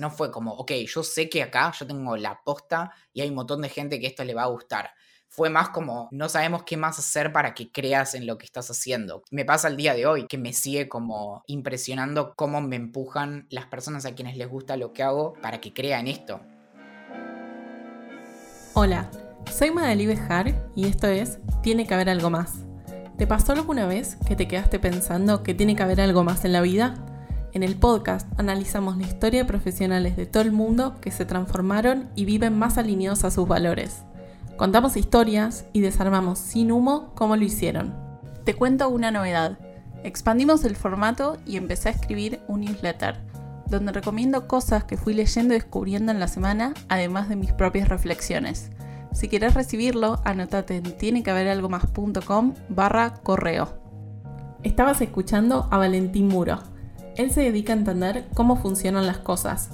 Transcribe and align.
no 0.00 0.10
fue 0.10 0.32
como, 0.32 0.54
ok, 0.54 0.72
yo 0.86 1.02
sé 1.02 1.28
que 1.28 1.42
acá 1.42 1.72
yo 1.78 1.86
tengo 1.86 2.16
la 2.16 2.42
posta 2.42 2.90
y 3.12 3.20
hay 3.20 3.28
un 3.28 3.36
montón 3.36 3.60
de 3.60 3.68
gente 3.68 4.00
que 4.00 4.06
esto 4.06 4.24
le 4.24 4.34
va 4.34 4.44
a 4.44 4.46
gustar. 4.46 4.90
Fue 5.28 5.48
más 5.48 5.68
como, 5.68 6.08
no 6.10 6.28
sabemos 6.28 6.64
qué 6.64 6.76
más 6.76 6.98
hacer 6.98 7.32
para 7.32 7.54
que 7.54 7.70
creas 7.70 8.14
en 8.14 8.26
lo 8.26 8.36
que 8.36 8.46
estás 8.46 8.68
haciendo. 8.70 9.22
Me 9.30 9.44
pasa 9.44 9.68
el 9.68 9.76
día 9.76 9.94
de 9.94 10.06
hoy 10.06 10.26
que 10.26 10.38
me 10.38 10.52
sigue 10.52 10.88
como 10.88 11.44
impresionando 11.46 12.34
cómo 12.34 12.60
me 12.60 12.74
empujan 12.74 13.46
las 13.50 13.66
personas 13.66 14.06
a 14.06 14.14
quienes 14.16 14.36
les 14.36 14.48
gusta 14.48 14.76
lo 14.76 14.92
que 14.92 15.04
hago 15.04 15.34
para 15.34 15.60
que 15.60 15.72
crean 15.72 16.08
esto. 16.08 16.40
Hola, 18.74 19.08
soy 19.52 19.70
Madeli 19.70 20.06
Bejar 20.06 20.70
y 20.74 20.88
esto 20.88 21.06
es 21.06 21.38
Tiene 21.62 21.86
que 21.86 21.94
haber 21.94 22.08
algo 22.08 22.30
más. 22.30 22.64
¿Te 23.18 23.26
pasó 23.26 23.52
alguna 23.52 23.86
vez 23.86 24.16
que 24.26 24.34
te 24.34 24.48
quedaste 24.48 24.78
pensando 24.78 25.42
que 25.42 25.54
tiene 25.54 25.76
que 25.76 25.82
haber 25.82 26.00
algo 26.00 26.24
más 26.24 26.44
en 26.44 26.52
la 26.54 26.62
vida? 26.62 27.09
En 27.52 27.64
el 27.64 27.74
podcast 27.74 28.28
analizamos 28.38 28.96
la 28.96 29.06
historia 29.06 29.40
de 29.40 29.48
profesionales 29.48 30.16
de 30.16 30.24
todo 30.24 30.44
el 30.44 30.52
mundo 30.52 31.00
que 31.00 31.10
se 31.10 31.24
transformaron 31.24 32.08
y 32.14 32.24
viven 32.24 32.56
más 32.56 32.78
alineados 32.78 33.24
a 33.24 33.32
sus 33.32 33.48
valores. 33.48 34.02
Contamos 34.56 34.96
historias 34.96 35.64
y 35.72 35.80
desarmamos 35.80 36.38
sin 36.38 36.70
humo 36.70 37.10
cómo 37.16 37.34
lo 37.34 37.42
hicieron. 37.42 37.92
Te 38.44 38.54
cuento 38.54 38.88
una 38.88 39.10
novedad. 39.10 39.58
Expandimos 40.04 40.64
el 40.64 40.76
formato 40.76 41.38
y 41.44 41.56
empecé 41.56 41.88
a 41.88 41.92
escribir 41.92 42.40
un 42.46 42.60
newsletter, 42.60 43.18
donde 43.66 43.92
recomiendo 43.92 44.46
cosas 44.46 44.84
que 44.84 44.96
fui 44.96 45.12
leyendo 45.12 45.52
y 45.52 45.56
descubriendo 45.58 46.12
en 46.12 46.20
la 46.20 46.28
semana, 46.28 46.72
además 46.88 47.28
de 47.28 47.34
mis 47.36 47.52
propias 47.52 47.88
reflexiones. 47.88 48.70
Si 49.12 49.28
quieres 49.28 49.54
recibirlo, 49.54 50.20
anotate 50.24 50.76
en 50.76 50.84
tienequehaberalgomás.com 50.84 52.54
barra 52.68 53.14
correo. 53.14 53.74
Estabas 54.62 55.00
escuchando 55.00 55.66
a 55.70 55.78
Valentín 55.78 56.28
Muro 56.28 56.69
él 57.20 57.30
se 57.30 57.42
dedica 57.42 57.72
a 57.72 57.76
entender 57.76 58.26
cómo 58.34 58.56
funcionan 58.56 59.06
las 59.06 59.18
cosas. 59.18 59.70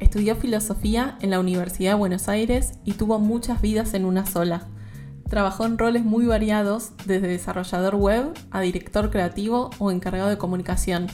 Estudió 0.00 0.34
filosofía 0.34 1.16
en 1.20 1.30
la 1.30 1.40
Universidad 1.40 1.92
de 1.92 1.98
Buenos 1.98 2.28
Aires 2.28 2.74
y 2.84 2.92
tuvo 2.92 3.18
muchas 3.20 3.60
vidas 3.60 3.94
en 3.94 4.04
una 4.04 4.26
sola. 4.26 4.66
Trabajó 5.28 5.64
en 5.64 5.78
roles 5.78 6.04
muy 6.04 6.26
variados, 6.26 6.92
desde 7.06 7.28
desarrollador 7.28 7.94
web 7.94 8.32
a 8.50 8.60
director 8.60 9.10
creativo 9.10 9.70
o 9.78 9.90
encargado 9.90 10.28
de 10.28 10.38
comunicación, 10.38 11.06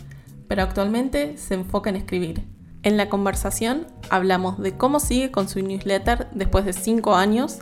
pero 0.48 0.62
actualmente 0.62 1.36
se 1.36 1.54
enfoca 1.54 1.90
en 1.90 1.96
escribir. 1.96 2.46
En 2.82 2.96
la 2.96 3.08
conversación 3.08 3.86
hablamos 4.10 4.58
de 4.58 4.76
cómo 4.76 5.00
sigue 5.00 5.30
con 5.30 5.48
su 5.48 5.60
newsletter 5.60 6.28
después 6.32 6.64
de 6.64 6.72
5 6.72 7.14
años, 7.14 7.60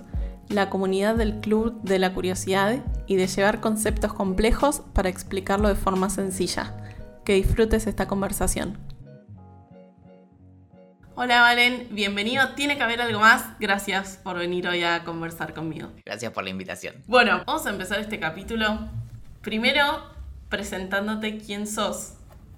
la 0.48 0.70
comunidad 0.70 1.16
del 1.16 1.40
Club 1.40 1.80
de 1.82 1.98
la 1.98 2.12
Curiosidad 2.12 2.84
y 3.06 3.16
de 3.16 3.26
llevar 3.26 3.60
conceptos 3.60 4.12
complejos 4.12 4.82
para 4.92 5.08
explicarlo 5.08 5.68
de 5.68 5.76
forma 5.76 6.10
sencilla 6.10 6.76
que 7.24 7.34
disfrutes 7.34 7.86
esta 7.86 8.08
conversación. 8.08 8.78
Hola 11.14 11.42
Valen, 11.42 11.88
bienvenido. 11.90 12.54
Tiene 12.54 12.76
que 12.76 12.82
haber 12.82 13.00
algo 13.02 13.20
más. 13.20 13.58
Gracias 13.60 14.18
por 14.22 14.38
venir 14.38 14.66
hoy 14.66 14.82
a 14.82 15.04
conversar 15.04 15.52
conmigo. 15.52 15.92
Gracias 16.04 16.32
por 16.32 16.42
la 16.42 16.50
invitación. 16.50 16.96
Bueno, 17.06 17.42
vamos 17.46 17.66
a 17.66 17.70
empezar 17.70 18.00
este 18.00 18.18
capítulo. 18.18 18.88
Primero, 19.42 19.82
presentándote 20.48 21.38
quién 21.38 21.66
sos. 21.66 22.14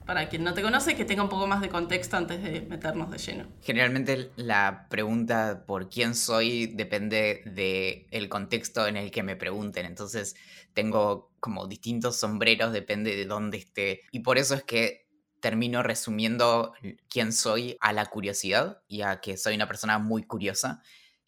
Para 0.07 0.29
quien 0.29 0.45
no 0.45 0.53
te 0.53 0.61
conoce, 0.61 0.95
que 0.97 1.07
tenga 1.07 1.23
un 1.23 1.31
poco 1.31 1.47
más 1.47 1.63
de 1.63 1.71
contexto 1.71 2.19
antes 2.19 2.43
de 2.43 2.61
meternos 2.61 3.11
de 3.11 3.17
lleno. 3.17 3.47
Generalmente 3.63 4.31
la 4.37 4.87
pregunta 4.91 5.65
por 5.67 5.89
quién 5.89 6.15
soy 6.15 6.67
depende 6.67 7.43
del 7.47 8.29
contexto 8.29 8.87
en 8.87 8.99
el 8.99 9.11
que 9.11 9.23
me 9.23 9.35
pregunten. 9.35 9.87
Entonces, 9.87 10.37
tengo 10.75 11.33
como 11.41 11.67
distintos 11.67 12.17
sombreros, 12.17 12.73
depende 12.73 13.17
de 13.17 13.25
dónde 13.25 13.59
esté. 13.59 14.03
Y 14.11 14.21
por 14.21 14.39
eso 14.39 14.55
es 14.55 14.65
que 14.65 15.05
termino 15.41 15.83
resumiendo 15.83 16.73
quién 17.09 17.33
soy 17.33 17.77
a 17.81 17.93
la 17.93 18.07
curiosidad 18.07 18.83
y 18.89 19.03
a 19.03 19.21
que 19.21 19.37
soy 19.37 19.55
una 19.55 19.69
persona 19.69 19.99
muy 19.99 20.25
curiosa, 20.25 20.83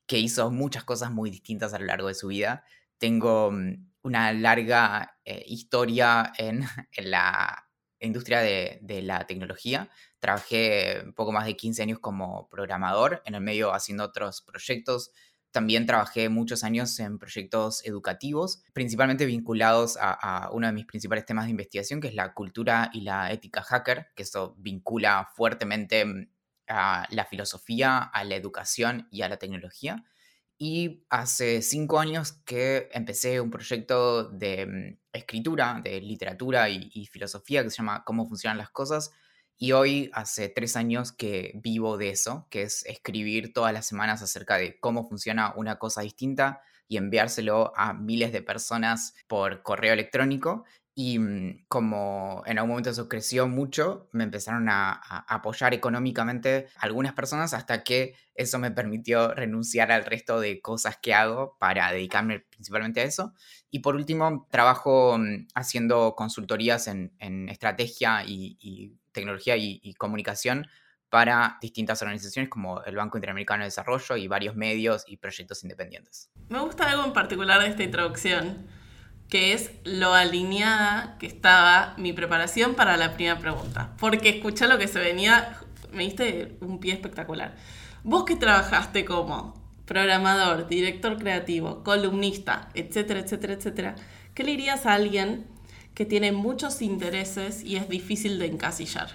que 0.07 0.19
hizo 0.19 0.51
muchas 0.51 0.85
cosas 0.85 1.11
muy 1.11 1.31
distintas 1.31 1.75
a 1.75 1.79
lo 1.79 1.87
largo 1.87 2.09
de 2.09 2.15
su 2.15 2.29
vida. 2.29 2.65
Tengo 2.99 3.51
mm, 3.51 3.91
una 4.03 4.33
larga 4.33 5.19
eh, 5.25 5.45
historia 5.47 6.33
en, 6.39 6.65
la 6.97 7.69
industria 8.01 8.41
de, 8.41 8.79
de, 8.83 9.03
la 9.03 9.27
tecnología. 9.27 9.91
Trabajé 10.19 11.03
un 11.05 11.13
poco 11.13 11.33
más 11.33 11.45
de 11.45 11.57
15 11.57 11.83
años 11.83 11.99
como 11.99 12.49
programador, 12.49 13.23
en 13.27 13.35
el 13.35 13.43
medio 13.43 13.75
haciendo 13.75 14.05
otros 14.05 14.43
proyectos 14.43 15.11
también 15.51 15.87
trabajé 15.87 16.29
muchos 16.29 16.65
años 16.65 16.99
en 17.01 17.19
proyectos 17.19 17.85
educativos, 17.87 18.63
principalmente 18.73 19.25
vinculados 19.25 19.97
a, 20.01 20.51
uno 20.53 20.67
de 20.67 20.73
mis 20.73 20.87
principales 20.87 21.25
temas 21.25 21.47
de 21.47 21.53
investigación, 21.53 22.01
que 22.01 22.09
es 22.09 22.15
la 22.15 22.35
cultura 22.35 22.91
y 22.93 23.01
la 23.03 23.33
ética 23.33 23.63
hacker, 23.63 24.09
que 24.15 24.23
eso 24.23 24.55
vincula 24.59 25.31
fuertemente 25.35 26.05
mm, 26.05 26.29
a 26.69 27.07
la 27.11 27.25
filosofía, 27.25 27.99
a 27.99 28.25
la 28.25 28.37
educación 28.37 29.09
y 29.11 29.23
a 29.23 29.29
la 29.29 29.39
tecnología. 29.39 30.05
Y 30.59 31.05
hace 31.11 31.63
cinco 31.63 32.01
años 32.01 32.33
que 32.33 32.89
empecé 32.93 33.41
un 33.41 33.51
proyecto 33.51 34.25
de 34.25 34.67
mm, 34.67 34.99
escritura, 35.13 35.81
de 35.83 36.01
literatura 36.01 36.69
y 36.69 37.07
filosofía, 37.07 37.63
que 37.63 37.71
se 37.71 37.79
llama 37.79 38.05
Cómo 38.05 38.27
funcionan 38.27 38.59
las 38.59 38.71
cosas, 38.71 39.11
y 39.59 39.73
hoy 39.73 40.11
hace 40.13 40.49
tres 40.49 40.77
años 40.77 41.13
que 41.13 41.53
vivo 41.55 41.97
de 41.97 42.11
eso, 42.11 42.47
que 42.51 42.63
es 42.63 42.85
escribir 42.87 43.53
todas 43.55 43.73
las 43.73 43.87
semanas 43.87 44.23
acerca 44.23 44.59
de 44.59 44.79
cómo 44.81 45.09
funciona 45.09 45.55
una 45.57 45.79
cosa 45.79 46.03
distinta 46.03 46.61
y 46.89 46.99
enviárselo 46.99 47.73
a 47.77 47.95
miles 47.95 48.33
de 48.33 48.43
personas 48.43 49.15
por 49.27 49.63
correo 49.63 49.95
electrónico. 49.95 50.65
Y 50.95 51.19
mm, 51.19 51.65
como 51.69 52.43
en 52.47 52.59
algún 52.59 52.71
momento 52.71 52.91
eso 52.91 53.09
creció 53.09 53.49
mucho, 53.49 54.09
me 54.13 54.25
empezaron 54.25 54.69
a, 54.69 54.93
apoyar 55.29 55.75
económicamente 55.75 56.69
algunas 56.77 57.15
personas 57.15 57.55
hasta 57.55 57.83
que 57.83 58.15
eso 58.35 58.59
me 58.59 58.71
permitió 58.71 59.35
renunciar 59.35 59.91
al 59.93 60.05
resto 60.05 60.41
de 60.41 60.61
cosas 60.61 60.99
que 61.01 61.15
hago 61.15 61.57
para 61.59 61.93
dedicarme 61.93 62.41
principalmente 62.41 63.01
a 63.01 63.05
eso. 63.05 63.35
Y 63.71 63.81
por 63.81 63.97
último, 63.97 64.47
trabajo 64.51 65.19
mm, 65.19 65.49
haciendo 65.55 66.15
consultorías 66.15 66.89
en, 66.89 67.49
estrategia 67.49 68.23
y 68.27 68.99
tecnología 69.17 69.57
y, 69.57 69.95
comunicación 69.95 70.69
para 71.09 71.59
distintas 71.61 72.03
organizaciones 72.03 72.51
como 72.51 72.83
el 72.85 72.97
Banco 72.97 73.17
Interamericano 73.17 73.63
de 73.63 73.69
Desarrollo 73.69 74.17
y 74.17 74.29
varios 74.29 74.57
medios 74.57 75.05
y 75.07 75.17
proyectos 75.17 75.63
independientes. 75.63 76.31
Me 76.49 76.61
gusta 76.61 76.91
algo 76.91 77.05
en 77.05 77.13
particular 77.13 77.61
de 77.61 77.69
esta 77.69 77.83
introducción, 77.83 78.67
que 79.29 79.53
es 79.53 79.71
lo 79.85 80.15
alineada 80.15 81.17
que 81.19 81.27
estaba 81.27 81.95
mi 81.97 82.13
preparación 82.13 82.75
para 82.75 82.97
la 82.97 83.15
primera 83.15 83.39
pregunta. 83.39 83.95
Porque 83.99 84.29
escuché 84.29 84.69
lo 84.69 84.79
que 84.79 84.89
se 84.89 85.01
venía, 85.01 85.59
me 85.93 86.05
diste 86.05 86.59
un 86.61 86.79
pie 86.79 86.93
espectacular. 86.93 87.57
Vos 88.03 88.25
que 88.25 88.37
trabajaste 88.37 89.05
como 89.05 89.55
programador, 89.87 90.67
director 90.69 91.17
creativo, 91.17 91.83
columnista, 91.83 92.69
etcétera, 92.75 93.21
etcétera, 93.21 93.55
etcétera, 93.55 93.95
¿qué 94.35 94.45
le 94.45 94.51
dirías 94.51 94.85
a 94.85 94.95
alguien 94.95 95.47
que 95.97 96.05
tiene 96.05 96.31
muchos 96.31 96.83
intereses 96.83 97.65
y 97.65 97.77
es 97.77 97.89
difícil 97.89 98.39
de 98.39 98.47
encasillar. 98.47 99.09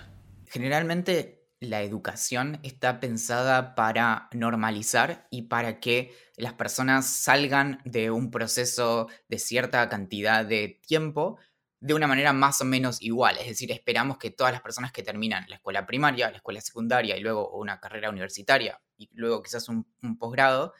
Generalmente 0.47 1.47
la 1.59 1.83
educación 1.83 2.59
está 2.63 2.99
pensada 2.99 3.75
para 3.75 4.27
normalizar 4.33 5.27
y 5.29 5.43
para 5.43 5.79
que 5.79 6.11
las 6.37 6.53
personas 6.53 7.05
salgan 7.05 7.79
de 7.85 8.09
un 8.09 8.31
proceso 8.31 9.07
de 9.29 9.37
cierta 9.37 9.87
cantidad 9.89 10.43
de 10.43 10.81
tiempo 10.87 11.37
de 11.79 11.93
una 11.93 12.07
manera 12.07 12.33
más 12.33 12.61
o 12.61 12.65
menos 12.65 12.99
igual. 12.99 13.37
Es 13.37 13.47
decir, 13.47 13.71
esperamos 13.71 14.17
que 14.17 14.31
todas 14.31 14.51
las 14.51 14.63
personas 14.63 14.91
que 14.91 15.03
terminan 15.03 15.45
la 15.49 15.57
escuela 15.57 15.85
primaria, 15.85 16.31
la 16.31 16.37
escuela 16.37 16.61
secundaria 16.61 17.15
y 17.15 17.21
luego 17.21 17.51
una 17.51 17.79
carrera 17.79 18.09
universitaria 18.09 18.81
y 18.97 19.07
luego 19.13 19.43
quizás 19.43 19.69
un, 19.69 19.85
un 20.01 20.17
posgrado, 20.17 20.73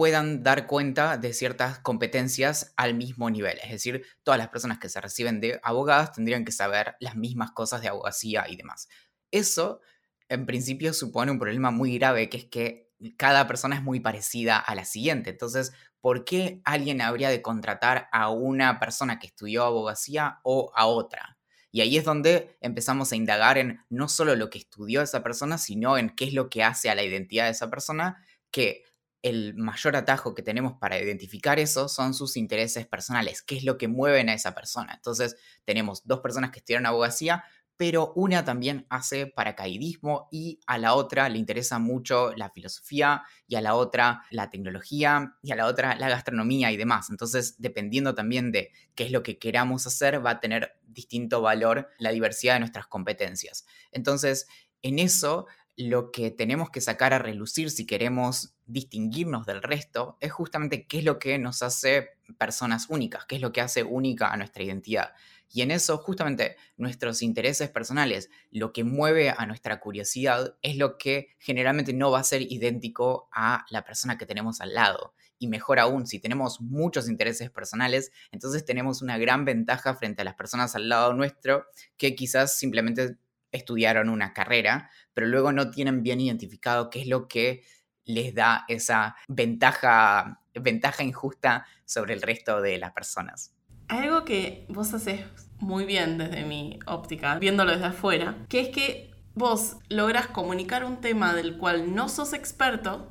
puedan 0.00 0.42
dar 0.42 0.66
cuenta 0.66 1.18
de 1.18 1.34
ciertas 1.34 1.78
competencias 1.80 2.72
al 2.78 2.94
mismo 2.94 3.28
nivel. 3.28 3.58
Es 3.62 3.70
decir, 3.70 4.06
todas 4.22 4.38
las 4.38 4.48
personas 4.48 4.78
que 4.78 4.88
se 4.88 4.98
reciben 4.98 5.42
de 5.42 5.60
abogadas 5.62 6.14
tendrían 6.14 6.46
que 6.46 6.52
saber 6.52 6.96
las 7.00 7.16
mismas 7.16 7.50
cosas 7.50 7.82
de 7.82 7.88
abogacía 7.88 8.46
y 8.48 8.56
demás. 8.56 8.88
Eso, 9.30 9.82
en 10.30 10.46
principio, 10.46 10.94
supone 10.94 11.30
un 11.30 11.38
problema 11.38 11.70
muy 11.70 11.98
grave, 11.98 12.30
que 12.30 12.38
es 12.38 12.44
que 12.46 12.90
cada 13.18 13.46
persona 13.46 13.76
es 13.76 13.82
muy 13.82 14.00
parecida 14.00 14.56
a 14.56 14.74
la 14.74 14.86
siguiente. 14.86 15.28
Entonces, 15.28 15.74
¿por 16.00 16.24
qué 16.24 16.62
alguien 16.64 17.02
habría 17.02 17.28
de 17.28 17.42
contratar 17.42 18.08
a 18.10 18.30
una 18.30 18.80
persona 18.80 19.18
que 19.18 19.26
estudió 19.26 19.64
abogacía 19.64 20.40
o 20.44 20.72
a 20.74 20.86
otra? 20.86 21.36
Y 21.72 21.82
ahí 21.82 21.98
es 21.98 22.06
donde 22.06 22.56
empezamos 22.62 23.12
a 23.12 23.16
indagar 23.16 23.58
en 23.58 23.80
no 23.90 24.08
solo 24.08 24.34
lo 24.34 24.48
que 24.48 24.60
estudió 24.60 25.02
esa 25.02 25.22
persona, 25.22 25.58
sino 25.58 25.98
en 25.98 26.08
qué 26.08 26.24
es 26.24 26.32
lo 26.32 26.48
que 26.48 26.64
hace 26.64 26.88
a 26.88 26.94
la 26.94 27.02
identidad 27.02 27.44
de 27.44 27.50
esa 27.50 27.68
persona, 27.68 28.24
que 28.50 28.84
el 29.22 29.54
mayor 29.54 29.96
atajo 29.96 30.34
que 30.34 30.42
tenemos 30.42 30.74
para 30.80 30.98
identificar 30.98 31.58
eso 31.58 31.88
son 31.88 32.14
sus 32.14 32.36
intereses 32.36 32.86
personales, 32.86 33.42
qué 33.42 33.56
es 33.56 33.64
lo 33.64 33.76
que 33.76 33.88
mueven 33.88 34.28
a 34.28 34.34
esa 34.34 34.54
persona. 34.54 34.94
Entonces, 34.94 35.36
tenemos 35.64 36.06
dos 36.06 36.20
personas 36.20 36.50
que 36.50 36.60
estudiaron 36.60 36.86
abogacía, 36.86 37.44
pero 37.80 38.12
una 38.14 38.44
también 38.44 38.86
hace 38.90 39.26
paracaidismo 39.26 40.28
y 40.30 40.60
a 40.66 40.76
la 40.76 40.94
otra 40.94 41.30
le 41.30 41.38
interesa 41.38 41.78
mucho 41.78 42.34
la 42.36 42.50
filosofía 42.50 43.22
y 43.46 43.54
a 43.54 43.62
la 43.62 43.74
otra 43.74 44.22
la 44.30 44.50
tecnología 44.50 45.34
y 45.42 45.52
a 45.52 45.56
la 45.56 45.64
otra 45.64 45.96
la 45.96 46.10
gastronomía 46.10 46.70
y 46.72 46.76
demás. 46.76 47.08
Entonces, 47.08 47.54
dependiendo 47.56 48.14
también 48.14 48.52
de 48.52 48.70
qué 48.94 49.04
es 49.04 49.12
lo 49.12 49.22
que 49.22 49.38
queramos 49.38 49.86
hacer, 49.86 50.24
va 50.24 50.32
a 50.32 50.40
tener 50.40 50.76
distinto 50.82 51.40
valor 51.40 51.88
la 51.98 52.10
diversidad 52.10 52.54
de 52.54 52.60
nuestras 52.60 52.86
competencias. 52.86 53.64
Entonces, 53.92 54.46
en 54.82 54.98
eso 54.98 55.46
lo 55.76 56.10
que 56.10 56.30
tenemos 56.30 56.70
que 56.70 56.80
sacar 56.80 57.14
a 57.14 57.18
relucir 57.18 57.70
si 57.70 57.86
queremos 57.86 58.54
distinguirnos 58.66 59.46
del 59.46 59.62
resto 59.62 60.16
es 60.20 60.32
justamente 60.32 60.86
qué 60.86 60.98
es 60.98 61.04
lo 61.04 61.18
que 61.18 61.38
nos 61.38 61.62
hace 61.62 62.10
personas 62.38 62.86
únicas, 62.88 63.24
qué 63.26 63.36
es 63.36 63.42
lo 63.42 63.52
que 63.52 63.60
hace 63.60 63.82
única 63.82 64.30
a 64.30 64.36
nuestra 64.36 64.62
identidad. 64.62 65.12
Y 65.52 65.62
en 65.62 65.72
eso, 65.72 65.98
justamente, 65.98 66.56
nuestros 66.76 67.22
intereses 67.22 67.70
personales, 67.70 68.30
lo 68.50 68.72
que 68.72 68.84
mueve 68.84 69.34
a 69.36 69.46
nuestra 69.46 69.80
curiosidad, 69.80 70.56
es 70.62 70.76
lo 70.76 70.96
que 70.96 71.28
generalmente 71.38 71.92
no 71.92 72.10
va 72.12 72.20
a 72.20 72.24
ser 72.24 72.42
idéntico 72.42 73.28
a 73.32 73.64
la 73.70 73.84
persona 73.84 74.16
que 74.16 74.26
tenemos 74.26 74.60
al 74.60 74.74
lado. 74.74 75.14
Y 75.40 75.48
mejor 75.48 75.80
aún, 75.80 76.06
si 76.06 76.20
tenemos 76.20 76.60
muchos 76.60 77.08
intereses 77.08 77.50
personales, 77.50 78.12
entonces 78.30 78.64
tenemos 78.64 79.02
una 79.02 79.18
gran 79.18 79.44
ventaja 79.44 79.94
frente 79.94 80.22
a 80.22 80.24
las 80.24 80.34
personas 80.34 80.76
al 80.76 80.88
lado 80.88 81.14
nuestro 81.14 81.64
que 81.96 82.14
quizás 82.14 82.56
simplemente 82.56 83.16
estudiaron 83.52 84.08
una 84.08 84.32
carrera, 84.32 84.90
pero 85.14 85.26
luego 85.26 85.52
no 85.52 85.70
tienen 85.70 86.02
bien 86.02 86.20
identificado 86.20 86.90
qué 86.90 87.02
es 87.02 87.06
lo 87.06 87.28
que 87.28 87.62
les 88.04 88.34
da 88.34 88.64
esa 88.68 89.16
ventaja, 89.28 90.40
ventaja 90.54 91.02
injusta 91.02 91.66
sobre 91.84 92.14
el 92.14 92.22
resto 92.22 92.60
de 92.60 92.78
las 92.78 92.92
personas. 92.92 93.54
Algo 93.88 94.24
que 94.24 94.66
vos 94.68 94.94
haces 94.94 95.24
muy 95.58 95.84
bien 95.84 96.18
desde 96.18 96.44
mi 96.44 96.78
óptica, 96.86 97.38
viéndolo 97.38 97.72
desde 97.72 97.86
afuera, 97.86 98.36
que 98.48 98.60
es 98.60 98.68
que 98.68 99.10
vos 99.34 99.76
logras 99.88 100.28
comunicar 100.28 100.84
un 100.84 101.00
tema 101.00 101.34
del 101.34 101.56
cual 101.58 101.94
no 101.94 102.08
sos 102.08 102.32
experto 102.32 103.10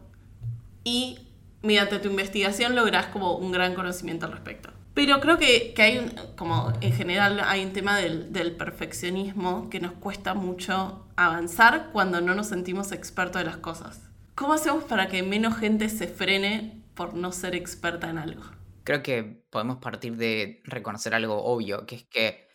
y 0.83 1.27
mediante 1.61 1.99
tu 1.99 2.09
investigación 2.09 2.75
logras 2.75 3.07
como 3.07 3.35
un 3.35 3.51
gran 3.51 3.75
conocimiento 3.75 4.25
al 4.25 4.33
respecto. 4.33 4.78
Pero 4.99 5.21
creo 5.21 5.37
que, 5.37 5.73
que 5.73 5.81
hay, 5.81 5.97
un, 5.97 6.09
como 6.35 6.73
en 6.81 6.91
general, 6.91 7.39
hay 7.45 7.63
un 7.63 7.71
tema 7.71 7.97
del, 7.97 8.33
del, 8.33 8.57
perfeccionismo 8.57 9.69
que 9.69 9.79
nos 9.79 9.93
cuesta 9.93 10.33
mucho 10.33 11.07
avanzar 11.15 11.91
cuando 11.93 12.19
no 12.19 12.35
nos 12.35 12.47
sentimos 12.47 12.91
expertos 12.91 13.39
de 13.39 13.45
las 13.45 13.55
cosas. 13.55 14.01
¿Cómo 14.35 14.51
hacemos 14.51 14.83
para 14.83 15.07
que 15.07 15.23
menos 15.23 15.55
gente 15.57 15.87
se 15.87 16.05
frene 16.09 16.83
por 16.95 17.13
no 17.13 17.31
ser 17.31 17.55
experta 17.55 18.09
en 18.09 18.17
algo? 18.17 18.43
Creo 18.83 19.01
que 19.01 19.23
podemos 19.49 19.77
partir 19.77 20.17
de 20.17 20.61
reconocer 20.65 21.13
algo 21.13 21.45
obvio, 21.45 21.85
que 21.85 21.95
es 21.95 22.03
que 22.03 22.49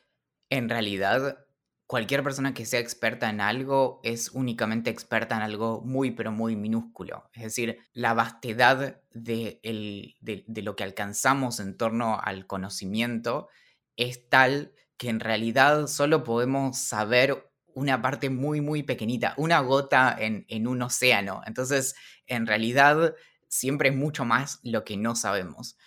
en 0.50 0.69
realidad 0.69 1.44
cualquier 1.94 2.25
persona 2.25 2.55
que 2.55 2.67
sea 2.67 2.81
experta 2.81 3.31
en 3.31 3.41
algo 3.41 4.00
es 4.02 4.32
únicamente 4.32 4.91
experta 4.91 5.37
en 5.37 5.43
algo 5.43 5.81
muy, 5.82 6.11
pero 6.11 6.32
muy 6.32 6.56
minúsculo. 6.56 7.31
Es 7.32 7.44
decir, 7.44 7.79
la 7.93 8.14
vastedad 8.14 9.00
de, 9.12 9.61
de, 9.62 10.62
lo 10.62 10.75
que 10.75 10.82
alcanzamos 10.82 11.61
en 11.61 11.76
torno 11.76 12.19
al 12.20 12.49
conocimiento 12.49 13.49
es 13.94 14.29
tal 14.29 14.73
que 14.96 15.08
en 15.08 15.20
realidad 15.20 15.87
solo 15.87 16.25
podemos 16.25 16.79
saber 16.79 17.49
una 17.75 18.02
parte 18.02 18.29
muy, 18.29 18.61
muy 18.61 18.82
pequeñita, 18.82 19.35
una 19.37 19.61
gota 19.61 20.17
en, 20.19 20.46
en 20.49 20.67
un 20.67 20.82
océano. 20.82 21.43
Entonces, 21.46 21.94
en 22.26 22.49
realidad, 22.49 23.14
siempre 23.46 23.91
es 23.91 23.94
mucho 23.94 24.25
más 24.25 24.58
lo 24.64 24.82
que 24.82 24.96
no 24.96 25.14
sabemos. 25.14 25.79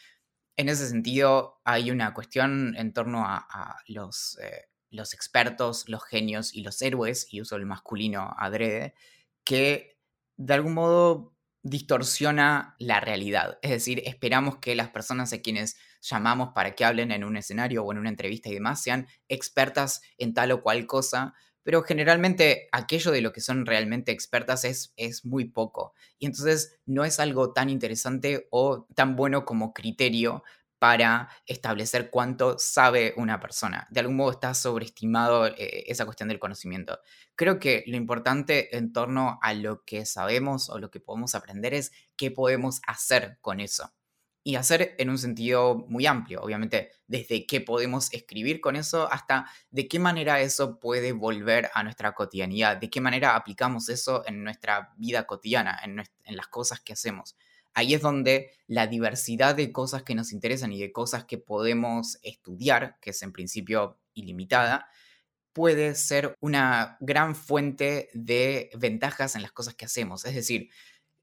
En 0.55 0.69
ese 0.69 0.87
sentido, 0.87 1.59
hay 1.65 1.91
una 1.91 2.13
cuestión 2.13 2.77
en 2.77 2.93
torno 2.93 3.25
a, 3.27 3.75
los, 3.87 4.39
eh, 4.41 4.69
los 4.89 5.13
expertos, 5.13 5.87
los 5.87 6.03
genios 6.03 6.53
y 6.53 6.61
los 6.61 6.81
héroes, 6.81 7.27
y 7.29 7.41
uso 7.41 7.55
el 7.55 7.65
masculino 7.65 8.35
adrede, 8.37 8.93
que 9.43 9.97
de 10.37 10.53
algún 10.53 10.73
modo 10.73 11.33
distorsiona 11.63 12.75
la 12.79 12.99
realidad. 12.99 13.59
Es 13.61 13.71
decir, 13.71 14.01
esperamos 14.05 14.57
que 14.57 14.75
las 14.75 14.89
personas 14.89 15.33
a 15.33 15.41
quienes 15.41 15.77
llamamos 16.01 16.49
para 16.53 16.75
que 16.75 16.85
hablen 16.85 17.11
en 17.11 17.23
un 17.23 17.37
escenario 17.37 17.83
o 17.83 17.91
en 17.91 17.97
una 17.97 18.09
entrevista 18.09 18.49
y 18.49 18.53
demás 18.53 18.81
sean 18.81 19.07
expertas 19.27 20.01
en 20.17 20.33
tal 20.33 20.51
o 20.51 20.61
cual 20.61 20.85
cosa, 20.85 21.33
pero 21.63 21.83
generalmente 21.83 22.69
aquello 22.71 23.11
de 23.11 23.21
lo 23.21 23.33
que 23.33 23.41
son 23.41 23.65
realmente 23.65 24.13
expertas 24.13 24.63
es, 24.63 24.93
es 24.95 25.25
muy 25.25 25.45
poco. 25.45 25.93
Y 26.17 26.27
entonces 26.27 26.79
no 26.85 27.03
es 27.03 27.19
algo 27.19 27.51
tan 27.51 27.69
interesante 27.69 28.47
o 28.51 28.87
tan 28.95 29.17
bueno 29.17 29.43
como 29.43 29.73
criterio 29.73 30.43
para 30.79 31.29
establecer 31.45 32.09
cuánto 32.09 32.57
sabe 32.59 33.13
una 33.17 33.39
persona. 33.39 33.87
De 33.89 33.99
algún 33.99 34.15
modo 34.15 34.31
está 34.31 34.53
sobreestimado 34.53 35.47
eh, 35.47 35.85
esa 35.87 36.05
cuestión 36.05 36.29
del 36.29 36.39
conocimiento. 36.39 36.99
Creo 37.35 37.59
que 37.59 37.83
lo 37.87 37.97
importante 37.97 38.75
en 38.77 38.93
torno 38.93 39.39
a 39.41 39.53
lo 39.53 39.83
que 39.85 40.05
sabemos 40.05 40.69
o 40.69 40.79
lo 40.79 40.91
que 40.91 40.99
podemos 40.99 41.35
aprender 41.35 41.73
es 41.73 41.91
qué 42.15 42.31
podemos 42.31 42.81
hacer 42.87 43.37
con 43.41 43.59
eso 43.59 43.93
y 44.47 44.55
hacer 44.55 44.95
en 44.97 45.09
un 45.09 45.17
sentido 45.17 45.75
muy 45.89 46.05
amplio, 46.05 46.41
obviamente, 46.41 46.91
desde 47.05 47.45
qué 47.45 47.59
podemos 47.59 48.13
escribir 48.13 48.61
con 48.61 48.77
eso 48.77 49.11
hasta 49.11 49.51
de 49.71 49.89
qué 49.89 49.99
manera 49.99 50.39
eso 50.39 50.79
puede 50.79 51.11
volver 51.11 51.69
a 51.73 51.83
nuestra 51.83 52.13
cotidianidad, 52.13 52.77
de 52.77 52.89
qué 52.89 53.01
manera 53.01 53.35
aplicamos 53.35 53.89
eso 53.89 54.23
en 54.25 54.45
nuestra 54.45 54.93
vida 54.95 55.27
cotidiana, 55.27 55.77
en, 55.83 55.99
en 55.99 56.37
las 56.37 56.47
cosas 56.47 56.79
que 56.79 56.93
hacemos. 56.93 57.35
Ahí 57.77 57.93
es 57.93 58.01
donde 58.01 58.53
la 58.65 58.87
diversidad 58.87 59.53
de 59.53 59.71
cosas 59.71 60.01
que 60.01 60.15
nos 60.15 60.33
interesan 60.33 60.73
y 60.73 60.79
de 60.79 60.91
cosas 60.91 61.25
que 61.25 61.37
podemos 61.37 62.17
estudiar, 62.23 62.97
que 62.99 63.11
es 63.11 63.21
en 63.21 63.31
principio 63.31 63.99
ilimitada, 64.15 64.89
puede 65.53 65.93
ser 65.93 66.33
una 66.39 66.97
gran 67.01 67.35
fuente 67.35 68.09
de 68.15 68.71
ventajas 68.75 69.35
en 69.35 69.43
las 69.43 69.51
cosas 69.51 69.75
que 69.75 69.85
hacemos. 69.85 70.25
Es 70.25 70.33
decir, 70.33 70.69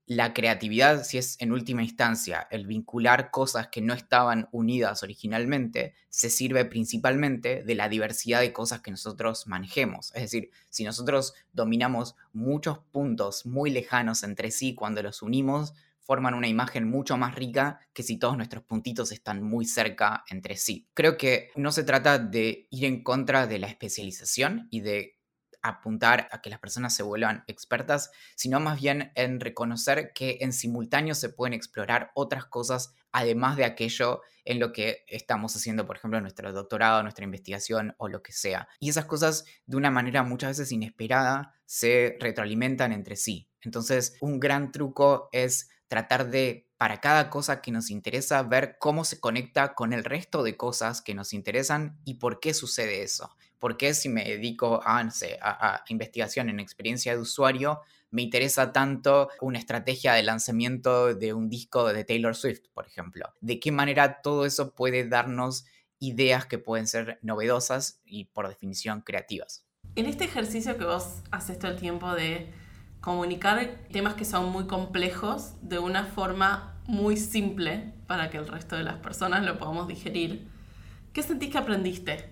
la 0.07 0.33
creatividad, 0.33 1.03
si 1.03 1.19
es 1.19 1.35
en 1.41 1.51
última 1.51 1.83
instancia 1.83 2.47
el 2.53 2.69
vincular 2.69 3.33
cosas 3.33 3.67
que 3.67 3.81
no 3.81 3.93
estaban 3.93 4.49
unidas 4.53 5.03
originalmente, 5.03 5.95
se 6.09 6.31
sirve 6.31 6.65
principalmente 6.67 7.65
de 7.65 7.75
la 7.75 7.89
diversidad 7.89 8.39
de 8.39 8.53
cosas 8.53 8.81
que 8.81 8.93
nosotros 8.93 9.49
manejemos. 9.49 10.15
Es 10.15 10.23
decir, 10.23 10.51
si 10.69 10.85
nosotros 10.85 11.35
dominamos 11.53 12.15
muchos 12.33 12.79
puntos 12.79 13.45
muy 13.45 13.73
lejanos 13.73 14.23
entre 14.23 14.53
sí, 14.53 14.77
cuando 14.77 15.03
los 15.03 15.21
unimos, 15.21 15.75
forman 16.05 16.35
una 16.35 16.49
imagen 16.49 16.89
mucho 16.89 17.17
más 17.17 17.35
rica 17.35 17.81
que 17.93 18.03
si 18.03 18.19
todos 18.19 18.37
nuestros 18.37 18.63
puntitos 18.65 19.11
están 19.13 19.43
muy 19.43 19.67
cerca 19.67 20.25
entre 20.29 20.57
sí. 20.57 20.89
Creo 20.95 21.17
que 21.17 21.51
no 21.57 21.73
se 21.73 21.85
trata 21.85 22.19
de 22.19 22.69
ir 22.71 22.85
en 22.85 23.03
contra 23.03 23.47
de 23.47 23.59
la 23.59 23.67
especialización 23.67 24.69
y 24.71 24.81
de 24.81 25.19
apuntar 25.63 26.29
a 26.31 26.43
que 26.43 26.51
las 26.51 26.61
personas 26.61 26.95
se 26.95 27.03
vuelvan 27.03 27.43
expertas, 27.47 28.11
sino 28.37 28.61
más 28.61 28.81
bien 28.81 29.13
en 29.15 29.41
reconocer 29.41 30.13
que 30.15 30.39
en 30.43 30.53
simultáneo 30.53 31.15
se 31.15 31.31
pueden 31.31 31.55
explorar 31.55 32.13
otras 32.15 32.45
cosas 32.45 32.95
además 33.13 33.57
de 33.57 33.65
aquello 33.65 34.21
en 34.45 34.59
lo 34.59 34.73
que 34.73 35.05
estamos 35.07 35.57
haciendo, 35.57 35.87
por 35.87 35.97
ejemplo, 35.97 36.21
nuestro 36.21 36.53
doctorado, 36.53 37.03
nuestra 37.03 37.25
investigación 37.25 37.95
o 37.97 38.09
lo 38.09 38.23
que 38.23 38.33
sea. 38.33 38.69
Y 38.79 38.91
esas 38.91 39.07
cosas, 39.07 39.47
de 39.67 39.77
una 39.77 39.91
manera 39.91 40.23
muchas 40.23 40.51
veces 40.51 40.73
inesperada, 40.73 41.55
se 41.65 42.19
retroalimentan 42.21 42.93
entre 42.93 43.17
sí. 43.17 43.49
Entonces, 43.63 44.17
un 44.21 44.41
gran 44.41 44.73
truco 44.73 45.31
es 45.33 45.71
tratar 45.89 46.31
de, 46.31 46.69
para 46.77 47.01
cada 47.01 47.31
cosa 47.31 47.61
que 47.61 47.71
nos 47.71 47.91
interesa, 47.91 48.43
ver 48.43 48.77
cómo 48.79 49.05
se 49.05 49.21
conecta 49.21 49.75
con 49.75 49.93
el 49.93 50.05
resto 50.05 50.43
de 50.43 50.57
cosas 50.57 51.03
que 51.03 51.15
nos 51.15 51.33
interesan 51.33 51.99
y 52.05 52.15
por 52.15 52.41
qué 52.41 52.55
sucede 52.55 53.03
eso. 53.03 53.31
¿Por 53.59 53.77
qué 53.77 53.95
si 53.95 54.09
me 54.09 54.25
dedico 54.25 54.81
a, 54.85 55.01
a, 55.01 55.85
investigación 55.89 56.51
en 56.51 56.61
experiencia 56.61 57.15
de 57.15 57.21
usuario, 57.21 57.81
me 58.11 58.23
interesa 58.23 58.73
tanto 58.73 59.31
una 59.41 59.59
estrategia 59.59 60.13
de 60.13 60.23
lanzamiento 60.23 61.15
de 61.15 61.33
un 61.33 61.49
disco 61.49 61.93
de 61.93 62.05
Taylor 62.05 62.37
Swift, 62.37 62.69
por 62.75 62.87
ejemplo? 62.87 63.33
¿De 63.41 63.61
qué 63.61 63.73
manera 63.73 64.21
todo 64.21 64.45
eso 64.45 64.75
puede 64.75 65.09
darnos 65.09 65.65
ideas 65.99 66.47
que 66.47 66.59
pueden 66.59 66.87
ser 66.87 67.19
novedosas 67.23 68.01
y 68.05 68.27
por 68.27 68.49
definición 68.49 69.01
creativas? 69.01 69.65
En 69.97 70.07
este 70.07 70.25
ejercicio 70.25 70.77
que 70.77 70.85
vos 70.85 71.23
haces 71.31 71.59
todo 71.59 71.71
el 71.71 71.79
tiempo 71.79 72.13
de 72.13 72.53
comunicar 73.05 73.85
temas 73.93 74.15
que 74.15 74.25
son 74.25 74.51
muy 74.51 74.67
complejos 74.67 75.53
de 75.61 75.79
una 75.79 76.07
forma 76.07 76.81
muy 76.87 77.19
simple 77.19 77.93
para 78.07 78.31
que 78.31 78.39
el 78.39 78.49
resto 78.49 78.77
de 78.77 78.83
las 78.83 78.97
personas 78.97 79.45
lo 79.45 79.59
podamos 79.59 79.87
digerir, 79.87 80.49
¿qué 81.13 81.23
sentís 81.23 81.51
que 81.51 81.59
aprendiste 81.59 82.31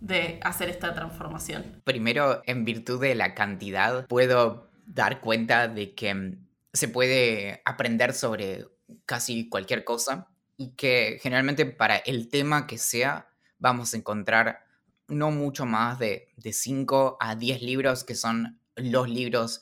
de 0.00 0.40
hacer 0.42 0.70
esta 0.70 0.94
transformación? 0.94 1.82
Primero, 1.84 2.40
en 2.46 2.64
virtud 2.64 2.98
de 2.98 3.14
la 3.14 3.34
cantidad, 3.34 4.06
puedo 4.06 4.70
dar 4.86 5.20
cuenta 5.20 5.68
de 5.68 5.94
que 5.94 6.14
mm, 6.14 6.46
se 6.72 6.88
puede 6.88 7.60
aprender 7.66 8.14
sobre 8.14 8.68
casi 9.04 9.50
cualquier 9.50 9.84
cosa 9.84 10.28
y 10.56 10.70
que 10.76 11.18
generalmente 11.20 11.66
para 11.66 11.98
el 11.98 12.30
tema 12.30 12.66
que 12.66 12.78
sea 12.78 13.28
vamos 13.58 13.92
a 13.92 13.98
encontrar 13.98 14.64
no 15.08 15.30
mucho 15.30 15.66
más 15.66 15.98
de, 15.98 16.32
de 16.38 16.54
5 16.54 17.18
a 17.20 17.36
10 17.36 17.60
libros 17.60 18.02
que 18.02 18.14
son 18.14 18.58
los 18.76 19.10
libros 19.10 19.60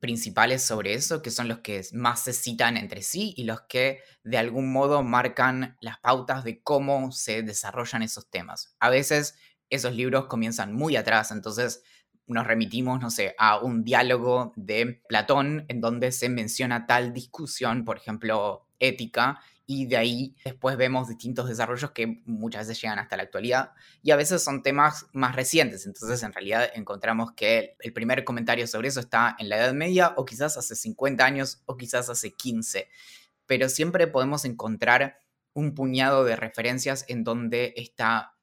principales 0.00 0.62
sobre 0.62 0.94
eso, 0.94 1.22
que 1.22 1.30
son 1.30 1.48
los 1.48 1.58
que 1.58 1.84
más 1.92 2.20
se 2.20 2.32
citan 2.32 2.76
entre 2.76 3.02
sí 3.02 3.34
y 3.36 3.44
los 3.44 3.62
que 3.62 4.00
de 4.22 4.38
algún 4.38 4.72
modo 4.72 5.02
marcan 5.02 5.76
las 5.80 5.98
pautas 5.98 6.44
de 6.44 6.62
cómo 6.62 7.10
se 7.12 7.42
desarrollan 7.42 8.02
esos 8.02 8.30
temas. 8.30 8.76
A 8.78 8.90
veces 8.90 9.36
esos 9.70 9.94
libros 9.94 10.26
comienzan 10.26 10.72
muy 10.72 10.96
atrás, 10.96 11.30
entonces 11.30 11.82
nos 12.26 12.46
remitimos, 12.46 13.00
no 13.00 13.10
sé, 13.10 13.34
a 13.38 13.58
un 13.58 13.84
diálogo 13.84 14.52
de 14.56 15.02
Platón 15.08 15.64
en 15.68 15.80
donde 15.80 16.12
se 16.12 16.28
menciona 16.28 16.86
tal 16.86 17.12
discusión, 17.12 17.84
por 17.84 17.96
ejemplo, 17.96 18.68
ética, 18.78 19.40
y 19.70 19.84
de 19.84 19.98
ahí 19.98 20.34
después 20.46 20.78
vemos 20.78 21.08
distintos 21.08 21.46
desarrollos 21.46 21.90
que 21.90 22.22
muchas 22.24 22.66
veces 22.66 22.80
llegan 22.82 22.98
hasta 22.98 23.18
la 23.18 23.24
actualidad 23.24 23.72
y 24.02 24.12
a 24.12 24.16
veces 24.16 24.42
son 24.42 24.62
temas 24.62 25.04
más 25.12 25.36
recientes. 25.36 25.84
Entonces 25.84 26.22
en 26.22 26.32
realidad 26.32 26.70
encontramos 26.74 27.32
que 27.32 27.76
el 27.80 27.92
primer 27.92 28.24
comentario 28.24 28.66
sobre 28.66 28.88
eso 28.88 29.00
está 29.00 29.36
en 29.38 29.50
la 29.50 29.58
Edad 29.58 29.74
Media 29.74 30.14
o 30.16 30.24
quizás 30.24 30.56
hace 30.56 30.74
50 30.74 31.22
años 31.22 31.62
o 31.66 31.76
quizás 31.76 32.08
hace 32.08 32.32
15. 32.32 32.88
Pero 33.44 33.68
siempre 33.68 34.06
podemos 34.06 34.46
encontrar 34.46 35.18
un 35.52 35.74
puñado 35.74 36.24
de 36.24 36.36
referencias 36.36 37.04
en 37.06 37.22
donde 37.22 37.74
está 37.76 38.36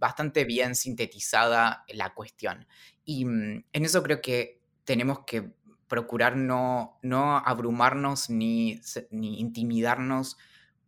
bastante 0.00 0.44
bien 0.44 0.74
sintetizada 0.74 1.84
la 1.94 2.12
cuestión. 2.12 2.66
Y 3.04 3.24
mm, 3.24 3.66
en 3.72 3.84
eso 3.84 4.02
creo 4.02 4.20
que 4.20 4.60
tenemos 4.82 5.20
que 5.26 5.52
procurar 5.86 6.36
no, 6.36 6.98
no 7.02 7.38
abrumarnos 7.38 8.30
ni, 8.30 8.80
ni 9.12 9.38
intimidarnos 9.38 10.38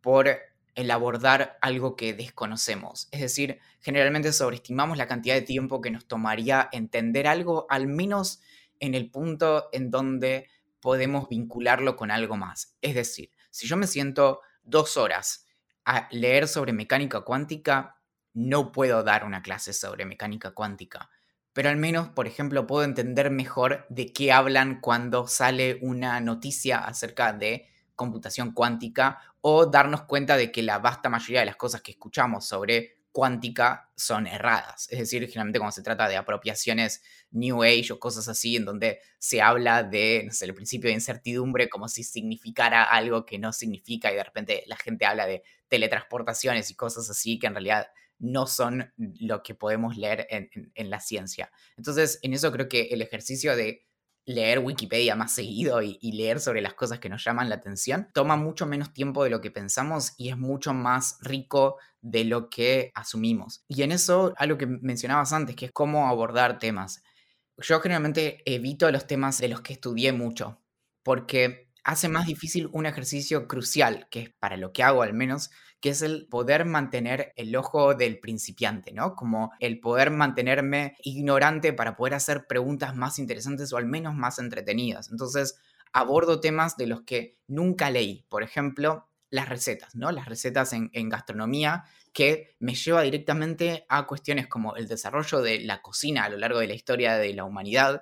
por 0.05 0.39
el 0.75 0.91
abordar 0.91 1.57
algo 1.63 1.97
que 1.97 2.13
desconocemos. 2.13 3.09
Es 3.11 3.23
decir, 3.23 3.59
generalmente 3.81 4.35
sobreestimamos 4.35 4.99
la 4.99 5.07
cantidad 5.07 5.35
de 5.35 5.41
tiempo 5.41 5.81
que 5.81 5.91
nos 5.91 6.05
tomaría 6.07 6.69
entender 6.73 7.27
algo, 7.27 7.67
al 7.71 7.87
menos 7.87 8.43
en 8.81 8.95
el 8.95 9.11
punto 9.11 9.71
en 9.73 9.91
donde 9.91 10.51
podemos 10.81 11.31
vincularlo 11.31 11.97
con 11.97 12.11
algo 12.11 12.37
más. 12.37 12.77
Es 12.83 12.95
decir, 12.95 13.31
si 13.51 13.67
yo 13.67 13.79
me 13.79 13.87
siento 13.87 14.43
dos 14.63 14.99
horas 14.99 15.47
a 15.87 16.07
leer 16.11 16.49
sobre 16.49 16.75
mecánica 16.75 17.23
cuántica, 17.23 17.97
no 18.35 18.73
puedo 18.73 19.05
dar 19.05 19.25
una 19.25 19.41
clase 19.41 19.73
sobre 19.73 20.05
mecánica 20.05 20.51
cuántica, 20.51 21.09
pero 21.55 21.71
al 21.71 21.79
menos, 21.79 22.11
por 22.11 22.27
ejemplo, 22.27 22.67
puedo 22.67 22.85
entender 22.85 23.31
mejor 23.31 23.87
de 23.89 24.13
qué 24.13 24.33
hablan 24.33 24.83
cuando 24.83 25.27
sale 25.29 25.79
una 25.81 26.21
noticia 26.21 26.79
acerca 26.81 27.33
de 27.33 27.71
computación 27.95 28.53
cuántica 28.53 29.21
o 29.41 29.67
darnos 29.67 30.03
cuenta 30.03 30.37
de 30.37 30.51
que 30.51 30.63
la 30.63 30.79
vasta 30.79 31.09
mayoría 31.09 31.41
de 31.41 31.47
las 31.47 31.57
cosas 31.57 31.83
que 31.83 31.93
escuchamos 31.93 32.47
sobre 32.47 32.99
cuántica 33.15 33.93
son 33.95 34.27
erradas. 34.27 34.89
Es 34.91 34.99
decir, 34.99 35.23
generalmente 35.29 35.61
cuando 35.61 35.71
se 35.71 35.85
trata 35.85 36.09
de 36.09 36.17
apropiaciones 36.17 37.01
New 37.31 37.63
Age 37.63 37.93
o 37.93 38.01
cosas 38.01 38.27
así, 38.27 38.57
en 38.57 38.65
donde 38.65 38.99
se 39.19 39.41
habla 39.41 39.85
de, 39.85 40.25
no 40.27 40.33
sé, 40.33 40.47
el 40.47 40.55
principio 40.55 40.89
de 40.89 40.95
incertidumbre 40.95 41.69
como 41.69 41.87
si 41.87 42.03
significara 42.03 42.83
algo 42.83 43.25
que 43.25 43.39
no 43.39 43.53
significa 43.53 44.11
y 44.11 44.17
de 44.17 44.25
repente 44.25 44.65
la 44.67 44.77
gente 44.77 45.07
habla 45.07 45.27
de 45.27 45.45
teletransportaciones 45.69 46.73
y 46.73 46.75
cosas 46.75 47.09
así 47.09 47.39
que 47.39 47.47
en 47.47 47.55
realidad 47.55 47.87
no 48.19 48.49
son 48.49 48.93
lo 48.97 49.45
que 49.45 49.55
podemos 49.55 49.97
leer 49.97 50.27
en, 50.31 50.91
la 50.91 50.99
ciencia. 50.99 51.53
Entonces, 51.77 52.19
en 52.23 52.35
eso 52.35 52.51
creo 52.51 52.69
que 52.69 52.89
el 52.91 53.01
ejercicio 53.01 53.55
de 53.55 53.87
leer 54.27 54.61
Wikipedia 54.61 55.17
más 55.17 55.35
seguido 55.35 55.83
y, 55.83 55.99
leer 56.13 56.41
sobre 56.41 56.63
las 56.63 56.75
cosas 56.75 56.99
que 56.99 57.09
nos 57.09 57.23
llaman 57.25 57.49
la 57.49 57.57
atención 57.57 58.09
toma 58.15 58.37
mucho 58.37 58.67
menos 58.67 58.93
tiempo 58.93 59.25
de 59.25 59.31
lo 59.31 59.41
que 59.41 59.51
pensamos 59.51 60.15
y 60.17 60.31
es 60.31 60.39
mucho 60.39 60.73
más 60.73 61.19
rico 61.21 61.77
de 62.01 62.25
lo 62.25 62.49
que 62.49 62.93
asumimos. 62.95 63.65
Y 63.69 63.83
en 63.83 63.93
eso, 63.93 64.35
algo 64.37 64.59
que 64.59 64.67
mencionabas 64.67 65.33
antes, 65.33 65.57
que 65.57 65.67
es 65.67 65.73
cómo 65.73 66.09
abordar 66.09 66.59
temas. 66.59 67.03
Yo 67.59 67.81
generalmente 67.81 68.43
evito 68.47 68.91
los 68.91 69.07
temas 69.07 69.39
de 69.39 69.49
los 69.49 69.61
que 69.61 69.75
estudié 69.75 70.13
mucho, 70.13 70.61
porque 71.03 71.71
hace 71.83 72.09
más 72.09 72.27
difícil 72.27 72.69
un 72.73 72.87
ejercicio 72.87 73.47
crucial, 73.47 74.09
que 74.11 74.21
es 74.21 74.31
para 74.39 74.57
lo 74.57 74.73
que 74.73 74.83
hago 74.83 75.03
al 75.03 75.15
menos, 75.15 75.51
que 75.85 75.91
es 75.91 76.01
el 76.01 76.27
poder 76.29 76.65
mantener 76.65 77.35
el 77.37 77.55
ojo 77.55 77.93
del 77.93 78.19
principiante, 78.19 78.91
¿no? 78.93 79.15
Como 79.15 79.53
el 79.61 79.81
poder 79.81 80.11
mantenerme 80.11 80.97
ignorante 81.03 81.75
para 81.75 81.95
poder 81.95 82.15
hacer 82.15 82.47
preguntas 82.47 82.97
más 82.97 83.19
interesantes 83.19 83.71
o 83.71 83.77
al 83.77 83.85
menos 83.85 84.15
más 84.15 84.39
entretenidas. 84.39 85.11
Entonces, 85.11 85.59
abordo 85.93 86.41
temas 86.41 86.79
de 86.79 86.87
los 86.87 87.03
que 87.03 87.37
nunca 87.49 87.91
leí. 87.91 88.25
Por 88.31 88.43
ejemplo, 88.43 89.11
las 89.29 89.51
recetas, 89.51 89.95
¿no? 89.95 90.11
Las 90.11 90.27
recetas 90.27 90.73
en, 90.73 90.89
en, 90.95 91.11
gastronomía 91.11 91.85
que 92.15 92.57
me 92.61 92.75
lleva 92.75 93.03
directamente 93.03 93.85
a 93.91 94.07
cuestiones 94.07 94.47
como 94.47 94.77
el 94.77 94.89
desarrollo 94.89 95.43
de 95.43 95.61
la 95.61 95.83
cocina 95.83 96.25
a 96.25 96.31
lo 96.31 96.39
largo 96.39 96.61
de 96.61 96.69
la 96.69 96.75
historia 96.75 97.19
de 97.19 97.35
la 97.35 97.45
humanidad, 97.45 98.01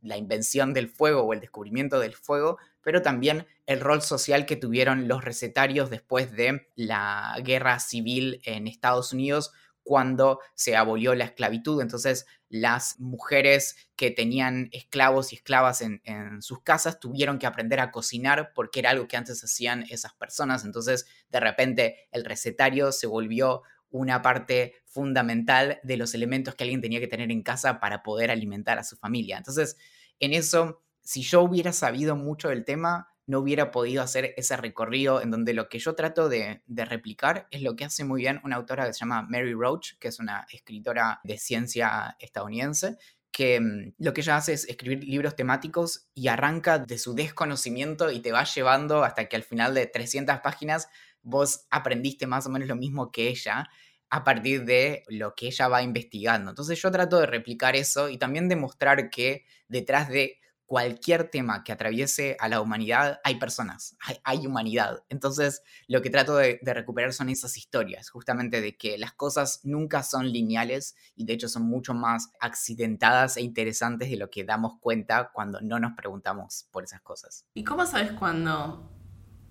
la 0.00 0.16
invención 0.16 0.72
del 0.72 0.88
fuego 0.88 1.20
o 1.24 1.34
el 1.34 1.40
descubrimiento 1.40 2.00
del 2.00 2.14
fuego, 2.14 2.56
pero 2.82 3.02
también 3.02 3.46
el 3.66 3.80
rol 3.80 4.02
social 4.02 4.46
que 4.46 4.56
tuvieron 4.56 5.08
los 5.08 5.24
recetarios 5.24 5.90
después 5.90 6.32
de 6.32 6.68
la 6.74 7.36
guerra 7.44 7.78
civil 7.78 8.40
en 8.44 8.66
Estados 8.66 9.12
Unidos 9.12 9.52
cuando 9.82 10.40
se 10.54 10.76
abolió 10.76 11.14
la 11.14 11.24
esclavitud. 11.24 11.80
Entonces 11.80 12.26
las 12.48 12.98
mujeres 13.00 13.76
que 13.96 14.10
tenían 14.10 14.68
esclavos 14.72 15.32
y 15.32 15.36
esclavas 15.36 15.82
en, 15.82 16.00
sus 16.42 16.62
casas 16.62 17.00
tuvieron 17.00 17.38
que 17.38 17.46
aprender 17.46 17.80
a 17.80 17.90
cocinar 17.90 18.52
porque 18.54 18.80
era 18.80 18.90
algo 18.90 19.08
que 19.08 19.16
antes 19.16 19.42
hacían 19.42 19.84
esas 19.90 20.14
personas. 20.14 20.64
Entonces 20.64 21.06
de 21.30 21.40
repente 21.40 22.08
el 22.12 22.24
recetario 22.24 22.92
se 22.92 23.06
volvió 23.06 23.62
una 23.90 24.22
parte 24.22 24.74
fundamental 24.84 25.80
de 25.82 25.96
los 25.96 26.14
elementos 26.14 26.54
que 26.54 26.64
alguien 26.64 26.80
tenía 26.80 27.00
que 27.00 27.08
tener 27.08 27.30
en 27.30 27.42
casa 27.42 27.80
para 27.80 28.02
poder 28.02 28.30
alimentar 28.30 28.78
a 28.78 28.84
su 28.84 28.96
familia. 28.96 29.36
Entonces, 29.36 29.76
en 30.20 30.32
eso 30.32 30.82
si 31.10 31.22
yo 31.22 31.42
hubiera 31.42 31.72
sabido 31.72 32.14
mucho 32.14 32.50
del 32.50 32.64
tema, 32.64 33.08
no 33.26 33.40
hubiera 33.40 33.72
podido 33.72 34.00
hacer 34.00 34.32
ese 34.36 34.56
recorrido 34.56 35.20
en 35.20 35.32
donde 35.32 35.54
lo 35.54 35.68
que 35.68 35.80
yo 35.80 35.96
trato 35.96 36.28
de, 36.28 36.62
replicar 36.68 37.48
es 37.50 37.62
lo 37.62 37.74
que 37.74 37.84
hace 37.84 38.04
muy 38.04 38.20
bien 38.20 38.40
una 38.44 38.54
autora 38.54 38.86
que 38.86 38.92
se 38.92 39.00
llama 39.00 39.26
Mary 39.28 39.52
Roach, 39.52 39.98
que 39.98 40.06
es 40.06 40.20
una 40.20 40.46
escritora 40.52 41.18
de 41.24 41.36
ciencia 41.36 42.16
estadounidense, 42.20 42.96
que 43.32 43.58
mm, 43.58 43.94
lo 43.98 44.14
que 44.14 44.20
ella 44.20 44.36
hace 44.36 44.52
es 44.52 44.68
escribir 44.68 45.02
libros 45.02 45.34
temáticos 45.34 46.06
y 46.14 46.28
arranca 46.28 46.78
de 46.78 46.96
su 46.96 47.12
desconocimiento 47.12 48.12
y 48.12 48.20
te 48.20 48.30
va 48.30 48.44
llevando 48.44 49.02
hasta 49.02 49.28
que 49.28 49.34
al 49.34 49.42
final 49.42 49.74
de 49.74 49.86
300 49.86 50.38
páginas 50.38 50.86
vos 51.22 51.66
aprendiste 51.70 52.28
más 52.28 52.46
o 52.46 52.50
menos 52.50 52.68
lo 52.68 52.76
mismo 52.76 53.10
que 53.10 53.26
ella 53.26 53.68
a 54.10 54.22
partir 54.22 54.64
de 54.64 55.02
lo 55.08 55.34
que 55.34 55.48
ella 55.48 55.66
va 55.66 55.82
investigando. 55.82 56.50
Entonces 56.50 56.80
yo 56.80 56.92
trato 56.92 57.18
de 57.18 57.26
replicar 57.26 57.74
eso 57.74 58.08
y 58.08 58.16
también 58.16 58.48
demostrar 58.48 59.10
que 59.10 59.44
detrás 59.66 60.08
de 60.08 60.39
cualquier 60.70 61.28
tema 61.28 61.64
que 61.64 61.72
atraviese 61.72 62.36
a 62.38 62.48
la 62.48 62.60
humanidad, 62.60 63.18
hay 63.24 63.40
personas, 63.40 63.96
hay, 64.22 64.46
humanidad. 64.46 65.02
Entonces, 65.08 65.64
lo 65.88 66.00
que 66.00 66.10
trato 66.10 66.36
de, 66.36 66.60
recuperar 66.62 67.12
son 67.12 67.28
esas 67.28 67.56
historias, 67.56 68.08
justamente 68.08 68.60
de 68.60 68.76
que 68.76 68.96
las 68.96 69.12
cosas 69.12 69.58
nunca 69.64 70.04
son 70.04 70.30
lineales 70.30 70.94
y 71.16 71.24
de 71.24 71.32
hecho 71.32 71.48
son 71.48 71.64
mucho 71.64 71.92
más 71.92 72.30
accidentadas 72.38 73.36
e 73.36 73.42
interesantes 73.42 74.10
de 74.10 74.16
lo 74.16 74.30
que 74.30 74.44
damos 74.44 74.78
cuenta 74.78 75.32
cuando 75.34 75.60
no 75.60 75.80
nos 75.80 75.94
preguntamos 75.96 76.68
por 76.70 76.84
esas 76.84 77.00
cosas. 77.00 77.44
¿Y 77.52 77.64
cómo 77.64 77.84
sabes 77.84 78.12
cuando 78.12 78.92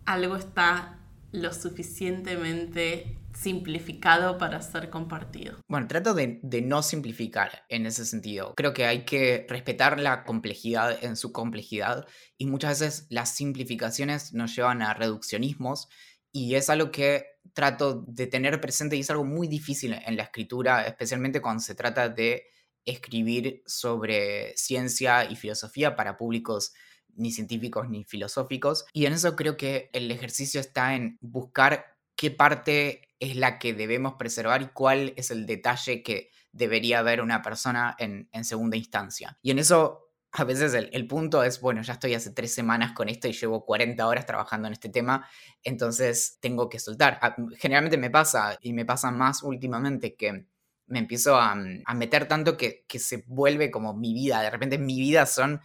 algo 0.06 0.38
está 0.38 0.99
lo 1.31 1.53
suficientemente 1.53 3.17
simplificado 3.33 4.38
para 4.38 4.62
ser 4.62 4.89
compartido. 4.89 5.59
Bueno, 5.67 5.88
trato 5.88 6.13
de, 6.13 6.39
no 6.63 6.81
simplificar 6.81 7.63
en 7.69 7.86
ese 7.86 8.05
sentido. 8.05 8.53
Creo 8.55 8.74
que 8.74 8.86
hay 8.86 9.05
que 9.05 9.45
respetar 9.48 10.00
la 10.00 10.24
complejidad 10.24 11.03
en 11.03 11.15
su 11.15 11.31
complejidad 11.31 12.07
y 12.38 12.48
muchas 12.48 12.79
veces 12.79 13.07
las 13.09 13.36
simplificaciones 13.36 14.33
nos 14.33 14.55
llevan 14.55 14.81
a 14.81 14.93
reduccionismos 14.93 15.88
y 16.31 16.55
es 16.55 16.69
algo 16.69 16.91
que 16.91 17.25
trato 17.53 18.03
de 18.07 18.27
tener 18.27 18.59
presente 18.59 18.95
y 18.95 19.01
es 19.01 19.09
algo 19.09 19.25
muy 19.25 19.48
difícil 19.48 19.93
en 19.93 20.17
la 20.17 20.24
escritura, 20.24 20.86
especialmente 20.86 21.41
cuando 21.41 21.62
se 21.62 21.75
trata 21.75 22.09
de 22.09 22.43
escribir 22.86 23.63
sobre 23.65 24.55
ciencia 24.57 25.29
y 25.29 25.36
filosofía 25.36 25.95
para 25.95 26.17
públicos 26.17 26.74
ni 27.16 27.32
científicos 27.32 27.89
ni 27.89 28.04
filosóficos. 28.04 28.86
Y 28.94 29.06
en 29.06 29.13
eso 29.13 29.36
creo 29.36 29.58
que 29.58 29.89
el 29.94 30.12
ejercicio 30.12 30.60
está 30.60 30.96
en 30.96 31.18
buscar 31.22 31.98
qué 32.16 32.32
parte 32.32 33.10
es 33.20 33.36
la 33.36 33.60
que 33.60 33.74
debemos 33.74 34.16
preservar 34.16 34.62
y 34.62 34.68
cuál 34.68 35.13
es 35.16 35.32
el 35.32 35.46
detalle 35.46 36.04
que 36.04 36.32
debería 36.51 37.01
ver 37.01 37.22
una 37.22 37.42
persona 37.42 37.96
en, 37.98 38.28
segunda 38.44 38.78
instancia. 38.78 39.38
Y 39.42 39.51
en 39.51 39.60
eso 39.60 40.10
a 40.32 40.44
veces 40.44 40.74
el, 40.74 41.08
punto 41.08 41.44
es, 41.44 41.60
bueno, 41.60 41.82
ya 41.82 41.94
estoy 41.94 42.13
hace 42.13 42.32
tres 42.32 42.54
semanas 42.54 42.92
con 42.94 43.10
esto 43.10 43.28
y 43.28 43.34
llevo 43.34 43.66
40 43.66 44.06
horas 44.08 44.25
trabajando 44.25 44.68
en 44.68 44.74
este 44.74 44.89
tema, 44.89 45.28
entonces 45.63 46.38
tengo 46.39 46.70
que 46.70 46.80
soltar. 46.80 47.18
Ah, 47.22 47.36
generalmente 47.58 47.98
me 47.98 48.10
pasa, 48.10 48.58
y 48.62 48.74
me 48.74 48.86
pasa 48.86 49.12
más 49.12 49.42
últimamente, 49.42 50.16
que 50.16 50.46
me 50.86 51.00
empiezo 51.00 51.36
a, 51.36 51.56
meter 51.56 52.28
tanto 52.28 52.58
que, 52.58 52.86
que, 52.88 53.00
se 53.00 53.24
vuelve 53.28 53.72
como 53.72 53.94
mi 53.94 54.13
vida. 54.13 54.42
De 54.42 54.50
repente 54.50 54.78
mi 54.78 55.00
vida 55.00 55.25
son 55.25 55.62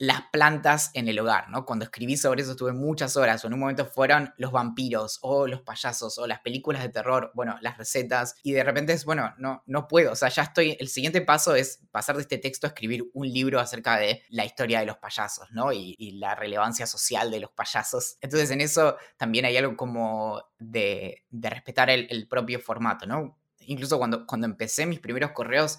las 0.00 0.22
plantas 0.32 0.90
en 0.94 1.08
el 1.08 1.18
hogar, 1.18 1.50
¿no? 1.50 1.66
Cuando 1.66 1.84
escribí 1.84 2.16
sobre 2.16 2.40
eso 2.40 2.52
estuve 2.52 2.72
muchas 2.72 3.18
horas, 3.18 3.44
o 3.44 3.48
en 3.48 3.52
un 3.52 3.60
momento 3.60 3.84
fueron 3.84 4.32
los 4.38 4.50
vampiros, 4.50 5.18
o 5.20 5.46
los 5.46 5.60
payasos, 5.60 6.16
o 6.16 6.26
las 6.26 6.40
películas 6.40 6.82
de 6.82 6.88
terror, 6.88 7.30
bueno, 7.34 7.58
las 7.60 7.76
recetas, 7.76 8.34
y 8.42 8.52
de 8.52 8.64
repente 8.64 8.94
es, 8.94 9.04
bueno, 9.04 9.34
no, 9.36 9.62
no 9.66 9.88
puedo, 9.88 10.12
o 10.12 10.16
sea, 10.16 10.30
ya 10.30 10.44
estoy, 10.44 10.74
el 10.80 10.88
siguiente 10.88 11.20
paso 11.20 11.54
es 11.54 11.80
pasar 11.90 12.16
de 12.16 12.22
este 12.22 12.38
texto 12.38 12.66
a 12.66 12.68
escribir 12.68 13.10
un 13.12 13.30
libro 13.30 13.60
acerca 13.60 13.98
de 13.98 14.22
la 14.30 14.46
historia 14.46 14.80
de 14.80 14.86
los 14.86 14.96
payasos, 14.96 15.50
¿no? 15.52 15.70
Y, 15.70 15.96
la 16.20 16.34
relevancia 16.34 16.86
social 16.86 17.30
de 17.30 17.40
los 17.40 17.50
payasos. 17.50 18.16
Entonces 18.20 18.50
en 18.50 18.60
eso 18.60 18.96
también 19.16 19.44
hay 19.44 19.56
algo 19.56 19.76
como 19.76 20.42
de, 20.58 21.24
respetar 21.30 21.90
el, 21.90 22.26
propio 22.26 22.58
formato, 22.58 23.06
¿no? 23.06 23.38
Incluso 23.60 23.98
cuando, 23.98 24.26
cuando 24.26 24.46
empecé 24.46 24.86
mis 24.86 24.98
primeros 24.98 25.32
correos 25.32 25.78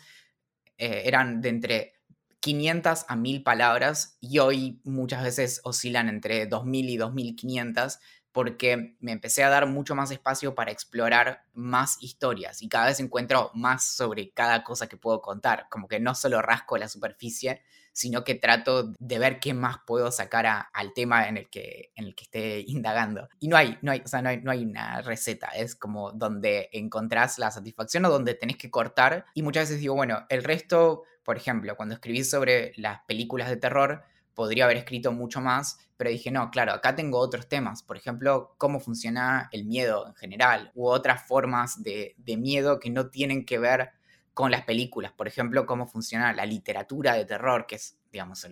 eh, 0.78 1.04
eran 1.06 1.42
de 1.42 1.50
entre 1.50 2.01
500 2.42 3.06
a 3.08 3.16
1000 3.16 3.44
palabras 3.44 4.18
y 4.20 4.40
hoy 4.40 4.82
muchas 4.84 5.24
veces 5.24 5.62
oscilan 5.64 6.10
entre 6.10 6.48
2000 6.48 6.90
y 6.90 6.98
2500, 6.98 8.00
porque 8.32 8.96
me 9.00 9.12
empecé 9.12 9.44
a 9.44 9.50
dar 9.50 9.68
mucho 9.68 9.96
más 9.96 10.12
espacio 10.12 10.56
para 10.56 10.72
explorar 10.72 11.46
más 11.54 11.98
historias 12.02 12.62
y 12.62 12.70
cada 12.70 12.88
vez 12.88 13.00
encuentro 13.00 13.52
más 13.54 13.84
sobre 13.86 14.32
cada 14.32 14.64
cosa 14.64 14.88
que 14.88 14.98
puedo 14.98 15.22
contar, 15.22 15.68
como 15.70 15.88
que 15.88 16.00
no 16.00 16.16
solo 16.16 16.42
rasco 16.42 16.78
la 16.78 16.88
superficie, 16.88 17.62
sino 17.94 18.24
que 18.24 18.36
trato 18.36 18.94
de 19.00 19.20
ver 19.20 19.40
qué 19.40 19.54
más 19.54 19.78
puedo 19.86 20.12
sacar 20.12 20.46
al 20.72 20.94
tema 20.94 21.28
en 21.28 21.38
el, 21.38 21.50
que, 21.50 21.92
en 21.96 22.06
el 22.06 22.16
que 22.16 22.24
esté 22.24 22.64
indagando. 22.66 23.28
Y 23.40 23.48
no 23.48 23.58
hay, 23.58 23.78
no 23.82 23.92
hay, 23.92 24.02
o 24.04 24.08
sea, 24.08 24.22
no 24.22 24.30
hay, 24.30 24.38
no 24.38 24.52
hay 24.52 24.64
una 24.64 25.02
receta, 25.02 25.48
es 25.50 25.76
como 25.76 26.12
donde 26.12 26.70
encontrás 26.72 27.38
la 27.38 27.52
satisfacción 27.52 28.06
o 28.06 28.10
donde 28.10 28.34
tenés 28.34 28.58
que 28.58 28.72
cortar. 28.72 29.26
Y 29.34 29.44
muchas 29.44 29.70
veces 29.70 29.82
digo, 29.82 29.96
bueno, 29.96 30.26
el 30.30 30.44
resto, 30.44 31.04
por 31.24 31.38
ejemplo, 31.38 31.76
cuando 31.76 31.96
escribí 31.96 32.24
sobre 32.24 32.74
las 32.78 33.02
películas 33.08 33.50
de 33.50 33.58
terror, 33.58 34.04
podría 34.34 34.66
haber 34.66 34.78
escrito 34.78 35.12
mucho 35.12 35.42
más, 35.42 35.78
pero 35.98 36.10
dije, 36.10 36.32
no, 36.32 36.50
claro, 36.52 36.74
acá 36.74 36.96
tengo 36.96 37.20
otros 37.20 37.48
temas, 37.48 37.84
por 37.84 37.98
ejemplo, 37.98 38.56
cómo 38.58 38.80
funciona 38.80 39.50
el 39.52 39.66
miedo 39.66 40.08
en 40.08 40.16
general, 40.16 40.72
u 40.74 40.88
otras 40.88 41.28
formas 41.28 41.84
de, 41.84 42.16
miedo 42.38 42.80
que 42.80 42.90
no 42.90 43.10
tienen 43.10 43.46
que 43.46 43.60
ver 43.60 43.92
con 44.34 44.50
las 44.50 44.64
películas, 44.64 45.12
por 45.12 45.28
ejemplo, 45.28 45.66
cómo 45.66 45.88
funciona 45.88 46.34
la 46.34 46.46
literatura 46.46 47.14
de 47.14 47.26
terror, 47.26 47.66
que 47.68 47.76
es, 47.76 47.98
digamos, 48.12 48.48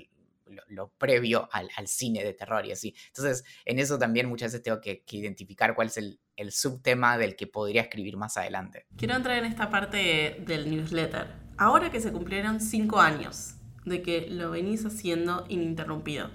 lo, 0.68 0.90
previo 0.90 1.48
al, 1.52 1.70
cine 1.88 2.24
de 2.24 2.34
terror 2.34 2.66
y 2.66 2.72
así. 2.72 2.94
Entonces, 3.08 3.46
en 3.66 3.80
eso 3.80 3.98
también 3.98 4.28
muchas 4.28 4.52
veces 4.52 4.64
tengo 4.64 4.82
que, 4.82 5.04
identificar 5.12 5.74
cuál 5.76 5.88
es 5.88 5.98
el, 5.98 6.20
subtema 6.52 7.18
del 7.18 7.36
que 7.36 7.48
podría 7.48 7.84
escribir 7.84 8.18
más 8.18 8.38
adelante. 8.38 8.86
Quiero 8.96 9.16
entrar 9.16 9.38
en 9.38 9.46
esta 9.46 9.70
parte 9.70 10.42
del 10.46 10.70
newsletter. 10.70 11.39
Ahora 11.60 11.92
que 11.92 12.00
se 12.00 12.14
cumplieron 12.14 12.62
cinco 12.62 13.02
años 13.02 13.56
de 13.84 14.02
que 14.02 14.30
lo 14.30 14.50
venís 14.50 14.86
haciendo 14.86 15.44
ininterrumpido, 15.50 16.30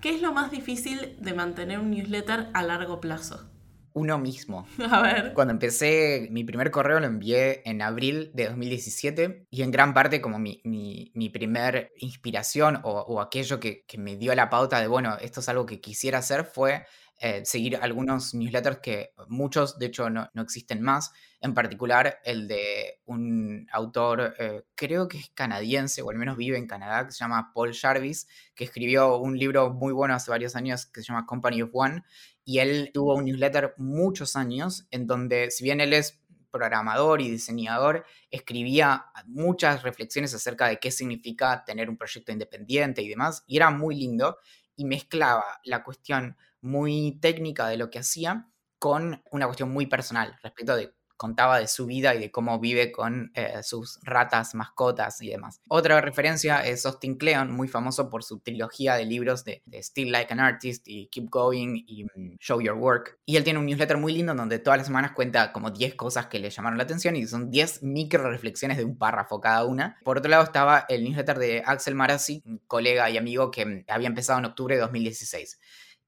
¿qué 0.00 0.14
es 0.14 0.22
lo 0.22 0.32
más 0.32 0.52
difícil 0.52 1.16
de 1.18 1.34
mantener 1.34 1.80
un 1.80 1.90
newsletter 1.90 2.48
a 2.54 2.62
largo 2.62 3.00
plazo? 3.00 3.50
uno 3.92 4.18
mismo. 4.18 4.68
A 4.90 5.02
ver. 5.02 5.32
Cuando 5.34 5.52
empecé, 5.52 6.28
mi 6.30 6.44
primer 6.44 6.70
correo 6.70 7.00
lo 7.00 7.06
envié 7.06 7.62
en 7.68 7.82
abril 7.82 8.30
de 8.34 8.46
2017 8.46 9.48
y 9.50 9.62
en 9.62 9.72
gran 9.72 9.94
parte 9.94 10.20
como 10.20 10.38
mi, 10.38 10.60
mi, 10.62 11.28
primer 11.30 11.90
inspiración 11.98 12.78
o, 12.84 13.20
aquello 13.20 13.58
que, 13.58 13.84
que, 13.84 13.98
me 13.98 14.16
dio 14.16 14.32
la 14.36 14.48
pauta 14.48 14.80
de, 14.80 14.86
bueno, 14.86 15.16
esto 15.20 15.40
es 15.40 15.48
algo 15.48 15.66
que 15.66 15.80
quisiera 15.80 16.18
hacer 16.18 16.44
fue 16.44 16.84
eh, 17.20 17.44
seguir 17.44 17.76
algunos 17.76 18.32
newsletters 18.32 18.78
que 18.78 19.12
muchos, 19.26 19.78
de 19.78 19.86
hecho, 19.86 20.08
no, 20.08 20.30
no, 20.34 20.42
existen 20.42 20.82
más. 20.82 21.12
En 21.40 21.52
particular, 21.52 22.20
el 22.24 22.46
de 22.46 23.00
un 23.06 23.66
autor, 23.72 24.34
eh, 24.38 24.62
creo 24.76 25.08
que 25.08 25.18
es 25.18 25.30
canadiense, 25.30 26.02
o 26.02 26.10
al 26.10 26.16
menos 26.16 26.36
vive 26.36 26.56
en 26.58 26.66
Canadá, 26.66 27.06
que 27.06 27.12
se 27.12 27.18
llama 27.18 27.52
Paul 27.52 27.74
Jarvis, 27.74 28.28
que 28.54 28.64
escribió 28.64 29.16
un 29.18 29.36
libro 29.36 29.70
muy 29.72 29.92
bueno 29.92 30.14
hace 30.14 30.30
varios 30.30 30.54
años 30.54 30.86
que 30.86 31.00
se 31.00 31.08
llama 31.08 31.26
Company 31.26 31.62
of 31.62 31.70
One. 31.72 32.02
Y 32.44 32.60
él 32.60 32.90
tuvo 32.94 33.16
un 33.16 33.24
newsletter 33.24 33.74
muchos 33.78 34.36
años 34.36 34.86
en 34.90 35.06
donde, 35.06 35.50
si 35.50 35.64
bien 35.64 35.80
él 35.80 35.92
es 35.94 36.20
programador 36.50 37.20
y 37.20 37.30
diseñador, 37.30 38.04
escribía 38.30 39.06
muchas 39.26 39.82
reflexiones 39.82 40.34
acerca 40.34 40.68
de 40.68 40.78
qué 40.78 40.90
significa 40.90 41.64
tener 41.64 41.90
un 41.90 41.96
proyecto 41.96 42.32
independiente 42.32 43.02
y 43.02 43.08
demás, 43.08 43.44
y 43.46 43.56
era 43.56 43.70
muy 43.70 43.96
lindo 43.96 44.38
y 44.78 44.84
mezclaba 44.84 45.60
la 45.64 45.82
cuestión 45.82 46.36
muy 46.60 47.18
técnica 47.20 47.68
de 47.68 47.76
lo 47.76 47.90
que 47.90 47.98
hacía 47.98 48.48
con 48.78 49.22
una 49.32 49.46
cuestión 49.46 49.70
muy 49.70 49.86
personal 49.86 50.38
respecto 50.40 50.76
de 50.76 50.94
contaba 51.18 51.58
de 51.58 51.68
su 51.68 51.84
vida 51.84 52.14
y 52.14 52.18
de 52.18 52.30
cómo 52.30 52.58
vive 52.58 52.90
con 52.90 53.30
eh, 53.34 53.62
sus 53.62 53.98
ratas, 54.02 54.54
mascotas 54.54 55.20
y 55.20 55.28
demás. 55.28 55.60
Otra 55.68 56.00
referencia 56.00 56.64
es 56.64 56.86
Austin 56.86 57.18
Kleon, 57.18 57.52
muy 57.52 57.68
famoso 57.68 58.08
por 58.08 58.24
su 58.24 58.38
trilogía 58.40 58.94
de 58.94 59.04
libros 59.04 59.44
de, 59.44 59.62
Still 59.82 60.12
Like 60.12 60.32
an 60.32 60.40
Artist 60.40 60.86
y 60.86 61.08
Keep 61.08 61.28
Going 61.28 61.84
y 61.86 62.04
mm, 62.04 62.36
Show 62.38 62.62
Your 62.62 62.76
Work. 62.76 63.18
Y 63.26 63.36
él 63.36 63.44
tiene 63.44 63.58
un 63.58 63.66
newsletter 63.66 63.98
muy 63.98 64.14
lindo 64.14 64.32
donde 64.32 64.60
todas 64.60 64.78
las 64.78 64.86
semanas 64.86 65.12
cuenta 65.12 65.52
como 65.52 65.70
10 65.70 65.96
cosas 65.96 66.28
que 66.28 66.38
le 66.38 66.50
llamaron 66.50 66.78
la 66.78 66.84
atención 66.84 67.16
y 67.16 67.26
son 67.26 67.50
10 67.50 67.82
micro 67.82 68.30
reflexiones 68.30 68.78
de 68.78 68.84
un 68.84 68.96
párrafo 68.96 69.40
cada 69.40 69.64
una. 69.64 69.98
Por 70.04 70.18
otro 70.18 70.30
lado 70.30 70.44
estaba 70.44 70.86
el 70.88 71.04
newsletter 71.04 71.38
de 71.38 71.62
Axel 71.66 71.94
Marazzi, 71.94 72.42
colega 72.66 73.10
y 73.10 73.18
amigo 73.18 73.50
que 73.50 73.66
mm, 73.66 73.84
había 73.88 74.06
empezado 74.08 74.38
en 74.38 74.44
octubre 74.44 74.76
de 74.76 74.80
2016. 74.80 75.58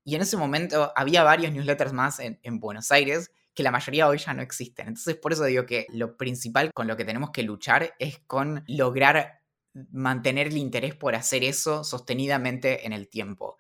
Y 0.04 0.14
en 0.14 0.22
ese 0.22 0.36
momento 0.36 0.92
había 0.96 1.22
varios 1.22 1.52
newsletters 1.52 1.92
más 1.92 2.20
en, 2.20 2.60
Buenos 2.60 2.90
Aires 2.90 3.30
que 3.54 3.62
la 3.62 3.70
mayoría 3.70 4.08
hoy 4.08 4.18
ya 4.18 4.34
no 4.34 4.42
existen. 4.42 4.88
Entonces 4.88 5.16
por 5.16 5.32
eso 5.32 5.44
digo 5.44 5.66
que 5.66 5.86
lo 5.90 6.16
principal 6.16 6.70
con 6.74 6.86
lo 6.86 6.96
que 6.96 7.04
tenemos 7.04 7.30
que 7.30 7.42
luchar 7.42 7.94
es 7.98 8.18
con 8.26 8.64
lograr 8.66 9.40
mantener 9.92 10.48
el 10.48 10.56
interés 10.56 10.94
por 10.94 11.14
hacer 11.14 11.44
eso 11.44 11.84
sostenidamente 11.84 12.86
en 12.86 12.92
el 12.92 13.08
tiempo. 13.08 13.56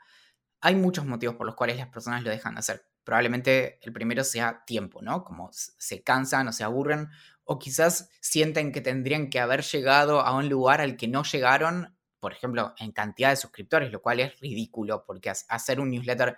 Hay 0.60 0.74
muchos 0.74 1.06
motivos 1.06 1.36
por 1.36 1.46
los 1.46 1.54
cuales 1.54 1.76
las 1.76 1.88
personas 1.88 2.22
lo 2.22 2.30
dejan 2.30 2.54
de 2.54 2.60
hacer. 2.60 2.86
Probablemente 3.04 3.78
el 3.82 3.92
primero 3.92 4.24
sea 4.24 4.64
tiempo, 4.66 5.00
¿no? 5.02 5.24
Como 5.24 5.50
se 5.52 6.02
cansan 6.02 6.48
o 6.48 6.52
se 6.52 6.64
aburren 6.64 7.08
o 7.44 7.58
quizás 7.58 8.10
sienten 8.20 8.72
que 8.72 8.80
tendrían 8.80 9.30
que 9.30 9.40
haber 9.40 9.62
llegado 9.62 10.20
a 10.20 10.36
un 10.36 10.48
lugar 10.48 10.80
al 10.80 10.96
que 10.96 11.08
no 11.08 11.24
llegaron 11.24 11.96
por 12.20 12.34
ejemplo, 12.34 12.74
en 12.78 12.92
cantidad 12.92 13.30
de 13.30 13.36
suscriptores, 13.36 13.90
lo 13.90 14.02
cual 14.02 14.20
es 14.20 14.38
ridículo 14.38 15.04
porque 15.04 15.30
hacer 15.30 15.80
un 15.80 15.90
newsletter 15.90 16.36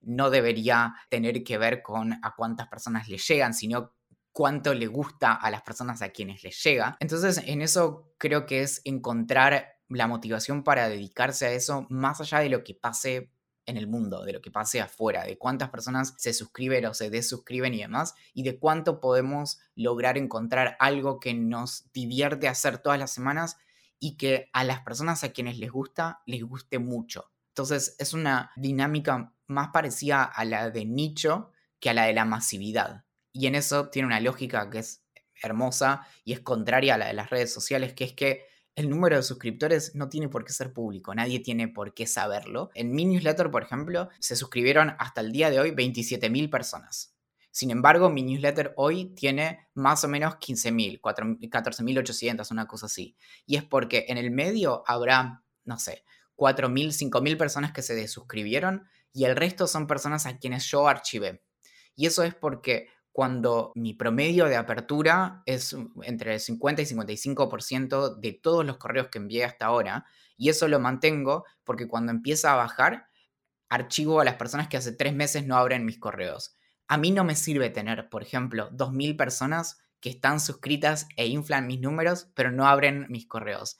no 0.00 0.30
debería 0.30 0.94
tener 1.08 1.42
que 1.44 1.58
ver 1.58 1.82
con 1.82 2.12
a 2.12 2.34
cuántas 2.36 2.68
personas 2.68 3.08
le 3.08 3.18
llegan, 3.18 3.54
sino 3.54 3.94
cuánto 4.32 4.74
le 4.74 4.86
gusta 4.86 5.34
a 5.34 5.50
las 5.50 5.62
personas 5.62 6.02
a 6.02 6.10
quienes 6.10 6.42
les 6.42 6.62
llega. 6.62 6.96
Entonces, 7.00 7.42
en 7.44 7.62
eso 7.62 8.12
creo 8.18 8.46
que 8.46 8.62
es 8.62 8.80
encontrar 8.84 9.80
la 9.88 10.06
motivación 10.06 10.62
para 10.62 10.88
dedicarse 10.88 11.46
a 11.46 11.52
eso 11.52 11.86
más 11.90 12.20
allá 12.20 12.38
de 12.38 12.48
lo 12.48 12.62
que 12.62 12.74
pase 12.74 13.32
en 13.66 13.76
el 13.76 13.86
mundo, 13.86 14.24
de 14.24 14.32
lo 14.32 14.40
que 14.40 14.50
pase 14.50 14.80
afuera, 14.80 15.24
de 15.24 15.38
cuántas 15.38 15.70
personas 15.70 16.14
se 16.18 16.32
suscriben 16.32 16.86
o 16.86 16.94
se 16.94 17.10
desuscriben 17.10 17.74
y 17.74 17.78
demás, 17.78 18.14
y 18.32 18.42
de 18.42 18.58
cuánto 18.58 19.00
podemos 19.00 19.58
lograr 19.74 20.16
encontrar 20.16 20.76
algo 20.78 21.20
que 21.20 21.34
nos 21.34 21.90
divierte 21.92 22.48
hacer 22.48 22.78
todas 22.78 22.98
las 22.98 23.12
semanas 23.12 23.56
y 23.98 24.16
que 24.16 24.48
a 24.52 24.64
las 24.64 24.80
personas 24.80 25.22
a 25.24 25.32
quienes 25.32 25.58
les 25.58 25.70
gusta, 25.70 26.22
les 26.26 26.42
guste 26.42 26.78
mucho. 26.78 27.29
Entonces 27.50 27.96
es 27.98 28.12
una 28.12 28.50
dinámica 28.56 29.34
más 29.46 29.68
parecida 29.68 30.24
a 30.24 30.44
la 30.44 30.70
de 30.70 30.84
nicho 30.84 31.50
que 31.78 31.90
a 31.90 31.94
la 31.94 32.04
de 32.04 32.14
la 32.14 32.24
masividad. 32.24 33.04
Y 33.32 33.46
en 33.46 33.54
eso 33.54 33.88
tiene 33.88 34.06
una 34.06 34.20
lógica 34.20 34.70
que 34.70 34.78
es 34.78 35.04
hermosa 35.42 36.06
y 36.24 36.32
es 36.32 36.40
contraria 36.40 36.94
a 36.94 36.98
la 36.98 37.06
de 37.06 37.14
las 37.14 37.30
redes 37.30 37.52
sociales, 37.52 37.94
que 37.94 38.04
es 38.04 38.12
que 38.12 38.44
el 38.76 38.88
número 38.88 39.16
de 39.16 39.22
suscriptores 39.22 39.94
no 39.94 40.08
tiene 40.08 40.28
por 40.28 40.44
qué 40.44 40.52
ser 40.52 40.72
público, 40.72 41.14
nadie 41.14 41.40
tiene 41.40 41.68
por 41.68 41.92
qué 41.92 42.06
saberlo. 42.06 42.70
En 42.74 42.92
mi 42.92 43.04
newsletter, 43.04 43.50
por 43.50 43.62
ejemplo, 43.62 44.08
se 44.20 44.36
suscribieron 44.36 44.94
hasta 44.98 45.20
el 45.20 45.32
día 45.32 45.50
de 45.50 45.60
hoy 45.60 45.70
27.000 45.72 46.50
personas. 46.50 47.14
Sin 47.50 47.70
embargo, 47.70 48.10
mi 48.10 48.22
newsletter 48.22 48.72
hoy 48.76 49.06
tiene 49.14 49.68
más 49.74 50.04
o 50.04 50.08
menos 50.08 50.34
15.000, 50.34 51.00
14.800, 51.00 52.50
una 52.52 52.66
cosa 52.66 52.86
así. 52.86 53.16
Y 53.44 53.56
es 53.56 53.64
porque 53.64 54.06
en 54.08 54.18
el 54.18 54.30
medio 54.30 54.84
habrá, 54.86 55.42
no 55.64 55.78
sé, 55.78 56.04
4.000, 56.40 57.10
5.000 57.10 57.36
personas 57.36 57.72
que 57.72 57.82
se 57.82 57.94
desuscribieron 57.94 58.88
y 59.12 59.24
el 59.24 59.36
resto 59.36 59.66
son 59.66 59.86
personas 59.86 60.24
a 60.24 60.38
quienes 60.38 60.64
yo 60.70 60.88
archivé. 60.88 61.42
Y 61.94 62.06
eso 62.06 62.22
es 62.22 62.34
porque 62.34 62.88
cuando 63.12 63.72
mi 63.74 63.92
promedio 63.92 64.46
de 64.46 64.56
apertura 64.56 65.42
es 65.44 65.76
entre 66.02 66.34
el 66.34 66.40
50 66.40 66.80
y 66.80 66.86
55% 66.86 68.16
de 68.18 68.32
todos 68.32 68.64
los 68.64 68.78
correos 68.78 69.08
que 69.08 69.18
envié 69.18 69.44
hasta 69.44 69.66
ahora, 69.66 70.06
y 70.38 70.48
eso 70.48 70.66
lo 70.66 70.80
mantengo 70.80 71.44
porque 71.64 71.86
cuando 71.86 72.10
empieza 72.10 72.52
a 72.52 72.56
bajar, 72.56 73.08
archivo 73.68 74.20
a 74.20 74.24
las 74.24 74.36
personas 74.36 74.68
que 74.68 74.78
hace 74.78 74.92
tres 74.92 75.14
meses 75.14 75.46
no 75.46 75.56
abren 75.56 75.84
mis 75.84 75.98
correos. 75.98 76.56
A 76.88 76.96
mí 76.96 77.10
no 77.10 77.22
me 77.22 77.36
sirve 77.36 77.68
tener, 77.68 78.08
por 78.08 78.22
ejemplo, 78.22 78.70
2.000 78.70 79.16
personas 79.18 79.78
que 80.00 80.08
están 80.08 80.40
suscritas 80.40 81.06
e 81.16 81.26
inflan 81.26 81.66
mis 81.66 81.80
números, 81.80 82.30
pero 82.34 82.50
no 82.50 82.66
abren 82.66 83.06
mis 83.10 83.26
correos. 83.26 83.76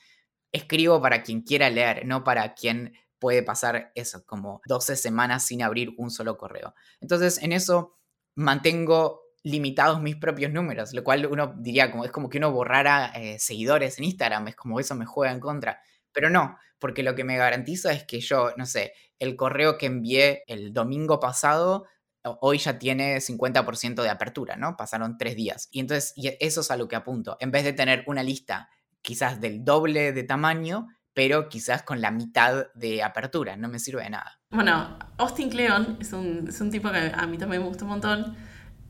Escribo 0.53 1.01
para 1.01 1.23
quien 1.23 1.43
quiera 1.43 1.71
leer, 1.71 2.07
no 2.07 2.25
para 2.25 2.55
quien 2.55 2.95
puede 3.19 3.43
pasar 3.43 3.93
eso, 3.95 4.25
como 4.27 4.63
12 4.67 4.97
semanas 4.97 5.45
sin 5.45 5.63
abrir 5.63 5.91
un 5.99 6.11
solo 6.11 6.37
correo. 6.37 6.75
Entonces, 7.01 7.43
en 7.43 7.53
eso 7.53 7.99
mantengo 8.35 9.23
limitados 9.43 10.01
mis 10.03 10.17
propios 10.17 10.53
números, 10.53 10.93
lo 10.93 11.05
cual 11.05 11.27
uno 11.27 11.55
diría 11.59 11.91
como 11.91 12.05
es 12.05 12.11
como 12.11 12.29
que 12.29 12.39
uno 12.39 12.53
borrara 12.53 13.13
eh, 13.15 13.39
seguidores 13.39 13.99
en 13.99 14.05
Instagram, 14.05 14.49
es 14.49 14.57
como 14.57 14.81
eso 14.81 14.95
me 14.95 15.07
juega 15.07 15.33
en 15.33 15.41
contra. 15.41 15.81
Pero 16.13 16.31
no, 16.31 16.59
porque 16.79 17.03
lo 17.03 17.15
que 17.15 17.25
me 17.25 17.37
garantiza 17.37 17.93
es 17.93 18.05
que 18.05 18.21
yo, 18.21 18.53
no 18.57 18.67
sé, 18.67 18.95
el 19.19 19.37
correo 19.37 19.79
que 19.79 19.87
envié 19.87 20.45
el 20.47 20.73
domingo 20.73 21.21
pasado 21.21 21.87
hoy 22.23 22.59
ya 22.59 22.79
tiene 22.79 23.17
50% 23.21 24.03
de 24.03 24.11
apertura, 24.11 24.57
¿no? 24.57 24.77
Pasaron 24.77 25.17
tres 25.17 25.37
días. 25.37 25.69
Y 25.71 25.81
entonces 25.81 26.13
y 26.17 26.37
eso 26.41 26.61
es 26.61 26.71
a 26.71 26.77
lo 26.77 26.89
que 26.89 26.97
apunto. 26.97 27.37
En 27.41 27.51
vez 27.51 27.65
de 27.65 27.73
tener 27.73 28.05
una 28.07 28.23
lista 28.23 28.69
quizás 29.03 29.41
del 29.41 29.65
doble 29.65 30.13
de 30.13 30.23
tamaño, 30.23 30.89
pero 31.15 31.49
quizás 31.49 31.83
con 31.83 32.01
la 32.01 32.11
mitad 32.11 32.67
de 32.75 33.03
apertura, 33.03 33.57
no 33.57 33.69
me 33.69 33.79
sirve 33.79 34.03
de 34.03 34.11
nada. 34.11 34.41
Bueno, 34.51 34.99
Austin 35.19 35.51
Kleon 35.51 35.99
es 36.01 36.13
un, 36.13 36.47
es 36.49 36.61
un 36.61 36.71
tipo 36.71 36.91
que 36.91 37.13
a 37.15 37.27
mí 37.27 37.39
también 37.39 37.63
me 37.63 37.69
gusta 37.69 37.85
un 37.85 37.91
montón 37.91 38.37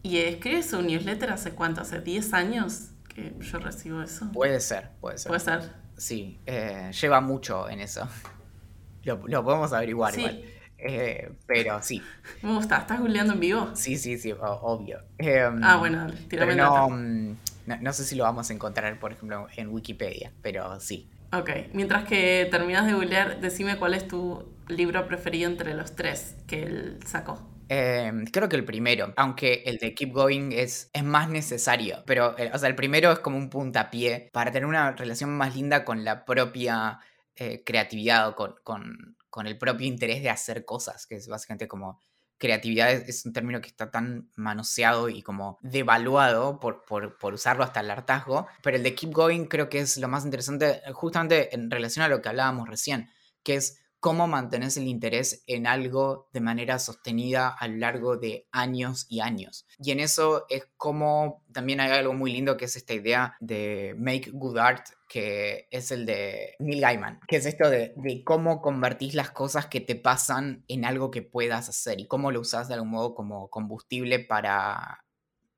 y 0.03 0.19
escribe 0.19 0.63
su 0.63 0.81
newsletter 0.81 1.31
hace 1.31 1.53
cuánto, 1.53 1.81
hace 1.81 2.01
10 2.01 2.33
años 2.33 2.91
que 3.09 3.35
yo 3.41 3.59
recibo 3.59 4.03
eso. 4.03 4.31
Puede 4.33 4.61
ser, 4.61 4.91
puede 5.01 5.19
ser. 5.19 5.29
Puede 5.29 5.41
ser. 5.41 5.73
Sí, 5.97 6.41
eh, 6.47 6.91
lleva 6.99 7.21
mucho 7.21 7.69
en 7.69 7.81
eso. 7.81 8.09
Lo, 9.05 9.45
podemos 9.45 9.73
averiguar 9.73 10.19
igual. 10.19 10.43
Eh, 10.79 11.31
pero 11.47 11.83
sí. 11.83 12.03
Me 12.43 12.55
gusta, 12.55 12.79
¿estás 12.79 13.01
googleando 13.01 13.35
en 13.35 13.41
vivo? 13.41 13.71
Sí, 13.75 13.99
sí, 13.99 14.17
sí, 14.19 14.33
obvio. 14.41 15.01
Em, 15.19 15.63
ah, 15.63 15.77
bueno, 15.77 16.07
pero 16.29 16.55
no, 16.55 16.89
mm, 16.89 17.37
no, 17.71 17.81
no, 17.81 17.93
sé 17.93 18.05
si 18.05 18.17
lo 18.17 18.25
vamos 18.25 18.51
a 18.51 18.53
encontrar, 18.53 18.99
por 18.99 19.13
ejemplo, 19.13 19.47
en 19.57 19.69
Wikipedia, 19.69 20.33
pero 20.43 20.81
sí. 20.81 21.09
Ok, 21.33 21.51
mientras 21.73 22.05
que 22.05 22.49
terminas 22.51 22.87
de 22.87 22.95
googlear, 22.95 23.41
decime 23.41 23.77
cuál 23.79 23.95
es 23.95 24.09
tu 24.09 24.53
libro 24.69 25.07
preferido 25.07 25.49
entre 25.49 25.75
los 25.75 25.95
tres 25.95 26.37
que 26.47 26.63
él 26.65 26.99
sacó. 27.07 27.51
Em, 27.69 28.25
creo 28.27 28.49
que 28.49 28.57
el 28.57 28.65
primero, 28.65 29.13
aunque 29.17 29.63
el 29.65 29.79
de 29.79 29.95
Keep 29.95 30.13
Going 30.13 30.51
es, 30.51 30.91
es 30.93 31.05
más 31.05 31.29
necesario, 31.29 32.03
pero 32.05 32.37
eh, 32.37 32.51
o 32.53 32.59
sea, 32.59 32.69
el 32.69 32.75
primero 32.75 33.13
es 33.13 33.21
como 33.21 33.37
un 33.37 33.49
puntapié 33.49 34.29
para 34.33 34.51
tener 34.51 34.67
una 34.67 34.91
relación 34.91 35.31
más 35.37 35.55
linda 35.55 35.85
con 35.85 36.05
la 36.05 36.25
propia 36.25 36.99
eh, 37.37 37.63
creatividad 37.65 38.29
o 38.29 38.35
con, 38.35 38.57
con, 38.65 39.17
con, 39.31 39.47
el 39.47 39.57
propio 39.57 39.87
interés 39.87 40.21
de 40.21 40.31
hacer 40.31 40.65
cosas, 40.65 41.07
que 41.07 41.15
es 41.15 41.29
básicamente 41.29 41.69
como 41.69 42.01
creatividad 42.41 42.91
es, 42.91 43.25
un 43.27 43.33
término 43.33 43.61
que 43.61 43.69
está 43.69 43.91
tan 43.91 44.31
manoseado 44.35 45.09
y 45.09 45.23
como 45.23 45.59
devaluado 45.61 46.59
por, 46.59 46.85
por, 46.85 47.19
por, 47.19 47.35
usarlo 47.35 47.63
hasta 47.63 47.81
el 47.81 47.91
hartazgo, 47.91 48.49
pero 48.63 48.77
el 48.77 48.83
de 48.83 48.95
Keep 48.95 49.13
Going 49.13 49.45
creo 49.45 49.69
que 49.69 49.79
es 49.79 49.99
lo 49.99 50.09
más 50.09 50.25
interesante 50.25 50.81
justamente 50.93 51.55
en 51.55 51.71
relación 51.71 52.05
a 52.05 52.09
lo 52.09 52.23
que 52.23 52.31
hablábamos 52.31 52.69
recién, 52.69 53.11
que 53.45 53.57
es 53.57 53.79
cómo 54.01 54.27
mantenés 54.27 54.79
el 54.79 54.89
interés 54.89 55.45
en 55.47 55.67
algo 55.67 56.29
de 56.33 56.41
manera 56.41 56.79
sostenida 56.79 57.49
a 57.49 57.69
lo 57.69 57.77
largo 57.77 58.17
de 58.17 58.49
años 58.51 59.07
y 59.11 59.21
años. 59.21 59.67
Y 59.79 59.91
en 59.93 60.01
eso 60.01 60.47
es 60.49 60.65
como 60.77 61.45
también 61.53 61.81
hay 61.81 61.91
algo 61.91 62.15
muy 62.15 62.33
lindo 62.33 62.57
que 62.57 62.65
es 62.65 62.77
esta 62.77 62.95
idea 62.95 63.37
de 63.41 63.95
make 63.99 64.31
good 64.33 64.57
art, 64.57 64.87
que 65.07 65.69
es 65.71 65.91
el 65.91 66.07
de 66.07 66.55
Neil 66.59 66.81
Gaiman, 66.81 67.21
que 67.29 67.37
es 67.37 67.47
esto 67.47 67.69
de, 67.69 67.95
cómo 68.25 68.63
convertís 68.63 69.15
las 69.15 69.31
cosas 69.31 69.67
que 69.67 69.81
te 69.81 69.97
pasan 69.97 70.65
en 70.69 70.85
algo 70.85 71.11
que 71.11 71.23
puedas 71.23 71.69
hacer 71.69 72.01
y 72.01 72.07
cómo 72.07 72.33
lo 72.33 72.41
usás 72.41 72.69
de 72.69 72.75
algún 72.75 72.91
modo 72.91 73.15
como 73.15 73.51
combustible 73.51 74.19
para, 74.21 75.05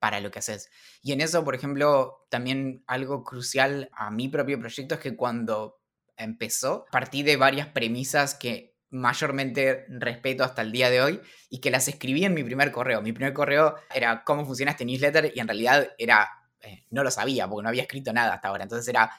para 0.01 0.21
lo 0.21 0.33
que 0.33 0.41
haces. 0.41 0.69
Y 1.03 1.13
en 1.13 1.21
eso, 1.21 1.45
por 1.45 1.55
ejemplo, 1.55 2.27
también 2.29 2.83
algo 2.89 3.23
crucial 3.23 3.89
a 3.93 4.11
mi 4.11 4.29
propio 4.29 4.59
proyecto 4.59 4.97
es 4.97 5.01
que 5.01 5.17
cuando 5.17 5.82
empezó, 6.23 6.87
partí 6.91 7.23
de 7.23 7.37
varias 7.37 7.69
premisas 7.69 8.35
que 8.35 8.73
mayormente 8.91 9.87
respeto 9.89 10.45
hasta 10.45 10.63
el 10.63 10.71
día 10.71 10.91
de 10.91 11.01
hoy 11.01 11.21
y 11.49 11.61
que 11.61 11.71
las 11.71 11.89
escribí 11.89 12.25
en 12.25 12.35
mi 12.35 12.45
primer 12.45 12.71
correo. 12.71 13.01
Mi 13.01 13.13
primer 13.13 13.33
correo 13.33 13.75
era 13.93 14.23
cómo 14.23 14.45
funciona 14.45 14.73
este 14.73 14.85
newsletter 14.85 15.33
y 15.35 15.41
en 15.41 15.49
realidad 15.49 15.89
era, 15.99 16.29
eh, 16.61 16.85
no 16.91 17.03
lo 17.03 17.11
sabía 17.11 17.49
porque 17.49 17.63
no 17.63 17.69
había 17.71 17.83
escrito 17.83 18.13
nada 18.13 18.35
hasta 18.35 18.49
ahora. 18.49 18.65
Entonces 18.65 18.87
era, 18.89 19.11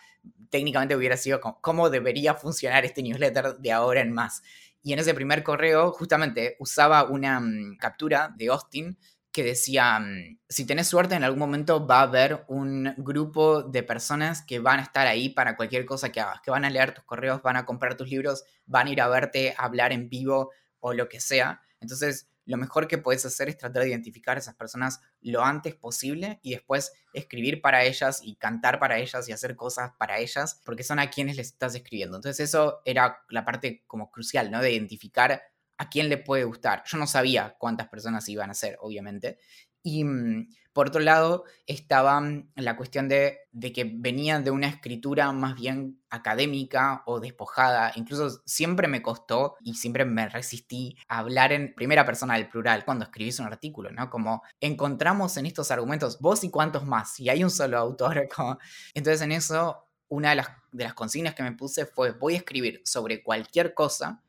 técnicamente 0.50 0.96
hubiera 0.96 1.18
sido 1.18 1.42
cómo 1.42 1.90
debería 1.90 2.36
funcionar 2.36 2.86
este 2.86 3.02
newsletter 3.02 3.58
de 3.58 3.72
ahora 3.72 4.02
en 4.02 4.14
más. 4.14 4.44
Y 4.84 4.94
en 4.94 5.00
ese 5.00 5.14
primer 5.14 5.44
correo 5.44 5.92
justamente 5.92 6.56
usaba 6.60 7.06
una 7.06 7.40
mm, 7.40 7.78
captura 7.78 8.32
de 8.38 8.48
Austin 8.48 8.98
que 9.34 9.44
decía, 9.44 10.00
mm, 10.00 10.38
si 10.48 10.66
tenés 10.66 10.88
suerte 10.88 11.16
en 11.16 11.24
algún 11.24 11.40
momento 11.40 11.86
va 11.86 12.00
a 12.00 12.04
haber 12.04 12.46
un 12.48 12.94
grupo 12.98 13.64
de 13.64 13.84
personas 13.84 14.44
que 14.44 14.60
van 14.60 14.80
a 14.80 14.84
estar 14.84 15.08
ahí 15.08 15.30
para 15.30 15.58
cualquier 15.58 15.86
cosa 15.86 16.12
que 16.12 16.22
hagas, 16.22 16.40
que 16.42 16.52
van 16.52 16.64
a 16.64 16.70
leer 16.70 16.94
tus 16.94 17.04
correos, 17.04 17.42
van 17.42 17.58
a 17.58 17.66
comprar 17.66 17.98
tus 17.98 18.08
libros, 18.10 18.44
van 18.66 18.88
a 18.88 18.92
ir 18.92 19.02
a 19.02 19.08
verte, 19.10 19.56
hablar 19.58 19.92
en 19.92 20.08
vivo 20.08 20.52
o 20.80 20.94
lo 20.94 21.10
que 21.10 21.20
sea. 21.20 21.62
Entonces, 21.82 22.30
lo 22.46 22.58
mejor 22.58 22.88
que 22.88 22.98
puedes 22.98 23.26
hacer 23.26 23.50
es 23.50 23.58
tratar 23.58 23.84
de 23.84 23.90
identificar 23.90 24.38
a 24.38 24.40
esas 24.40 24.56
personas 24.56 25.02
lo 25.22 25.44
antes 25.44 25.76
posible 25.76 26.40
y 26.44 26.52
después 26.52 26.92
escribir 27.14 27.62
para 27.62 27.86
ellas 27.86 28.20
y 28.22 28.36
cantar 28.36 28.80
para 28.80 29.00
ellas 29.00 29.28
y 29.30 29.32
hacer 29.32 29.56
cosas 29.56 29.94
para 29.98 30.20
ellas, 30.20 30.62
porque 30.64 30.84
son 30.84 31.00
a 31.00 31.10
quienes 31.10 31.38
les 31.38 31.48
estás 31.48 31.74
escribiendo. 31.74 32.18
Entonces 32.18 32.50
eso 32.50 32.82
era 32.86 33.24
la 33.30 33.46
parte 33.46 33.84
como 33.88 34.12
crucial, 34.12 34.52
¿no? 34.52 34.62
De 34.62 34.72
identificar 34.72 35.42
a 35.78 35.90
quién 35.90 36.10
le 36.10 36.18
puede 36.18 36.44
gustar. 36.44 36.84
Yo 36.86 36.98
no 36.98 37.08
sabía 37.08 37.56
cuántas 37.58 37.88
personas 37.88 38.28
iban 38.30 38.50
a 38.50 38.54
ser, 38.54 38.78
obviamente. 38.80 39.40
Y 39.84 40.04
mm, 40.06 40.48
por 40.74 40.88
otro 40.88 41.02
lado, 41.02 41.44
estaba 41.68 42.20
mm, 42.20 42.52
la 42.56 42.76
cuestión 42.76 43.08
de, 43.08 43.38
que 43.74 43.92
venían 43.96 44.44
de 44.44 44.52
una 44.52 44.68
escritura 44.68 45.32
más 45.32 45.56
bien 45.56 46.02
académica 46.10 47.04
o 47.06 47.20
despojada. 47.20 47.92
Incluso 47.96 48.42
siempre 48.46 48.88
me 48.88 49.02
costó 49.02 49.56
y 49.62 49.76
siempre 49.76 50.06
me 50.06 50.28
resistí 50.30 50.98
a 51.08 51.20
hablar 51.20 51.54
en 51.54 51.76
primera 51.76 52.06
persona 52.06 52.36
del 52.36 52.50
plural 52.50 52.86
cuando 52.86 53.06
escribís 53.06 53.40
un 53.40 53.46
artículo, 53.46 53.92
¿no? 53.92 54.10
Como 54.10 54.42
encontramos 54.62 55.38
en 55.38 55.46
estos 55.46 55.70
argumentos 55.70 56.20
vos 56.20 56.44
y 56.44 56.50
cuántos 56.50 56.86
más, 56.86 57.20
y 57.20 57.30
hay 57.30 57.44
un 57.44 57.52
solo 57.52 57.78
autor. 57.78 58.28
Entonces 58.94 59.22
en 59.22 59.32
eso, 59.32 59.88
una 60.08 60.32
de 60.32 60.38
las, 60.38 60.48
de 60.72 60.84
las 60.86 60.94
consignas 60.94 61.36
que 61.36 61.44
me 61.44 61.52
puse 61.52 61.86
fue, 61.86 62.12
voy 62.12 62.34
a 62.34 62.38
escribir 62.38 62.82
sobre 62.84 63.22
cualquier 63.22 63.74
cosa 63.74 64.23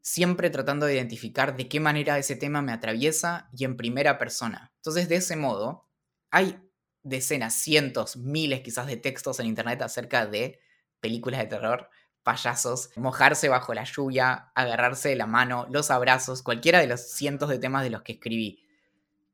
siempre 0.00 0.50
tratando 0.50 0.86
de 0.86 0.94
identificar 0.94 1.56
de 1.56 1.68
qué 1.68 1.80
manera 1.80 2.18
ese 2.18 2.36
tema 2.36 2.62
me 2.62 2.72
atraviesa 2.72 3.48
y 3.56 3.64
en 3.64 3.76
primera 3.76 4.18
persona. 4.18 4.72
Entonces, 4.76 5.08
de 5.08 5.16
ese 5.16 5.36
modo, 5.36 5.88
hay 6.30 6.58
decenas, 7.02 7.54
cientos, 7.54 8.16
miles 8.16 8.60
quizás 8.60 8.86
de 8.86 8.96
textos 8.96 9.40
en 9.40 9.46
Internet 9.46 9.82
acerca 9.82 10.26
de 10.26 10.60
películas 11.00 11.40
de 11.40 11.46
terror, 11.46 11.88
payasos, 12.22 12.90
mojarse 12.96 13.48
bajo 13.48 13.74
la 13.74 13.84
lluvia, 13.84 14.52
agarrarse 14.54 15.08
de 15.10 15.16
la 15.16 15.26
mano, 15.26 15.66
los 15.70 15.90
abrazos, 15.90 16.42
cualquiera 16.42 16.80
de 16.80 16.86
los 16.86 17.10
cientos 17.12 17.48
de 17.48 17.58
temas 17.58 17.82
de 17.82 17.90
los 17.90 18.02
que 18.02 18.12
escribí. 18.12 18.66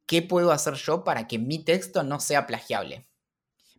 ¿Qué 0.07 0.23
puedo 0.23 0.53
hacer 0.53 0.75
yo 0.75 1.03
para 1.03 1.27
que 1.27 1.39
mi 1.39 1.65
texto 1.65 2.05
no 2.05 2.21
sea 2.21 2.47
plagiable? 2.47 3.09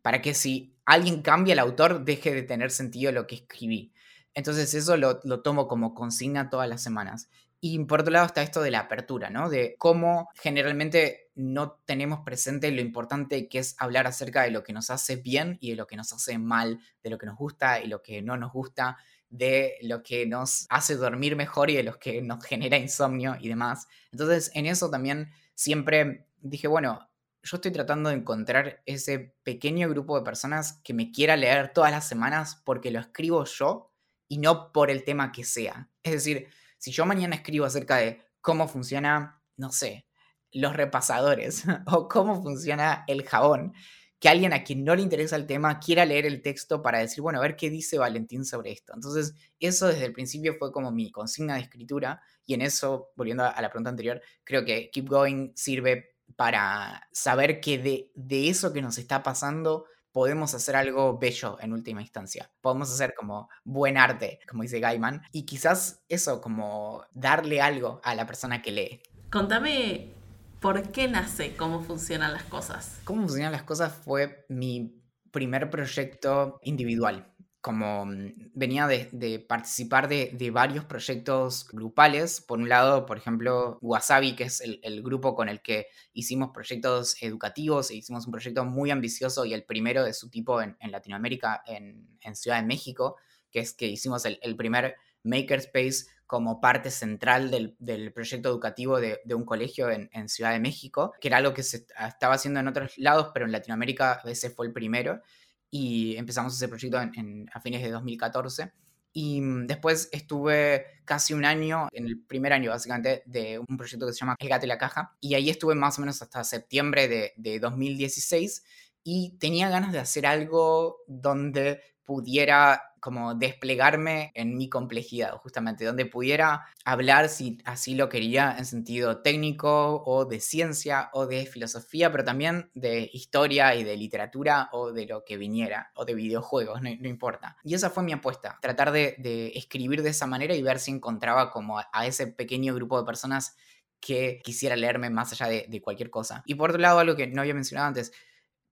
Para 0.01 0.21
que 0.21 0.33
si 0.33 0.77
alguien 0.85 1.21
cambia 1.21 1.53
el 1.53 1.59
autor 1.59 2.03
deje 2.03 2.33
de 2.33 2.43
tener 2.43 2.71
sentido 2.71 3.11
lo 3.11 3.27
que 3.27 3.35
escribí. 3.35 3.93
Entonces 4.37 4.71
eso 4.75 4.97
lo, 4.97 5.17
tomo 5.41 5.67
como 5.67 5.95
consigna 5.95 6.51
todas 6.51 6.69
las 6.69 6.83
semanas. 6.83 7.27
Y 7.59 7.83
por 7.85 8.01
otro 8.01 8.13
lado 8.13 8.27
está 8.27 8.43
esto 8.43 8.61
de 8.61 8.69
la 8.69 8.81
apertura, 8.81 9.31
¿no? 9.31 9.49
De 9.49 9.75
cómo 9.79 10.29
generalmente 10.35 11.31
no 11.33 11.71
tenemos 11.85 12.19
presente 12.19 12.69
lo 12.69 12.81
importante 12.81 13.49
que 13.49 13.57
es 13.57 13.75
hablar 13.79 14.05
acerca 14.05 14.43
de 14.43 14.51
lo 14.51 14.61
que 14.61 14.73
nos 14.73 14.91
hace 14.91 15.15
bien 15.15 15.57
y 15.59 15.71
de 15.71 15.75
lo 15.75 15.87
que 15.87 15.95
nos 15.95 16.13
hace 16.13 16.37
mal, 16.37 16.79
de 17.01 17.09
lo 17.09 17.17
que 17.17 17.25
nos 17.25 17.35
gusta 17.35 17.81
y 17.81 17.87
lo 17.87 18.03
que 18.03 18.21
no 18.21 18.37
nos 18.37 18.53
gusta, 18.53 18.97
de 19.31 19.79
lo 19.81 20.03
que 20.03 20.27
nos 20.27 20.67
hace 20.69 20.97
dormir 20.97 21.35
mejor 21.35 21.71
y 21.71 21.75
de 21.75 21.81
lo 21.81 21.97
que 21.97 22.21
nos 22.21 22.45
genera 22.45 22.77
insomnio 22.77 23.37
y 23.39 23.49
demás. 23.49 23.87
Entonces 24.11 24.51
en 24.53 24.67
eso 24.67 24.91
también 24.91 25.31
siempre 25.55 26.27
dije, 26.41 26.67
bueno, 26.67 27.09
yo 27.41 27.57
estoy 27.57 27.71
tratando 27.71 28.11
de 28.11 28.17
encontrar 28.17 28.83
ese 28.85 29.33
pequeño 29.41 29.89
grupo 29.89 30.15
de 30.15 30.23
personas 30.23 30.73
que 30.83 30.93
me 30.93 31.11
quiera 31.11 31.35
leer 31.35 31.73
todas 31.73 31.91
las 31.91 32.07
semanas 32.07 32.61
porque 32.63 32.91
lo 32.91 32.99
escribo 32.99 33.43
yo 33.45 33.86
y 34.27 34.37
no 34.39 34.71
por 34.71 34.89
el 34.89 35.03
tema 35.03 35.31
que 35.31 35.43
sea. 35.43 35.89
Es 36.03 36.13
decir, 36.13 36.47
si 36.77 36.91
yo 36.91 37.05
mañana 37.05 37.35
escribo 37.35 37.65
acerca 37.65 37.97
de 37.97 38.21
cómo 38.41 38.67
funciona, 38.67 39.41
no 39.55 39.71
sé, 39.71 40.07
los 40.51 40.75
repasadores 40.75 41.63
o 41.87 42.07
cómo 42.07 42.41
funciona 42.41 43.03
el 43.07 43.23
jabón, 43.23 43.73
que 44.19 44.29
alguien 44.29 44.53
a 44.53 44.63
quien 44.63 44.83
no 44.83 44.95
le 44.95 45.03
interesa 45.03 45.35
el 45.35 45.45
tema 45.45 45.79
quiera 45.79 46.05
leer 46.05 46.25
el 46.25 46.41
texto 46.41 46.81
para 46.81 46.99
decir, 46.99 47.21
bueno, 47.21 47.37
a 47.37 47.41
ver 47.41 47.55
qué 47.55 47.69
dice 47.69 47.99
Valentín 47.99 48.45
sobre 48.45 48.71
esto. 48.71 48.93
Entonces, 48.95 49.35
eso 49.59 49.87
desde 49.87 50.05
el 50.05 50.13
principio 50.13 50.55
fue 50.57 50.71
como 50.71 50.91
mi 50.91 51.11
consigna 51.11 51.55
de 51.55 51.61
escritura 51.61 52.21
y 52.45 52.55
en 52.55 52.61
eso, 52.61 53.11
volviendo 53.15 53.43
a 53.43 53.61
la 53.61 53.69
pregunta 53.69 53.91
anterior, 53.91 54.21
creo 54.43 54.65
que 54.65 54.89
Keep 54.91 55.07
Going 55.07 55.51
sirve 55.55 56.15
para 56.35 57.07
saber 57.11 57.61
que 57.61 57.77
de, 57.77 58.11
de 58.15 58.49
eso 58.49 58.73
que 58.73 58.81
nos 58.81 58.97
está 58.97 59.21
pasando 59.21 59.85
podemos 60.17 60.55
hacer 60.55 60.75
algo 60.75 61.19
bello 61.19 61.59
en 61.61 61.73
última 61.73 62.01
instancia. 62.01 62.49
Podemos 62.61 62.91
hacer 62.91 63.13
como 63.13 63.49
buen 63.63 63.97
arte, 63.97 64.39
como 64.49 64.63
dice 64.63 64.79
Gaiman, 64.79 65.21
y 65.31 65.45
quizás 65.45 66.03
eso, 66.09 66.41
como 66.41 67.05
darle 67.13 67.61
algo 67.61 68.01
a 68.03 68.15
la 68.15 68.25
persona 68.25 68.63
que 68.63 68.71
lee. 68.71 69.03
Contame 69.31 70.15
por 70.59 70.91
qué 70.91 71.07
nace 71.07 71.55
cómo 71.55 71.83
funcionan 71.83 72.33
las 72.33 72.41
cosas. 72.45 72.99
Cómo 73.03 73.27
funcionan 73.27 73.51
las 73.51 73.61
cosas 73.61 73.93
fue 73.93 74.43
mi 74.49 75.03
primer 75.29 75.69
proyecto 75.69 76.57
individual 76.63 77.31
como 77.67 78.05
mm, 78.05 78.51
venía 78.53 78.87
de, 78.87 79.45
participar 79.45 80.07
de, 80.07 80.51
varios 80.53 80.85
proyectos 80.85 81.67
grupales. 81.69 82.39
Por 82.39 82.59
un 82.59 82.69
lado, 82.69 83.05
por 83.05 83.17
ejemplo, 83.17 83.77
Wasabi, 83.81 84.37
que 84.37 84.45
es 84.45 84.61
el, 84.61 85.03
grupo 85.03 85.35
con 85.35 85.49
el 85.49 85.61
que 85.61 85.87
hicimos 86.13 86.51
proyectos 86.53 87.21
educativos, 87.21 87.91
e 87.91 87.95
hicimos 87.95 88.25
un 88.25 88.31
proyecto 88.31 88.63
muy 88.63 88.89
ambicioso 88.89 89.43
y 89.43 89.53
el 89.53 89.65
primero 89.65 90.05
de 90.05 90.13
su 90.13 90.29
tipo 90.29 90.61
en, 90.61 90.77
Latinoamérica, 90.79 91.61
en, 91.67 92.07
Ciudad 92.35 92.61
de 92.61 92.65
México, 92.65 93.17
que 93.51 93.59
es 93.59 93.73
que 93.73 93.87
hicimos 93.87 94.23
el, 94.23 94.55
primer 94.55 94.95
Makerspace 95.23 96.05
como 96.25 96.61
parte 96.61 96.89
central 96.89 97.51
del, 97.51 98.13
proyecto 98.13 98.47
educativo 98.47 99.01
de, 99.01 99.19
un 99.35 99.43
colegio 99.43 99.89
en, 99.89 100.09
en, 100.13 100.29
Ciudad 100.29 100.53
de 100.53 100.61
México, 100.61 101.13
que 101.19 101.27
era 101.27 101.35
algo 101.35 101.53
que 101.53 101.63
se 101.63 101.85
estaba 101.99 102.35
haciendo 102.35 102.61
en 102.61 102.69
otros 102.69 102.97
lados, 102.97 103.31
pero 103.33 103.45
en 103.45 103.51
Latinoamérica 103.51 104.21
ese 104.23 104.51
fue 104.51 104.67
el 104.67 104.71
primero 104.71 105.21
y 105.69 106.15
empezamos 106.15 106.53
ese 106.55 106.67
proyecto 106.67 106.99
en, 107.01 107.49
a 107.53 107.59
fines 107.59 107.81
de 107.83 107.91
2014. 107.91 108.71
Y 109.13 109.41
mm, 109.41 109.67
después 109.67 110.09
estuve 110.11 110.85
casi 111.05 111.33
un 111.33 111.45
año, 111.45 111.87
en 111.91 112.05
el 112.05 112.19
primer 112.19 112.53
año 112.53 112.71
básicamente, 112.71 113.23
de 113.25 113.59
un 113.59 113.77
proyecto 113.77 114.05
que 114.05 114.13
se 114.13 114.19
llama 114.19 114.35
El 114.39 114.49
Gato 114.49 114.65
y 114.65 114.69
la 114.69 114.77
Caja. 114.77 115.15
Y 115.19 115.35
ahí 115.35 115.49
estuve 115.49 115.75
más 115.75 115.97
o 115.97 116.01
menos 116.01 116.21
hasta 116.21 116.43
septiembre 116.43 117.07
de, 117.07 117.33
de 117.37 117.59
2016. 117.59 118.63
y 119.03 119.37
tenía 119.39 119.69
ganas 119.69 119.93
de 119.93 119.99
hacer 119.99 120.25
algo 120.25 120.97
donde 121.07 121.81
pudiera 122.07 122.93
como 122.99 123.35
desplegarme 123.35 124.31
en 124.33 124.57
mi 124.57 124.69
complejidad, 124.69 125.37
justamente, 125.37 125.85
donde 125.85 126.05
pudiera 126.05 126.65
hablar, 126.83 127.29
si 127.29 127.59
así 127.63 127.95
lo 127.95 128.09
quería, 128.09 128.55
en 128.57 128.65
sentido 128.65 129.21
técnico 129.21 130.03
o 130.05 130.25
de 130.25 130.39
ciencia 130.39 131.09
o 131.13 131.27
de 131.27 131.45
filosofía, 131.45 132.11
pero 132.11 132.23
también 132.23 132.71
de 132.73 133.09
historia 133.13 133.75
y 133.75 133.83
de 133.83 133.95
literatura 133.97 134.69
o 134.71 134.91
de 134.93 135.05
lo 135.05 135.23
que 135.25 135.37
viniera, 135.37 135.91
o 135.95 136.05
de 136.05 136.15
videojuegos, 136.15 136.81
no, 136.81 136.89
importa. 136.89 137.57
Y 137.63 137.75
esa 137.75 137.89
fue 137.89 138.03
mi 138.03 138.13
apuesta, 138.13 138.57
tratar 138.61 138.91
de, 138.91 139.51
escribir 139.55 140.01
de 140.01 140.09
esa 140.09 140.25
manera 140.25 140.55
y 140.55 140.63
ver 140.63 140.79
si 140.79 140.91
encontraba 140.91 141.51
como 141.51 141.79
a, 141.79 142.07
ese 142.07 142.27
pequeño 142.27 142.73
grupo 142.73 142.99
de 142.99 143.05
personas 143.05 143.55
que 143.99 144.41
quisiera 144.43 144.75
leerme 144.75 145.09
más 145.09 145.33
allá 145.33 145.47
de, 145.47 145.65
de 145.67 145.81
cualquier 145.81 146.09
cosa. 146.09 146.41
Y 146.45 146.55
por 146.55 146.69
otro 146.69 146.81
lado, 146.81 146.99
algo 146.99 147.15
que 147.15 147.27
no 147.27 147.41
había 147.41 147.53
mencionado 147.53 147.87
antes, 147.87 148.11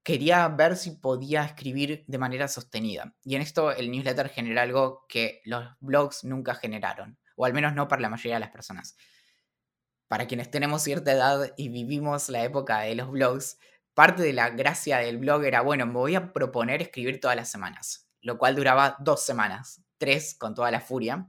quería 0.06 0.48
ver 0.50 0.78
si 0.78 0.92
podía 0.92 1.44
escribir 1.44 2.06
de 2.08 2.18
manera 2.20 2.48
sostenida. 2.48 3.16
Y 3.24 3.36
en 3.36 3.42
esto 3.42 3.72
el 3.72 3.90
newsletter 3.90 4.30
genera 4.30 4.62
algo 4.62 5.04
que 5.10 5.42
los 5.46 5.66
blogs 5.80 6.24
nunca 6.24 6.54
generaron, 6.54 7.18
o 7.36 7.44
al 7.44 7.54
menos 7.54 7.74
no 7.74 7.88
para 7.88 8.04
la 8.04 8.10
mayoría 8.10 8.36
de 8.36 8.42
las 8.42 8.52
personas. 8.52 8.96
Para 10.08 10.28
quienes 10.28 10.52
tenemos 10.52 10.84
cierta 10.84 11.12
edad 11.12 11.52
y 11.58 11.70
vivimos 11.70 12.30
la 12.30 12.44
época 12.44 12.82
de 12.82 12.94
los 12.94 13.10
blogs, 13.10 13.58
parte 13.96 14.22
de 14.22 14.34
la 14.34 14.52
gracia 14.52 15.00
del 15.00 15.18
blog 15.18 15.44
era, 15.44 15.62
bueno, 15.62 15.88
me 15.88 15.94
voy 15.94 16.14
a 16.14 16.32
proponer 16.32 16.84
escribir 16.84 17.20
todas 17.20 17.36
las 17.36 17.50
semanas, 17.50 18.08
lo 18.22 18.38
cual 18.38 18.56
duraba 18.56 18.98
dos 19.00 19.26
semanas, 19.26 19.82
tres 19.98 20.36
con 20.38 20.54
toda 20.54 20.70
la 20.70 20.82
furia, 20.82 21.28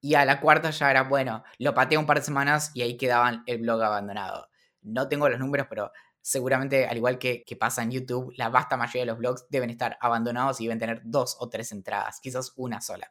y 0.00 0.14
a 0.14 0.24
la 0.24 0.40
cuarta 0.40 0.70
ya 0.70 0.90
era, 0.90 1.04
bueno, 1.04 1.44
lo 1.58 1.72
pateé 1.72 1.96
un 1.96 2.06
par 2.06 2.18
de 2.18 2.24
semanas 2.24 2.72
y 2.74 2.82
ahí 2.82 2.96
quedaba 2.96 3.44
el 3.46 3.58
blog 3.58 3.80
abandonado. 3.80 4.48
No 4.82 5.08
tengo 5.08 5.28
los 5.28 5.38
números, 5.38 5.68
pero 5.70 5.92
seguramente, 6.28 6.86
al 6.86 6.98
igual 6.98 7.18
que, 7.18 7.42
pasa 7.58 7.82
en 7.82 7.90
YouTube, 7.90 8.34
la 8.36 8.50
vasta 8.50 8.76
mayoría 8.76 9.02
de 9.02 9.06
los 9.06 9.16
blogs 9.16 9.46
deben 9.48 9.70
estar 9.70 9.96
abandonados 9.98 10.60
y 10.60 10.64
deben 10.64 10.78
tener 10.78 11.00
dos 11.02 11.38
o 11.40 11.48
tres 11.48 11.72
entradas, 11.72 12.20
quizás 12.20 12.52
una 12.56 12.82
sola. 12.82 13.10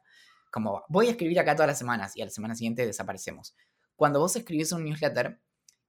Como 0.52 0.84
voy 0.88 1.08
a 1.08 1.10
escribir 1.10 1.40
acá 1.40 1.56
todas 1.56 1.66
las 1.66 1.78
semanas 1.78 2.16
y 2.16 2.22
a 2.22 2.26
la 2.26 2.30
semana 2.30 2.54
siguiente 2.54 2.86
desaparecemos. 2.86 3.56
Cuando 3.96 4.20
vos 4.20 4.36
escribís 4.36 4.70
un 4.70 4.84
newsletter, 4.84 5.40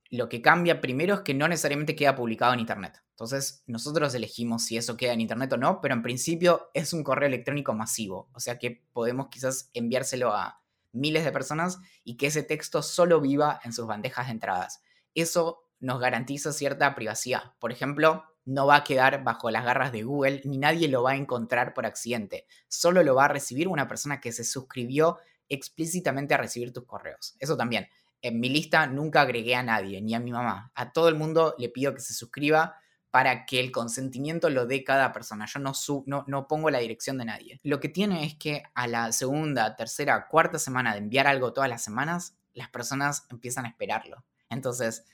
lo 0.09 0.27
que 0.27 0.41
cambia 0.41 0.81
primero 0.81 1.13
es 1.13 1.21
que 1.21 1.35
no 1.35 1.47
necesariamente 1.47 1.95
queda 1.95 2.15
publicado 2.15 2.53
en 2.53 2.61
Internet. 2.61 3.03
Entonces, 3.11 3.63
nosotros 3.67 4.15
elegimos 4.15 4.65
si 4.65 4.77
eso 4.77 4.97
queda 4.97 5.13
en 5.13 5.21
Internet 5.21 5.53
o 5.53 5.57
no, 5.57 5.81
pero 5.81 5.93
en 5.93 6.01
principio 6.01 6.71
es 6.73 6.93
un 6.93 7.03
correo 7.03 7.27
electrónico 7.27 7.75
masivo. 7.75 8.27
O 8.33 8.39
sea 8.39 8.57
que 8.57 8.83
podemos 8.91 9.27
quizás 9.27 9.69
enviárselo 9.75 10.33
a 10.33 10.63
miles 10.93 11.23
de 11.25 11.31
personas 11.31 11.77
y 12.03 12.17
que 12.17 12.25
ese 12.25 12.41
texto 12.41 12.81
solo 12.81 13.21
viva 13.21 13.61
en 13.63 13.71
sus 13.71 13.85
bandejas 13.85 14.25
de 14.25 14.31
entradas. 14.31 14.81
Eso 15.13 15.68
nos 15.79 15.99
garantiza 15.99 16.51
cierta 16.53 16.95
privacidad. 16.95 17.53
Por 17.59 17.71
ejemplo, 17.71 18.25
no 18.45 18.65
va 18.65 18.77
a 18.77 18.83
quedar 18.83 19.23
bajo 19.23 19.51
las 19.51 19.63
garras 19.63 19.91
de 19.91 20.03
Google 20.03 20.41
ni 20.43 20.57
nadie 20.57 20.87
lo 20.87 21.03
va 21.03 21.11
a 21.11 21.15
encontrar 21.15 21.73
por 21.73 21.85
accidente. 21.85 22.45
Solo 22.67 23.03
lo 23.03 23.15
va 23.15 23.25
a 23.25 23.29
recibir 23.29 23.67
una 23.67 23.87
persona 23.87 24.19
que 24.19 24.31
se 24.31 24.43
suscribió 24.43 25.19
explícitamente 25.49 26.33
a 26.33 26.37
recibir 26.37 26.73
tus 26.73 26.85
correos. 26.85 27.35
Eso 27.39 27.57
también. 27.57 27.87
En 28.21 28.39
mi 28.39 28.49
lista 28.49 28.85
nunca 28.87 29.21
agregué 29.21 29.55
a 29.55 29.63
nadie, 29.63 30.01
ni 30.01 30.13
a 30.13 30.19
mi 30.19 30.31
mamá. 30.31 30.71
A 30.75 30.91
todo 30.91 31.09
el 31.09 31.15
mundo 31.15 31.55
le 31.57 31.69
pido 31.69 31.93
que 31.93 32.01
se 32.01 32.13
suscriba 32.13 32.75
para 33.11 33.45
que 33.45 33.59
el 33.59 33.71
consentimiento 33.71 34.49
lo 34.49 34.65
dé 34.65 34.83
cada 34.83 35.11
persona. 35.13 35.45
Yo 35.45 35.59
no, 35.59 35.73
no, 36.05 36.25
no 36.27 36.47
pongo 36.47 36.69
la 36.69 36.79
dirección 36.79 37.17
de 37.17 37.25
nadie. 37.25 37.59
Lo 37.63 37.79
que 37.79 37.89
tiene 37.89 38.25
es 38.25 38.35
que 38.35 38.63
a 38.75 38.87
la 38.87 39.11
segunda, 39.11 39.75
tercera, 39.75 40.27
cuarta 40.27 40.59
semana 40.59 40.93
de 40.93 40.99
enviar 40.99 41.27
algo 41.27 41.53
todas 41.53 41.69
las 41.69 41.83
semanas, 41.83 42.35
las 42.53 42.69
personas 42.69 43.25
empiezan 43.29 43.65
a 43.65 43.69
esperarlo. 43.69 44.23
Entonces, 44.49 45.05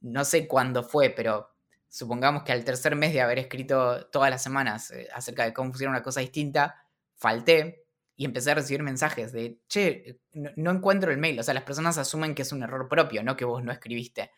no 0.00 0.24
sé 0.24 0.46
cuándo 0.46 0.82
fue, 0.82 1.10
pero 1.10 1.50
supongamos 1.88 2.44
que 2.44 2.52
al 2.52 2.64
tercer 2.64 2.96
mes 2.96 3.12
de 3.12 3.20
haber 3.20 3.38
escrito 3.38 4.06
todas 4.06 4.30
las 4.30 4.42
semanas 4.42 4.90
eh, 4.92 5.08
acerca 5.12 5.44
de 5.44 5.52
cómo 5.52 5.70
funciona 5.70 5.90
una 5.90 6.02
cosa 6.02 6.20
distinta, 6.20 6.86
falté 7.16 7.84
y 8.16 8.24
empecé 8.24 8.50
a 8.50 8.54
recibir 8.54 8.82
mensajes 8.82 9.32
de, 9.32 9.58
che, 9.66 10.20
no, 10.34 10.70
encuentro 10.70 11.10
el 11.10 11.18
mail. 11.18 11.40
O 11.40 11.42
sea, 11.42 11.54
las 11.54 11.64
personas 11.64 11.98
asumen 11.98 12.34
que 12.34 12.42
es 12.42 12.52
un 12.52 12.62
error 12.62 12.86
propio, 12.88 13.22
no 13.22 13.36
que 13.36 13.44
vos 13.44 13.64
no 13.64 13.72
escribiste. 13.72 14.30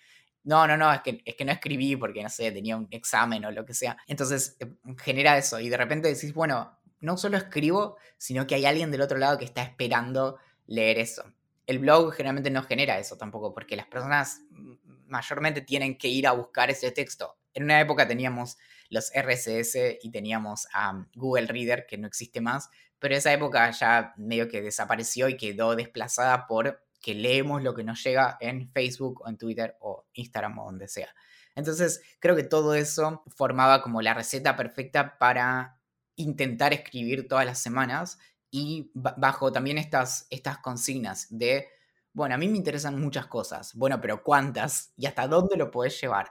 No, 0.44 0.66
no, 0.66 0.77
no, 0.77 0.92
es 0.92 1.01
que, 1.03 1.20
es 1.25 1.35
que 1.35 1.44
no 1.44 1.53
escribí 1.53 1.96
porque, 1.96 2.22
no 2.22 2.29
sé, 2.29 2.51
tenía 2.53 2.77
un 2.77 2.88
examen 2.90 3.44
o 3.44 3.51
lo 3.51 3.64
que 3.64 3.75
sea. 3.75 3.96
Entonces, 4.07 4.57
eh, 4.61 4.72
genera 4.98 5.37
eso 5.37 5.61
y 5.61 5.68
de 5.68 5.77
repente 5.77 6.09
decís, 6.09 6.33
bueno, 6.33 6.79
no 7.01 7.16
solo 7.16 7.37
escribo, 7.37 7.96
sino 8.18 8.46
que 8.46 8.55
hay 8.55 8.66
alguien 8.66 8.90
del 8.90 9.03
otro 9.03 9.18
lado 9.18 9.37
que 9.37 9.44
está 9.44 9.62
esperando 9.62 10.38
leer 10.66 10.98
eso. 10.98 11.25
El 11.66 11.81
blog 11.81 12.12
generalmente 12.12 12.51
no 12.51 12.62
genera 12.62 12.98
eso 12.98 13.16
tampoco, 13.16 13.53
porque 13.53 13.77
las 13.77 13.87
personas 13.87 14.42
mayormente 15.12 15.61
tienen 15.61 15.96
que 15.96 16.09
ir 16.09 16.27
a 16.27 16.33
buscar 16.33 16.70
ese 16.70 16.90
texto. 16.90 17.37
En 17.55 17.64
una 17.64 17.81
época 17.81 18.09
teníamos 18.09 18.57
los 18.88 19.12
RSS 19.14 19.98
y 20.03 20.11
teníamos 20.11 20.66
a 20.72 21.07
Google 21.14 21.46
Reader, 21.46 21.87
que 21.87 21.98
no 21.98 22.07
existe 22.07 22.40
más, 22.40 22.70
pero 22.98 23.14
esa 23.14 23.33
época 23.33 23.70
ya 23.70 24.14
medio 24.16 24.48
que 24.48 24.62
desapareció 24.62 25.29
y 25.29 25.37
quedó 25.37 25.77
desplazada 25.77 26.46
por 26.46 26.83
que 27.01 27.14
leemos 27.14 27.62
lo 27.62 27.75
que 27.75 27.85
nos 27.85 28.03
llega 28.03 28.38
en 28.40 28.70
Facebook 28.70 29.22
o 29.25 29.29
en 29.29 29.37
Twitter 29.37 29.77
o 29.81 30.07
Instagram 30.14 30.59
o 30.59 30.64
donde 30.66 30.88
sea. 30.88 31.14
Entonces, 31.55 32.01
creo 32.20 32.35
que 32.35 32.44
todo 32.44 32.75
eso 32.75 33.22
formaba 33.27 33.83
como 33.83 34.01
la 34.01 34.14
receta 34.14 34.57
perfecta 34.57 35.18
para 35.18 35.81
intentar 36.16 36.72
escribir 36.72 37.29
todas 37.29 37.44
las 37.44 37.59
semanas 37.59 38.18
y 38.51 38.90
bajo 38.94 39.53
también 39.53 39.79
estas, 39.79 40.27
estas 40.31 40.59
consignas 40.59 41.27
de 41.31 41.68
bueno, 42.12 42.35
a 42.35 42.38
mí 42.38 42.48
me 42.48 42.59
interesan 42.59 43.01
muchas 43.01 43.27
cosas. 43.27 43.75
Bueno, 43.75 44.01
pero 44.01 44.22
¿cuántas? 44.22 44.92
¿Y 44.96 45.07
hasta 45.07 45.27
dónde 45.27 45.57
lo 45.57 45.70
podés 45.70 46.01
llevar? 46.01 46.31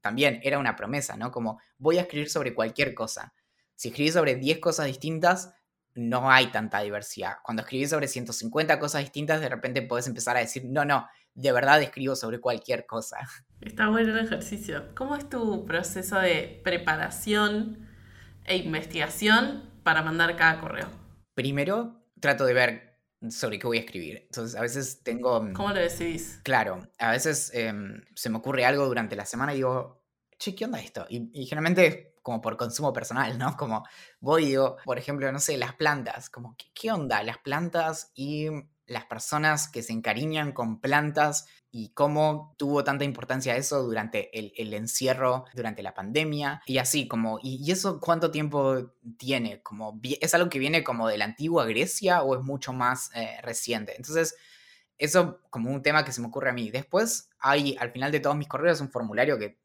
También 0.00 0.40
era 0.42 0.58
una 0.58 0.76
promesa, 0.76 1.16
¿no? 1.16 1.30
Como 1.30 1.60
voy 1.76 1.98
a 1.98 2.02
escribir 2.02 2.30
sobre 2.30 2.54
cualquier 2.54 2.94
cosa. 2.94 3.34
Si 3.74 3.88
escribís 3.88 4.14
sobre 4.14 4.36
10 4.36 4.58
cosas 4.58 4.86
distintas, 4.86 5.54
no 5.94 6.30
hay 6.30 6.46
tanta 6.46 6.80
diversidad. 6.80 7.36
Cuando 7.42 7.62
escribís 7.62 7.90
sobre 7.90 8.08
150 8.08 8.78
cosas 8.78 9.02
distintas, 9.02 9.40
de 9.40 9.48
repente 9.48 9.82
podés 9.82 10.06
empezar 10.06 10.36
a 10.36 10.40
decir, 10.40 10.64
no, 10.64 10.84
no, 10.84 11.06
de 11.34 11.52
verdad 11.52 11.82
escribo 11.82 12.16
sobre 12.16 12.40
cualquier 12.40 12.86
cosa. 12.86 13.18
Está 13.60 13.88
bueno 13.88 14.12
el 14.12 14.24
ejercicio. 14.24 14.94
¿Cómo 14.94 15.16
es 15.16 15.28
tu 15.28 15.64
proceso 15.66 16.18
de 16.18 16.60
preparación 16.64 17.88
e 18.44 18.56
investigación 18.56 19.70
para 19.82 20.02
mandar 20.02 20.36
cada 20.36 20.60
correo? 20.60 20.88
Primero, 21.34 22.04
trato 22.20 22.44
de 22.44 22.54
ver 22.54 22.87
sobre 23.30 23.58
qué 23.58 23.66
voy 23.66 23.78
a 23.78 23.80
escribir. 23.80 24.22
Entonces, 24.22 24.56
a 24.56 24.60
veces 24.60 25.02
tengo... 25.02 25.42
Mm, 25.42 25.52
¿Cómo 25.52 25.70
lo 25.70 25.80
decidís? 25.80 26.40
Claro, 26.44 26.88
a 26.98 27.10
veces 27.10 27.50
em, 27.54 28.02
se 28.14 28.30
me 28.30 28.38
ocurre 28.38 28.64
algo 28.64 28.86
durante 28.86 29.16
la 29.16 29.26
semana 29.26 29.52
y 29.52 29.56
digo, 29.56 30.04
che, 30.38 30.54
¿qué 30.54 30.64
onda 30.64 30.80
esto? 30.80 31.06
Y, 31.08 31.30
y 31.32 31.46
generalmente 31.46 32.14
como 32.22 32.40
por 32.40 32.56
consumo 32.56 32.92
personal, 32.92 33.38
¿no? 33.38 33.56
Como 33.56 33.84
voy 34.20 34.44
y 34.44 34.46
digo, 34.48 34.76
por 34.84 34.98
ejemplo, 34.98 35.30
no 35.32 35.38
sé, 35.38 35.56
las 35.56 35.74
plantas, 35.74 36.30
como, 36.30 36.54
¿qué, 36.56 36.66
qué 36.74 36.92
onda? 36.92 37.22
Las 37.22 37.38
plantas 37.38 38.12
y 38.14 38.48
las 38.88 39.04
personas 39.04 39.68
que 39.68 39.82
se 39.82 39.92
encariñan 39.92 40.52
con 40.52 40.80
plantas 40.80 41.46
y 41.70 41.90
cómo 41.90 42.54
tuvo 42.58 42.82
tanta 42.82 43.04
importancia 43.04 43.56
eso 43.56 43.82
durante 43.82 44.36
el, 44.36 44.72
encierro, 44.72 45.44
durante 45.54 45.82
la 45.82 45.94
pandemia 45.94 46.62
y 46.66 46.78
así 46.78 47.06
como, 47.06 47.38
y, 47.42 47.70
eso 47.70 48.00
cuánto 48.00 48.30
tiempo 48.30 48.94
tiene? 49.18 49.62
Como, 49.62 50.00
¿Es 50.20 50.34
algo 50.34 50.48
que 50.48 50.58
viene 50.58 50.82
como 50.82 51.06
de 51.06 51.18
la 51.18 51.26
antigua 51.26 51.66
Grecia 51.66 52.22
o 52.22 52.34
es 52.36 52.42
mucho 52.42 52.72
más 52.72 53.10
eh, 53.14 53.38
reciente? 53.42 53.94
Entonces, 53.96 54.34
eso 54.96 55.40
como 55.50 55.70
un 55.70 55.82
tema 55.82 56.04
que 56.04 56.12
se 56.12 56.20
me 56.20 56.28
ocurre 56.28 56.50
a 56.50 56.54
mí. 56.54 56.70
Después 56.70 57.30
hay 57.38 57.76
al 57.78 57.92
final 57.92 58.10
de 58.10 58.20
todos 58.20 58.36
mis 58.36 58.48
correos 58.48 58.80
un 58.80 58.90
formulario 58.90 59.38
que 59.38 59.58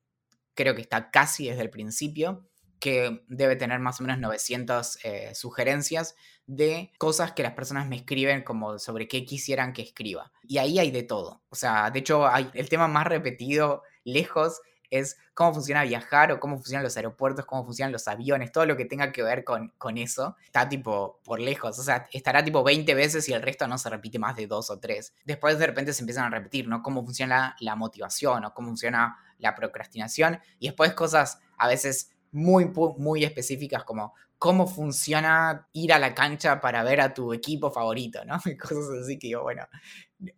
creo 0.53 0.75
que 0.75 0.81
está 0.81 1.09
casi 1.09 1.47
desde 1.47 1.61
el 1.61 1.69
principio, 1.69 2.47
que 2.83 3.23
debe 3.29 3.55
tener 3.55 3.79
más 3.79 4.01
o 4.01 4.03
menos 4.03 4.19
900 4.19 4.99
eh, 5.05 5.31
sugerencias 5.33 6.15
de 6.47 6.91
cosas 6.97 7.31
que 7.31 7.41
las 7.41 7.53
personas 7.53 7.87
me 7.87 7.95
escriben 7.95 8.43
como 8.43 8.77
sobre 8.77 9.07
qué 9.07 9.23
quisieran 9.23 9.71
que 9.71 9.83
escriba. 9.83 10.33
Y 10.45 10.57
ahí 10.57 10.79
hay 10.79 10.91
de 10.91 11.03
todo. 11.03 11.41
O 11.47 11.55
sea, 11.55 11.89
de 11.91 11.99
hecho, 11.99 12.27
hay, 12.27 12.51
el 12.53 12.67
tema 12.67 12.89
más 12.89 13.07
repetido 13.07 13.83
lejos 14.03 14.59
es 14.89 15.17
cómo 15.33 15.53
funciona 15.53 15.83
viajar 15.83 16.33
o 16.33 16.41
cómo 16.41 16.57
funcionan 16.57 16.83
los 16.83 16.97
aeropuertos, 16.97 17.45
cómo 17.45 17.63
funcionan 17.63 17.93
los 17.93 18.05
aviones, 18.09 18.51
todo 18.51 18.65
lo 18.65 18.75
que 18.75 18.83
tenga 18.83 19.13
que 19.13 19.23
ver 19.23 19.45
con, 19.45 19.73
con 19.77 19.97
eso, 19.97 20.35
está 20.43 20.67
tipo 20.67 21.21
por 21.23 21.39
lejos, 21.39 21.79
o 21.79 21.83
sea, 21.83 22.09
estará 22.11 22.43
tipo 22.43 22.63
20 22.63 22.93
veces 22.95 23.29
y 23.29 23.33
el 23.33 23.41
resto 23.41 23.65
no 23.65 23.77
se 23.77 23.89
repite 23.89 24.19
más 24.19 24.35
de 24.35 24.45
dos 24.45 24.69
o 24.69 24.77
tres. 24.77 25.13
Después 25.23 25.57
de 25.57 25.67
repente 25.67 25.93
se 25.93 26.01
empiezan 26.01 26.25
a 26.25 26.29
repetir, 26.29 26.67
¿no? 26.67 26.83
Cómo 26.83 27.01
funciona 27.05 27.55
la 27.61 27.77
motivación 27.77 28.43
o 28.43 28.53
cómo 28.53 28.67
funciona 28.67 29.17
la 29.37 29.55
procrastinación 29.55 30.41
y 30.59 30.67
después 30.67 30.93
cosas 30.93 31.39
a 31.57 31.67
veces 31.69 32.09
muy, 32.33 32.71
muy 32.97 33.23
específicas 33.23 33.83
como 33.83 34.13
cómo 34.43 34.67
funciona 34.67 35.69
ir 35.71 35.93
a 35.93 35.99
la 35.99 36.13
cancha 36.13 36.59
para 36.59 36.83
ver 36.83 36.99
a 36.99 37.13
tu 37.13 37.31
equipo 37.31 37.71
favorito, 37.71 38.25
¿no? 38.25 38.41
Cosas 38.59 39.03
así 39.03 39.17
que 39.17 39.29
yo, 39.29 39.41
bueno, 39.41 39.65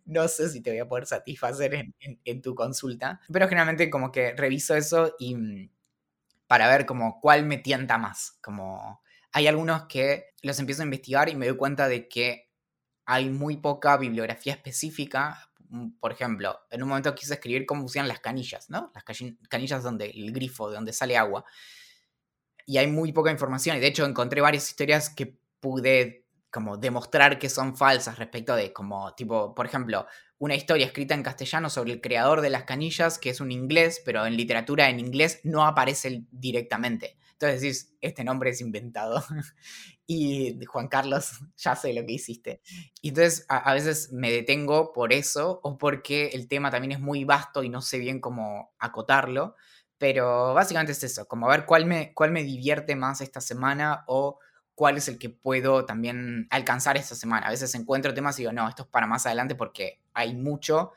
no 0.04 0.28
sé 0.28 0.48
si 0.48 0.60
te 0.60 0.70
voy 0.70 0.78
a 0.78 0.88
poder 0.88 1.06
satisfacer 1.06 1.92
en, 2.24 2.40
tu 2.40 2.54
consulta, 2.54 3.20
pero 3.32 3.48
generalmente 3.48 3.90
como 3.90 4.12
que 4.12 4.32
reviso 4.36 4.76
eso 4.76 5.16
y 5.18 5.34
mm, 5.34 5.70
para 6.46 6.68
ver 6.68 6.86
como 6.86 7.20
cuál 7.20 7.46
me 7.46 7.58
tienta 7.58 7.98
más, 7.98 8.38
como 8.40 9.02
hay 9.32 9.48
algunos 9.48 9.86
que 9.86 10.26
los 10.42 10.58
empiezo 10.60 10.82
a 10.82 10.84
investigar 10.84 11.28
y 11.28 11.34
me 11.34 11.48
doy 11.48 11.56
cuenta 11.56 11.88
de 11.88 12.08
que 12.08 12.52
hay 13.06 13.28
muy 13.28 13.56
poca 13.56 13.96
bibliografía 13.96 14.52
específica. 14.52 15.50
Mm, 15.68 15.98
por 15.98 16.12
ejemplo, 16.12 16.60
en 16.70 16.82
un 16.82 16.90
momento 16.90 17.12
quise 17.14 17.34
escribir 17.34 17.66
cómo 17.66 17.80
funcionan 17.80 18.06
las 18.06 18.20
canillas, 18.20 18.70
¿no? 18.70 18.92
Las 18.94 19.02
canillas 19.48 19.82
donde 19.82 20.10
el 20.10 20.30
grifo, 20.32 20.68
de 20.68 20.76
donde 20.76 20.92
sale 20.92 21.16
agua 21.16 21.44
y 22.66 22.78
hay 22.78 22.88
muy 22.88 23.12
poca 23.12 23.30
información. 23.30 23.76
Y 23.76 23.80
de 23.80 23.86
hecho 23.86 24.04
encontré 24.04 24.40
varias 24.40 24.68
historias 24.68 25.08
que 25.08 25.38
pude 25.60 26.24
como 26.50 26.76
demostrar 26.76 27.38
que 27.38 27.48
son 27.48 27.76
falsas 27.76 28.18
respecto 28.18 28.56
de 28.56 28.72
como 28.72 29.14
tipo, 29.14 29.54
por 29.54 29.66
ejemplo, 29.66 30.06
una 30.38 30.54
historia 30.54 30.86
escrita 30.86 31.14
en 31.14 31.22
castellano 31.22 31.70
sobre 31.70 31.92
el 31.92 32.00
creador 32.00 32.40
de 32.40 32.50
las 32.50 32.64
canillas, 32.64 33.18
que 33.18 33.30
es 33.30 33.40
un 33.40 33.52
inglés, 33.52 34.02
pero 34.04 34.26
en 34.26 34.36
literatura 34.36 34.88
en 34.88 35.00
inglés 35.00 35.40
no 35.44 35.66
aparece 35.66 36.24
directamente. 36.30 37.16
Entonces 37.32 37.60
decís, 37.60 37.96
este 38.00 38.24
nombre 38.24 38.50
es 38.50 38.62
inventado. 38.62 39.22
y 40.06 40.58
Juan 40.64 40.88
Carlos, 40.88 41.32
ya 41.56 41.76
sé 41.76 41.92
lo 41.92 42.06
que 42.06 42.14
hiciste. 42.14 42.62
Y 43.02 43.10
entonces 43.10 43.44
a, 43.48 43.74
veces 43.74 44.12
me 44.12 44.32
detengo 44.32 44.92
por 44.92 45.12
eso 45.12 45.60
o 45.62 45.76
porque 45.76 46.28
el 46.28 46.48
tema 46.48 46.70
también 46.70 46.92
es 46.92 47.00
muy 47.00 47.24
vasto 47.24 47.62
y 47.62 47.68
no 47.68 47.82
sé 47.82 47.98
bien 47.98 48.20
cómo 48.20 48.74
acotarlo. 48.78 49.56
Pero 49.98 50.52
básicamente 50.54 50.92
es 50.92 51.02
eso, 51.02 51.26
como 51.26 51.48
ver 51.48 51.64
cuál 51.64 51.86
me, 51.86 52.12
cuál 52.12 52.30
me 52.30 52.42
divierte 52.44 52.96
más 52.96 53.20
esta 53.20 53.40
semana 53.40 54.04
o 54.06 54.38
cuál 54.74 54.98
es 54.98 55.08
el 55.08 55.18
que 55.18 55.30
puedo 55.30 55.86
también 55.86 56.46
alcanzar 56.50 56.96
esta 56.98 57.14
semana. 57.14 57.46
A 57.46 57.50
veces 57.50 57.74
encuentro 57.74 58.12
temas 58.12 58.38
y 58.38 58.42
digo, 58.42 58.52
no, 58.52 58.68
esto 58.68 58.82
es 58.82 58.88
para 58.88 59.06
más 59.06 59.24
adelante 59.24 59.54
porque 59.54 60.00
hay 60.12 60.34
mucho 60.34 60.92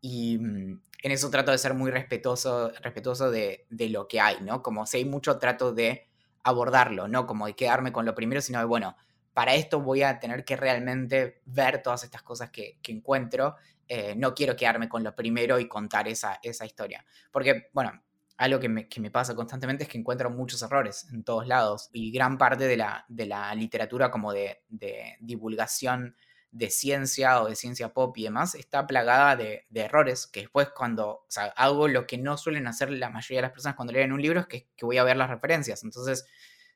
y 0.00 0.36
mm, 0.38 0.80
en 1.02 1.12
eso 1.12 1.30
trato 1.30 1.52
de 1.52 1.58
ser 1.58 1.74
muy 1.74 1.90
respetuoso, 1.90 2.72
respetuoso 2.82 3.30
de, 3.30 3.66
lo 3.70 4.08
que 4.08 4.20
hay, 4.20 4.38
¿no? 4.42 4.62
Como 4.62 4.84
si 4.86 4.98
hay 4.98 5.04
mucho, 5.04 5.38
trato 5.38 5.72
de 5.72 6.08
abordarlo, 6.42 7.08
no 7.08 7.26
como 7.26 7.46
de 7.46 7.54
quedarme 7.54 7.92
con 7.92 8.04
lo 8.04 8.14
primero, 8.14 8.40
sino 8.40 8.58
de, 8.58 8.64
bueno, 8.64 8.96
para 9.32 9.54
esto 9.54 9.80
voy 9.80 10.02
a 10.02 10.18
tener 10.18 10.44
que 10.44 10.56
realmente 10.56 11.40
ver 11.46 11.82
todas 11.82 12.04
estas 12.04 12.22
cosas 12.22 12.50
que, 12.50 12.78
encuentro. 12.88 13.56
Eh, 13.86 14.14
no 14.16 14.34
quiero 14.34 14.56
quedarme 14.56 14.88
con 14.88 15.02
lo 15.02 15.14
primero 15.14 15.58
y 15.58 15.68
contar 15.68 16.08
esa, 16.08 16.38
esa 16.42 16.66
historia. 16.66 17.04
Porque, 17.30 17.70
bueno, 17.72 17.92
algo 18.40 18.58
que 18.58 18.70
me, 18.70 19.10
pasa 19.10 19.34
constantemente 19.34 19.84
es 19.84 19.90
que 19.90 19.98
encuentro 19.98 20.30
muchos 20.30 20.62
errores 20.62 21.06
en 21.12 21.22
todos 21.24 21.46
lados 21.46 21.90
y 21.92 22.10
gran 22.10 22.38
parte 22.38 22.66
de 22.66 22.78
la, 22.78 23.04
de 23.06 23.26
la 23.26 23.54
literatura 23.54 24.10
como 24.10 24.32
de, 24.32 24.62
de 24.70 25.18
divulgación 25.20 26.16
de 26.50 26.70
ciencia 26.70 27.42
o 27.42 27.48
de 27.48 27.54
ciencia 27.54 27.92
pop 27.92 28.16
y 28.16 28.24
demás 28.24 28.54
está 28.54 28.86
plagada 28.86 29.36
de, 29.36 29.66
errores 29.74 30.26
que 30.26 30.40
después 30.40 30.70
cuando 30.70 31.26
hago 31.54 31.86
lo 31.86 32.06
que 32.06 32.16
no 32.16 32.38
suelen 32.38 32.66
hacer 32.66 32.90
la 32.90 33.10
mayoría 33.10 33.38
de 33.38 33.42
las 33.42 33.52
personas 33.52 33.76
cuando 33.76 33.92
leen 33.92 34.10
un 34.12 34.22
libro 34.22 34.40
es 34.40 34.46
que, 34.46 34.66
voy 34.80 34.96
a 34.96 35.04
ver 35.04 35.18
las 35.18 35.28
referencias. 35.28 35.84
Entonces 35.84 36.24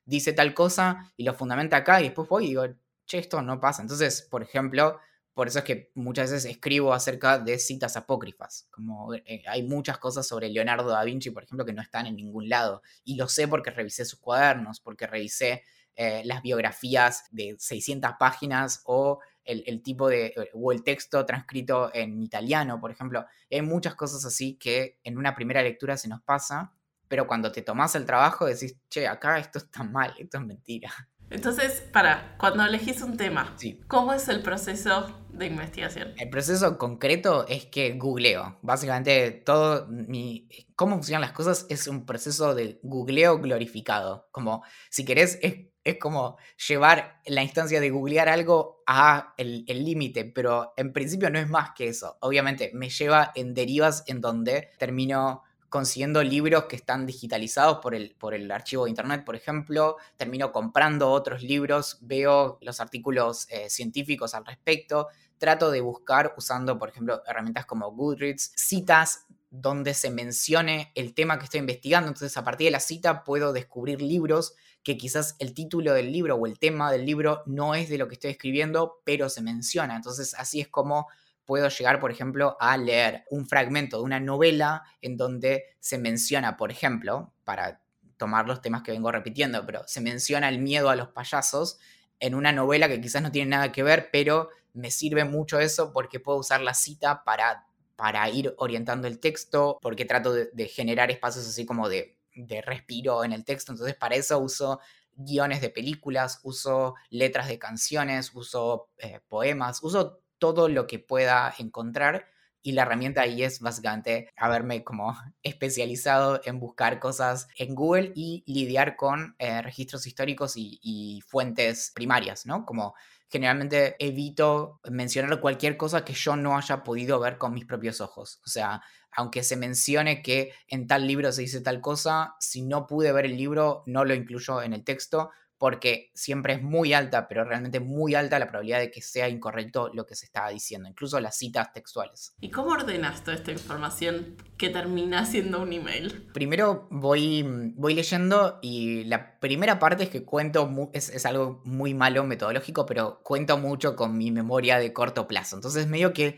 dice 0.05 0.33
tal 0.33 0.53
cosa 0.53 1.11
y 1.17 1.23
lo 1.23 1.33
fundamenta 1.33 1.77
acá 1.77 1.99
y 1.99 2.05
después 2.05 2.29
voy 2.29 2.45
y 2.45 2.47
digo, 2.49 2.67
che, 3.07 3.17
esto 3.17 3.41
no 3.41 3.59
pasa. 3.59 3.81
Entonces, 3.81 4.21
por 4.21 4.43
ejemplo, 4.43 4.99
por 5.35 5.49
eso 5.49 5.59
es 5.59 5.65
que 5.65 5.91
muchas 5.95 6.31
veces 6.31 6.49
escribo 6.49 6.93
acerca 6.93 7.37
de 7.37 7.59
citas 7.59 7.97
apócrifas. 7.97 8.69
Como 8.71 9.13
eh, 9.13 9.43
hay 9.47 9.63
muchas 9.63 9.97
cosas 9.97 10.25
sobre 10.25 10.49
Leonardo 10.49 10.89
da 10.89 11.03
Vinci, 11.03 11.29
por 11.29 11.43
ejemplo, 11.43 11.65
que 11.65 11.73
no 11.73 11.81
están 11.81 12.07
en 12.07 12.15
ningún 12.15 12.47
lado. 12.47 12.81
Y 13.03 13.17
lo 13.17 13.27
sé 13.27 13.45
porque 13.49 13.69
revisé 13.69 14.05
sus 14.05 14.17
cuadernos, 14.17 14.79
porque 14.79 15.07
revisé 15.07 15.63
eh, 15.97 16.21
las 16.23 16.41
biografías 16.41 17.25
de 17.31 17.57
600 17.59 18.13
páginas 18.17 18.81
o 18.85 19.19
el, 19.43 19.83
tipo 19.83 20.07
de, 20.07 20.27
eh, 20.27 20.49
o 20.53 20.71
el 20.71 20.83
texto 20.83 21.25
transcrito 21.25 21.91
en 21.93 22.23
italiano, 22.23 22.79
por 22.79 22.91
ejemplo. 22.91 23.25
hay 23.51 23.61
muchas 23.61 23.93
cosas 23.95 24.23
así 24.23 24.55
que 24.55 24.99
en 25.03 25.17
una 25.17 25.35
primera 25.35 25.61
lectura 25.61 25.97
se 25.97 26.07
nos 26.07 26.21
pasa, 26.21 26.71
pero 27.09 27.27
cuando 27.27 27.51
te 27.51 27.61
tomas 27.61 27.93
el 27.95 28.05
trabajo 28.05 28.45
decís, 28.45 28.77
che, 28.89 29.05
acá 29.05 29.37
esto 29.37 29.59
está 29.59 29.83
mal, 29.83 30.13
esto 30.17 30.37
es 30.37 30.45
mentira. 30.45 30.91
Entonces, 31.29 31.81
para, 31.91 32.35
cuando 32.37 32.63
elegís 32.63 33.01
un 33.01 33.17
tema, 33.17 33.55
¿cómo 33.87 34.13
es 34.13 34.27
el 34.29 34.41
proceso 34.41 35.07
de 35.29 35.47
investigación? 35.47 36.13
El 36.17 36.29
proceso 36.29 36.77
concreto 36.77 37.47
es 37.47 37.65
que 37.65 37.93
googleo. 37.93 38.57
Básicamente, 38.61 39.31
todo 39.31 39.87
mi. 39.87 40.47
cómo 40.75 40.95
funcionan 40.95 41.21
las 41.21 41.31
cosas 41.31 41.65
es 41.69 41.87
un 41.87 42.05
proceso 42.05 42.53
de 42.55 42.79
googleo 42.83 43.39
glorificado. 43.39 44.27
Como, 44.31 44.63
si 44.89 45.03
querés, 45.03 45.39
es 45.41 45.55
es 45.85 45.99
como 45.99 46.37
llevar 46.67 47.21
la 47.27 47.43
instancia 47.43 47.79
de 47.79 47.91
googlear 47.91 48.27
algo 48.27 48.83
a 48.87 49.35
el 49.37 49.65
límite, 49.67 50.25
pero 50.25 50.73
en 50.77 50.91
principio 50.91 51.29
no 51.29 51.37
es 51.37 51.47
más 51.47 51.71
que 51.75 51.87
eso. 51.87 52.17
Obviamente 52.21 52.71
me 52.73 52.89
lleva 52.89 53.31
en 53.35 53.53
derivas 53.53 54.03
en 54.07 54.19
donde 54.19 54.71
termino 54.79 55.43
consiguiendo 55.75 56.23
libros 56.23 56.67
que 56.67 56.77
están 56.77 57.05
digitalizados 57.05 57.79
por 57.79 57.95
el, 57.95 58.15
por 58.17 58.33
el 58.33 58.49
archivo 58.49 58.85
de 58.85 58.91
internet, 58.91 59.25
por 59.25 59.35
ejemplo, 59.35 59.97
termino 60.15 60.53
comprando 60.53 61.11
otros 61.11 61.43
libros, 61.43 61.97
veo 61.99 62.57
los 62.61 62.79
artículos 62.79 63.45
eh, 63.49 63.69
científicos 63.69 64.35
al 64.35 64.45
respecto, 64.45 65.09
trato 65.37 65.71
de 65.71 65.81
buscar 65.81 66.33
usando, 66.37 66.79
por 66.79 66.87
ejemplo, 66.87 67.21
herramientas 67.27 67.65
como 67.65 67.91
Goodreads, 67.91 68.53
citas 68.55 69.25
donde 69.49 69.93
se 69.93 70.11
mencione 70.11 70.93
el 70.95 71.13
tema 71.13 71.37
que 71.39 71.43
estoy 71.43 71.59
investigando, 71.59 72.07
entonces 72.07 72.37
a 72.37 72.45
partir 72.45 72.67
de 72.67 72.71
la 72.71 72.79
cita 72.79 73.25
puedo 73.25 73.51
descubrir 73.51 74.01
libros 74.01 74.55
que 74.81 74.95
quizás 74.95 75.35
el 75.39 75.53
título 75.53 75.93
del 75.93 76.09
libro 76.09 76.37
o 76.37 76.45
el 76.45 76.57
tema 76.57 76.89
del 76.89 77.05
libro 77.05 77.43
no 77.47 77.75
es 77.75 77.89
de 77.89 77.97
lo 77.97 78.07
que 78.07 78.13
estoy 78.13 78.31
escribiendo, 78.31 79.01
pero 79.03 79.27
se 79.27 79.41
menciona. 79.41 79.97
Entonces 79.97 80.35
así 80.35 80.61
es 80.61 80.69
como 80.69 81.07
puedo 81.45 81.69
llegar, 81.69 81.99
por 81.99 82.11
ejemplo, 82.11 82.57
a 82.59 82.77
leer 82.77 83.23
un 83.29 83.47
fragmento 83.47 83.97
de 83.97 84.03
una 84.03 84.19
novela 84.19 84.83
en 85.01 85.17
donde 85.17 85.65
se 85.79 85.97
menciona, 85.97 86.57
por 86.57 86.71
ejemplo, 86.71 87.33
para 87.43 87.81
tomar 88.17 88.47
los 88.47 88.61
temas 88.61 88.81
que 88.81 88.91
vengo 88.91 89.11
repitiendo, 89.11 89.65
pero 89.65 89.83
se 89.87 90.01
menciona 90.01 90.49
el 90.49 90.59
miedo 90.59 90.89
a 90.89 90.95
los 90.95 91.09
payasos 91.09 91.79
en 92.19 92.35
una 92.35 92.51
novela 92.51 92.87
que 92.87 93.01
quizás 93.01 93.21
no 93.21 93.31
tiene 93.31 93.49
nada 93.49 93.71
que 93.71 93.83
ver, 93.83 94.09
pero 94.11 94.49
me 94.73 94.91
sirve 94.91 95.25
mucho 95.25 95.59
eso 95.59 95.91
porque 95.93 96.19
puedo 96.19 96.37
usar 96.37 96.61
la 96.61 96.73
cita 96.73 97.23
para, 97.23 97.67
para 97.95 98.29
ir 98.29 98.53
orientando 98.57 99.07
el 99.07 99.19
texto, 99.19 99.79
porque 99.81 100.05
trato 100.05 100.33
de 100.33 100.67
generar 100.67 101.11
espacios 101.11 101.47
así 101.47 101.65
como 101.65 101.89
de 101.89 102.17
de 102.35 102.61
respiro 102.61 103.23
en 103.23 103.33
el 103.33 103.45
texto, 103.45 103.71
entonces 103.71 103.95
para 103.95 104.15
eso 104.15 104.37
uso 104.39 104.79
guiones 105.15 105.61
de 105.61 105.69
películas, 105.69 106.41
uso 106.43 106.95
letras 107.09 107.47
de 107.47 107.57
canciones, 107.57 108.31
uso 108.33 108.89
eh, 108.97 109.21
poemas, 109.27 109.81
uso 109.81 110.21
todo 110.39 110.69
lo 110.69 110.87
que 110.87 110.99
pueda 110.99 111.53
encontrar 111.57 112.27
y 112.65 112.71
la 112.71 112.81
herramienta 112.81 113.21
ahí 113.21 113.43
es 113.43 113.59
básicamente 113.59 114.33
haberme 114.35 114.83
como 114.83 115.15
especializado 115.43 116.41
en 116.45 116.59
buscar 116.59 116.99
cosas 116.99 117.47
en 117.57 117.75
Google 117.75 118.11
y 118.15 118.43
lidiar 118.47 118.95
con 118.95 119.35
eh, 119.37 119.61
registros 119.61 120.07
históricos 120.07 120.53
y, 120.55 121.21
fuentes 121.27 121.91
primarias, 121.93 122.47
¿no? 122.47 122.65
Como 122.65 122.95
generalmente 123.29 123.95
evito 123.99 124.79
mencionar 124.89 125.39
cualquier 125.39 125.77
cosa 125.77 126.03
que 126.03 126.13
yo 126.13 126.35
no 126.35 126.57
haya 126.57 126.83
podido 126.83 127.19
ver 127.19 127.37
con 127.37 127.53
mis 127.53 127.65
propios 127.65 128.01
ojos. 128.01 128.41
O 128.45 128.49
sea, 128.49 128.81
aunque 129.11 129.43
se 129.43 129.57
mencione 129.57 130.23
que 130.23 130.51
en 130.67 130.87
tal 130.87 131.05
libro 131.05 131.31
se 131.31 131.41
dice 131.41 131.61
tal 131.61 131.81
cosa, 131.81 132.35
si 132.39 132.63
no 132.63 132.87
pude 132.87 133.11
ver 133.11 133.25
el 133.25 133.37
libro, 133.37 133.83
no 133.85 134.05
lo 134.05 134.15
incluyo 134.15 134.63
en 134.63 134.73
el 134.73 134.83
texto 134.83 135.29
porque 135.65 136.11
siempre 136.13 136.53
es 136.53 136.61
muy 136.61 136.93
alta, 136.93 137.27
pero 137.27 137.43
realmente 137.43 137.79
muy 137.79 138.13
alta 138.13 138.37
la 138.37 138.47
probabilidad 138.47 138.77
de 138.77 138.91
que 138.91 139.01
sea 139.01 139.29
incorrecto 139.29 139.89
lo 139.91 140.05
que 140.05 140.13
se 140.13 140.25
está 140.25 140.47
diciendo, 140.49 140.87
incluso 140.87 141.19
las 141.19 141.35
citas 141.35 141.73
textuales. 141.73 142.35
¿Y 142.39 142.51
cómo 142.51 142.69
ordenas 142.69 143.23
toda 143.23 143.35
esta 143.35 143.51
información 143.51 144.37
que 144.59 144.69
termina 144.69 145.25
siendo 145.25 145.63
un 145.63 145.73
email? 145.73 146.29
Primero 146.35 146.87
voy, 146.91 147.41
voy 147.75 147.95
leyendo 147.95 148.59
y 148.61 149.05
la 149.05 149.39
primera 149.39 149.79
parte 149.79 150.03
es 150.03 150.11
que 150.11 150.23
cuento, 150.23 150.91
es, 150.93 151.09
es 151.09 151.25
algo 151.25 151.63
muy 151.65 151.95
malo 151.95 152.23
metodológico, 152.25 152.85
pero 152.85 153.23
cuento 153.23 153.57
mucho 153.57 153.95
con 153.95 154.15
mi 154.15 154.29
memoria 154.29 154.77
de 154.77 154.93
corto 154.93 155.27
plazo. 155.27 155.55
Entonces 155.55 155.87
medio 155.87 156.13
que 156.13 156.37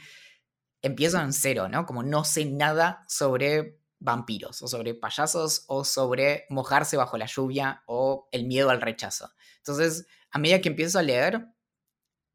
empiezo 0.81 1.19
en 1.19 1.33
cero, 1.33 1.67
¿no? 1.67 1.85
Como 1.85 2.01
no 2.01 2.23
sé 2.23 2.45
nada 2.45 3.03
sobre 3.09 3.81
vampiros, 3.99 4.61
o 4.61 4.67
sobre 4.67 4.93
payasos, 4.93 5.63
o 5.67 5.83
sobre 5.83 6.45
mojarse 6.49 6.97
bajo 6.97 7.17
la 7.17 7.25
lluvia, 7.25 7.83
o 7.87 8.27
el 8.31 8.45
miedo 8.45 8.69
al 8.69 8.81
rechazo. 8.81 9.31
Entonces, 9.57 10.07
a 10.31 10.39
medida 10.39 10.61
que 10.61 10.69
empiezo 10.69 10.99
a 10.99 11.03
leer, 11.03 11.47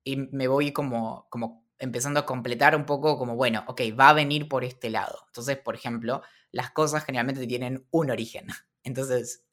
y 0.05 0.17
me 0.17 0.49
voy 0.49 0.73
como, 0.73 1.27
como 1.31 1.67
empezando 1.79 2.21
a 2.21 2.27
completar 2.27 2.77
un 2.77 2.87
poco 2.87 3.19
como, 3.19 3.37
bueno, 3.37 3.65
ok, 3.67 3.83
va 3.99 4.11
a 4.11 4.15
venir 4.15 4.49
por 4.49 4.65
este 4.65 4.91
lado. 4.91 5.19
Entonces, 5.29 5.59
por 5.59 5.75
ejemplo, 5.75 6.23
las 6.51 6.71
cosas 6.71 7.05
generalmente 7.05 7.47
tienen 7.47 7.87
un 7.91 8.11
origen. 8.11 8.47
Entonces, 8.85 9.45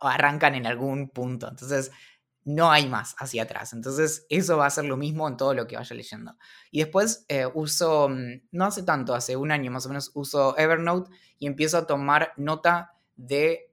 arrancan 0.00 0.54
en 0.54 0.66
algún 0.66 1.08
punto. 1.08 1.48
Entonces, 1.48 1.90
no 2.44 2.70
hay 2.70 2.88
más 2.88 3.14
hacia 3.18 3.44
atrás. 3.44 3.72
Entonces, 3.72 4.26
eso 4.28 4.58
va 4.58 4.66
a 4.66 4.70
ser 4.70 4.84
lo 4.84 4.96
mismo 4.96 5.26
en 5.28 5.36
todo 5.36 5.54
lo 5.54 5.66
que 5.66 5.76
vaya 5.76 5.96
leyendo. 5.96 6.36
Y 6.70 6.80
después 6.80 7.24
eh, 7.28 7.46
uso, 7.52 8.08
mm, 8.08 8.48
no 8.52 8.66
hace 8.66 8.82
tanto, 8.82 9.14
hace 9.14 9.36
un 9.36 9.50
año 9.50 9.70
más 9.70 9.86
o 9.86 9.88
menos, 9.88 10.10
uso 10.14 10.56
Evernote 10.58 11.10
y 11.38 11.46
empiezo 11.46 11.78
a 11.78 11.86
tomar 11.86 12.32
nota 12.36 12.94
de, 13.16 13.72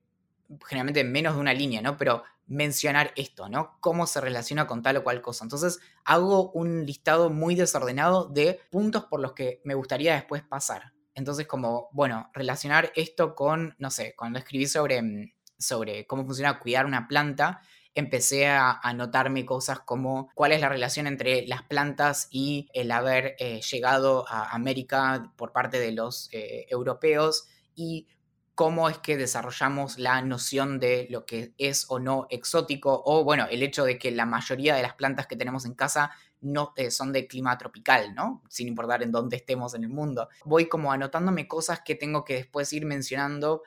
generalmente 0.66 1.04
menos 1.04 1.36
de 1.36 1.42
una 1.42 1.54
línea, 1.54 1.82
¿no? 1.82 1.98
Pero 1.98 2.24
mencionar 2.48 3.14
esto, 3.16 3.48
¿no? 3.50 3.78
Cómo 3.80 4.08
se 4.08 4.20
relaciona 4.20 4.68
con 4.68 4.82
tal 4.82 4.98
o 4.98 5.04
cual 5.04 5.22
cosa. 5.22 5.46
Entonces, 5.46 5.80
hago 6.04 6.52
un 6.52 6.86
listado 6.86 7.30
muy 7.30 7.56
desordenado 7.56 8.28
de 8.28 8.60
puntos 8.70 9.06
por 9.06 9.22
los 9.22 9.34
que 9.34 9.62
me 9.64 9.74
gustaría 9.74 10.16
después 10.16 10.44
pasar. 10.44 10.94
Entonces, 11.14 11.48
como, 11.48 11.90
bueno, 11.92 12.30
relacionar 12.34 12.92
esto 12.96 13.36
con, 13.36 13.76
no 13.80 13.92
sé, 13.92 14.16
cuando 14.18 14.40
escribí 14.40 14.66
sobre, 14.68 15.02
mm, 15.02 15.32
sobre 15.58 16.06
cómo 16.08 16.26
funciona 16.26 16.60
cuidar 16.60 16.86
una 16.86 17.08
planta, 17.08 17.62
empecé 17.96 18.48
a, 18.48 18.80
notarme 18.96 19.46
cosas 19.46 19.80
como 19.80 20.30
cuál 20.36 20.52
es 20.52 20.62
la 20.62 20.70
relación 20.70 21.08
entre 21.08 21.48
las 21.48 21.64
plantas 21.64 22.28
y 22.32 22.70
el 22.74 22.92
haber 22.92 23.36
eh, 23.40 23.62
llegado 23.62 24.26
a 24.30 24.52
América 24.52 25.32
por 25.36 25.52
parte 25.52 25.80
de 25.80 25.92
los 25.92 26.30
eh, 26.32 26.66
europeos 26.70 27.48
y 27.76 28.08
cómo 28.56 28.90
es 28.90 28.98
que 29.00 29.18
desarrollamos 29.18 29.98
la 29.98 30.22
noción 30.22 30.80
de 30.80 31.08
lo 31.10 31.26
que 31.26 31.54
es 31.58 31.86
o 31.90 32.00
no 32.00 32.28
exótico, 32.30 33.02
o 33.06 33.24
bueno, 33.24 33.48
el 33.50 33.64
hecho 33.64 33.86
de 33.86 33.98
que 33.98 34.12
la 34.12 34.26
mayoría 34.26 34.76
de 34.76 34.84
las 34.84 34.94
plantas 34.94 35.26
que 35.26 35.36
tenemos 35.36 35.66
en 35.66 35.74
casa 35.74 36.12
no 36.42 36.74
eh, 36.76 36.92
son 36.92 37.12
de 37.14 37.28
clima 37.28 37.58
tropical, 37.58 38.14
¿no? 38.14 38.44
Sin 38.50 38.68
importar 38.68 39.04
en 39.04 39.12
dónde 39.12 39.38
estemos 39.38 39.74
en 39.74 39.84
el 39.84 39.90
mundo. 39.90 40.28
Voy 40.46 40.68
como 40.68 40.92
anotándome 40.92 41.48
cosas 41.48 41.82
que 41.84 41.96
tengo 41.96 42.24
que 42.24 42.36
después 42.36 42.72
ir 42.74 42.86
mencionando 42.86 43.64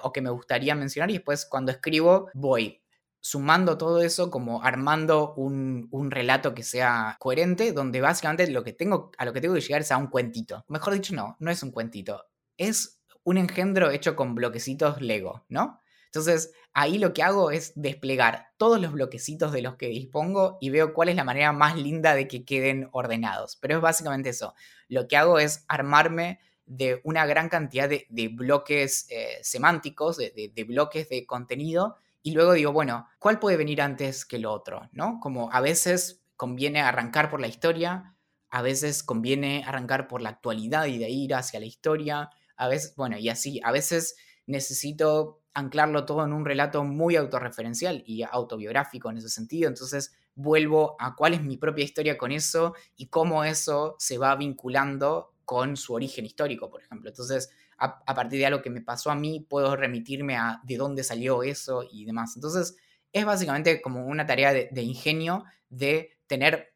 o 0.00 0.10
que 0.10 0.22
me 0.22 0.30
gustaría 0.30 0.74
mencionar 0.74 1.10
y 1.10 1.14
después 1.18 1.44
cuando 1.44 1.70
escribo 1.70 2.30
voy 2.32 2.80
sumando 3.26 3.76
todo 3.76 4.02
eso, 4.02 4.30
como 4.30 4.62
armando 4.62 5.34
un, 5.34 5.88
un, 5.90 6.12
relato 6.12 6.54
que 6.54 6.62
sea 6.62 7.16
coherente, 7.18 7.72
donde 7.72 8.00
básicamente 8.00 8.48
lo 8.52 8.62
que 8.62 8.72
tengo, 8.72 9.10
a 9.18 9.24
lo 9.24 9.32
que 9.32 9.40
tengo 9.40 9.54
que 9.54 9.60
llegar 9.60 9.80
es 9.80 9.90
a 9.90 9.96
un 9.96 10.06
cuentito. 10.06 10.64
Mejor 10.68 10.94
dicho, 10.94 11.12
no, 11.12 11.36
no 11.40 11.50
es 11.50 11.60
un 11.64 11.72
cuentito. 11.72 12.24
Es 12.56 13.00
un 13.24 13.36
engendro 13.36 13.90
hecho 13.90 14.14
con 14.14 14.36
bloquecitos 14.36 15.00
Lego, 15.00 15.44
¿no? 15.48 15.80
Entonces, 16.04 16.52
ahí 16.72 16.98
lo 16.98 17.12
que 17.12 17.24
hago 17.24 17.50
es 17.50 17.72
desplegar 17.74 18.50
todos 18.58 18.80
los 18.80 18.92
bloquecitos 18.92 19.50
de 19.50 19.62
los 19.62 19.74
que 19.74 19.88
dispongo 19.88 20.56
y 20.60 20.70
veo 20.70 20.94
cuál 20.94 21.08
es 21.08 21.16
la 21.16 21.24
manera 21.24 21.52
más 21.52 21.76
linda 21.76 22.14
de 22.14 22.28
que 22.28 22.44
queden 22.44 22.88
ordenados. 22.92 23.56
Pero 23.56 23.74
es 23.74 23.80
básicamente 23.80 24.28
eso. 24.28 24.54
Lo 24.86 25.08
que 25.08 25.16
hago 25.16 25.40
es 25.40 25.64
armarme 25.66 26.38
de 26.64 27.00
una 27.02 27.26
gran 27.26 27.48
cantidad 27.48 27.88
de, 27.88 28.28
bloques 28.28 29.08
eh, 29.10 29.40
semánticos, 29.42 30.16
de, 30.16 30.52
de 30.54 30.64
bloques 30.64 31.08
de 31.08 31.26
contenido, 31.26 31.96
y 32.26 32.32
luego 32.32 32.54
digo, 32.54 32.72
bueno, 32.72 33.06
¿cuál 33.20 33.38
puede 33.38 33.56
venir 33.56 33.80
antes 33.80 34.24
que 34.24 34.40
lo 34.40 34.52
otro? 34.52 34.88
¿No? 34.90 35.20
Como 35.20 35.48
a 35.52 35.60
veces 35.60 36.24
conviene 36.34 36.80
arrancar 36.80 37.30
por 37.30 37.40
la 37.40 37.46
historia, 37.46 38.16
a 38.50 38.62
veces 38.62 39.04
conviene 39.04 39.62
arrancar 39.64 40.08
por 40.08 40.20
la 40.20 40.30
actualidad 40.30 40.86
y 40.86 40.98
de 40.98 41.08
ir 41.08 41.36
hacia 41.36 41.60
la 41.60 41.66
historia, 41.66 42.30
a 42.56 42.66
veces, 42.66 42.96
bueno, 42.96 43.16
y 43.16 43.28
así, 43.28 43.60
a 43.62 43.70
veces 43.70 44.16
necesito 44.44 45.40
anclarlo 45.54 46.04
todo 46.04 46.24
en 46.24 46.32
un 46.32 46.44
relato 46.44 46.82
muy 46.82 47.14
autorreferencial 47.14 48.02
y 48.04 48.24
autobiográfico 48.24 49.08
en 49.08 49.18
ese 49.18 49.28
sentido, 49.28 49.68
entonces 49.68 50.12
vuelvo 50.34 50.96
a 50.98 51.14
cuál 51.14 51.34
es 51.34 51.44
mi 51.44 51.56
propia 51.58 51.84
historia 51.84 52.18
con 52.18 52.32
eso 52.32 52.74
y 52.96 53.06
cómo 53.06 53.44
eso 53.44 53.94
se 54.00 54.18
va 54.18 54.34
vinculando 54.34 55.32
con 55.44 55.76
su 55.76 55.94
origen 55.94 56.26
histórico, 56.26 56.70
por 56.70 56.82
ejemplo. 56.82 57.08
Entonces, 57.08 57.50
a, 57.78 58.14
partir 58.14 58.38
de 58.38 58.46
algo 58.46 58.62
que 58.62 58.70
me 58.70 58.80
pasó 58.80 59.10
a 59.10 59.14
mí, 59.14 59.46
puedo 59.48 59.76
remitirme 59.76 60.36
a 60.36 60.60
de 60.64 60.76
dónde 60.76 61.04
salió 61.04 61.42
eso 61.42 61.84
y 61.90 62.04
demás. 62.04 62.34
Entonces, 62.36 62.76
es 63.12 63.24
básicamente 63.24 63.82
como 63.82 64.06
una 64.06 64.26
tarea 64.26 64.52
de, 64.52 64.68
de 64.70 64.82
ingenio 64.82 65.44
de 65.68 66.18
tener, 66.26 66.74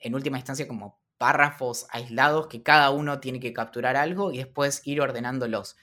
en 0.00 0.14
última 0.14 0.38
instancia, 0.38 0.66
como 0.66 0.98
párrafos 1.18 1.86
aislados 1.90 2.46
que 2.46 2.62
cada 2.62 2.90
uno 2.90 3.20
tiene 3.20 3.40
que 3.40 3.52
capturar 3.52 3.96
algo 3.96 4.32
y 4.32 4.38
después 4.38 4.80
ir 4.84 5.00
ordenándolos. 5.00 5.76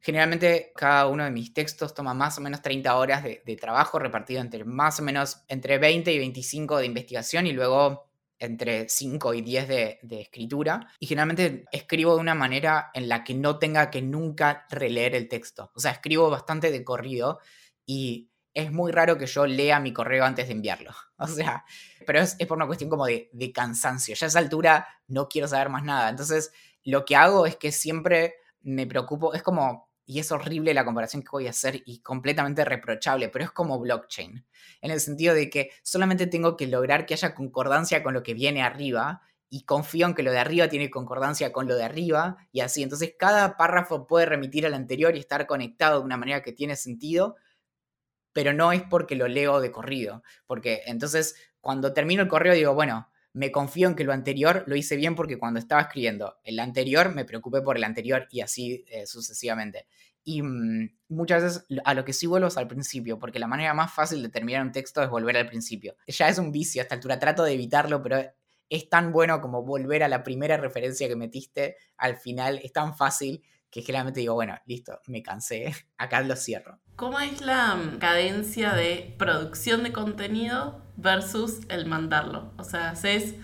Generalmente 0.00 0.72
cada 0.74 1.06
uno 1.06 1.24
de 1.24 1.30
mis 1.30 1.54
textos 1.54 1.94
toma 1.94 2.12
más 2.12 2.36
o 2.36 2.40
menos 2.40 2.60
30 2.60 2.96
horas 2.96 3.22
de, 3.22 3.58
trabajo 3.60 3.98
repartido 3.98 4.40
entre 4.40 4.64
más 4.64 4.98
o 5.00 5.02
menos 5.02 5.44
entre 5.48 5.78
20 5.78 6.12
y 6.12 6.18
25 6.18 6.78
de 6.78 6.86
investigación 6.86 7.46
y 7.46 7.52
luego 7.52 8.06
entre 8.44 8.88
5 8.88 9.34
y 9.34 9.42
10 9.42 9.68
de, 9.68 9.98
de, 10.02 10.20
escritura. 10.20 10.88
Y 10.98 11.06
generalmente 11.06 11.64
escribo 11.72 12.14
de 12.14 12.20
una 12.20 12.34
manera 12.34 12.90
en 12.94 13.08
la 13.08 13.24
que 13.24 13.34
no 13.34 13.58
tenga 13.58 13.90
que 13.90 14.02
nunca 14.02 14.66
releer 14.70 15.14
el 15.14 15.28
texto. 15.28 15.70
O 15.74 15.80
sea, 15.80 15.92
escribo 15.92 16.30
bastante 16.30 16.70
de 16.70 16.84
corrido 16.84 17.40
y 17.86 18.30
es 18.54 18.70
muy 18.70 18.92
raro 18.92 19.18
que 19.18 19.26
yo 19.26 19.46
lea 19.46 19.80
mi 19.80 19.92
correo 19.92 20.24
antes 20.24 20.46
de 20.46 20.52
enviarlo. 20.52 20.92
O 21.16 21.28
sea, 21.28 21.64
pero 22.06 22.20
es, 22.20 22.34
por 22.46 22.56
una 22.56 22.66
cuestión 22.66 22.90
como 22.90 23.06
de, 23.06 23.30
cansancio. 23.54 24.14
Ya 24.14 24.26
a 24.26 24.28
esa 24.28 24.40
altura 24.40 24.86
no 25.06 25.28
quiero 25.28 25.48
saber 25.48 25.70
más 25.70 25.84
nada. 25.84 26.10
Entonces, 26.10 26.52
lo 26.82 27.04
que 27.04 27.16
hago 27.16 27.46
es 27.46 27.56
que 27.56 27.72
siempre 27.72 28.34
me 28.60 28.86
preocupo, 28.86 29.32
es 29.32 29.42
como, 29.42 29.88
y 30.06 30.18
es 30.18 30.30
horrible 30.32 30.74
la 30.74 30.84
comparación 30.84 31.22
que 31.22 31.30
voy 31.30 31.46
a 31.46 31.50
hacer 31.50 31.82
y 31.86 32.00
completamente 32.00 32.64
reprochable, 32.64 33.28
pero 33.28 33.44
es 33.44 33.50
como 33.50 33.78
blockchain, 33.78 34.44
en 34.80 34.90
el 34.90 35.00
sentido 35.00 35.34
de 35.34 35.48
que 35.48 35.70
solamente 35.82 36.26
tengo 36.26 36.56
que 36.56 36.66
lograr 36.66 37.06
que 37.06 37.14
haya 37.14 37.34
concordancia 37.34 38.02
con 38.02 38.14
lo 38.14 38.22
que 38.22 38.34
viene 38.34 38.62
arriba 38.62 39.22
y 39.48 39.64
confío 39.64 40.06
en 40.06 40.14
que 40.14 40.22
lo 40.22 40.32
de 40.32 40.38
arriba 40.38 40.68
tiene 40.68 40.90
concordancia 40.90 41.52
con 41.52 41.68
lo 41.68 41.76
de 41.76 41.84
arriba 41.84 42.36
y 42.52 42.60
así. 42.60 42.82
Entonces 42.82 43.14
cada 43.18 43.56
párrafo 43.56 44.06
puede 44.06 44.26
remitir 44.26 44.66
al 44.66 44.74
anterior 44.74 45.14
y 45.14 45.20
estar 45.20 45.46
conectado 45.46 46.00
de 46.00 46.04
una 46.04 46.16
manera 46.16 46.42
que 46.42 46.52
tiene 46.52 46.76
sentido, 46.76 47.36
pero 48.32 48.52
no 48.52 48.72
es 48.72 48.82
porque 48.82 49.14
lo 49.14 49.28
leo 49.28 49.60
de 49.60 49.70
corrido, 49.70 50.22
porque 50.46 50.82
entonces 50.86 51.36
cuando 51.60 51.92
termino 51.94 52.22
el 52.22 52.28
correo 52.28 52.52
digo, 52.54 52.74
bueno, 52.74 53.08
me 53.34 53.50
confío 53.50 53.88
en 53.88 53.96
que 53.96 54.04
lo 54.04 54.12
anterior 54.12 54.64
lo 54.66 54.76
hice 54.76 54.96
bien 54.96 55.16
porque 55.16 55.38
cuando 55.38 55.58
estaba 55.58 55.82
escribiendo 55.82 56.36
el 56.44 56.58
anterior 56.60 57.14
me 57.14 57.24
preocupé 57.24 57.60
por 57.60 57.76
el 57.76 57.84
anterior 57.84 58.26
y 58.30 58.40
así 58.40 58.84
eh, 58.88 59.06
sucesivamente. 59.06 59.86
Y 60.22 60.40
mm, 60.40 60.96
muchas 61.08 61.42
veces 61.42 61.66
a 61.84 61.94
lo 61.94 62.04
que 62.04 62.12
sí 62.12 62.26
vuelvo 62.26 62.48
al 62.56 62.68
principio, 62.68 63.18
porque 63.18 63.40
la 63.40 63.48
manera 63.48 63.74
más 63.74 63.92
fácil 63.92 64.22
de 64.22 64.28
terminar 64.28 64.62
un 64.62 64.72
texto 64.72 65.02
es 65.02 65.10
volver 65.10 65.36
al 65.36 65.48
principio. 65.48 65.96
Ya 66.06 66.28
es 66.28 66.38
un 66.38 66.52
vicio 66.52 66.80
a 66.80 66.84
esta 66.84 66.94
altura, 66.94 67.18
trato 67.18 67.42
de 67.42 67.52
evitarlo, 67.52 68.02
pero 68.02 68.24
es 68.70 68.88
tan 68.88 69.12
bueno 69.12 69.40
como 69.40 69.62
volver 69.62 70.04
a 70.04 70.08
la 70.08 70.22
primera 70.22 70.56
referencia 70.56 71.08
que 71.08 71.16
metiste 71.16 71.76
al 71.96 72.16
final, 72.16 72.60
es 72.62 72.72
tan 72.72 72.96
fácil 72.96 73.42
que 73.68 73.82
generalmente 73.82 74.20
digo, 74.20 74.34
bueno, 74.34 74.56
listo, 74.66 75.00
me 75.08 75.24
cansé, 75.24 75.74
acá 75.98 76.20
lo 76.22 76.36
cierro. 76.36 76.78
¿Cómo 76.94 77.18
es 77.18 77.40
la 77.40 77.74
mm, 77.74 77.98
cadencia 77.98 78.72
de 78.74 79.12
producción 79.18 79.82
de 79.82 79.92
contenido 79.92 80.83
versus 80.96 81.60
el 81.68 81.86
mandarlo? 81.86 82.52
O 82.58 82.64
sea, 82.64 82.90
¿haces 82.90 83.34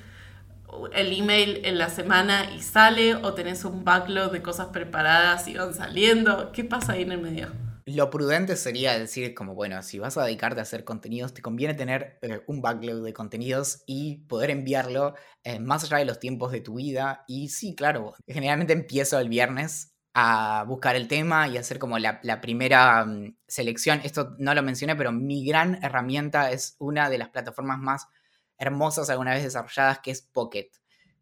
el 0.94 1.12
email 1.12 1.60
en 1.64 1.78
la 1.78 1.88
semana 1.88 2.52
y 2.54 2.60
sale 2.62 3.16
o 3.16 3.34
tenés 3.34 3.64
un 3.64 3.84
backlog 3.84 4.30
de 4.30 4.42
cosas 4.42 4.68
preparadas 4.68 5.48
y 5.48 5.54
van 5.54 5.74
saliendo? 5.74 6.52
¿Qué 6.52 6.64
pasa 6.64 6.92
ahí 6.92 7.02
en 7.02 7.12
el 7.12 7.20
medio? 7.20 7.48
Lo 7.86 8.10
prudente 8.10 8.56
sería 8.56 8.96
decir 8.98 9.34
como, 9.34 9.54
bueno, 9.54 9.82
si 9.82 9.98
vas 9.98 10.16
a 10.16 10.24
dedicarte 10.24 10.60
a 10.60 10.62
hacer 10.62 10.84
contenidos, 10.84 11.34
te 11.34 11.42
conviene 11.42 11.74
tener 11.74 12.18
eh, 12.22 12.40
un 12.46 12.60
backlog 12.60 13.02
de 13.02 13.12
contenidos 13.12 13.82
y 13.86 14.18
poder 14.28 14.50
enviarlo 14.50 15.14
eh, 15.42 15.58
más 15.58 15.84
allá 15.84 15.96
de 15.96 16.04
los 16.04 16.20
tiempos 16.20 16.52
de 16.52 16.60
tu 16.60 16.74
vida. 16.74 17.24
Y 17.26 17.48
sí, 17.48 17.74
claro, 17.74 18.14
generalmente 18.28 18.74
empiezo 18.74 19.18
el 19.18 19.28
viernes 19.28 19.94
a 20.14 20.64
buscar 20.66 20.96
el 20.96 21.08
tema 21.08 21.48
y 21.48 21.56
hacer 21.56 21.78
como 21.78 21.98
la, 21.98 22.20
primera 22.40 23.04
mm, 23.04 23.36
selección. 23.46 24.00
Esto 24.04 24.34
no 24.38 24.54
lo 24.54 24.62
mencioné, 24.62 24.96
pero 24.96 25.12
mi 25.12 25.44
gran 25.44 25.82
herramienta 25.82 26.50
es 26.50 26.76
una 26.78 27.08
de 27.08 27.18
las 27.18 27.28
plataformas 27.28 27.78
más 27.78 28.06
hermosas 28.58 29.08
alguna 29.10 29.32
vez 29.32 29.42
desarrolladas, 29.42 30.00
que 30.00 30.10
es 30.10 30.22
Pocket. 30.22 30.70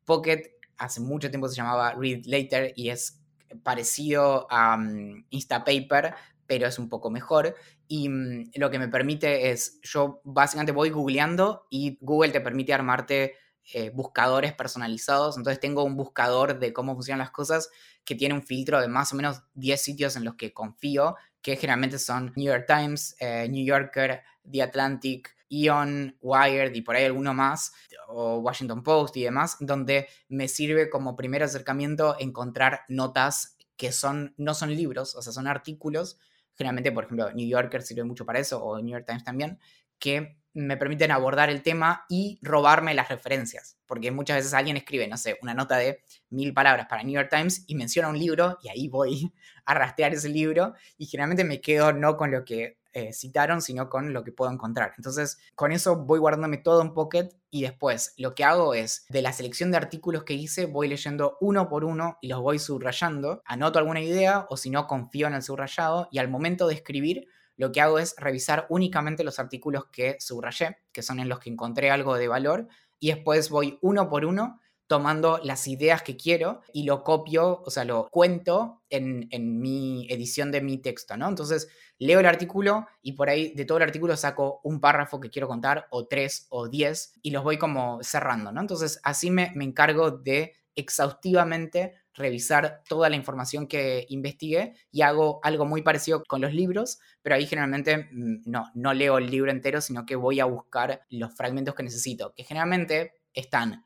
Pocket 0.04 0.54
hace 0.78 1.00
mucho 1.00 1.30
tiempo 1.30 1.48
se 1.48 1.56
llamaba 1.56 1.94
Read 1.94 2.22
Later 2.24 2.72
y 2.76 2.90
es 2.90 3.20
parecido 3.62 4.46
a 4.50 4.76
um, 4.76 5.24
Instapaper, 5.30 6.14
pero 6.46 6.66
es 6.66 6.78
un 6.78 6.88
poco 6.88 7.10
mejor. 7.10 7.54
Y 7.86 8.08
mm, 8.08 8.50
lo 8.54 8.70
que 8.70 8.78
me 8.78 8.88
permite 8.88 9.50
es, 9.50 9.80
yo 9.82 10.20
básicamente 10.24 10.72
voy 10.72 10.90
googleando 10.90 11.66
y 11.70 11.98
Google 12.00 12.32
te 12.32 12.40
permite 12.40 12.72
armarte 12.72 13.34
eh, 13.72 13.90
buscadores 13.90 14.54
personalizados. 14.54 15.36
Entonces 15.36 15.60
tengo 15.60 15.84
un 15.84 15.96
buscador 15.96 16.58
de 16.58 16.72
cómo 16.72 16.94
funcionan 16.94 17.18
las 17.18 17.30
cosas 17.30 17.68
que 18.04 18.14
tiene 18.14 18.34
un 18.34 18.42
filtro 18.42 18.80
de 18.80 18.88
más 18.88 19.12
o 19.12 19.16
menos 19.16 19.42
10 19.54 19.82
sitios 19.82 20.16
en 20.16 20.24
los 20.24 20.36
que 20.36 20.54
confío, 20.54 21.16
que 21.42 21.56
generalmente 21.56 21.98
son 21.98 22.32
New 22.36 22.46
York 22.46 22.64
Times, 22.66 23.14
eh, 23.20 23.46
New 23.50 23.64
Yorker, 23.64 24.22
The 24.50 24.62
Atlantic, 24.62 25.36
Ion, 25.50 26.16
Wired 26.20 26.74
y 26.74 26.82
por 26.82 26.96
ahí 26.96 27.04
alguno 27.04 27.34
más, 27.34 27.72
o 28.08 28.38
Washington 28.38 28.82
Post 28.82 29.16
y 29.16 29.24
demás, 29.24 29.56
donde 29.60 30.08
me 30.28 30.48
sirve 30.48 30.88
como 30.88 31.16
primer 31.16 31.42
acercamiento 31.42 32.16
encontrar 32.18 32.80
notas 32.88 33.58
que 33.76 33.92
son, 33.92 34.34
no 34.36 34.54
son 34.54 34.74
libros, 34.74 35.14
o 35.14 35.22
sea, 35.22 35.32
son 35.32 35.46
artículos. 35.46 36.18
Generalmente, 36.54 36.90
por 36.90 37.04
ejemplo, 37.04 37.32
New 37.32 37.46
Yorker 37.46 37.82
sirve 37.82 38.04
mucho 38.04 38.26
para 38.26 38.40
eso, 38.40 38.62
o 38.62 38.80
New 38.80 38.92
York 38.92 39.04
Times 39.06 39.24
también, 39.24 39.58
que 39.98 40.37
me 40.54 40.76
permiten 40.76 41.10
abordar 41.10 41.50
el 41.50 41.62
tema 41.62 42.04
y 42.08 42.38
robarme 42.42 42.94
las 42.94 43.08
referencias. 43.08 43.76
Porque 43.86 44.10
muchas 44.10 44.38
veces 44.38 44.54
alguien 44.54 44.76
escribe, 44.76 45.06
no 45.08 45.16
sé, 45.16 45.38
una 45.42 45.54
nota 45.54 45.76
de 45.76 46.02
mil 46.30 46.52
palabras 46.52 46.86
para 46.88 47.02
New 47.02 47.14
York 47.14 47.30
Times 47.30 47.64
y 47.66 47.74
menciona 47.74 48.08
un 48.08 48.18
libro 48.18 48.58
y 48.62 48.68
ahí 48.68 48.88
voy 48.88 49.32
a 49.64 49.74
rastrear 49.74 50.14
ese 50.14 50.28
libro 50.28 50.74
y 50.96 51.06
generalmente 51.06 51.44
me 51.44 51.60
quedo 51.60 51.92
no 51.92 52.16
con 52.16 52.30
lo 52.30 52.44
que 52.44 52.78
eh, 52.94 53.12
citaron, 53.12 53.60
sino 53.60 53.88
con 53.88 54.12
lo 54.12 54.24
que 54.24 54.32
puedo 54.32 54.50
encontrar. 54.50 54.94
Entonces, 54.96 55.38
con 55.54 55.72
eso 55.72 55.96
voy 55.96 56.18
guardándome 56.18 56.56
todo 56.56 56.80
en 56.80 56.94
Pocket 56.94 57.28
y 57.50 57.62
después 57.62 58.14
lo 58.16 58.34
que 58.34 58.44
hago 58.44 58.74
es, 58.74 59.04
de 59.08 59.22
la 59.22 59.32
selección 59.32 59.70
de 59.70 59.76
artículos 59.76 60.24
que 60.24 60.34
hice, 60.34 60.66
voy 60.66 60.88
leyendo 60.88 61.36
uno 61.40 61.68
por 61.68 61.84
uno 61.84 62.18
y 62.22 62.28
los 62.28 62.40
voy 62.40 62.58
subrayando, 62.58 63.42
anoto 63.44 63.78
alguna 63.78 64.00
idea 64.00 64.46
o 64.48 64.56
si 64.56 64.70
no, 64.70 64.86
confío 64.86 65.26
en 65.26 65.34
el 65.34 65.42
subrayado 65.42 66.08
y 66.10 66.18
al 66.18 66.28
momento 66.28 66.66
de 66.66 66.74
escribir 66.74 67.28
lo 67.58 67.72
que 67.72 67.82
hago 67.82 67.98
es 67.98 68.14
revisar 68.16 68.66
únicamente 68.70 69.24
los 69.24 69.38
artículos 69.38 69.86
que 69.92 70.16
subrayé, 70.20 70.78
que 70.92 71.02
son 71.02 71.20
en 71.20 71.28
los 71.28 71.40
que 71.40 71.50
encontré 71.50 71.90
algo 71.90 72.14
de 72.14 72.28
valor, 72.28 72.68
y 72.98 73.08
después 73.08 73.50
voy 73.50 73.78
uno 73.82 74.08
por 74.08 74.24
uno 74.24 74.60
tomando 74.86 75.38
las 75.44 75.68
ideas 75.68 76.02
que 76.02 76.16
quiero 76.16 76.62
y 76.72 76.84
lo 76.84 77.04
copio, 77.04 77.62
o 77.66 77.70
sea, 77.70 77.84
lo 77.84 78.08
cuento 78.10 78.82
en, 78.88 79.28
mi 79.60 80.06
edición 80.10 80.50
de 80.50 80.62
mi 80.62 80.78
texto, 80.78 81.16
¿no? 81.16 81.28
Entonces, 81.28 81.68
leo 81.98 82.20
el 82.20 82.26
artículo 82.26 82.86
y 83.02 83.12
por 83.12 83.28
ahí 83.28 83.52
de 83.54 83.66
todo 83.66 83.78
el 83.78 83.84
artículo 83.84 84.16
saco 84.16 84.60
un 84.64 84.80
párrafo 84.80 85.20
que 85.20 85.28
quiero 85.28 85.46
contar, 85.46 85.88
o 85.90 86.06
tres, 86.06 86.46
o 86.48 86.68
diez, 86.68 87.12
y 87.22 87.32
los 87.32 87.44
voy 87.44 87.58
como 87.58 88.02
cerrando, 88.02 88.50
¿no? 88.50 88.62
Entonces, 88.62 88.98
así 89.02 89.30
me, 89.30 89.52
me 89.54 89.64
encargo 89.64 90.10
de 90.10 90.54
exhaustivamente 90.74 91.94
revisar 92.18 92.82
toda 92.88 93.08
la 93.08 93.16
información 93.16 93.66
que 93.66 94.06
investigué 94.08 94.74
y 94.90 95.02
hago 95.02 95.40
algo 95.42 95.64
muy 95.64 95.82
parecido 95.82 96.22
con 96.24 96.40
los 96.40 96.52
libros, 96.52 96.98
pero 97.22 97.36
ahí 97.36 97.46
generalmente 97.46 98.08
mm, 98.10 98.42
no, 98.44 98.70
no 98.74 98.92
leo 98.92 99.18
el 99.18 99.30
libro 99.30 99.50
entero, 99.50 99.80
sino 99.80 100.04
que 100.04 100.16
voy 100.16 100.40
a 100.40 100.44
buscar 100.44 101.02
los 101.08 101.34
fragmentos 101.34 101.74
que 101.74 101.82
necesito, 101.82 102.34
que 102.34 102.44
generalmente 102.44 103.12
están 103.32 103.84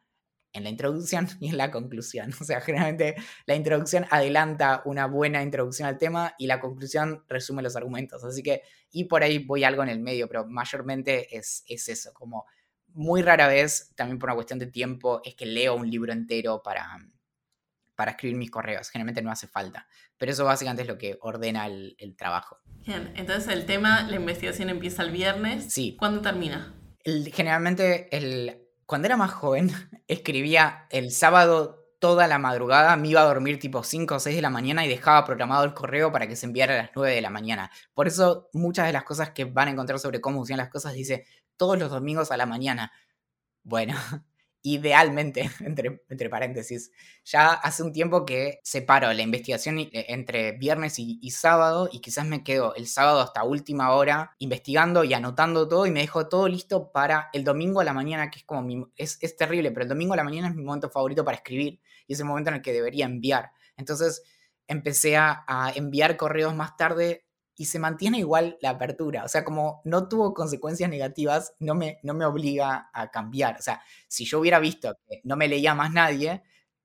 en 0.52 0.64
la 0.64 0.70
introducción 0.70 1.28
y 1.40 1.48
en 1.48 1.56
la 1.56 1.70
conclusión. 1.70 2.32
O 2.40 2.44
sea, 2.44 2.60
generalmente 2.60 3.16
la 3.46 3.54
introducción 3.54 4.06
adelanta 4.10 4.82
una 4.84 5.06
buena 5.06 5.42
introducción 5.42 5.88
al 5.88 5.98
tema 5.98 6.34
y 6.38 6.46
la 6.46 6.60
conclusión 6.60 7.24
resume 7.28 7.62
los 7.62 7.76
argumentos. 7.76 8.24
Así 8.24 8.42
que, 8.42 8.62
y 8.90 9.04
por 9.04 9.22
ahí 9.22 9.38
voy 9.38 9.64
algo 9.64 9.82
en 9.82 9.88
el 9.88 10.00
medio, 10.00 10.28
pero 10.28 10.46
mayormente 10.46 11.36
es, 11.36 11.64
es 11.66 11.88
eso, 11.88 12.12
como 12.12 12.46
muy 12.94 13.22
rara 13.22 13.48
vez, 13.48 13.92
también 13.96 14.18
por 14.18 14.28
una 14.28 14.34
cuestión 14.34 14.58
de 14.58 14.66
tiempo, 14.66 15.22
es 15.24 15.34
que 15.34 15.46
leo 15.46 15.74
un 15.74 15.90
libro 15.90 16.12
entero 16.12 16.62
para, 16.62 16.98
para 17.94 18.12
escribir 18.12 18.36
mis 18.36 18.50
correos. 18.50 18.88
Generalmente 18.88 19.22
no 19.22 19.30
hace 19.30 19.46
falta. 19.46 19.86
Pero 20.16 20.32
eso 20.32 20.44
básicamente 20.44 20.82
es 20.82 20.88
lo 20.88 20.98
que 20.98 21.18
ordena 21.20 21.66
el, 21.66 21.94
el 21.98 22.16
trabajo. 22.16 22.58
Bien, 22.86 23.12
entonces 23.16 23.52
el 23.52 23.66
tema, 23.66 24.02
la 24.02 24.16
investigación 24.16 24.68
empieza 24.68 25.02
el 25.02 25.10
viernes. 25.10 25.72
Sí. 25.72 25.96
¿Cuándo 25.98 26.20
termina? 26.20 26.74
El, 27.04 27.32
generalmente 27.32 28.08
el, 28.16 28.62
cuando 28.86 29.06
era 29.06 29.16
más 29.16 29.32
joven, 29.32 29.70
escribía 30.08 30.86
el 30.90 31.10
sábado 31.12 31.82
toda 32.02 32.26
la 32.26 32.40
madrugada, 32.40 32.96
me 32.96 33.06
iba 33.06 33.20
a 33.20 33.24
dormir 33.24 33.60
tipo 33.60 33.84
5 33.84 34.16
o 34.16 34.18
6 34.18 34.34
de 34.34 34.42
la 34.42 34.50
mañana 34.50 34.84
y 34.84 34.88
dejaba 34.88 35.24
programado 35.24 35.62
el 35.62 35.72
correo 35.72 36.10
para 36.10 36.26
que 36.26 36.34
se 36.34 36.46
enviara 36.46 36.74
a 36.74 36.78
las 36.78 36.90
9 36.96 37.14
de 37.14 37.20
la 37.20 37.30
mañana. 37.30 37.70
Por 37.94 38.08
eso 38.08 38.48
muchas 38.52 38.88
de 38.88 38.92
las 38.92 39.04
cosas 39.04 39.30
que 39.30 39.44
van 39.44 39.68
a 39.68 39.70
encontrar 39.70 40.00
sobre 40.00 40.20
cómo 40.20 40.38
funcionan 40.38 40.64
las 40.64 40.72
cosas 40.72 40.94
dice 40.94 41.26
todos 41.56 41.78
los 41.78 41.92
domingos 41.92 42.32
a 42.32 42.36
la 42.36 42.44
mañana. 42.44 42.90
Bueno, 43.62 43.94
idealmente, 44.62 45.50
entre, 45.60 46.28
paréntesis, 46.28 46.92
ya 47.24 47.52
hace 47.52 47.82
un 47.82 47.92
tiempo 47.92 48.24
que 48.24 48.60
separo 48.62 49.12
la 49.12 49.22
investigación 49.22 49.78
eh, 49.78 49.90
entre 50.08 50.52
viernes 50.52 50.98
y, 50.98 51.30
sábado 51.30 51.88
y 51.90 52.00
quizás 52.00 52.26
me 52.26 52.44
quedo 52.44 52.74
el 52.74 52.86
sábado 52.86 53.20
hasta 53.20 53.42
última 53.42 53.92
hora 53.92 54.34
investigando 54.38 55.04
y 55.04 55.14
anotando 55.14 55.66
todo 55.66 55.86
y 55.86 55.90
me 55.90 56.00
dejo 56.00 56.28
todo 56.28 56.46
listo 56.48 56.92
para 56.92 57.30
el 57.32 57.44
domingo 57.44 57.80
a 57.80 57.84
la 57.84 57.92
mañana, 57.92 58.30
que 58.30 58.40
es 58.40 58.44
como 58.44 58.62
mi, 58.62 58.84
es, 58.96 59.18
es 59.20 59.36
terrible, 59.36 59.70
pero 59.70 59.84
el 59.84 59.88
domingo 59.88 60.14
a 60.14 60.16
la 60.16 60.24
mañana 60.24 60.48
es 60.48 60.54
mi 60.54 60.62
momento 60.62 60.90
favorito 60.90 61.24
para 61.24 61.38
escribir 61.38 61.80
y 62.06 62.12
es 62.12 62.20
el 62.20 62.26
momento 62.26 62.50
en 62.50 62.56
el 62.56 62.62
que 62.62 62.72
debería 62.72 63.06
enviar. 63.06 63.50
Entonces 63.76 64.22
empecé 64.68 65.16
a 65.16 65.72
enviar 65.74 66.16
correos 66.16 66.54
más 66.54 66.76
tarde 66.76 67.26
y 67.56 67.66
se 67.66 67.78
mantiene 67.78 68.18
igual 68.18 68.56
la 68.60 68.70
apertura. 68.70 69.24
O 69.24 69.28
sea, 69.28 69.44
como 69.44 69.82
no 69.84 70.08
tuvo 70.08 70.34
consecuencias 70.34 70.88
negativas, 70.90 71.54
no 71.58 71.74
me, 71.74 71.98
no 72.02 72.14
me 72.14 72.24
obliga 72.24 72.90
a 72.92 73.10
cambiar. 73.10 73.56
O 73.58 73.62
sea, 73.62 73.82
si 74.08 74.24
yo 74.24 74.40
hubiera 74.40 74.58
visto 74.58 74.96
que 75.08 75.20
no 75.24 75.36
me 75.36 75.48
leía 75.48 75.74
más 75.74 75.92
nadie, 75.92 76.42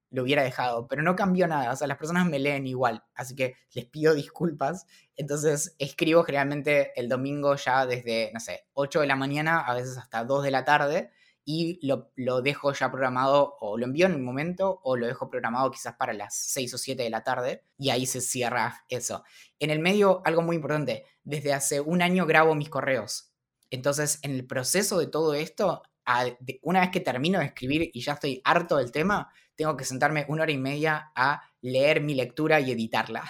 lo 0.09 0.23
hubiera 0.23 0.43
dejado, 0.43 0.87
pero 0.87 1.01
no 1.03 1.15
cambió 1.15 1.47
nada. 1.47 1.71
O 1.71 1.75
sea, 1.75 1.87
las 1.87 1.97
personas 1.97 2.25
me 2.27 2.39
leen 2.39 2.67
igual, 2.67 3.03
así 3.13 3.35
que 3.35 3.55
les 3.73 3.85
pido 3.85 4.13
disculpas. 4.13 4.85
Entonces, 5.15 5.75
escribo 5.79 6.23
generalmente 6.23 6.99
el 6.99 7.09
domingo 7.09 7.55
ya 7.55 7.85
desde, 7.85 8.31
no 8.33 8.39
sé, 8.39 8.67
8 8.73 9.01
de 9.01 9.07
la 9.07 9.15
mañana, 9.15 9.59
a 9.59 9.73
veces 9.73 9.97
hasta 9.97 10.23
2 10.23 10.43
de 10.43 10.51
la 10.51 10.63
tarde, 10.63 11.11
y 11.49 11.79
lo, 11.87 12.11
lo, 12.17 12.41
dejo 12.41 12.73
ya 12.73 12.91
programado 12.91 13.55
o 13.61 13.77
lo 13.77 13.85
envío 13.85 14.05
en 14.05 14.15
un 14.15 14.25
momento 14.25 14.81
o 14.83 14.97
lo 14.97 15.07
dejo 15.07 15.29
programado 15.29 15.71
quizás 15.71 15.95
para 15.95 16.11
las 16.11 16.35
6 16.35 16.73
o 16.73 16.77
7 16.77 17.01
de 17.01 17.09
la 17.09 17.23
tarde 17.23 17.63
y 17.77 17.89
ahí 17.89 18.05
se 18.05 18.19
cierra 18.19 18.83
eso. 18.89 19.23
En 19.57 19.69
el 19.69 19.79
medio, 19.79 20.21
algo 20.25 20.41
muy 20.41 20.57
importante, 20.57 21.05
desde 21.23 21.53
hace 21.53 21.79
un 21.79 22.01
año 22.01 22.25
grabo 22.25 22.53
mis 22.53 22.67
correos. 22.67 23.31
Entonces, 23.69 24.19
en 24.23 24.31
el 24.31 24.45
proceso 24.45 24.99
de 24.99 25.07
todo 25.07 25.35
esto, 25.35 25.83
una 26.63 26.81
vez 26.81 26.89
que 26.91 26.99
termino 26.99 27.39
de 27.39 27.45
escribir 27.45 27.91
y 27.93 28.01
ya 28.01 28.13
estoy 28.13 28.41
harto 28.43 28.75
del 28.75 28.91
tema, 28.91 29.31
tengo 29.55 29.77
que 29.77 29.85
sentarme 29.85 30.25
una 30.27 30.43
hora 30.43 30.51
y 30.51 30.57
media 30.57 31.13
a 31.15 31.43
leer 31.61 32.01
mi 32.01 32.13
lectura 32.13 32.59
y 32.59 32.71
editarla. 32.71 33.23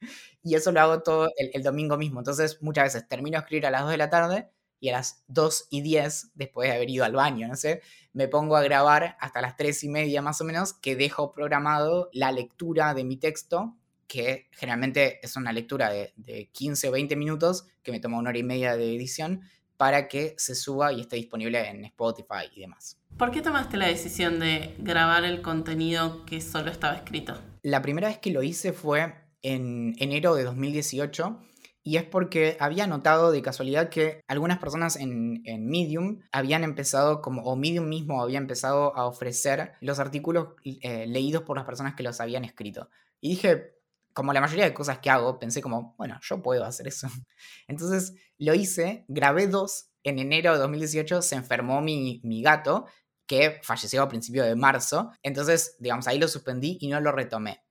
y 0.42 0.54
eso 0.54 0.72
lo 0.72 0.80
hago 0.80 1.02
todo 1.02 1.28
el, 1.36 1.50
el 1.52 1.62
domingo 1.62 1.98
mismo. 1.98 2.20
Entonces, 2.20 2.62
muchas 2.62 2.84
veces 2.84 3.06
termino 3.06 3.36
de 3.36 3.40
escribir 3.40 3.66
a 3.66 3.70
las 3.70 3.82
2 3.82 3.90
de 3.90 3.96
la 3.98 4.08
tarde 4.08 4.50
y 4.80 4.88
a 4.88 4.92
las 4.92 5.22
2 5.28 5.68
y 5.70 5.82
10, 5.82 6.32
después 6.34 6.68
de 6.68 6.74
haber 6.74 6.90
ido 6.90 7.04
al 7.04 7.12
baño, 7.12 7.46
no 7.46 7.56
sé, 7.56 7.82
me 8.12 8.26
pongo 8.26 8.56
a 8.56 8.62
grabar 8.62 9.16
hasta 9.20 9.40
las 9.40 9.56
3 9.56 9.84
y 9.84 9.88
media 9.88 10.22
más 10.22 10.40
o 10.40 10.44
menos, 10.44 10.72
que 10.72 10.96
dejo 10.96 11.32
programado 11.32 12.08
la 12.12 12.32
lectura 12.32 12.94
de 12.94 13.04
mi 13.04 13.16
texto, 13.16 13.76
que 14.06 14.48
generalmente 14.52 15.24
es 15.24 15.36
una 15.36 15.52
lectura 15.52 15.90
de, 15.90 16.12
de 16.16 16.50
15 16.50 16.88
o 16.88 16.92
20 16.92 17.14
minutos, 17.14 17.66
que 17.82 17.92
me 17.92 18.00
toma 18.00 18.18
una 18.18 18.30
hora 18.30 18.38
y 18.38 18.42
media 18.42 18.76
de 18.76 18.96
edición, 18.96 19.42
para 19.76 20.08
que 20.08 20.34
se 20.36 20.54
suba 20.54 20.92
y 20.92 21.00
esté 21.00 21.16
disponible 21.16 21.66
en 21.66 21.84
Spotify 21.86 22.50
y 22.54 22.60
demás. 22.60 22.98
¿Por 23.16 23.30
qué 23.30 23.40
tomaste 23.40 23.76
la 23.78 23.86
decisión 23.86 24.38
de 24.38 24.74
grabar 24.78 25.24
el 25.24 25.40
contenido 25.40 26.26
que 26.26 26.40
solo 26.42 26.70
estaba 26.70 26.96
escrito? 26.96 27.40
La 27.62 27.80
primera 27.80 28.08
vez 28.08 28.18
que 28.18 28.30
lo 28.30 28.42
hice 28.42 28.74
fue 28.74 29.14
en 29.42 29.94
enero 29.98 30.34
de 30.34 30.44
2018 30.44 31.38
y 31.82 31.96
es 31.96 32.04
porque 32.04 32.56
había 32.60 32.86
notado 32.86 33.32
de 33.32 33.42
casualidad 33.42 33.88
que 33.88 34.22
algunas 34.28 34.58
personas 34.58 34.96
en, 34.96 35.42
Medium 35.64 36.20
habían 36.32 36.62
empezado, 36.62 37.22
como, 37.22 37.42
o 37.42 37.56
Medium 37.56 37.88
mismo 37.88 38.22
había 38.22 38.38
empezado 38.38 38.94
a 38.96 39.06
ofrecer 39.06 39.72
los 39.80 39.98
artículos 39.98 40.48
eh, 40.64 41.06
leídos 41.06 41.42
por 41.42 41.56
las 41.56 41.66
personas 41.66 41.94
que 41.94 42.02
los 42.02 42.20
habían 42.20 42.44
escrito. 42.44 42.90
Y 43.20 43.30
dije, 43.30 43.74
como 44.12 44.32
la 44.32 44.40
mayoría 44.40 44.64
de 44.64 44.74
cosas 44.74 44.98
que 44.98 45.08
hago, 45.10 45.38
pensé 45.38 45.62
como, 45.62 45.94
bueno, 45.96 46.18
yo 46.22 46.42
puedo 46.42 46.64
hacer 46.64 46.86
eso. 46.88 47.08
Entonces 47.68 48.14
lo 48.38 48.54
hice, 48.54 49.04
grabé 49.08 49.46
dos. 49.46 49.86
En 50.02 50.18
enero 50.18 50.54
de 50.54 50.58
2018 50.60 51.20
se 51.22 51.34
enfermó 51.34 51.82
mi, 51.82 52.20
mi 52.24 52.42
gato, 52.42 52.86
que 53.26 53.60
falleció 53.62 54.02
a 54.02 54.08
principios 54.08 54.46
de 54.46 54.56
marzo. 54.56 55.12
Entonces, 55.22 55.76
digamos, 55.78 56.08
ahí 56.08 56.18
lo 56.18 56.26
suspendí 56.26 56.78
y 56.80 56.88
no 56.88 57.00
lo 57.00 57.12
retomé. 57.12 57.62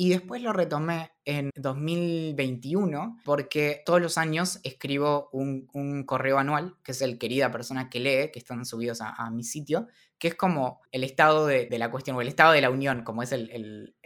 Y 0.00 0.10
después 0.10 0.40
lo 0.42 0.52
retomé 0.52 1.10
en 1.24 1.50
2021 1.56 3.18
porque 3.24 3.82
todos 3.84 4.00
los 4.00 4.16
años 4.16 4.60
escribo 4.62 5.28
un, 5.32 6.04
correo 6.06 6.38
anual, 6.38 6.76
que 6.84 6.92
es 6.92 7.02
el 7.02 7.18
querida 7.18 7.50
persona 7.50 7.90
que 7.90 7.98
lee, 7.98 8.30
que 8.32 8.38
están 8.38 8.64
subidos 8.64 9.00
a, 9.00 9.28
mi 9.32 9.42
sitio, 9.42 9.88
que 10.16 10.28
es 10.28 10.36
como 10.36 10.82
el 10.92 11.02
estado 11.02 11.48
de, 11.48 11.66
la 11.72 11.90
cuestión 11.90 12.16
o 12.16 12.20
el 12.20 12.28
estado 12.28 12.52
de 12.52 12.60
la 12.60 12.70
unión, 12.70 13.02
como 13.02 13.24
es 13.24 13.32
el, 13.32 13.96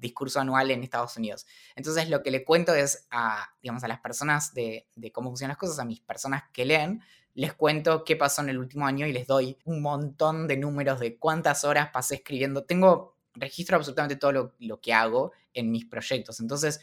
discurso 0.00 0.40
anual 0.40 0.72
en 0.72 0.82
Estados 0.82 1.16
Unidos. 1.16 1.46
Entonces 1.76 2.10
lo 2.10 2.24
que 2.24 2.32
le 2.32 2.44
cuento 2.44 2.74
es 2.74 3.06
a, 3.12 3.48
digamos, 3.62 3.84
a 3.84 3.88
las 3.88 4.00
personas 4.00 4.52
de, 4.52 4.88
de 4.96 5.12
cómo 5.12 5.30
funcionan 5.30 5.52
las 5.52 5.58
cosas, 5.58 5.78
a 5.78 5.84
mis 5.84 6.00
personas 6.00 6.42
que 6.52 6.64
leen, 6.64 7.02
les 7.34 7.54
cuento 7.54 8.02
qué 8.02 8.16
pasó 8.16 8.42
en 8.42 8.48
el 8.48 8.58
último 8.58 8.84
año 8.84 9.06
y 9.06 9.12
les 9.12 9.28
doy 9.28 9.58
un 9.64 9.80
montón 9.80 10.48
de 10.48 10.56
números 10.56 10.98
de 10.98 11.18
cuántas 11.18 11.62
horas 11.62 11.90
pasé 11.92 12.16
escribiendo. 12.16 12.64
Tengo 12.64 13.15
registro 13.36 13.76
absolutamente 13.76 14.16
todo 14.16 14.52
lo, 14.58 14.80
que 14.80 14.92
hago 14.92 15.32
en 15.54 15.70
mis 15.70 15.86
proyectos. 15.86 16.40
Entonces, 16.40 16.80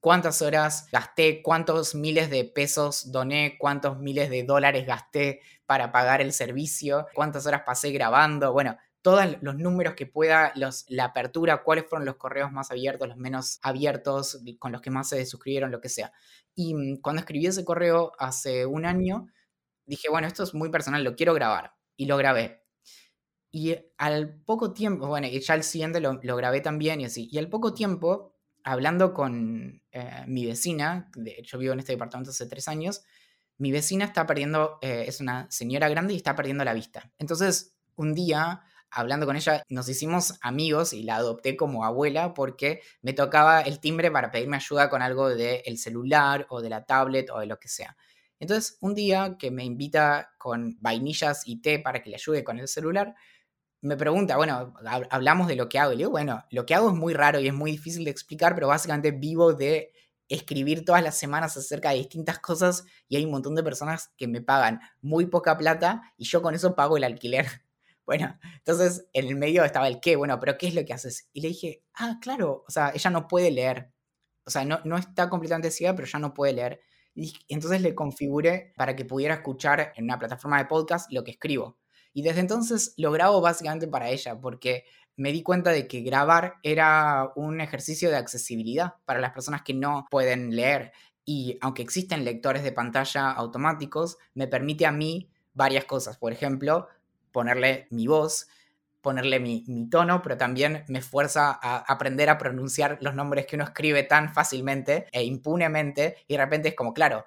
cuántas 0.00 0.42
horas 0.42 0.88
gasté, 0.90 1.42
cuántos 1.42 1.94
miles 1.94 2.30
de 2.30 2.44
pesos 2.44 3.12
doné, 3.12 3.56
cuántos 3.58 3.98
miles 3.98 4.30
de 4.30 4.44
dólares 4.44 4.86
gasté 4.86 5.40
para 5.66 5.92
pagar 5.92 6.20
el 6.20 6.32
servicio, 6.32 7.06
cuántas 7.14 7.46
horas 7.46 7.62
pasé 7.66 7.90
grabando, 7.90 8.52
bueno, 8.52 8.76
todos 9.02 9.24
los 9.40 9.54
números 9.56 9.94
que 9.94 10.06
pueda, 10.06 10.50
los, 10.56 10.84
la 10.88 11.04
apertura, 11.04 11.62
cuáles 11.62 11.86
fueron 11.86 12.04
los 12.04 12.16
correos 12.16 12.50
más 12.50 12.72
abiertos, 12.72 13.06
los 13.06 13.16
menos 13.16 13.60
abiertos, 13.62 14.40
con 14.58 14.72
los 14.72 14.80
que 14.80 14.90
más 14.90 15.08
se 15.10 15.24
suscribieron, 15.26 15.70
lo 15.70 15.80
que 15.80 15.88
sea. 15.88 16.12
Y 16.56 16.74
mm, 16.74 17.00
cuando 17.02 17.20
escribí 17.20 17.46
ese 17.46 17.64
correo 17.64 18.10
hace 18.18 18.66
un 18.66 18.84
año, 18.84 19.28
dije, 19.84 20.08
bueno, 20.10 20.26
esto 20.26 20.42
es 20.42 20.54
muy 20.54 20.70
personal, 20.70 21.04
lo 21.04 21.14
quiero 21.14 21.34
grabar. 21.34 21.74
Y 21.96 22.06
lo 22.06 22.16
grabé. 22.16 22.65
Y 23.50 23.76
al 23.96 24.42
poco 24.44 24.72
tiempo, 24.72 25.06
bueno, 25.06 25.26
y 25.28 25.40
ya 25.40 25.54
el 25.54 25.62
siguiente 25.62 26.00
lo, 26.00 26.18
grabé 26.18 26.60
también 26.60 27.00
y 27.00 27.06
así. 27.06 27.28
Y 27.30 27.38
al 27.38 27.48
poco 27.48 27.74
tiempo, 27.74 28.34
hablando 28.64 29.14
con 29.14 29.82
eh, 29.92 30.24
mi 30.26 30.44
vecina, 30.46 31.10
de, 31.14 31.44
vivo 31.58 31.72
en 31.72 31.78
este 31.78 31.92
departamento 31.92 32.30
hace 32.30 32.46
tres 32.46 32.68
años, 32.68 33.02
mi 33.58 33.72
vecina 33.72 34.04
está 34.04 34.26
perdiendo, 34.26 34.78
eh, 34.82 35.04
es 35.06 35.20
una 35.20 35.50
señora 35.50 35.88
grande 35.88 36.14
y 36.14 36.16
está 36.18 36.36
perdiendo 36.36 36.64
la 36.64 36.74
vista. 36.74 37.10
Entonces, 37.18 37.74
un 37.94 38.12
día, 38.12 38.62
hablando 38.90 39.24
con 39.24 39.36
ella, 39.36 39.62
nos 39.68 39.88
hicimos 39.88 40.34
amigos 40.42 40.92
y 40.92 41.02
la 41.02 41.16
adopté 41.16 41.56
como 41.56 41.84
abuela 41.84 42.34
porque 42.34 42.82
me 43.00 43.14
tocaba 43.14 43.62
el 43.62 43.80
timbre 43.80 44.10
para 44.10 44.30
pedirme 44.30 44.56
ayuda 44.56 44.90
con 44.90 45.00
algo 45.00 45.30
del 45.30 45.78
celular 45.78 46.46
o 46.50 46.60
de 46.60 46.68
la 46.68 46.84
tablet 46.84 47.30
o 47.30 47.40
de 47.40 47.46
lo 47.46 47.58
que 47.58 47.68
sea. 47.68 47.96
Entonces, 48.38 48.76
un 48.80 48.94
día 48.94 49.36
que 49.38 49.50
me 49.50 49.64
invita 49.64 50.34
con 50.38 50.76
vainillas 50.80 51.46
y 51.46 51.62
té 51.62 51.78
para 51.78 52.02
que 52.02 52.10
le 52.10 52.16
ayude 52.16 52.44
con 52.44 52.58
el 52.58 52.68
celular, 52.68 53.14
me 53.86 53.96
pregunta, 53.96 54.36
bueno, 54.36 54.74
hablamos 55.10 55.48
de 55.48 55.56
lo 55.56 55.68
que 55.68 55.78
hago. 55.78 55.92
Y 55.92 55.96
le 55.96 56.00
digo, 56.00 56.10
bueno, 56.10 56.44
lo 56.50 56.66
que 56.66 56.74
hago 56.74 56.90
es 56.90 56.94
muy 56.94 57.14
raro 57.14 57.40
y 57.40 57.48
es 57.48 57.54
muy 57.54 57.70
difícil 57.72 58.04
de 58.04 58.10
explicar, 58.10 58.54
pero 58.54 58.68
básicamente 58.68 59.10
vivo 59.12 59.52
de 59.54 59.92
escribir 60.28 60.84
todas 60.84 61.02
las 61.02 61.16
semanas 61.16 61.56
acerca 61.56 61.90
de 61.90 61.96
distintas 61.96 62.38
cosas 62.38 62.84
y 63.08 63.16
hay 63.16 63.24
un 63.24 63.30
montón 63.30 63.54
de 63.54 63.62
personas 63.62 64.10
que 64.16 64.26
me 64.26 64.40
pagan 64.40 64.80
muy 65.00 65.26
poca 65.26 65.56
plata 65.56 66.02
y 66.16 66.24
yo 66.24 66.42
con 66.42 66.54
eso 66.54 66.74
pago 66.74 66.96
el 66.96 67.04
alquiler. 67.04 67.46
Bueno, 68.06 68.38
entonces 68.58 69.08
en 69.14 69.26
el 69.26 69.34
medio 69.34 69.64
estaba 69.64 69.88
el 69.88 69.98
qué, 69.98 70.14
bueno, 70.14 70.38
pero 70.38 70.56
¿qué 70.56 70.68
es 70.68 70.76
lo 70.76 70.84
que 70.84 70.92
haces? 70.92 71.28
Y 71.32 71.40
le 71.40 71.48
dije, 71.48 71.82
ah, 71.94 72.18
claro, 72.22 72.62
o 72.64 72.70
sea, 72.70 72.92
ella 72.94 73.10
no 73.10 73.26
puede 73.26 73.50
leer. 73.50 73.90
O 74.44 74.50
sea, 74.50 74.64
no, 74.64 74.78
no 74.84 74.96
está 74.96 75.28
completamente 75.28 75.72
ciega, 75.72 75.96
pero 75.96 76.06
ya 76.06 76.20
no 76.20 76.32
puede 76.32 76.52
leer. 76.52 76.80
Y 77.16 77.34
entonces 77.48 77.80
le 77.80 77.96
configuré 77.96 78.72
para 78.76 78.94
que 78.94 79.04
pudiera 79.04 79.34
escuchar 79.34 79.92
en 79.96 80.04
una 80.04 80.20
plataforma 80.20 80.58
de 80.58 80.66
podcast 80.66 81.10
lo 81.10 81.24
que 81.24 81.32
escribo. 81.32 81.78
Y 82.16 82.22
desde 82.22 82.40
entonces 82.40 82.94
lo 82.96 83.12
grabo 83.12 83.42
básicamente 83.42 83.88
para 83.88 84.08
ella, 84.08 84.40
porque 84.40 84.86
me 85.16 85.32
di 85.32 85.42
cuenta 85.42 85.68
de 85.68 85.86
que 85.86 86.00
grabar 86.00 86.54
era 86.62 87.30
un 87.36 87.60
ejercicio 87.60 88.08
de 88.08 88.16
accesibilidad 88.16 88.94
para 89.04 89.20
las 89.20 89.32
personas 89.32 89.60
que 89.60 89.74
no 89.74 90.06
pueden 90.10 90.56
leer. 90.56 90.92
Y 91.26 91.58
aunque 91.60 91.82
existen 91.82 92.24
lectores 92.24 92.62
de 92.62 92.72
pantalla 92.72 93.32
automáticos, 93.32 94.16
me 94.32 94.48
permite 94.48 94.86
a 94.86 94.92
mí 94.92 95.28
varias 95.52 95.84
cosas. 95.84 96.16
Por 96.16 96.32
ejemplo, 96.32 96.88
ponerle 97.32 97.86
mi 97.90 98.06
voz, 98.06 98.48
ponerle 99.02 99.38
mi, 99.38 99.66
tono, 99.90 100.22
pero 100.22 100.38
también 100.38 100.86
me 100.88 101.00
esfuerza 101.00 101.50
a 101.62 101.80
aprender 101.80 102.30
a 102.30 102.38
pronunciar 102.38 102.96
los 103.02 103.14
nombres 103.14 103.44
que 103.44 103.56
uno 103.56 103.64
escribe 103.66 104.04
tan 104.04 104.32
fácilmente 104.32 105.06
e 105.12 105.22
impunemente. 105.22 106.16
Y 106.28 106.38
de 106.38 106.42
repente 106.42 106.68
es 106.70 106.74
como, 106.74 106.94
claro, 106.94 107.26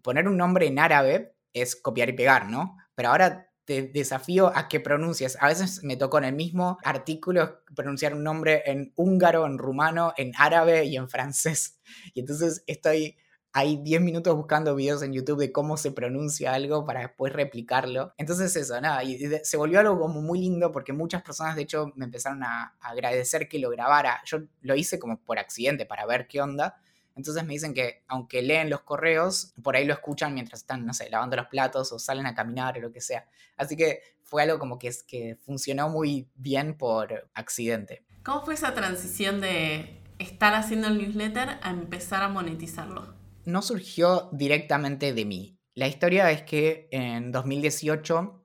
poner 0.00 0.26
un 0.26 0.38
nombre 0.38 0.66
en 0.66 0.78
árabe 0.78 1.34
es 1.52 1.76
copiar 1.76 2.08
y 2.08 2.14
pegar, 2.14 2.48
¿no? 2.48 2.78
Pero 2.94 3.10
ahora 3.10 3.50
te 3.64 3.82
desafío 3.82 4.52
a 4.54 4.68
que 4.68 4.80
pronuncies. 4.80 5.36
A 5.40 5.48
veces 5.48 5.82
me 5.82 5.96
tocó 5.96 6.18
en 6.18 6.24
el 6.24 6.34
mismo 6.34 6.78
artículo 6.84 7.60
pronunciar 7.74 8.14
un 8.14 8.22
nombre 8.22 8.62
en 8.66 8.92
húngaro, 8.96 9.46
en 9.46 9.58
rumano, 9.58 10.12
en 10.16 10.32
árabe 10.36 10.84
y 10.84 10.96
en 10.96 11.08
francés. 11.08 11.78
Y 12.14 12.20
entonces 12.20 12.62
estoy 12.66 13.16
ahí 13.52 13.80
10 13.82 14.00
minutos 14.02 14.34
buscando 14.34 14.74
videos 14.74 15.02
en 15.02 15.12
YouTube 15.12 15.38
de 15.38 15.52
cómo 15.52 15.76
se 15.76 15.92
pronuncia 15.92 16.52
algo 16.52 16.84
para 16.84 17.00
después 17.00 17.32
replicarlo. 17.32 18.12
Entonces 18.18 18.54
eso, 18.56 18.80
nada, 18.80 19.04
y 19.04 19.18
se 19.44 19.56
volvió 19.56 19.78
algo 19.80 19.98
como 19.98 20.20
muy 20.20 20.40
lindo 20.40 20.72
porque 20.72 20.92
muchas 20.92 21.22
personas 21.22 21.54
de 21.54 21.62
hecho 21.62 21.92
me 21.94 22.04
empezaron 22.04 22.42
a 22.42 22.76
agradecer 22.80 23.48
que 23.48 23.60
lo 23.60 23.70
grabara. 23.70 24.20
Yo 24.26 24.38
lo 24.60 24.74
hice 24.74 24.98
como 24.98 25.20
por 25.22 25.38
accidente 25.38 25.86
para 25.86 26.04
ver 26.04 26.26
qué 26.26 26.40
onda 26.40 26.76
entonces 27.16 27.44
me 27.44 27.52
dicen 27.52 27.74
que 27.74 28.02
aunque 28.08 28.42
leen 28.42 28.70
los 28.70 28.80
correos, 28.80 29.54
por 29.62 29.76
ahí 29.76 29.84
lo 29.84 29.94
escuchan 29.94 30.34
mientras 30.34 30.60
están, 30.60 30.84
no 30.84 30.92
sé, 30.92 31.08
lavando 31.10 31.36
los 31.36 31.46
platos 31.46 31.92
o 31.92 31.98
salen 31.98 32.26
a 32.26 32.34
caminar 32.34 32.76
o 32.78 32.80
lo 32.80 32.92
que 32.92 33.00
sea. 33.00 33.26
Así 33.56 33.76
que 33.76 34.00
fue 34.22 34.42
algo 34.42 34.58
como 34.58 34.78
que, 34.78 34.92
que 35.06 35.36
funcionó 35.44 35.88
muy 35.88 36.28
bien 36.34 36.76
por 36.76 37.30
accidente. 37.34 38.04
¿Cómo 38.24 38.44
fue 38.44 38.54
esa 38.54 38.74
transición 38.74 39.40
de 39.40 40.02
estar 40.18 40.54
haciendo 40.54 40.88
el 40.88 40.98
newsletter 40.98 41.58
a 41.62 41.70
empezar 41.70 42.22
a 42.22 42.28
monetizarlo? 42.28 43.14
No 43.44 43.62
surgió 43.62 44.30
directamente 44.32 45.12
de 45.12 45.24
mí. 45.24 45.58
La 45.74 45.86
historia 45.86 46.30
es 46.30 46.42
que 46.42 46.88
en 46.90 47.30
2018 47.30 48.44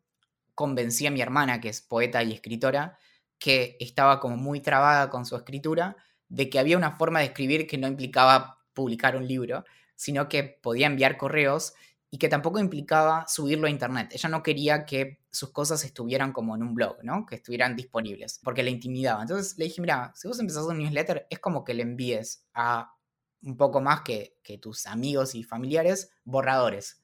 convencí 0.53 1.07
a 1.07 1.11
mi 1.11 1.21
hermana, 1.21 1.61
que 1.61 1.69
es 1.69 1.81
poeta 1.81 2.21
y 2.23 2.33
escritora, 2.33 2.97
que 3.37 3.77
estaba 3.79 4.19
como 4.19 4.35
muy 4.35 4.59
trabada 4.59 5.09
con 5.09 5.25
su 5.25 5.35
escritura, 5.37 5.95
de 6.27 6.49
que 6.49 6.59
había 6.59 6.77
una 6.77 6.97
forma 6.97 7.19
de 7.19 7.25
escribir 7.25 7.65
que 7.65 7.77
no 7.77 7.87
implicaba 7.87 8.58
publicar 8.73 9.15
un 9.15 9.27
libro, 9.27 9.63
sino 9.95 10.29
que 10.29 10.43
podía 10.43 10.87
enviar 10.87 11.17
correos 11.17 11.73
y 12.11 12.17
que 12.17 12.29
tampoco 12.29 12.59
implicaba 12.59 13.25
subirlo 13.27 13.67
a 13.67 13.69
internet. 13.69 14.09
Ella 14.13 14.29
no 14.29 14.41
quería 14.41 14.85
que 14.85 15.19
sus 15.29 15.51
cosas 15.51 15.83
estuvieran 15.83 16.31
como 16.31 16.55
en 16.55 16.63
un 16.63 16.73
blog, 16.73 17.03
¿no? 17.03 17.25
Que 17.25 17.35
estuvieran 17.35 17.75
disponibles, 17.75 18.39
porque 18.43 18.63
le 18.63 18.71
intimidaba. 18.71 19.21
Entonces 19.21 19.57
le 19.57 19.65
dije, 19.65 19.81
mira, 19.81 20.11
si 20.15 20.27
vos 20.27 20.39
empezás 20.39 20.63
un 20.65 20.79
newsletter, 20.79 21.27
es 21.29 21.39
como 21.39 21.63
que 21.63 21.73
le 21.73 21.83
envíes 21.83 22.45
a 22.53 22.93
un 23.41 23.57
poco 23.57 23.79
más 23.79 24.01
que, 24.01 24.37
que 24.43 24.57
tus 24.57 24.87
amigos 24.87 25.35
y 25.35 25.43
familiares 25.43 26.11
borradores. 26.23 27.01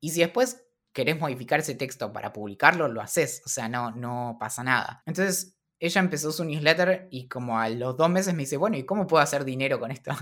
Y 0.00 0.10
si 0.10 0.20
después 0.20 0.64
querés 0.92 1.18
modificar 1.18 1.60
ese 1.60 1.74
texto 1.74 2.12
para 2.12 2.32
publicarlo, 2.32 2.88
lo 2.88 3.00
haces. 3.00 3.42
O 3.46 3.48
sea, 3.48 3.68
no, 3.68 3.92
no 3.92 4.36
pasa 4.40 4.64
nada. 4.64 5.02
Entonces 5.06 5.56
ella 5.78 6.00
empezó 6.00 6.32
su 6.32 6.44
newsletter 6.44 7.08
y 7.10 7.28
como 7.28 7.58
a 7.58 7.68
los 7.68 7.96
dos 7.96 8.10
meses 8.10 8.34
me 8.34 8.40
dice, 8.40 8.56
bueno, 8.56 8.76
¿y 8.76 8.84
cómo 8.84 9.06
puedo 9.06 9.22
hacer 9.22 9.44
dinero 9.44 9.78
con 9.78 9.90
esto? 9.90 10.12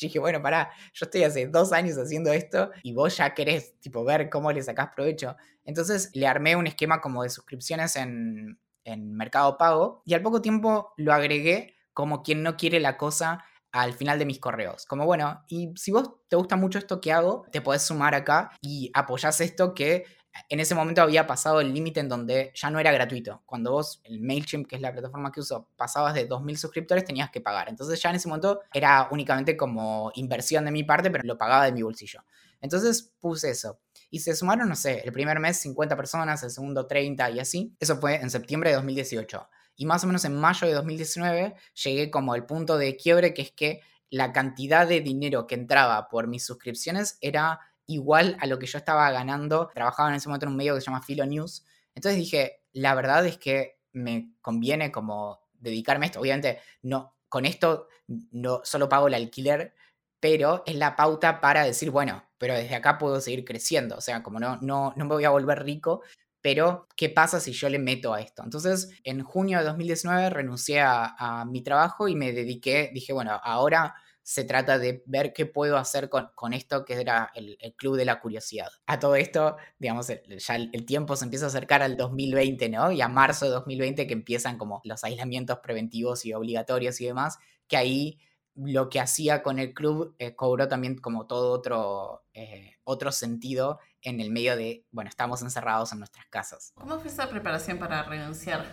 Y 0.00 0.06
dije, 0.06 0.18
bueno, 0.18 0.42
pará, 0.42 0.70
yo 0.92 1.06
estoy 1.06 1.24
hace 1.24 1.46
dos 1.46 1.72
años 1.72 1.96
haciendo 1.98 2.32
esto 2.32 2.70
y 2.82 2.92
vos 2.92 3.16
ya 3.16 3.34
querés, 3.34 3.78
tipo, 3.80 4.04
ver 4.04 4.28
cómo 4.30 4.52
le 4.52 4.62
sacás 4.62 4.90
provecho. 4.94 5.36
Entonces 5.64 6.10
le 6.14 6.26
armé 6.26 6.56
un 6.56 6.66
esquema 6.66 7.00
como 7.00 7.22
de 7.22 7.30
suscripciones 7.30 7.96
en, 7.96 8.58
en 8.84 9.14
Mercado 9.14 9.58
Pago 9.58 10.02
y 10.04 10.14
al 10.14 10.22
poco 10.22 10.42
tiempo 10.42 10.92
lo 10.96 11.12
agregué 11.12 11.74
como 11.92 12.22
quien 12.22 12.42
no 12.42 12.56
quiere 12.56 12.78
la 12.80 12.96
cosa 12.96 13.44
al 13.72 13.92
final 13.92 14.18
de 14.18 14.26
mis 14.26 14.38
correos. 14.38 14.86
Como 14.86 15.04
bueno, 15.04 15.44
y 15.48 15.72
si 15.76 15.90
vos 15.92 16.10
te 16.28 16.36
gusta 16.36 16.56
mucho 16.56 16.78
esto 16.78 17.00
que 17.00 17.12
hago, 17.12 17.44
te 17.52 17.60
podés 17.60 17.82
sumar 17.82 18.14
acá 18.14 18.50
y 18.60 18.90
apoyás 18.94 19.40
esto 19.40 19.74
que 19.74 20.04
en 20.48 20.60
ese 20.60 20.74
momento 20.74 21.02
había 21.02 21.26
pasado 21.26 21.60
el 21.60 21.72
límite 21.72 22.00
en 22.00 22.08
donde 22.08 22.52
ya 22.54 22.70
no 22.70 22.78
era 22.78 22.92
gratuito. 22.92 23.42
Cuando 23.46 23.72
vos, 23.72 24.00
el 24.04 24.20
MailChimp, 24.20 24.66
que 24.66 24.76
es 24.76 24.82
la 24.82 24.92
plataforma 24.92 25.32
que 25.32 25.40
uso, 25.40 25.68
pasabas 25.76 26.14
de 26.14 26.28
2.000 26.28 26.56
suscriptores, 26.56 27.04
tenías 27.04 27.30
que 27.30 27.40
pagar. 27.40 27.68
Entonces 27.68 28.00
ya 28.00 28.10
en 28.10 28.16
ese 28.16 28.28
momento 28.28 28.60
era 28.72 29.08
únicamente 29.10 29.56
como 29.56 30.12
inversión 30.14 30.64
de 30.64 30.70
mi 30.70 30.84
parte, 30.84 31.10
pero 31.10 31.24
lo 31.24 31.38
pagaba 31.38 31.64
de 31.64 31.72
mi 31.72 31.82
bolsillo. 31.82 32.24
Entonces 32.60 33.12
puse 33.20 33.50
eso. 33.50 33.78
Y 34.10 34.20
se 34.20 34.34
sumaron, 34.34 34.68
no 34.68 34.76
sé, 34.76 35.02
el 35.04 35.12
primer 35.12 35.40
mes 35.40 35.58
50 35.58 35.96
personas, 35.96 36.42
el 36.42 36.50
segundo 36.50 36.86
30 36.86 37.30
y 37.30 37.40
así. 37.40 37.74
Eso 37.80 37.96
fue 37.96 38.16
en 38.16 38.30
septiembre 38.30 38.70
de 38.70 38.76
2018. 38.76 39.48
Y 39.76 39.86
más 39.86 40.04
o 40.04 40.06
menos 40.06 40.24
en 40.24 40.34
mayo 40.34 40.66
de 40.66 40.74
2019 40.74 41.54
llegué 41.84 42.10
como 42.10 42.32
al 42.32 42.46
punto 42.46 42.78
de 42.78 42.96
quiebre, 42.96 43.34
que 43.34 43.42
es 43.42 43.52
que 43.52 43.80
la 44.10 44.32
cantidad 44.32 44.86
de 44.86 45.00
dinero 45.00 45.46
que 45.46 45.54
entraba 45.54 46.08
por 46.08 46.28
mis 46.28 46.44
suscripciones 46.44 47.18
era 47.20 47.60
igual 47.86 48.36
a 48.40 48.46
lo 48.46 48.58
que 48.58 48.66
yo 48.66 48.78
estaba 48.78 49.10
ganando. 49.10 49.70
Trabajaba 49.74 50.10
en 50.10 50.16
ese 50.16 50.28
momento 50.28 50.46
en 50.46 50.52
un 50.52 50.56
medio 50.56 50.74
que 50.74 50.80
se 50.80 50.86
llama 50.86 51.02
Philo 51.02 51.26
News. 51.26 51.64
Entonces 51.94 52.18
dije, 52.18 52.62
la 52.72 52.94
verdad 52.94 53.26
es 53.26 53.38
que 53.38 53.78
me 53.92 54.32
conviene 54.42 54.92
como 54.92 55.40
dedicarme 55.54 56.06
a 56.06 56.08
esto. 56.08 56.20
Obviamente, 56.20 56.60
no, 56.82 57.16
con 57.28 57.46
esto 57.46 57.88
no 58.06 58.60
solo 58.64 58.88
pago 58.88 59.08
el 59.08 59.14
alquiler, 59.14 59.74
pero 60.20 60.62
es 60.66 60.76
la 60.76 60.96
pauta 60.96 61.40
para 61.40 61.64
decir, 61.64 61.90
bueno, 61.90 62.24
pero 62.38 62.54
desde 62.54 62.74
acá 62.74 62.98
puedo 62.98 63.20
seguir 63.20 63.44
creciendo. 63.44 63.96
O 63.96 64.00
sea, 64.00 64.22
como 64.22 64.40
no, 64.40 64.58
no, 64.60 64.92
no 64.96 65.04
me 65.04 65.14
voy 65.14 65.24
a 65.24 65.30
volver 65.30 65.62
rico, 65.64 66.02
pero 66.40 66.86
¿qué 66.96 67.08
pasa 67.08 67.40
si 67.40 67.52
yo 67.52 67.68
le 67.68 67.78
meto 67.78 68.14
a 68.14 68.20
esto? 68.20 68.42
Entonces, 68.44 68.90
en 69.04 69.22
junio 69.22 69.58
de 69.58 69.64
2019 69.64 70.30
renuncié 70.30 70.80
a, 70.80 71.16
a 71.18 71.44
mi 71.44 71.62
trabajo 71.62 72.08
y 72.08 72.14
me 72.14 72.32
dediqué, 72.32 72.90
dije, 72.92 73.12
bueno, 73.12 73.40
ahora 73.42 73.94
se 74.26 74.42
trata 74.42 74.80
de 74.80 75.04
ver 75.06 75.32
qué 75.32 75.46
puedo 75.46 75.76
hacer 75.76 76.10
con, 76.10 76.52
esto 76.52 76.84
que 76.84 76.94
era 76.94 77.30
el, 77.36 77.56
Club 77.76 77.96
de 77.96 78.04
la 78.04 78.20
Curiosidad. 78.20 78.66
A 78.86 78.98
todo 78.98 79.14
esto, 79.14 79.56
digamos, 79.78 80.08
ya 80.08 80.56
el, 80.56 80.84
tiempo 80.84 81.14
se 81.14 81.26
empieza 81.26 81.44
a 81.44 81.48
acercar 81.48 81.80
al 81.80 81.96
2020, 81.96 82.68
¿no? 82.68 82.90
Y 82.90 83.00
a 83.02 83.08
marzo 83.08 83.44
de 83.44 83.52
2020 83.52 84.04
que 84.08 84.12
empiezan 84.12 84.58
como 84.58 84.80
los 84.82 85.04
aislamientos 85.04 85.60
preventivos 85.60 86.26
y 86.26 86.34
obligatorios 86.34 87.00
y 87.00 87.06
demás, 87.06 87.38
que 87.68 87.76
ahí 87.76 88.18
lo 88.56 88.88
que 88.88 88.98
hacía 88.98 89.44
con 89.44 89.60
el 89.60 89.72
club 89.72 90.16
eh, 90.18 90.34
cobró 90.34 90.66
también 90.66 90.98
como 90.98 91.28
todo 91.28 91.52
otro, 91.52 92.24
eh, 92.34 92.72
otro 92.82 93.12
sentido 93.12 93.78
en 94.02 94.20
el 94.20 94.32
medio 94.32 94.56
de, 94.56 94.86
bueno, 94.90 95.08
estamos 95.08 95.40
encerrados 95.42 95.92
en 95.92 96.00
nuestras 96.00 96.26
casas. 96.26 96.72
¿Cómo 96.74 96.98
fue 96.98 97.12
esa 97.12 97.30
preparación 97.30 97.78
para 97.78 98.02
renunciar? 98.02 98.64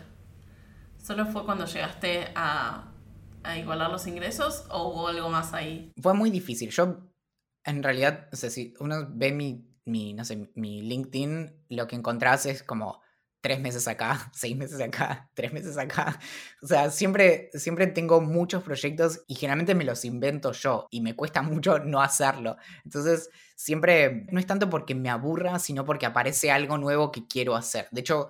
¿Solo 0.98 1.28
fue 1.28 1.46
cuando 1.46 1.68
llegaste 1.68 2.32
a 2.34 2.93
a 3.44 3.58
igualar 3.58 3.92
los 3.92 4.08
ingresos 4.08 4.66
o 4.70 4.90
hubo 4.90 5.08
algo 5.08 5.30
más 5.30 5.54
ahí? 5.54 5.92
Fue 6.02 6.14
muy 6.14 6.30
difícil. 6.30 6.70
Yo, 6.70 7.10
en 7.64 7.84
realidad, 7.84 8.30
o 8.32 8.36
sea, 8.36 8.50
si 8.50 8.74
uno 8.80 9.08
ve 9.10 9.32
mi, 9.32 9.68
mi, 9.86 10.14
no 10.14 10.26
sé, 10.26 10.52
mi 10.56 10.82
LinkedIn, 10.82 11.66
lo 11.70 11.88
que 11.88 11.96
encontrás 11.96 12.46
es 12.46 12.64
como 12.64 13.02
tres 13.44 13.60
meses 13.60 13.88
acá, 13.90 14.32
seis 14.34 14.56
meses 14.56 14.80
acá, 14.80 15.30
tres 15.36 15.54
meses 15.54 15.78
acá. 15.78 16.20
O 16.62 16.68
sea, 16.68 16.90
siempre, 16.90 17.50
siempre 17.54 17.88
tengo 17.88 18.22
muchos 18.22 18.64
proyectos 18.64 19.22
y 19.28 19.36
generalmente 19.36 19.76
me 19.76 19.84
los 19.84 20.06
invento 20.06 20.54
yo 20.54 20.88
y 20.90 21.02
me 21.02 21.16
cuesta 21.16 21.42
mucho 21.44 21.80
no 21.80 22.02
hacerlo. 22.02 22.56
Entonces, 22.86 23.30
siempre, 23.56 24.26
no 24.32 24.40
es 24.40 24.48
tanto 24.48 24.70
porque 24.70 24.96
me 24.96 25.10
aburra, 25.10 25.60
sino 25.60 25.86
porque 25.86 26.06
aparece 26.06 26.52
algo 26.52 26.78
nuevo 26.78 27.12
que 27.12 27.28
quiero 27.28 27.56
hacer. 27.56 27.88
De 27.92 28.00
hecho, 28.00 28.30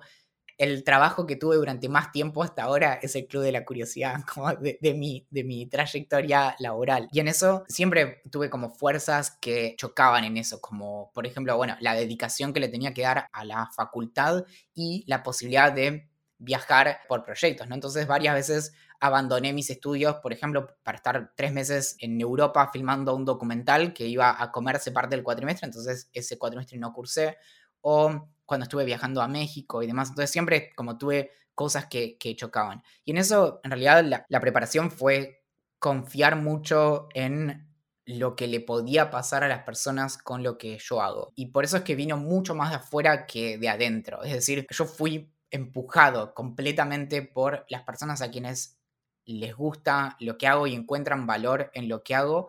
el 0.58 0.84
trabajo 0.84 1.26
que 1.26 1.36
tuve 1.36 1.56
durante 1.56 1.88
más 1.88 2.12
tiempo 2.12 2.42
hasta 2.42 2.64
ahora 2.64 2.94
es 3.02 3.16
el 3.16 3.26
Club 3.26 3.42
de 3.42 3.52
la 3.52 3.64
Curiosidad, 3.64 4.16
como 4.32 4.52
de, 4.54 4.94
mi, 4.94 5.26
de 5.30 5.44
mi 5.44 5.66
trayectoria 5.66 6.54
laboral. 6.58 7.08
Y 7.12 7.20
en 7.20 7.28
eso 7.28 7.64
siempre 7.68 8.22
tuve 8.30 8.50
como 8.50 8.70
fuerzas 8.70 9.36
que 9.40 9.74
chocaban 9.76 10.24
en 10.24 10.36
eso, 10.36 10.60
como 10.60 11.10
por 11.12 11.26
ejemplo, 11.26 11.56
bueno, 11.56 11.76
la 11.80 11.94
dedicación 11.94 12.52
que 12.52 12.60
le 12.60 12.68
tenía 12.68 12.94
que 12.94 13.02
dar 13.02 13.28
a 13.32 13.44
la 13.44 13.68
facultad 13.74 14.44
y 14.74 15.04
la 15.06 15.22
posibilidad 15.22 15.72
de 15.72 16.08
viajar 16.38 17.00
por 17.08 17.24
proyectos, 17.24 17.68
¿no? 17.68 17.74
Entonces 17.74 18.06
varias 18.06 18.34
veces 18.34 18.72
abandoné 19.00 19.52
mis 19.52 19.70
estudios, 19.70 20.16
por 20.16 20.32
ejemplo, 20.32 20.76
para 20.82 20.96
estar 20.96 21.32
tres 21.36 21.52
meses 21.52 21.96
en 22.00 22.20
Europa 22.20 22.70
filmando 22.72 23.14
un 23.14 23.24
documental 23.24 23.92
que 23.92 24.06
iba 24.06 24.42
a 24.42 24.50
comerse 24.50 24.92
parte 24.92 25.16
del 25.16 25.24
cuatrimestre, 25.24 25.66
entonces 25.66 26.08
ese 26.12 26.38
cuatrimestre 26.38 26.78
no 26.78 26.92
cursé, 26.92 27.36
o 27.80 28.28
cuando 28.46 28.64
estuve 28.64 28.84
viajando 28.84 29.22
a 29.22 29.28
México 29.28 29.82
y 29.82 29.86
demás. 29.86 30.10
Entonces 30.10 30.30
siempre 30.30 30.72
como 30.74 30.98
tuve 30.98 31.30
cosas 31.54 31.86
que, 31.86 32.18
chocaban. 32.36 32.82
Y 33.04 33.12
en 33.12 33.18
eso, 33.18 33.60
en 33.64 33.70
realidad, 33.70 34.26
la, 34.28 34.40
preparación 34.40 34.90
fue 34.90 35.44
confiar 35.78 36.36
mucho 36.36 37.08
en 37.14 37.70
lo 38.06 38.36
que 38.36 38.46
le 38.46 38.60
podía 38.60 39.10
pasar 39.10 39.44
a 39.44 39.48
las 39.48 39.62
personas 39.62 40.18
con 40.18 40.42
lo 40.42 40.58
que 40.58 40.78
yo 40.78 41.00
hago. 41.00 41.32
Y 41.36 41.46
por 41.46 41.64
eso 41.64 41.78
es 41.78 41.82
que 41.84 41.94
vino 41.94 42.16
mucho 42.16 42.54
más 42.54 42.70
de 42.70 42.76
afuera 42.76 43.26
que 43.26 43.56
de 43.58 43.68
adentro. 43.68 44.22
Es 44.22 44.32
decir, 44.32 44.66
yo 44.70 44.84
fui 44.84 45.32
empujado 45.50 46.34
completamente 46.34 47.22
por 47.22 47.64
las 47.68 47.82
personas 47.82 48.20
a 48.20 48.30
quienes 48.30 48.78
les 49.24 49.54
gusta 49.54 50.16
lo 50.20 50.36
que 50.36 50.46
hago 50.46 50.66
y 50.66 50.74
encuentran 50.74 51.26
valor 51.26 51.70
en 51.74 51.88
lo 51.88 52.02
que 52.02 52.14
hago 52.14 52.48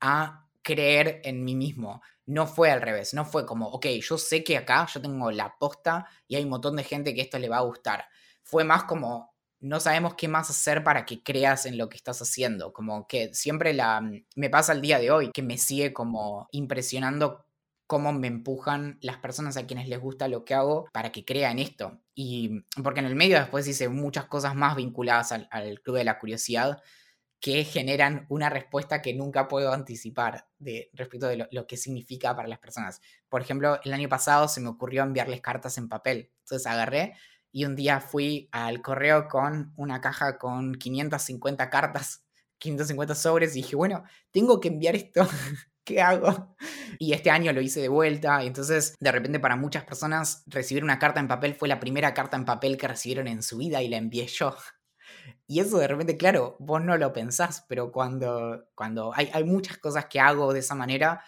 a 0.00 0.48
creer 0.62 1.20
en 1.24 1.44
mí 1.44 1.54
mismo. 1.54 2.02
No 2.26 2.46
fue 2.46 2.70
al 2.70 2.82
revés, 2.82 3.14
no 3.14 3.24
fue 3.24 3.46
como, 3.46 3.68
ok, 3.68 3.86
yo 4.00 4.18
sé 4.18 4.44
que 4.44 4.56
acá 4.56 4.86
yo 4.92 5.00
tengo 5.00 5.30
la 5.30 5.56
posta 5.58 6.06
y 6.28 6.36
hay 6.36 6.44
un 6.44 6.50
montón 6.50 6.76
de 6.76 6.84
gente 6.84 7.14
que 7.14 7.22
esto 7.22 7.38
le 7.38 7.48
va 7.48 7.58
a 7.58 7.62
gustar. 7.62 8.04
Fue 8.42 8.64
más 8.64 8.84
como, 8.84 9.34
no 9.60 9.80
sabemos 9.80 10.14
qué 10.14 10.28
más 10.28 10.50
hacer 10.50 10.82
para 10.82 11.04
que 11.04 11.22
creas 11.22 11.66
en 11.66 11.76
lo 11.76 11.88
que 11.88 11.96
estás 11.96 12.22
haciendo. 12.22 12.72
Como 12.72 13.06
que 13.06 13.34
siempre 13.34 13.74
la, 13.74 14.00
me 14.36 14.50
pasa 14.50 14.72
el 14.72 14.80
día 14.80 14.98
de 14.98 15.10
hoy, 15.10 15.30
que 15.32 15.42
me 15.42 15.58
sigue 15.58 15.92
como 15.92 16.48
impresionando 16.52 17.44
cómo 17.90 18.12
me 18.12 18.28
empujan 18.28 18.98
las 19.02 19.16
personas 19.16 19.56
a 19.56 19.66
quienes 19.66 19.88
les 19.88 19.98
gusta 19.98 20.28
lo 20.28 20.44
que 20.44 20.54
hago 20.54 20.88
para 20.92 21.10
que 21.10 21.24
crean 21.24 21.58
esto. 21.58 22.00
Y 22.14 22.64
porque 22.84 23.00
en 23.00 23.06
el 23.06 23.16
medio 23.16 23.36
después 23.36 23.66
hice 23.66 23.88
muchas 23.88 24.26
cosas 24.26 24.54
más 24.54 24.76
vinculadas 24.76 25.32
al, 25.32 25.80
Club 25.82 25.96
de 25.96 26.04
la 26.04 26.20
Curiosidad 26.20 26.80
que 27.40 27.64
generan 27.64 28.26
una 28.28 28.50
respuesta 28.50 29.00
que 29.00 29.14
nunca 29.14 29.48
puedo 29.48 29.72
anticipar 29.72 30.46
de, 30.58 30.90
respecto 30.92 31.26
de 31.26 31.48
lo, 31.50 31.66
que 31.66 31.76
significa 31.78 32.36
para 32.36 32.48
las 32.48 32.58
personas. 32.58 33.00
Por 33.28 33.40
ejemplo, 33.40 33.80
el 33.82 33.92
año 33.94 34.08
pasado 34.08 34.46
se 34.46 34.60
me 34.60 34.68
ocurrió 34.68 35.02
enviarles 35.02 35.40
cartas 35.40 35.78
en 35.78 35.88
papel. 35.88 36.30
Entonces 36.40 36.66
agarré 36.66 37.14
y 37.50 37.64
un 37.64 37.76
día 37.76 38.00
fui 38.00 38.48
al 38.52 38.82
correo 38.82 39.26
con 39.26 39.72
una 39.76 40.00
caja 40.00 40.38
con 40.38 40.74
550 40.74 41.70
cartas, 41.70 42.24
550 42.58 43.14
sobres 43.14 43.52
y 43.56 43.62
dije, 43.62 43.74
bueno, 43.74 44.04
tengo 44.30 44.60
que 44.60 44.68
enviar 44.68 44.94
esto 44.94 45.26
¿qué 45.84 46.00
hago? 46.00 46.56
Y 46.98 47.14
este 47.14 47.30
año 47.30 47.52
lo 47.52 47.60
hice 47.60 47.80
de 47.80 47.88
vuelta, 47.88 48.44
y 48.44 48.46
entonces 48.46 48.94
de 49.00 49.10
repente 49.10 49.40
para 49.40 49.56
muchas 49.56 49.84
personas 49.84 50.44
recibir 50.46 50.84
una 50.84 50.98
carta 50.98 51.18
en 51.18 51.26
papel 51.26 51.54
fue 51.54 51.68
la 51.68 51.80
primera 51.80 52.14
carta 52.14 52.36
en 52.36 52.44
papel 52.44 52.76
que 52.76 52.86
recibieron 52.86 53.26
en 53.26 53.42
su 53.42 53.56
vida 53.56 53.82
y 53.82 53.88
la 53.88 53.96
envié 53.96 54.26
yo. 54.26 54.54
Y 55.46 55.60
eso 55.60 55.78
de 55.78 55.88
repente, 55.88 56.16
claro, 56.16 56.56
vos 56.58 56.82
no 56.82 56.96
lo 56.96 57.12
pensás, 57.12 57.64
pero 57.68 57.90
cuando, 57.90 58.68
cuando 58.74 59.12
hay, 59.14 59.30
hay 59.32 59.44
muchas 59.44 59.78
cosas 59.78 60.06
que 60.06 60.20
hago 60.20 60.52
de 60.52 60.60
esa 60.60 60.74
manera 60.74 61.22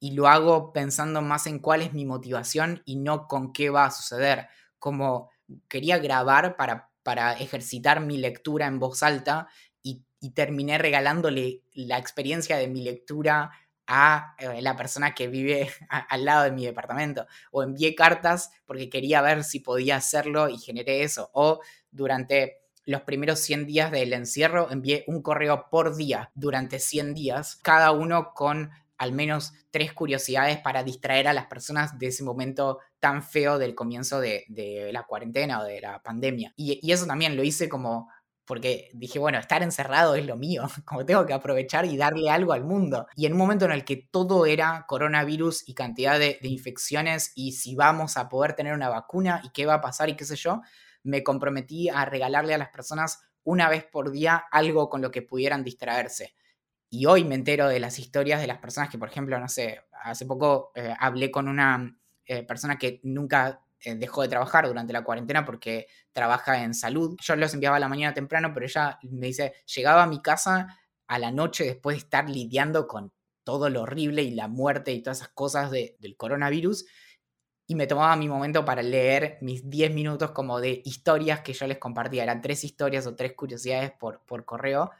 y 0.00 0.12
lo 0.12 0.26
hago 0.26 0.72
pensando 0.72 1.22
más 1.22 1.46
en 1.46 1.60
cuál 1.60 1.82
es 1.82 1.92
mi 1.92 2.04
motivación 2.04 2.82
y 2.84 2.96
no 2.96 3.28
con 3.28 3.52
qué 3.52 3.70
va 3.70 3.84
a 3.84 3.90
suceder. 3.90 4.48
Como 4.78 5.30
quería 5.68 5.98
grabar 5.98 6.56
para, 6.56 6.90
para 7.02 7.34
ejercitar 7.34 8.00
mi 8.00 8.18
lectura 8.18 8.66
en 8.66 8.80
voz 8.80 9.02
alta 9.02 9.48
y, 9.82 10.04
y 10.20 10.30
terminé 10.30 10.78
regalándole 10.78 11.62
la 11.74 11.98
experiencia 11.98 12.56
de 12.56 12.66
mi 12.68 12.82
lectura 12.82 13.52
a 13.86 14.34
eh, 14.38 14.62
la 14.62 14.76
persona 14.76 15.14
que 15.14 15.28
vive 15.28 15.70
al 15.88 16.24
lado 16.24 16.44
de 16.44 16.52
mi 16.52 16.64
departamento. 16.64 17.26
O 17.50 17.62
envié 17.62 17.94
cartas 17.94 18.50
porque 18.66 18.88
quería 18.88 19.22
ver 19.22 19.44
si 19.44 19.60
podía 19.60 19.96
hacerlo 19.96 20.48
y 20.48 20.58
generé 20.58 21.02
eso. 21.02 21.30
O 21.34 21.60
durante 21.90 22.61
los 22.84 23.02
primeros 23.02 23.40
100 23.40 23.66
días 23.66 23.90
del 23.90 24.12
encierro 24.12 24.70
envié 24.70 25.04
un 25.06 25.22
correo 25.22 25.66
por 25.70 25.96
día 25.96 26.30
durante 26.34 26.78
100 26.78 27.14
días, 27.14 27.58
cada 27.62 27.92
uno 27.92 28.32
con 28.34 28.70
al 28.98 29.12
menos 29.12 29.52
tres 29.70 29.92
curiosidades 29.92 30.58
para 30.58 30.84
distraer 30.84 31.26
a 31.26 31.32
las 31.32 31.46
personas 31.46 31.98
de 31.98 32.06
ese 32.08 32.22
momento 32.22 32.78
tan 33.00 33.22
feo 33.22 33.58
del 33.58 33.74
comienzo 33.74 34.20
de, 34.20 34.44
la 34.92 35.04
cuarentena 35.04 35.60
o 35.60 35.64
de 35.64 35.80
la 35.80 36.02
pandemia. 36.02 36.52
y, 36.56 36.90
eso 36.92 37.06
también 37.06 37.36
lo 37.36 37.42
hice 37.42 37.68
como 37.68 38.08
porque 38.44 38.90
dije, 38.92 39.18
bueno, 39.18 39.38
estar 39.38 39.62
encerrado 39.62 40.14
es 40.14 40.26
lo 40.26 40.36
mío, 40.36 40.64
como 40.84 41.06
tengo 41.06 41.24
que 41.26 41.32
aprovechar 41.32 41.86
y 41.86 41.96
darle 41.96 42.30
algo 42.30 42.52
al 42.52 42.64
mundo. 42.64 43.06
Y 43.16 43.26
en 43.26 43.32
un 43.32 43.38
momento 43.38 43.64
en 43.64 43.72
el 43.72 43.84
que 43.84 44.08
todo 44.10 44.46
era 44.46 44.84
coronavirus 44.88 45.68
y 45.68 45.74
cantidad 45.74 46.18
de, 46.18 46.38
infecciones 46.42 47.32
y 47.34 47.52
si 47.52 47.74
vamos 47.74 48.16
a 48.16 48.28
poder 48.28 48.54
tener 48.54 48.74
una 48.74 48.88
vacuna 48.88 49.40
y 49.44 49.50
qué 49.50 49.64
va 49.64 49.74
a 49.74 49.80
pasar 49.80 50.08
y 50.08 50.16
qué 50.16 50.24
sé 50.24 50.36
yo, 50.36 50.60
me 51.02 51.22
comprometí 51.22 51.88
a 51.88 52.04
regalarle 52.04 52.54
a 52.54 52.58
las 52.58 52.68
personas 52.70 53.20
una 53.44 53.68
vez 53.68 53.84
por 53.84 54.10
día 54.10 54.44
algo 54.50 54.88
con 54.88 55.02
lo 55.02 55.10
que 55.10 55.22
pudieran 55.22 55.64
distraerse. 55.64 56.34
Y 56.90 57.06
hoy 57.06 57.24
me 57.24 57.34
entero 57.34 57.68
de 57.68 57.80
las 57.80 57.98
historias 57.98 58.40
de 58.40 58.46
las 58.46 58.58
personas 58.58 58.90
que, 58.90 58.98
por 58.98 59.08
ejemplo, 59.08 59.38
no 59.38 59.48
sé, 59.48 59.80
hace 60.04 60.26
poco 60.26 60.72
eh, 60.74 60.94
hablé 60.98 61.30
con 61.30 61.48
una 61.48 61.98
eh, 62.26 62.42
persona 62.42 62.78
que 62.78 63.00
nunca 63.02 63.62
eh, 63.80 63.94
dejó 63.96 64.22
de 64.22 64.28
trabajar 64.28 64.66
durante 64.66 64.92
la 64.92 65.02
cuarentena 65.02 65.44
porque 65.44 65.86
trabaja 66.12 66.62
en 66.62 66.74
salud. 66.74 67.16
Yo 67.20 67.34
los 67.34 67.54
enviaba 67.54 67.76
a 67.76 67.80
la 67.80 67.88
mañana 67.88 68.14
temprano, 68.14 68.52
pero 68.52 68.66
ella 68.66 68.98
me 69.02 69.28
dice, 69.28 69.54
llegaba 69.74 70.02
a 70.02 70.06
mi 70.06 70.20
casa 70.20 70.78
a 71.06 71.18
la 71.18 71.32
noche 71.32 71.64
después 71.64 71.94
de 71.94 71.98
estar 71.98 72.28
lidiando 72.28 72.86
con 72.86 73.12
todo 73.42 73.68
lo 73.70 73.82
horrible 73.82 74.22
y 74.22 74.30
la 74.30 74.48
muerte 74.48 74.92
y 74.92 75.02
todas 75.02 75.18
esas 75.18 75.30
cosas 75.30 75.70
del 75.70 76.16
coronavirus. 76.16 76.86
Y 77.72 77.74
me 77.74 77.86
tomaba 77.86 78.14
mi 78.16 78.28
momento 78.28 78.66
para 78.66 78.82
leer 78.82 79.38
mis 79.40 79.70
10 79.70 79.94
minutos 79.94 80.32
como 80.32 80.60
de 80.60 80.82
historias 80.84 81.40
que 81.40 81.54
yo 81.54 81.66
les 81.66 81.78
compartía. 81.78 82.22
Eran 82.22 82.42
tres 82.42 82.64
historias 82.64 83.06
o 83.06 83.14
tres 83.14 83.32
curiosidades 83.32 83.92
por, 83.92 84.20
por 84.26 84.44
correo 84.44 84.90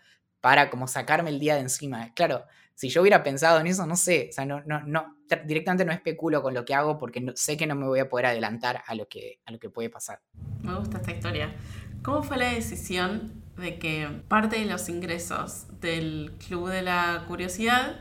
para 0.41 0.71
como 0.71 0.89
sacarme 0.89 1.29
el 1.29 1.39
día 1.39 1.57
de 1.57 1.61
encima. 1.61 2.15
Claro, 2.15 2.47
si 2.75 2.89
yo 2.89 3.03
hubiera 3.03 3.23
pensado 3.23 3.61
en 3.61 3.67
eso, 3.67 3.85
no 3.85 3.95
sé, 3.95 4.29
o 4.31 4.33
sea, 4.33 4.47
no, 4.47 4.63
no, 4.65 4.81
no, 4.87 5.19
directamente 5.45 5.85
no 5.85 5.93
especulo 5.93 6.41
con 6.41 6.55
lo 6.55 6.65
que 6.65 6.75
hago 6.75 6.99
porque 6.99 7.35
sé 7.35 7.59
que 7.59 7.67
no 7.67 7.75
me 7.75 7.87
voy 7.87 8.01
a 8.01 8.09
poder 8.09 8.25
adelantar 8.25 8.83
a 8.87 8.95
lo, 8.95 9.07
que, 9.07 9.41
a 9.45 9.53
lo 9.53 9.59
que 9.59 9.69
puede 9.69 9.91
pasar. 9.91 10.23
Me 10.63 10.75
gusta 10.75 10.97
esta 10.97 11.13
historia. 11.13 11.55
¿Cómo 12.03 12.23
fue 12.23 12.39
la 12.39 12.55
decisión 12.55 13.43
de 13.59 13.79
que 13.79 14.09
parte 14.29 14.59
de 14.59 14.65
los 14.65 14.89
ingresos 14.89 15.67
del 15.83 16.39
Club 16.49 16.71
de 16.71 16.81
la 16.81 17.27
Curiosidad 17.29 18.01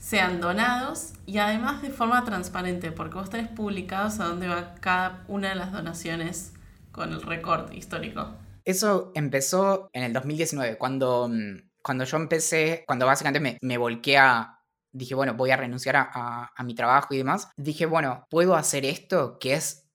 sean 0.00 0.40
donados 0.40 1.12
y 1.26 1.38
además 1.38 1.82
de 1.82 1.90
forma 1.90 2.24
transparente? 2.24 2.90
Porque 2.90 3.14
vos 3.14 3.30
tenés 3.30 3.48
publicados 3.48 4.18
a 4.18 4.24
dónde 4.24 4.48
va 4.48 4.74
cada 4.80 5.24
una 5.28 5.50
de 5.50 5.54
las 5.54 5.70
donaciones 5.70 6.52
con 6.90 7.12
el 7.12 7.22
récord 7.22 7.70
histórico. 7.72 8.34
Eso 8.64 9.12
empezó 9.14 9.88
en 9.92 10.02
el 10.02 10.12
2019, 10.12 10.76
cuando 10.76 11.28
mm, 11.28 11.70
cuando 11.82 12.04
yo 12.04 12.16
empecé, 12.16 12.84
cuando 12.86 13.06
básicamente 13.06 13.40
me, 13.40 13.58
me 13.62 13.78
volqué 13.78 14.18
a, 14.18 14.58
dije, 14.92 15.14
bueno, 15.14 15.34
voy 15.34 15.50
a 15.50 15.56
renunciar 15.56 15.96
a, 15.96 16.52
a, 16.54 16.62
mi 16.62 16.74
trabajo 16.74 17.14
y 17.14 17.18
demás, 17.18 17.48
dije, 17.56 17.86
bueno, 17.86 18.26
puedo 18.30 18.56
hacer 18.56 18.84
esto 18.84 19.38
que 19.38 19.54
es 19.54 19.86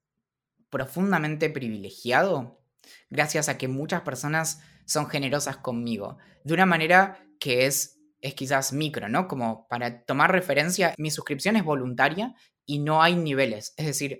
profundamente 0.69 1.49
privilegiado 1.49 2.59
gracias 3.09 3.49
a 3.49 3.57
que 3.57 3.67
muchas 3.67 4.01
personas 4.01 4.61
son 4.85 5.07
generosas 5.07 5.57
conmigo, 5.57 6.17
de 6.43 6.53
una 6.53 6.65
manera 6.65 7.19
que 7.39 7.65
es, 7.65 7.94
es 8.25 8.33
quizás 8.33 8.73
micro, 8.73 9.07
¿no? 9.07 9.27
Como 9.27 9.67
para 9.67 10.03
tomar 10.03 10.31
referencia, 10.31 10.93
mi 10.97 11.11
suscripción 11.11 11.55
es 11.55 11.63
voluntaria 11.63 12.33
y 12.65 12.79
no 12.79 13.03
hay 13.03 13.15
niveles, 13.15 13.73
es 13.77 13.85
decir, 13.85 14.19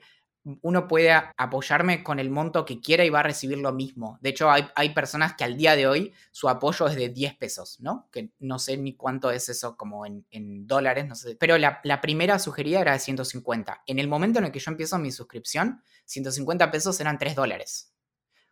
uno 0.62 0.88
puede 0.88 1.12
apoyarme 1.12 2.04
con 2.04 2.20
el 2.20 2.30
monto 2.30 2.66
que 2.66 2.80
quiera 2.80 3.04
y 3.04 3.10
va 3.10 3.22
a 3.22 3.24
recibir 3.24 3.58
lo 3.58 3.74
mismo. 3.74 4.20
De 4.22 4.30
hecho, 4.30 4.48
hay, 4.52 4.90
personas 4.94 5.34
que 5.34 5.44
al 5.44 5.58
día 5.58 5.76
de 5.76 5.88
hoy 5.88 6.14
su 6.32 6.48
apoyo 6.48 6.88
es 6.88 6.96
de 6.96 7.10
10 7.10 7.36
pesos, 7.38 7.80
¿no? 7.80 8.08
Que 8.12 8.30
no 8.38 8.60
sé 8.60 8.78
ni 8.78 8.96
cuánto 8.96 9.32
es 9.32 9.50
eso 9.50 9.76
como 9.76 10.06
en, 10.06 10.68
dólares, 10.68 11.08
no 11.08 11.16
sé. 11.16 11.36
Pero 11.40 11.58
la, 11.58 11.82
primera 12.00 12.38
sugerida 12.38 12.80
era 12.82 12.94
de 12.94 13.00
150. 13.00 13.82
En 13.88 13.98
el 13.98 14.08
momento 14.08 14.38
en 14.38 14.46
el 14.46 14.52
que 14.52 14.60
yo 14.60 14.70
empiezo 14.70 15.00
mi 15.00 15.12
suscripción, 15.12 15.82
150 16.06 16.70
pesos 16.70 17.00
eran 17.00 17.18
3 17.18 17.34
dólares. 17.34 17.92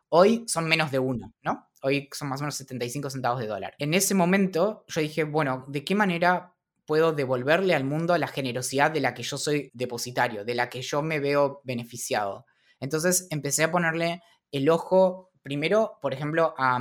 Hoy 0.09 0.45
son 0.47 0.67
menos 0.67 0.89
de 0.89 0.97
uno, 0.97 1.31
¿no? 1.43 1.69
Hoy 1.83 2.09
son 2.11 2.29
más 2.29 2.39
o 2.41 2.43
menos 2.43 2.55
75 2.55 3.09
centavos 3.11 3.39
de 3.39 3.47
dólar. 3.47 3.75
En 3.77 3.93
ese 3.93 4.15
momento 4.15 4.85
yo 4.87 5.01
dije, 5.01 5.23
bueno, 5.25 5.65
¿de 5.67 5.83
qué 5.83 5.95
manera 5.95 6.53
puedo 6.85 7.13
devolverle 7.13 7.75
al 7.75 7.83
mundo 7.83 8.17
la 8.17 8.27
generosidad 8.27 8.91
de 8.91 9.01
la 9.01 9.13
que 9.13 9.23
yo 9.23 9.37
soy 9.37 9.71
depositario, 9.73 10.45
de 10.45 10.55
la 10.55 10.69
que 10.69 10.81
yo 10.81 11.01
me 11.01 11.19
veo 11.19 11.61
beneficiado. 11.63 12.45
Entonces 12.79 13.27
empecé 13.29 13.63
a 13.63 13.71
ponerle 13.71 14.21
el 14.51 14.69
ojo 14.69 15.31
Primero, 15.43 15.99
por 16.01 16.13
ejemplo, 16.13 16.55
a 16.57 16.79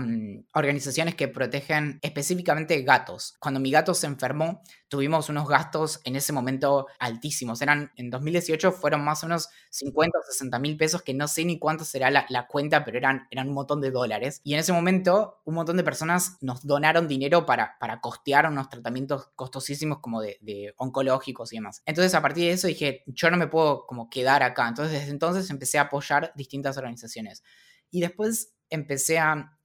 organizaciones 0.54 1.16
que 1.16 1.26
protegen 1.26 1.98
específicamente 2.00 2.80
gatos. 2.82 3.34
Cuando 3.40 3.58
mi 3.58 3.72
gato 3.72 3.92
se 3.92 4.06
enfermó, 4.06 4.62
tuvimos 4.86 5.28
unos 5.28 5.48
gastos 5.48 6.00
en 6.04 6.14
ese 6.14 6.32
momento 6.32 6.86
altísimos. 7.00 7.60
Eran, 7.60 7.90
en 7.96 8.08
2018 8.08 8.70
fueron 8.70 9.04
más 9.04 9.24
o 9.24 9.26
menos 9.26 9.48
50 9.70 10.16
o 10.16 10.22
60 10.22 10.60
mil 10.60 10.76
pesos, 10.76 11.02
que 11.02 11.12
no 11.12 11.26
sé 11.26 11.44
ni 11.44 11.58
cuánto 11.58 11.84
será 11.84 12.08
la, 12.08 12.46
cuenta, 12.46 12.84
pero 12.84 12.98
eran, 12.98 13.26
eran 13.32 13.48
un 13.48 13.54
montón 13.54 13.80
de 13.80 13.90
dólares. 13.90 14.40
Y 14.44 14.54
en 14.54 14.60
ese 14.60 14.72
momento, 14.72 15.40
un 15.44 15.56
montón 15.56 15.76
de 15.76 15.82
personas 15.82 16.36
nos 16.40 16.64
donaron 16.64 17.08
dinero 17.08 17.44
para, 17.44 17.76
para 17.80 18.00
costear 18.00 18.46
unos 18.46 18.68
tratamientos 18.68 19.30
costosísimos 19.34 19.98
como 19.98 20.20
de, 20.20 20.38
de 20.40 20.72
oncológicos 20.76 21.52
y 21.52 21.56
demás. 21.56 21.82
Entonces, 21.84 22.14
a 22.14 22.22
partir 22.22 22.44
de 22.44 22.52
eso 22.52 22.68
dije, 22.68 23.02
yo 23.06 23.28
no 23.28 23.36
me 23.36 23.48
puedo 23.48 23.88
como 23.88 24.08
quedar 24.08 24.44
acá. 24.44 24.68
Entonces, 24.68 25.00
desde 25.00 25.10
entonces 25.10 25.50
empecé 25.50 25.78
a 25.78 25.82
apoyar 25.82 26.32
distintas 26.36 26.76
organizaciones. 26.76 27.42
Y 27.92 28.00
después 28.00 28.54
empecé 28.68 29.20
a, 29.20 29.58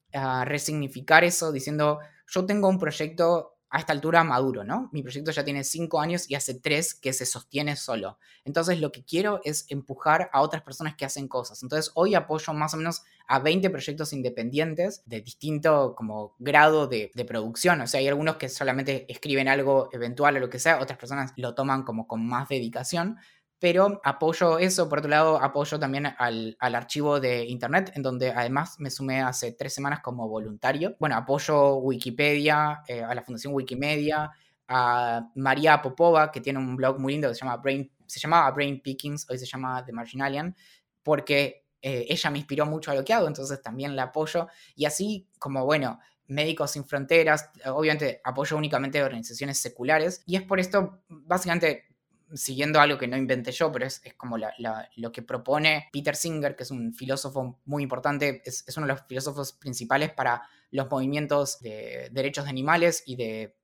resignificar 0.46 1.24
eso 1.24 1.52
diciendo, 1.52 2.00
yo 2.28 2.46
tengo 2.46 2.70
un 2.70 2.80
proyecto 2.80 3.58
a 3.70 3.78
esta 3.78 3.94
altura 3.94 4.24
maduro, 4.24 4.64
¿no? 4.64 4.90
Mi 4.92 5.04
proyecto 5.04 5.30
ya 5.30 5.44
tiene 5.44 5.64
cinco 5.64 6.00
años 6.00 6.28
y 6.28 6.34
hace 6.34 6.56
tres 6.56 6.96
que 6.96 7.14
se 7.14 7.26
sostiene 7.28 7.76
solo. 7.76 8.18
Entonces 8.44 8.80
lo 8.80 8.92
que 8.92 9.04
quiero 9.04 9.42
es 9.44 9.66
empujar 9.70 10.32
a 10.34 10.42
otras 10.42 10.64
personas 10.64 10.96
que 10.96 11.06
hacen 11.06 11.28
cosas. 11.28 11.62
Entonces 11.62 11.92
hoy 11.94 12.16
apoyo 12.16 12.52
más 12.54 12.74
o 12.74 12.78
menos 12.78 13.04
a 13.28 13.40
20 13.40 13.70
proyectos 13.70 14.12
independientes 14.14 15.04
de 15.06 15.22
distinto 15.22 15.94
como 15.96 16.36
grado 16.40 16.88
de, 16.88 17.12
de, 17.14 17.26
producción. 17.26 17.82
O 17.82 17.88
sea, 17.88 18.00
hay 18.00 18.08
algunos 18.08 18.38
que 18.38 18.50
solamente 18.50 19.06
escriben 19.12 19.50
algo 19.50 19.90
eventual 19.92 20.38
o 20.38 20.40
lo 20.40 20.50
que 20.50 20.58
sea, 20.58 20.80
otras 20.80 20.98
personas 20.98 21.34
lo 21.36 21.54
toman 21.54 21.84
como 21.84 22.08
con 22.08 22.26
más 22.26 22.48
dedicación 22.50 23.18
pero 23.60 24.00
apoyo 24.04 24.60
eso, 24.60 24.88
por 24.88 25.00
otro 25.00 25.10
lado, 25.10 25.42
apoyo 25.42 25.80
también 25.80 26.08
al, 26.18 26.58
archivo 26.60 27.20
de 27.20 27.46
Internet, 27.46 27.92
en 27.96 28.04
donde 28.04 28.32
además 28.32 28.80
me 28.80 28.92
sumé 28.92 29.22
hace 29.22 29.54
tres 29.54 29.74
semanas 29.74 30.02
como 30.02 30.28
voluntario. 30.28 30.96
Bueno, 31.00 31.16
apoyo 31.16 31.78
Wikipedia, 31.78 32.84
eh, 32.88 33.04
a 33.04 33.16
la 33.16 33.24
Fundación 33.24 33.54
Wikimedia, 33.54 34.32
a 34.68 35.28
María 35.36 35.82
Popova, 35.82 36.32
que 36.32 36.42
tiene 36.42 36.60
un 36.60 36.76
blog 36.76 37.00
muy 37.00 37.14
lindo 37.14 37.30
que 37.30 37.36
se 37.36 37.42
llama 37.42 37.58
Brain, 37.58 37.92
se 38.06 38.20
llamaba 38.20 38.52
Brain 38.52 38.80
Pickings, 38.82 39.28
hoy 39.30 39.40
se 39.40 39.46
llama 39.46 39.84
The 39.84 39.92
Marginalian, 39.92 40.56
porque 41.02 41.66
eh, 41.82 42.06
ella 42.10 42.30
me 42.30 42.38
inspiró 42.40 42.66
mucho 42.66 42.92
a 42.92 42.96
lo 42.96 43.04
que 43.04 43.14
hago, 43.14 43.28
entonces 43.28 43.62
también 43.62 43.96
la 43.96 44.04
apoyo. 44.04 44.48
Y 44.76 44.86
así 44.86 45.28
como, 45.40 45.66
bueno, 45.66 46.00
Médicos 46.28 46.72
Sin 46.72 46.86
Fronteras, 46.86 47.50
obviamente 47.66 48.22
apoyo 48.24 48.58
únicamente 48.58 49.02
organizaciones 49.02 49.58
seculares. 49.58 50.22
Y 50.26 50.36
es 50.36 50.44
por 50.44 50.60
esto, 50.60 51.02
básicamente, 51.08 51.86
siguiendo 52.34 52.80
algo 52.80 52.98
que 52.98 53.08
no 53.08 53.18
inventé 53.18 53.52
yo, 53.52 53.72
pero 53.72 53.86
es, 53.86 54.02
como 54.18 54.38
lo 54.38 55.12
que 55.12 55.22
propone 55.22 55.90
Peter 55.92 56.16
Singer, 56.16 56.56
que 56.56 56.64
es 56.64 56.72
un 56.72 56.94
filósofo 56.94 57.60
muy 57.66 57.84
importante, 57.84 58.42
es, 58.46 58.64
es, 58.68 58.78
uno 58.78 58.88
de 58.88 58.94
los 58.94 59.04
filósofos 59.08 59.54
principales 59.54 60.12
para 60.12 60.44
los 60.72 60.90
movimientos 60.90 61.60
de 61.60 62.10
derechos 62.12 62.46
de 62.46 62.50
animales 62.50 63.04
y 63.06 63.16
de 63.16 63.56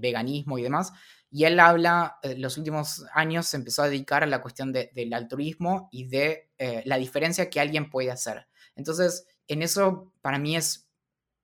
veganismo 0.00 0.58
y 0.58 0.62
demás. 0.62 0.92
Y 1.30 1.44
él 1.44 1.60
habla, 1.60 2.18
eh, 2.22 2.36
los 2.36 2.58
últimos 2.58 3.04
años 3.14 3.46
se 3.46 3.56
empezó 3.56 3.82
a 3.82 3.88
dedicar 3.88 4.24
a 4.24 4.26
la 4.26 4.42
cuestión 4.42 4.72
del 4.72 5.14
altruismo 5.14 5.88
y 5.92 6.08
de 6.08 6.50
eh, 6.58 6.82
la 6.86 6.96
diferencia 6.96 7.48
que 7.48 7.60
alguien 7.60 7.88
puede 7.88 8.10
hacer. 8.10 8.48
Entonces, 8.74 9.26
en 9.46 9.62
eso 9.62 10.12
para 10.22 10.38
mí 10.38 10.56
es, 10.56 10.88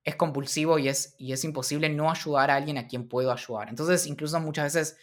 es 0.03 0.15
compulsivo 0.15 0.77
y 0.77 0.89
es, 0.89 1.15
y 1.17 1.31
es 1.31 1.43
imposible 1.45 1.87
no 1.89 2.11
ayudar 2.11 2.51
a 2.51 2.55
alguien 2.55 2.77
a 2.77 2.87
quien 2.87 3.07
puedo 3.07 3.31
ayudar. 3.31 3.69
Entonces, 3.69 4.07
incluso 4.07 4.39
muchas 4.41 4.73
veces, 4.73 4.97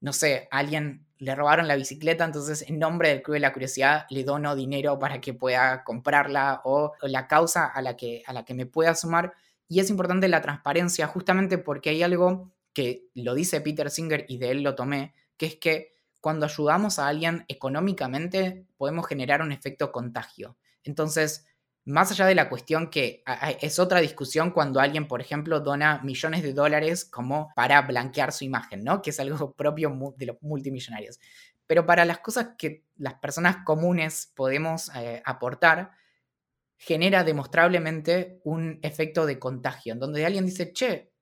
no 0.00 0.12
sé, 0.12 0.48
a 0.50 0.58
alguien 0.58 1.06
le 1.18 1.34
robaron 1.34 1.66
la 1.66 1.76
bicicleta, 1.76 2.24
entonces 2.24 2.62
en 2.68 2.78
nombre 2.78 3.08
del 3.08 3.22
Club 3.22 3.34
de 3.34 3.40
la 3.40 3.52
Curiosidad 3.52 4.06
le 4.10 4.24
dono 4.24 4.54
dinero 4.54 4.98
para 4.98 5.20
que 5.20 5.34
pueda 5.34 5.82
comprarla 5.84 6.60
o, 6.64 6.92
la 7.02 7.26
causa 7.26 7.66
a 7.66 7.80
la, 7.80 7.96
que, 7.96 8.22
a 8.26 8.32
la 8.32 8.44
que 8.44 8.54
me 8.54 8.66
pueda 8.66 8.94
sumar. 8.94 9.32
Y 9.68 9.80
es 9.80 9.90
importante 9.90 10.28
la 10.28 10.42
transparencia 10.42 11.06
justamente 11.06 11.58
porque 11.58 11.90
hay 11.90 12.02
algo 12.02 12.52
que 12.72 13.06
lo 13.14 13.34
dice 13.34 13.60
Peter 13.62 13.90
Singer 13.90 14.26
y 14.28 14.38
de 14.38 14.50
él 14.50 14.62
lo 14.62 14.74
tomé, 14.74 15.14
que 15.38 15.46
es 15.46 15.56
que 15.56 15.92
cuando 16.20 16.44
ayudamos 16.46 16.98
a 16.98 17.08
alguien 17.08 17.44
económicamente 17.48 18.66
podemos 18.76 19.06
generar 19.06 19.40
un 19.42 19.52
efecto 19.52 19.92
contagio. 19.92 20.56
Entonces, 20.84 21.46
más 21.86 22.10
allá 22.10 22.26
de 22.26 22.34
la 22.34 22.48
cuestión 22.48 22.90
que 22.90 23.22
es 23.60 23.78
otra 23.78 24.00
discusión 24.00 24.50
cuando 24.50 24.80
alguien, 24.80 25.06
por 25.06 25.20
ejemplo, 25.20 25.60
dona 25.60 26.00
millones 26.02 26.42
de 26.42 26.52
dólares 26.52 27.04
como 27.04 27.52
para 27.54 27.80
blanquear 27.82 28.32
su 28.32 28.44
imagen, 28.44 28.82
¿no? 28.82 29.00
Que 29.00 29.10
es 29.10 29.20
algo 29.20 29.52
propio 29.56 30.14
de 30.16 30.26
los 30.26 30.36
multimillonarios. 30.42 31.20
Pero 31.66 31.86
para 31.86 32.04
las 32.04 32.18
cosas 32.18 32.50
que 32.58 32.84
las 32.96 33.14
personas 33.14 33.58
comunes 33.64 34.32
podemos 34.34 34.90
eh, 34.96 35.22
aportar, 35.24 35.92
genera 36.76 37.22
demostrablemente 37.22 38.40
un 38.44 38.80
efecto 38.82 39.24
de 39.24 39.38
contagio, 39.38 39.92
en 39.92 40.00
donde 40.00 40.26
alguien 40.26 40.44
dice, 40.44 40.72
che, 40.72 41.12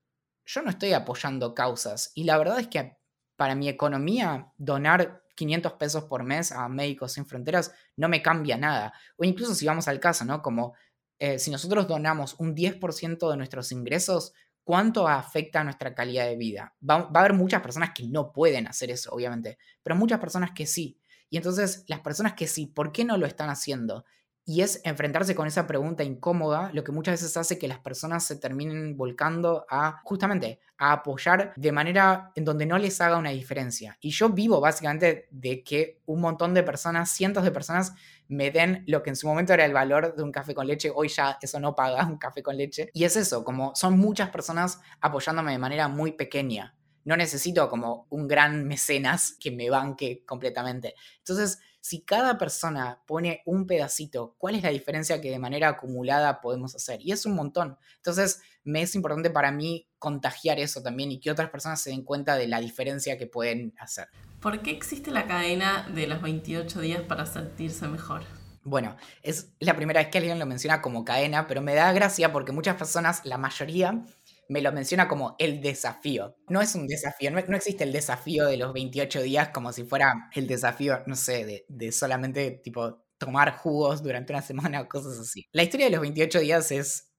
yo 0.46 0.62
no 0.62 0.70
estoy 0.70 0.94
apoyando 0.94 1.54
causas. 1.54 2.10
Y 2.14 2.24
la 2.24 2.38
verdad 2.38 2.58
es 2.58 2.68
que 2.68 2.96
para 3.36 3.54
mi 3.54 3.68
economía, 3.68 4.52
donar 4.56 5.23
500 5.35 5.72
pesos 5.74 6.05
por 6.05 6.22
mes 6.22 6.53
a 6.53 6.68
Médicos 6.68 7.12
Sin 7.12 7.26
Fronteras 7.26 7.72
no 7.97 8.09
me 8.09 8.22
cambia 8.22 8.57
nada. 8.57 8.93
O 9.16 9.24
incluso 9.24 9.55
si 9.55 9.66
vamos 9.66 9.89
al 9.89 10.01
caso, 10.01 10.24
¿no? 10.24 10.43
Como 10.43 10.74
eh, 11.18 11.39
si 11.39 11.51
nosotros 11.51 11.87
donamos 11.89 12.35
un 12.39 12.55
10% 12.55 13.30
de 13.30 13.37
nuestros 13.37 13.72
ingresos, 13.72 14.32
¿cuánto 14.64 15.09
afecta 15.09 15.61
a 15.61 15.64
nuestra 15.64 15.95
calidad 15.95 16.26
de 16.26 16.37
vida? 16.37 16.74
Va, 16.89 17.03
va, 17.05 17.20
a 17.20 17.24
haber 17.24 17.35
muchas 17.35 17.62
personas 17.62 17.91
que 17.95 18.05
no 18.05 18.32
pueden 18.32 18.66
hacer 18.66 18.91
eso, 18.91 19.11
obviamente, 19.12 19.59
pero 19.82 19.97
muchas 19.97 20.20
personas 20.20 20.51
que 20.53 20.66
sí. 20.66 20.99
Y 21.30 21.37
entonces, 21.37 21.85
las 21.89 22.01
personas 22.01 22.35
que 22.35 22.47
sí, 22.47 22.66
¿por 22.66 22.93
qué 22.93 23.05
no 23.05 23.16
lo 23.16 23.26
están 23.26 23.51
haciendo? 23.51 24.05
Y 24.47 24.61
es 24.61 24.82
enfrentarse 24.84 25.34
con 25.34 25.47
esa 25.47 25.66
pregunta 25.66 26.05
incómoda 26.05 26.70
lo 26.74 26.84
que 26.84 26.92
muchas 26.92 27.14
veces 27.14 27.34
hace 27.38 27.59
que 27.59 27.66
las 27.66 27.78
personas 27.78 28.26
se 28.26 28.36
terminen 28.36 28.95
volcando 28.97 29.64
a 29.70 30.03
justamente 30.05 30.61
a 30.76 30.92
apoyar 30.92 31.55
de 31.57 31.72
manera 31.72 32.30
en 32.34 32.45
donde 32.45 32.66
no 32.66 32.76
les 32.76 33.01
haga 33.01 33.16
una 33.16 33.30
diferencia. 33.30 33.97
Y 34.01 34.11
yo 34.11 34.28
vivo 34.28 34.61
básicamente 34.61 35.28
de 35.30 35.62
que 35.62 36.01
un 36.05 36.20
montón 36.20 36.53
de 36.53 36.62
personas, 36.62 37.11
cientos 37.11 37.42
de 37.42 37.53
personas, 37.53 37.95
me 38.28 38.51
den 38.51 38.84
lo 38.86 39.03
que 39.03 39.11
en 39.11 39.16
su 39.16 39.26
momento 39.26 39.55
era 39.55 39.64
el 39.64 39.72
valor 39.72 40.14
de 40.14 40.22
un 40.22 40.32
café 40.32 40.55
con 40.55 40.66
leche. 40.66 40.92
Hoy 40.95 41.09
ya 41.09 41.38
eso 41.40 41.59
no 41.59 41.74
paga 41.74 42.05
un 42.07 42.18
café 42.18 42.42
con 42.42 42.57
leche. 42.57 42.90
Y 42.92 43.05
es 43.05 43.16
eso, 43.16 43.45
como 43.45 43.74
son 43.74 43.99
muchas 43.99 44.28
personas 44.28 44.78
apoyándome 45.01 45.53
de 45.53 45.59
manera 45.59 45.88
muy 45.88 46.12
pequeña. 46.12 46.74
No 47.05 47.16
necesito 47.16 47.68
como 47.68 48.07
un 48.11 48.28
gran 48.28 48.66
mecenas 48.66 49.36
que 49.38 49.51
me 49.51 49.70
banque 49.70 50.22
completamente. 50.26 50.95
Entonces, 51.18 51.61
si 51.85 52.01
cada 52.01 52.39
persona 52.39 53.03
pone 53.07 53.43
un 53.45 53.66
pedacito, 53.66 54.37
¿cuál 54.39 54.55
es 54.55 54.62
la 54.62 54.70
diferencia 54.70 55.20
que 55.20 55.30
de 55.30 55.39
manera 55.39 55.68
acumulada 55.68 56.41
podemos 56.41 56.74
hacer? 56.74 56.99
Y 57.03 57.12
es 57.12 57.26
un 57.26 57.35
montón. 57.35 57.76
Entonces, 57.97 58.41
me 58.64 58.80
es 58.80 58.95
importante 58.95 59.28
para 59.28 59.53
mí 59.53 59.87
contagiar 59.99 60.59
eso 60.59 60.82
también 60.82 61.12
y 61.12 61.20
que 61.20 61.30
otras 61.30 61.51
personas 61.51 61.82
se 61.82 61.91
den 61.91 62.03
cuenta 62.03 62.37
de 62.37 62.49
la 62.49 62.59
diferencia 62.59 63.18
que 63.18 63.26
pueden 63.26 63.74
hacer. 63.78 64.09
¿Por 64.41 64.62
qué 64.62 64.70
existe 64.70 65.11
la 65.11 65.26
cadena 65.26 65.87
de 65.95 66.07
los 66.07 66.22
28 66.22 66.80
días 66.80 67.03
para 67.03 67.26
sentirse 67.26 67.87
mejor? 67.87 68.22
Bueno, 68.62 68.97
es 69.22 69.53
la 69.61 69.76
primera 69.76 70.01
vez 70.01 70.09
que 70.09 70.16
alguien 70.16 70.39
lo 70.39 70.47
menciona 70.47 70.80
como 70.80 71.05
cadena, 71.05 71.47
pero 71.47 71.61
me 71.61 71.74
da 71.74 71.93
gracia 71.93 72.32
porque 72.32 72.53
muchas 72.53 72.76
personas, 72.76 73.26
la 73.26 73.37
mayoría, 73.37 74.03
me 74.49 74.61
lo 74.61 74.72
menciona 74.72 75.09
como 75.09 75.36
el 75.38 75.61
desafío. 75.61 76.36
No 76.49 76.61
es 76.61 76.74
un 76.74 76.86
desafío, 76.86 77.30
no, 77.30 77.38
existe 77.38 77.84
el 77.84 77.92
desafío 77.92 78.47
de 78.47 78.57
los 78.57 78.72
28 78.72 79.22
días 79.22 79.49
como 79.49 79.72
si 79.72 79.84
fuera 79.84 80.30
el 80.34 80.47
desafío, 80.47 81.03
no 81.07 81.16
sé, 81.16 81.64
de, 81.68 81.92
solamente 81.92 82.51
tipo 82.62 83.05
tomar 83.18 83.57
jugos 83.57 84.03
durante 84.03 84.32
una 84.32 84.42
semana 84.42 84.80
o 84.80 84.88
cosas 84.88 85.18
así. 85.18 85.47
La 85.53 85.62
historia 85.62 85.86
de 85.86 85.92
los 85.92 86.01
28 86.01 86.40
días 86.40 86.70
es 86.72 87.12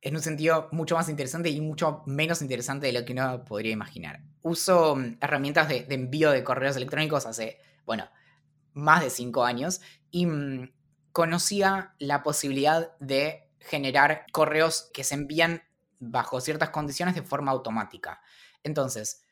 en 0.00 0.16
un 0.16 0.22
sentido 0.22 0.68
mucho 0.72 0.96
más 0.96 1.08
interesante 1.08 1.48
y 1.48 1.60
mucho 1.60 2.02
menos 2.06 2.42
interesante 2.42 2.86
de 2.86 2.92
lo 2.92 3.04
que 3.04 3.12
uno 3.12 3.44
podría 3.44 3.72
imaginar. 3.72 4.20
Uso 4.42 4.96
mm, 4.96 5.18
herramientas 5.20 5.68
de, 5.68 5.86
envío 5.88 6.30
de 6.30 6.44
correos 6.44 6.76
electrónicos 6.76 7.24
hace, 7.24 7.58
bueno, 7.86 8.10
más 8.74 9.02
de 9.02 9.10
cinco 9.10 9.44
años 9.44 9.80
y 10.10 10.26
mm, 10.26 10.72
conocía 11.12 11.94
la 11.98 12.22
posibilidad 12.22 12.96
de 12.98 13.50
generar 13.60 14.26
correos 14.32 14.90
que 14.92 15.04
se 15.04 15.14
envían 15.14 15.62
bajo 16.10 16.40
ciertas 16.40 16.70
condiciones 16.70 17.14
de 17.14 17.22
forma 17.22 17.52
automática. 17.52 18.20
Entonces, 18.62 19.22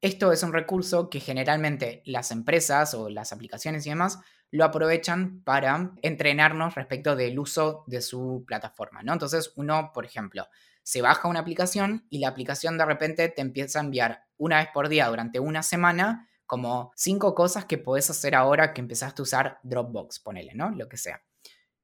esto 0.00 0.30
es 0.32 0.42
un 0.42 0.52
recurso 0.52 1.08
que 1.08 1.20
generalmente 1.20 2.02
las 2.04 2.30
empresas 2.30 2.94
o 2.94 3.08
las 3.08 3.32
aplicaciones 3.32 3.86
y 3.86 3.90
demás 3.90 4.18
lo 4.50 4.64
aprovechan 4.64 5.42
para 5.42 5.92
entrenarnos 6.02 6.74
respecto 6.74 7.16
del 7.16 7.38
uso 7.38 7.84
de 7.86 8.00
su 8.00 8.44
plataforma, 8.46 9.02
¿no? 9.02 9.12
Entonces, 9.12 9.52
uno, 9.56 9.90
por 9.92 10.04
ejemplo, 10.04 10.46
se 10.82 11.02
baja 11.02 11.28
una 11.28 11.40
aplicación 11.40 12.06
y 12.10 12.20
la 12.20 12.28
aplicación 12.28 12.78
de 12.78 12.84
repente 12.84 13.28
te 13.28 13.42
empieza 13.42 13.80
a 13.80 13.82
enviar 13.82 14.24
una 14.36 14.58
vez 14.58 14.68
por 14.72 14.88
día 14.88 15.08
durante 15.08 15.40
una 15.40 15.62
semana 15.62 16.28
como 16.46 16.92
cinco 16.94 17.34
cosas 17.34 17.64
que 17.64 17.78
podés 17.78 18.08
hacer 18.08 18.36
ahora 18.36 18.72
que 18.72 18.80
empezaste 18.80 19.20
a 19.20 19.24
usar 19.24 19.58
Dropbox, 19.64 20.20
ponele, 20.20 20.54
¿no? 20.54 20.70
Lo 20.70 20.88
que 20.88 20.96
sea. 20.96 21.22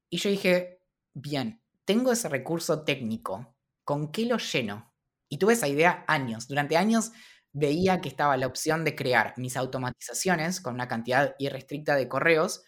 Y 0.08 0.18
yo 0.18 0.30
dije, 0.30 0.80
bien, 1.14 1.60
tengo 1.84 2.12
ese 2.12 2.28
recurso 2.28 2.84
técnico 2.84 3.51
¿con 3.84 4.12
qué 4.12 4.26
lo 4.26 4.38
lleno? 4.38 4.92
Y 5.28 5.38
tuve 5.38 5.54
esa 5.54 5.68
idea 5.68 6.04
años. 6.08 6.48
Durante 6.48 6.76
años 6.76 7.12
veía 7.52 8.00
que 8.00 8.08
estaba 8.08 8.36
la 8.36 8.46
opción 8.46 8.84
de 8.84 8.94
crear 8.94 9.34
mis 9.36 9.56
automatizaciones 9.56 10.60
con 10.60 10.74
una 10.74 10.88
cantidad 10.88 11.34
irrestricta 11.38 11.96
de 11.96 12.08
correos, 12.08 12.64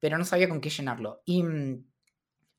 pero 0.00 0.18
no 0.18 0.24
sabía 0.24 0.48
con 0.48 0.60
qué 0.60 0.70
llenarlo. 0.70 1.22
Y 1.24 1.42
mm, 1.42 1.84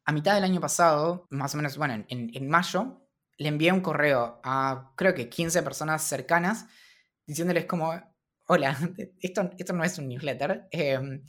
a 0.05 0.11
mitad 0.11 0.35
del 0.35 0.43
año 0.43 0.59
pasado, 0.59 1.27
más 1.29 1.53
o 1.53 1.57
menos, 1.57 1.77
bueno, 1.77 2.05
en, 2.07 2.49
mayo, 2.49 3.07
le 3.37 3.49
envié 3.49 3.71
un 3.71 3.81
correo 3.81 4.39
a 4.43 4.91
creo 4.95 5.13
que 5.13 5.29
15 5.29 5.61
personas 5.63 6.03
cercanas 6.03 6.65
diciéndoles 7.25 7.65
como, 7.65 7.93
hola, 8.47 8.75
esto, 9.21 9.51
esto 9.57 9.73
no 9.73 9.83
es 9.83 9.97
un 9.99 10.07
newsletter, 10.07 10.67
em, 10.71 11.23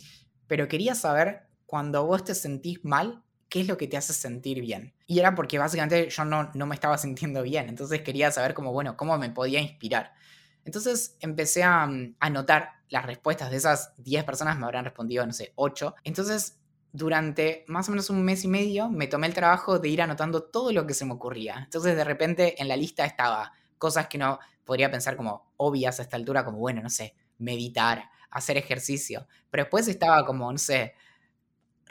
pero 0.46 0.66
quería 0.66 0.94
saber 0.94 1.48
cuando 1.66 2.06
vos 2.06 2.24
te 2.24 2.34
sentís 2.34 2.82
mal, 2.84 3.22
qué 3.50 3.60
es 3.60 3.68
lo 3.68 3.76
que 3.76 3.88
te 3.88 3.98
hace 3.98 4.14
sentir 4.14 4.62
bien. 4.62 4.94
Y 5.06 5.18
era 5.18 5.34
porque 5.34 5.58
básicamente 5.58 6.08
yo 6.08 6.24
no, 6.24 6.50
no 6.54 6.66
me 6.66 6.74
estaba 6.74 6.96
sintiendo 6.96 7.42
bien, 7.42 7.68
entonces 7.68 8.00
quería 8.00 8.30
saber 8.30 8.54
cómo, 8.54 8.72
bueno, 8.72 8.96
cómo 8.96 9.18
me 9.18 9.28
podía 9.28 9.60
inspirar. 9.60 10.14
Entonces 10.64 11.16
empecé 11.20 11.64
a 11.64 11.86
mm, 11.86 12.16
anotar 12.20 12.70
las 12.88 13.04
respuestas 13.04 13.50
de 13.50 13.56
esas 13.56 13.92
10 13.98 14.24
personas, 14.24 14.58
me 14.58 14.64
habrán 14.64 14.84
respondido, 14.84 15.26
no 15.26 15.32
sé, 15.32 15.52
8. 15.56 15.94
Entonces, 16.04 16.58
durante 16.92 17.64
más 17.68 17.88
o 17.88 17.92
menos 17.92 18.10
un 18.10 18.24
mes 18.24 18.44
y 18.44 18.48
medio, 18.48 18.88
me 18.88 19.06
tomé 19.06 19.26
el 19.26 19.34
trabajo 19.34 19.78
de 19.78 19.88
ir 19.88 20.02
anotando 20.02 20.44
todo 20.44 20.72
lo 20.72 20.86
que 20.86 20.94
se 20.94 21.04
me 21.04 21.12
ocurría. 21.12 21.60
Entonces, 21.64 21.96
de 21.96 22.04
repente, 22.04 22.60
en 22.60 22.68
la 22.68 22.76
lista 22.76 23.04
estaba 23.04 23.52
cosas 23.78 24.08
que 24.08 24.18
no 24.18 24.38
podría 24.64 24.90
pensar 24.90 25.16
como 25.16 25.52
obvias 25.56 25.98
a 25.98 26.02
esta 26.02 26.16
altura, 26.16 26.44
como, 26.44 26.58
bueno, 26.58 26.82
no 26.82 26.90
sé, 26.90 27.14
meditar, 27.38 28.10
hacer 28.30 28.56
ejercicio. 28.56 29.26
Pero 29.50 29.64
después 29.64 29.88
estaba 29.88 30.24
como, 30.26 30.50
no 30.50 30.58
sé, 30.58 30.94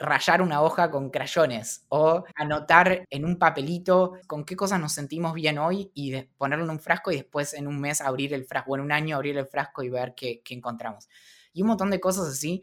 rayar 0.00 0.40
una 0.40 0.62
hoja 0.62 0.90
con 0.90 1.10
crayones 1.10 1.84
o 1.90 2.24
anotar 2.34 3.06
en 3.10 3.24
un 3.24 3.38
papelito 3.38 4.14
con 4.26 4.44
qué 4.44 4.56
cosas 4.56 4.80
nos 4.80 4.92
sentimos 4.92 5.34
bien 5.34 5.58
hoy 5.58 5.90
y 5.94 6.16
ponerlo 6.38 6.64
en 6.64 6.70
un 6.70 6.80
frasco 6.80 7.12
y 7.12 7.16
después 7.16 7.52
en 7.54 7.68
un 7.68 7.80
mes 7.80 8.00
abrir 8.00 8.32
el 8.32 8.46
frasco, 8.46 8.72
o 8.72 8.76
en 8.76 8.80
un 8.80 8.92
año 8.92 9.16
abrir 9.16 9.36
el 9.36 9.46
frasco 9.46 9.82
y 9.82 9.90
ver 9.90 10.14
qué, 10.16 10.42
encontramos. 10.48 11.08
Y 11.52 11.62
un 11.62 11.68
montón 11.68 11.90
de 11.90 12.00
cosas 12.00 12.28
así. 12.28 12.62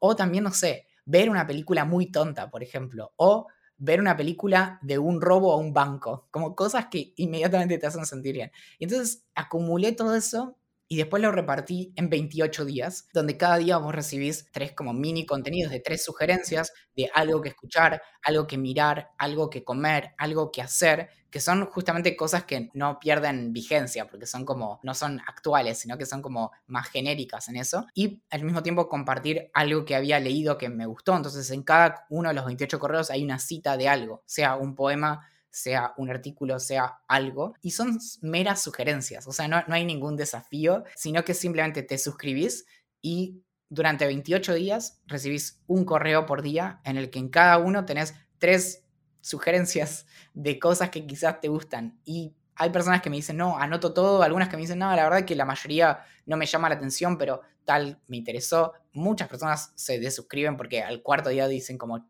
O 0.00 0.16
también, 0.16 0.44
no 0.44 0.52
sé, 0.52 0.86
ver 1.04 1.28
una 1.28 1.46
película 1.46 1.84
muy 1.84 2.10
tonta, 2.10 2.50
por 2.50 2.62
ejemplo, 2.62 3.12
o 3.16 3.48
ver 3.76 4.00
una 4.00 4.16
película 4.16 4.78
de 4.82 4.98
un 4.98 5.20
robo 5.20 5.52
a 5.52 5.56
un 5.56 5.72
banco, 5.72 6.28
como 6.30 6.54
cosas 6.54 6.86
que 6.86 7.12
inmediatamente 7.16 7.78
te 7.78 7.86
hacen 7.86 8.06
sentir 8.06 8.34
bien. 8.34 8.52
Y 8.78 8.84
entonces 8.84 9.24
acumulé 9.34 9.92
todo 9.92 10.14
eso 10.14 10.56
y 10.88 10.96
después 10.96 11.22
lo 11.22 11.30
repartí 11.30 11.92
en 11.96 12.08
28 12.08 12.64
días, 12.64 13.08
donde 13.12 13.36
cada 13.36 13.58
día 13.58 13.76
vos 13.76 13.94
recibís 13.94 14.48
tres 14.52 14.72
como 14.72 14.94
mini 14.94 15.26
contenidos 15.26 15.70
de 15.70 15.80
tres 15.80 16.02
sugerencias 16.02 16.72
de 16.96 17.10
algo 17.14 17.42
que 17.42 17.50
escuchar, 17.50 18.02
algo 18.22 18.46
que 18.46 18.56
mirar, 18.56 19.10
algo 19.18 19.50
que 19.50 19.64
comer, 19.64 20.14
algo 20.16 20.50
que 20.50 20.62
hacer, 20.62 21.10
que 21.30 21.40
son 21.40 21.66
justamente 21.66 22.16
cosas 22.16 22.44
que 22.44 22.70
no 22.72 22.98
pierden 22.98 23.52
vigencia, 23.52 24.08
porque 24.08 24.24
son 24.24 24.46
como, 24.46 24.80
no 24.82 24.94
son 24.94 25.20
actuales, 25.26 25.78
sino 25.78 25.98
que 25.98 26.06
son 26.06 26.22
como 26.22 26.52
más 26.66 26.88
genéricas 26.88 27.48
en 27.48 27.56
eso. 27.56 27.86
Y 27.94 28.22
al 28.30 28.44
mismo 28.44 28.62
tiempo 28.62 28.88
compartir 28.88 29.50
algo 29.52 29.84
que 29.84 29.94
había 29.94 30.18
leído 30.20 30.56
que 30.56 30.70
me 30.70 30.86
gustó. 30.86 31.14
Entonces 31.14 31.50
en 31.50 31.62
cada 31.62 32.06
uno 32.08 32.30
de 32.30 32.34
los 32.34 32.46
28 32.46 32.78
correos 32.78 33.10
hay 33.10 33.22
una 33.22 33.38
cita 33.38 33.76
de 33.76 33.88
algo, 33.88 34.22
sea 34.24 34.56
un 34.56 34.74
poema 34.74 35.28
sea 35.50 35.94
un 35.96 36.10
artículo, 36.10 36.58
sea 36.60 37.00
algo, 37.08 37.54
y 37.62 37.70
son 37.70 37.98
meras 38.20 38.62
sugerencias, 38.62 39.26
o 39.26 39.32
sea, 39.32 39.48
no, 39.48 39.62
no 39.66 39.74
hay 39.74 39.84
ningún 39.84 40.16
desafío, 40.16 40.84
sino 40.94 41.24
que 41.24 41.34
simplemente 41.34 41.82
te 41.82 41.98
suscribís 41.98 42.66
y 43.00 43.42
durante 43.68 44.06
28 44.06 44.54
días 44.54 45.00
recibís 45.06 45.62
un 45.66 45.84
correo 45.84 46.26
por 46.26 46.42
día 46.42 46.80
en 46.84 46.96
el 46.96 47.10
que 47.10 47.18
en 47.18 47.28
cada 47.28 47.58
uno 47.58 47.84
tenés 47.84 48.14
tres 48.38 48.84
sugerencias 49.20 50.06
de 50.34 50.58
cosas 50.58 50.90
que 50.90 51.06
quizás 51.06 51.40
te 51.40 51.48
gustan. 51.48 52.00
Y 52.04 52.34
hay 52.54 52.70
personas 52.70 53.02
que 53.02 53.10
me 53.10 53.16
dicen, 53.16 53.36
no, 53.36 53.58
anoto 53.58 53.92
todo, 53.92 54.22
algunas 54.22 54.48
que 54.48 54.56
me 54.56 54.62
dicen, 54.62 54.78
no, 54.78 54.94
la 54.94 55.04
verdad 55.04 55.24
que 55.24 55.36
la 55.36 55.44
mayoría 55.44 56.00
no 56.26 56.36
me 56.36 56.46
llama 56.46 56.68
la 56.68 56.74
atención, 56.74 57.16
pero 57.16 57.42
tal 57.64 58.00
me 58.08 58.16
interesó. 58.16 58.72
Muchas 58.92 59.28
personas 59.28 59.72
se 59.76 60.00
desuscriben 60.00 60.56
porque 60.56 60.82
al 60.82 61.02
cuarto 61.02 61.30
día 61.30 61.46
dicen 61.46 61.78
como, 61.78 62.08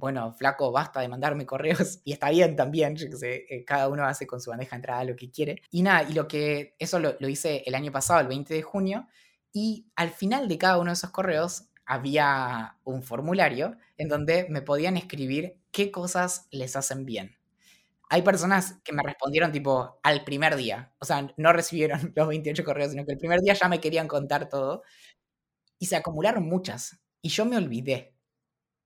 bueno, 0.00 0.32
flaco, 0.32 0.72
basta 0.72 1.00
de 1.00 1.08
mandarme 1.08 1.46
correos. 1.46 2.00
Y 2.04 2.12
está 2.12 2.30
bien 2.30 2.56
también, 2.56 2.96
yo 2.96 3.06
sé, 3.16 3.44
eh, 3.48 3.64
cada 3.64 3.88
uno 3.88 4.04
hace 4.06 4.26
con 4.26 4.40
su 4.40 4.50
bandeja 4.50 4.70
de 4.72 4.76
entrada 4.76 5.04
lo 5.04 5.16
que 5.16 5.30
quiere. 5.30 5.62
Y 5.70 5.82
nada, 5.82 6.02
y 6.08 6.14
lo 6.14 6.26
que, 6.26 6.74
eso 6.78 6.98
lo, 6.98 7.14
lo 7.20 7.28
hice 7.28 7.62
el 7.66 7.74
año 7.74 7.92
pasado, 7.92 8.20
el 8.20 8.26
20 8.28 8.54
de 8.54 8.62
junio, 8.62 9.06
y 9.52 9.86
al 9.96 10.10
final 10.10 10.48
de 10.48 10.58
cada 10.58 10.78
uno 10.78 10.90
de 10.90 10.94
esos 10.94 11.10
correos 11.10 11.68
había 11.86 12.78
un 12.84 13.02
formulario 13.02 13.76
en 13.96 14.08
donde 14.08 14.46
me 14.48 14.62
podían 14.62 14.96
escribir 14.96 15.58
qué 15.72 15.90
cosas 15.90 16.46
les 16.50 16.76
hacen 16.76 17.04
bien. 17.04 17.36
Hay 18.08 18.22
personas 18.22 18.74
que 18.84 18.92
me 18.92 19.02
respondieron 19.04 19.52
tipo 19.52 20.00
al 20.02 20.24
primer 20.24 20.56
día, 20.56 20.92
o 20.98 21.04
sea, 21.04 21.32
no 21.36 21.52
recibieron 21.52 22.12
los 22.16 22.28
28 22.28 22.64
correos, 22.64 22.90
sino 22.92 23.04
que 23.06 23.12
el 23.12 23.18
primer 23.18 23.40
día 23.40 23.54
ya 23.54 23.68
me 23.68 23.80
querían 23.80 24.08
contar 24.08 24.48
todo. 24.48 24.82
Y 25.78 25.86
se 25.86 25.96
acumularon 25.96 26.44
muchas. 26.46 27.00
Y 27.22 27.30
yo 27.30 27.44
me 27.46 27.56
olvidé. 27.56 28.14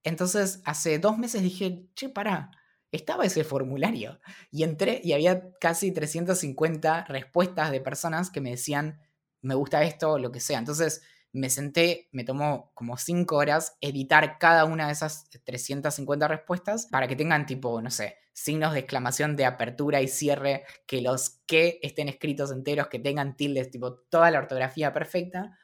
Entonces, 0.05 0.61
hace 0.65 0.99
dos 0.99 1.19
meses 1.19 1.43
dije, 1.43 1.89
che, 1.95 2.09
pará, 2.09 2.51
estaba 2.93 3.25
ese 3.25 3.43
formulario. 3.43 4.21
Y 4.51 4.63
entré 4.63 5.01
y 5.03 5.13
había 5.13 5.51
casi 5.61 5.91
350 5.91 7.07
respuestas 7.09 7.73
de 7.73 7.81
personas 7.81 8.31
que 8.31 8.41
me 8.41 8.51
decían, 8.51 9.01
me 9.43 9.55
gusta 9.55 9.83
esto 9.83 10.19
lo 10.19 10.31
que 10.31 10.41
sea. 10.41 10.59
Entonces, 10.59 11.03
me 11.33 11.51
senté, 11.51 12.09
me 12.13 12.23
tomó 12.23 12.71
como 12.75 12.97
cinco 12.97 13.37
horas 13.37 13.77
editar 13.81 14.39
cada 14.39 14.65
una 14.65 14.87
de 14.87 14.93
esas 14.93 15.29
350 15.45 16.29
respuestas 16.29 16.87
para 16.87 17.09
que 17.09 17.17
tengan 17.17 17.45
tipo, 17.45 17.83
no 17.83 17.91
sé, 17.91 18.19
signos 18.33 18.73
de 18.73 18.81
exclamación 18.81 19.35
de 19.35 19.45
apertura 19.45 20.01
y 20.01 20.07
cierre, 20.07 20.65
que 20.87 21.01
los 21.01 21.41
que 21.47 21.81
estén 21.83 22.09
escritos 22.09 22.53
enteros, 22.53 22.87
que 22.87 23.01
tengan 23.01 23.37
tildes, 23.37 23.71
tipo 23.71 23.95
toda 23.95 24.31
la 24.31 24.39
ortografía 24.39 24.93
perfecta. 24.93 25.59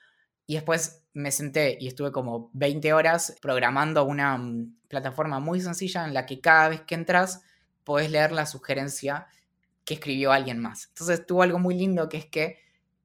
Y 0.47 0.55
después 0.55 1.00
me 1.13 1.33
senté 1.33 1.77
y 1.81 1.89
estuve 1.89 2.13
como 2.13 2.51
20 2.53 2.93
horas 2.93 3.37
programando 3.41 4.05
una 4.05 4.37
mm, 4.37 4.77
plataforma 4.89 5.41
muy 5.41 5.61
sencilla 5.61 6.07
en 6.07 6.15
la 6.15 6.27
que 6.27 6.41
cada 6.41 6.69
vez 6.69 6.83
que 6.83 6.95
entras 6.95 7.43
podés 7.85 8.11
leer 8.11 8.33
la 8.33 8.47
sugerencia 8.47 9.27
que 9.85 9.95
escribió 9.95 10.33
alguien 10.33 10.61
más. 10.61 10.87
Entonces 10.89 11.27
tuvo 11.27 11.43
algo 11.43 11.59
muy 11.59 11.75
lindo 11.75 12.09
que 12.09 12.19
es 12.19 12.27
que 12.27 12.59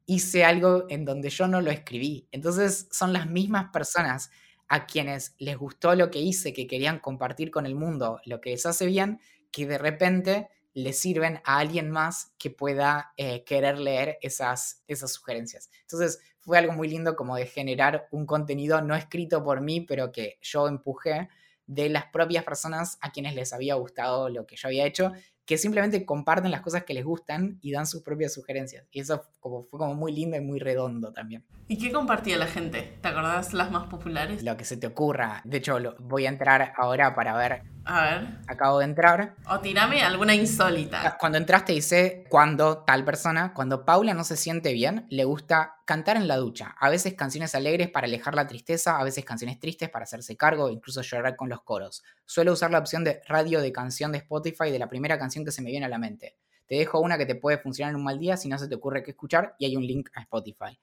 hice 0.06 0.46
algo 0.46 0.86
en 0.90 1.06
donde 1.06 1.30
yo 1.30 1.48
no 1.48 1.62
lo 1.62 1.72
escribí. 1.72 2.28
Entonces 2.32 2.88
son 2.92 3.14
las 3.14 3.28
mismas 3.28 3.72
personas 3.72 4.30
a 4.68 4.86
quienes 4.86 5.36
les 5.38 5.58
gustó 5.58 5.96
lo 5.96 6.10
que 6.12 6.20
hice, 6.20 6.54
que 6.54 6.68
querían 6.68 7.00
compartir 7.00 7.52
con 7.52 7.66
el 7.66 7.76
mundo 7.76 8.20
lo 8.26 8.42
que 8.42 8.52
les 8.52 8.66
hace 8.66 8.86
bien, 8.86 9.20
que 9.52 9.66
de 9.66 9.78
repente 9.78 10.50
le 10.74 10.92
sirven 10.92 11.42
a 11.46 11.60
alguien 11.60 11.90
más 11.90 12.34
que 12.38 12.50
pueda 12.50 13.14
eh, 13.18 13.44
querer 13.46 13.80
leer 13.80 14.18
esas, 14.22 14.84
esas 14.88 15.14
sugerencias. 15.14 15.70
Entonces 15.82 16.20
fue 16.46 16.58
algo 16.58 16.74
muy 16.74 16.88
lindo 16.88 17.16
como 17.16 17.36
de 17.36 17.48
generar 17.48 18.08
un 18.12 18.26
contenido 18.26 18.82
no 18.82 18.96
escrito 18.96 19.44
por 19.44 19.62
mí, 19.62 19.82
pero 19.82 20.12
que 20.12 20.38
yo 20.42 20.68
empujé 20.68 21.30
de 21.66 21.90
las 21.90 22.06
propias 22.06 22.44
personas 22.44 23.00
a 23.02 23.12
quienes 23.12 23.34
les 23.34 23.52
había 23.52 23.74
gustado 23.76 24.30
lo 24.30 24.46
que 24.46 24.56
yo 24.56 24.68
había 24.68 24.86
hecho 24.86 25.12
que 25.46 25.58
simplemente 25.58 26.06
comparten 26.06 26.52
las 26.52 26.62
cosas 26.62 26.84
que 26.84 26.94
les 26.94 27.06
gustan 27.06 27.60
y 27.62 27.72
dan 27.72 27.86
sus 27.86 28.02
propias 28.02 28.34
sugerencias. 28.34 28.88
Y 28.92 29.00
eso 29.00 29.26
como, 29.40 29.64
fue 29.64 29.80
como 29.80 29.94
muy 29.94 30.12
lindo 30.12 30.36
y 30.38 30.42
muy 30.42 30.60
redondo 30.60 31.14
también. 31.14 31.46
¿Y 31.68 31.78
qué 31.78 31.92
compartía 31.92 32.38
la 32.38 32.48
gente? 32.48 32.98
¿Te 33.02 33.08
acordás 33.08 33.54
las 33.54 33.72
más 33.72 33.88
populares? 33.88 34.44
Lo 34.44 34.58
que 34.58 34.66
se 34.66 34.78
te 34.78 34.88
ocurra. 34.88 35.42
De 35.46 35.58
hecho, 35.58 35.80
lo, 35.80 35.96
voy 36.00 36.26
a 36.26 36.30
entrar 36.30 36.74
ahora 36.76 37.14
para 37.14 37.38
ver. 37.38 37.62
A 37.86 38.04
ver. 38.04 38.28
Acabo 38.48 38.80
de 38.80 38.86
entrar. 38.86 39.36
O 39.48 39.60
tirame 39.60 40.02
alguna 40.02 40.34
insólita. 40.34 41.02
Ah, 41.06 41.18
cuando 41.20 41.38
entraste 41.38 41.74
dice 41.74 42.26
cuando 42.30 42.80
tal 42.80 43.06
persona, 43.06 43.54
cuando 43.54 43.86
Paula 43.86 44.14
no 44.14 44.24
se 44.24 44.36
siente 44.36 44.74
bien, 44.74 45.06
le 45.10 45.24
gusta 45.24 45.78
cantar 45.86 46.18
en 46.18 46.28
la 46.28 46.38
ducha. 46.38 46.76
A 46.80 46.90
veces 46.90 47.14
canciones 47.14 47.54
alegres 47.54 47.90
para 47.90 48.08
alejar 48.08 48.34
la 48.34 48.48
tristeza, 48.48 49.00
a 49.00 49.04
veces 49.04 49.24
canciones 49.24 49.60
tristes 49.60 49.90
para 49.90 50.04
hacerse 50.04 50.36
cargo, 50.36 50.70
incluso 50.70 51.02
llorar 51.02 51.36
con 51.36 51.48
los 51.48 51.62
coros. 51.62 52.04
Suelo 52.26 52.54
usar 52.54 52.72
la 52.72 52.80
opción 52.80 53.04
de 53.04 53.22
radio 53.28 53.62
de 53.62 53.72
canción 53.72 54.12
de 54.12 54.18
Spotify 54.18 54.72
de 54.72 54.80
la 54.80 54.90
primera 54.90 55.20
canción 55.20 55.46
que 55.46 55.52
se 55.52 55.62
me 55.62 55.70
viene 55.70 55.86
a 55.86 55.90
la 55.90 56.00
mente. 56.00 56.38
Te 56.66 56.76
dejo 56.76 57.00
una 57.00 57.18
que 57.20 57.28
te 57.28 57.36
puede 57.36 57.60
funcionar 57.60 57.92
en 57.92 57.98
un 57.98 58.04
mal 58.04 58.18
día 58.18 58.38
si 58.38 58.50
no 58.50 58.58
se 58.58 58.68
te 58.68 58.74
ocurre 58.74 59.04
qué 59.04 59.12
escuchar 59.12 59.56
y 59.60 59.66
hay 59.66 59.76
un 59.76 59.86
link 59.86 60.10
a 60.16 60.22
Spotify. 60.22 60.80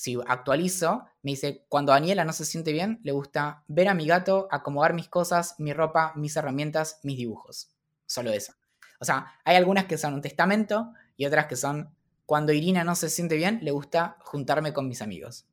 Si 0.00 0.18
actualizo, 0.26 1.04
me 1.20 1.32
dice, 1.32 1.66
cuando 1.68 1.92
Daniela 1.92 2.24
no 2.24 2.32
se 2.32 2.46
siente 2.46 2.72
bien, 2.72 3.00
le 3.02 3.12
gusta 3.12 3.64
ver 3.68 3.86
a 3.86 3.92
mi 3.92 4.06
gato, 4.06 4.48
acomodar 4.50 4.94
mis 4.94 5.08
cosas, 5.08 5.56
mi 5.58 5.74
ropa, 5.74 6.14
mis 6.16 6.34
herramientas, 6.36 7.00
mis 7.02 7.18
dibujos. 7.18 7.76
Solo 8.06 8.30
eso. 8.30 8.54
O 8.98 9.04
sea, 9.04 9.34
hay 9.44 9.56
algunas 9.56 9.84
que 9.84 9.98
son 9.98 10.14
un 10.14 10.22
testamento 10.22 10.94
y 11.18 11.26
otras 11.26 11.48
que 11.48 11.56
son, 11.56 11.94
cuando 12.24 12.50
Irina 12.54 12.82
no 12.82 12.94
se 12.94 13.10
siente 13.10 13.36
bien, 13.36 13.58
le 13.60 13.72
gusta 13.72 14.16
juntarme 14.20 14.72
con 14.72 14.88
mis 14.88 15.02
amigos. 15.02 15.44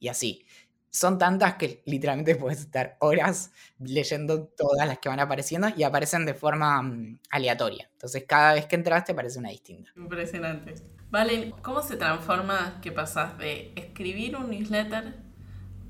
Y 0.00 0.08
así 0.08 0.44
son 0.90 1.18
tantas 1.18 1.54
que 1.54 1.84
literalmente 1.86 2.34
puedes 2.34 2.62
estar 2.62 2.96
horas 2.98 3.52
leyendo 3.78 4.48
todas 4.48 4.88
las 4.88 4.98
que 4.98 5.10
van 5.10 5.20
apareciendo 5.20 5.68
y 5.76 5.84
aparecen 5.84 6.26
de 6.26 6.34
forma 6.34 6.82
mm, 6.82 7.20
aleatoria. 7.30 7.88
Entonces 7.92 8.24
cada 8.26 8.54
vez 8.54 8.66
que 8.66 8.74
entras 8.74 9.04
te 9.04 9.14
parece 9.14 9.38
una 9.38 9.50
distinta. 9.50 9.92
Impresionante. 9.94 10.74
Vale, 11.10 11.52
¿cómo 11.62 11.82
se 11.82 11.96
transforma 11.96 12.78
que 12.80 12.92
pasas 12.92 13.36
de 13.36 13.72
escribir 13.74 14.36
un 14.36 14.48
newsletter 14.50 15.16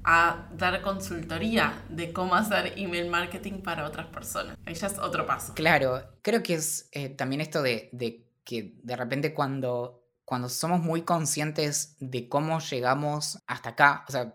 a 0.03 0.49
dar 0.57 0.81
consultoría 0.81 1.85
de 1.91 2.11
cómo 2.13 2.35
hacer 2.35 2.73
email 2.79 3.11
marketing 3.11 3.61
para 3.61 3.87
otras 3.87 4.07
personas? 4.07 4.57
Ahí 4.65 4.75
ya 4.75 4.87
es 4.87 4.99
otro 4.99 5.27
paso. 5.27 5.53
Claro, 5.55 6.03
creo 6.23 6.43
que 6.43 6.55
es 6.55 6.89
eh, 6.93 7.11
también 7.11 7.43
esto 7.43 7.61
de, 7.61 7.91
de 7.93 8.27
que 8.45 8.79
de 8.83 8.97
repente 8.97 9.35
cuando, 9.35 10.07
cuando 10.25 10.49
somos 10.49 10.81
muy 10.81 11.03
conscientes 11.03 11.97
de 12.01 12.27
cómo 12.27 12.59
llegamos 12.59 13.39
hasta 13.47 13.71
acá, 13.71 14.07
o 14.09 14.13
sea, 14.13 14.35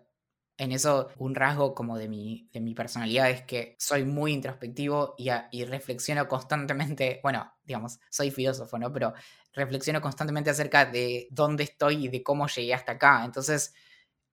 en 0.58 0.72
eso 0.72 1.10
un 1.18 1.36
rasgo 1.36 1.74
como 1.74 1.98
de 1.98 2.08
mi, 2.08 2.50
de 2.54 2.62
mi 2.62 2.74
personalidad 2.74 3.30
es 3.30 3.42
que 3.42 3.76
soy 3.78 4.06
muy 4.06 4.34
introspectivo 4.34 5.16
y, 5.18 5.30
y, 5.52 5.66
reflexiono 5.66 6.28
constantemente, 6.28 7.20
bueno, 7.24 7.52
digamos, 7.66 8.00
soy 8.10 8.32
filósofo, 8.32 8.80
¿no? 8.80 8.94
Pero 8.94 9.14
reflexiono 9.56 10.01
constantemente 10.01 10.49
acerca 10.49 10.86
de 10.86 11.28
dónde 11.32 11.64
estoy 11.64 12.06
y 12.06 12.08
de 12.10 12.24
cómo 12.24 12.47
llegué 12.47 12.74
hasta 12.74 12.93
acá. 12.93 13.24
Entonces, 13.26 13.74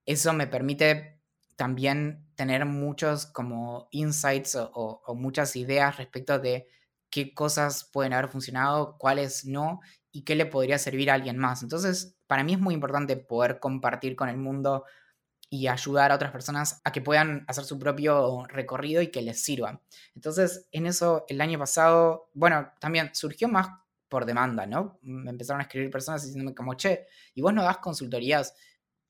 eso 0.05 0.33
me 0.33 0.47
permite 0.47 1.21
también 1.55 2.27
tener 2.35 2.65
muchos 2.65 3.25
como 3.27 3.87
insights 3.91 4.55
o, 4.55 5.01
o 5.05 5.15
muchas 5.15 5.55
ideas 5.55 5.97
respecto 5.97 6.39
de 6.39 6.67
qué 7.09 7.33
cosas 7.33 7.89
pueden 7.93 8.13
haber 8.13 8.29
funcionado, 8.29 8.97
cuáles 8.97 9.45
no 9.45 9.81
y 10.11 10.23
qué 10.23 10.35
le 10.35 10.45
podría 10.45 10.77
servir 10.79 11.11
a 11.11 11.15
alguien 11.15 11.37
más. 11.37 11.63
Entonces, 11.63 12.17
para 12.27 12.43
mí 12.43 12.53
es 12.53 12.59
muy 12.59 12.73
importante 12.73 13.15
poder 13.17 13.59
compartir 13.59 14.15
con 14.15 14.29
el 14.29 14.37
mundo 14.37 14.85
y 15.53 15.67
ayudar 15.67 16.11
a 16.11 16.15
otras 16.15 16.31
personas 16.31 16.81
a 16.83 16.91
que 16.91 17.01
puedan 17.01 17.45
hacer 17.47 17.63
su 17.65 17.77
propio 17.77 18.43
recorrido 18.47 19.03
y 19.03 19.11
que 19.11 19.21
les 19.21 19.43
sirva. 19.43 19.81
Entonces, 20.15 20.67
en 20.71 20.87
eso 20.87 21.25
el 21.27 21.41
año 21.41 21.59
pasado, 21.59 22.31
bueno, 22.33 22.71
también 22.79 23.11
surgió 23.13 23.47
más 23.47 23.67
por 24.13 24.27
demanda, 24.27 24.67
¿no? 24.67 24.99
Me 25.01 25.31
empezaron 25.31 25.59
a 25.59 25.63
escribir 25.63 25.89
personas 25.89 26.21
diciéndome 26.23 26.53
como, 26.53 26.75
che, 26.75 27.07
¿y 27.33 27.41
vos 27.41 27.51
no 27.51 27.63
das 27.63 27.79
consultorías 27.79 28.53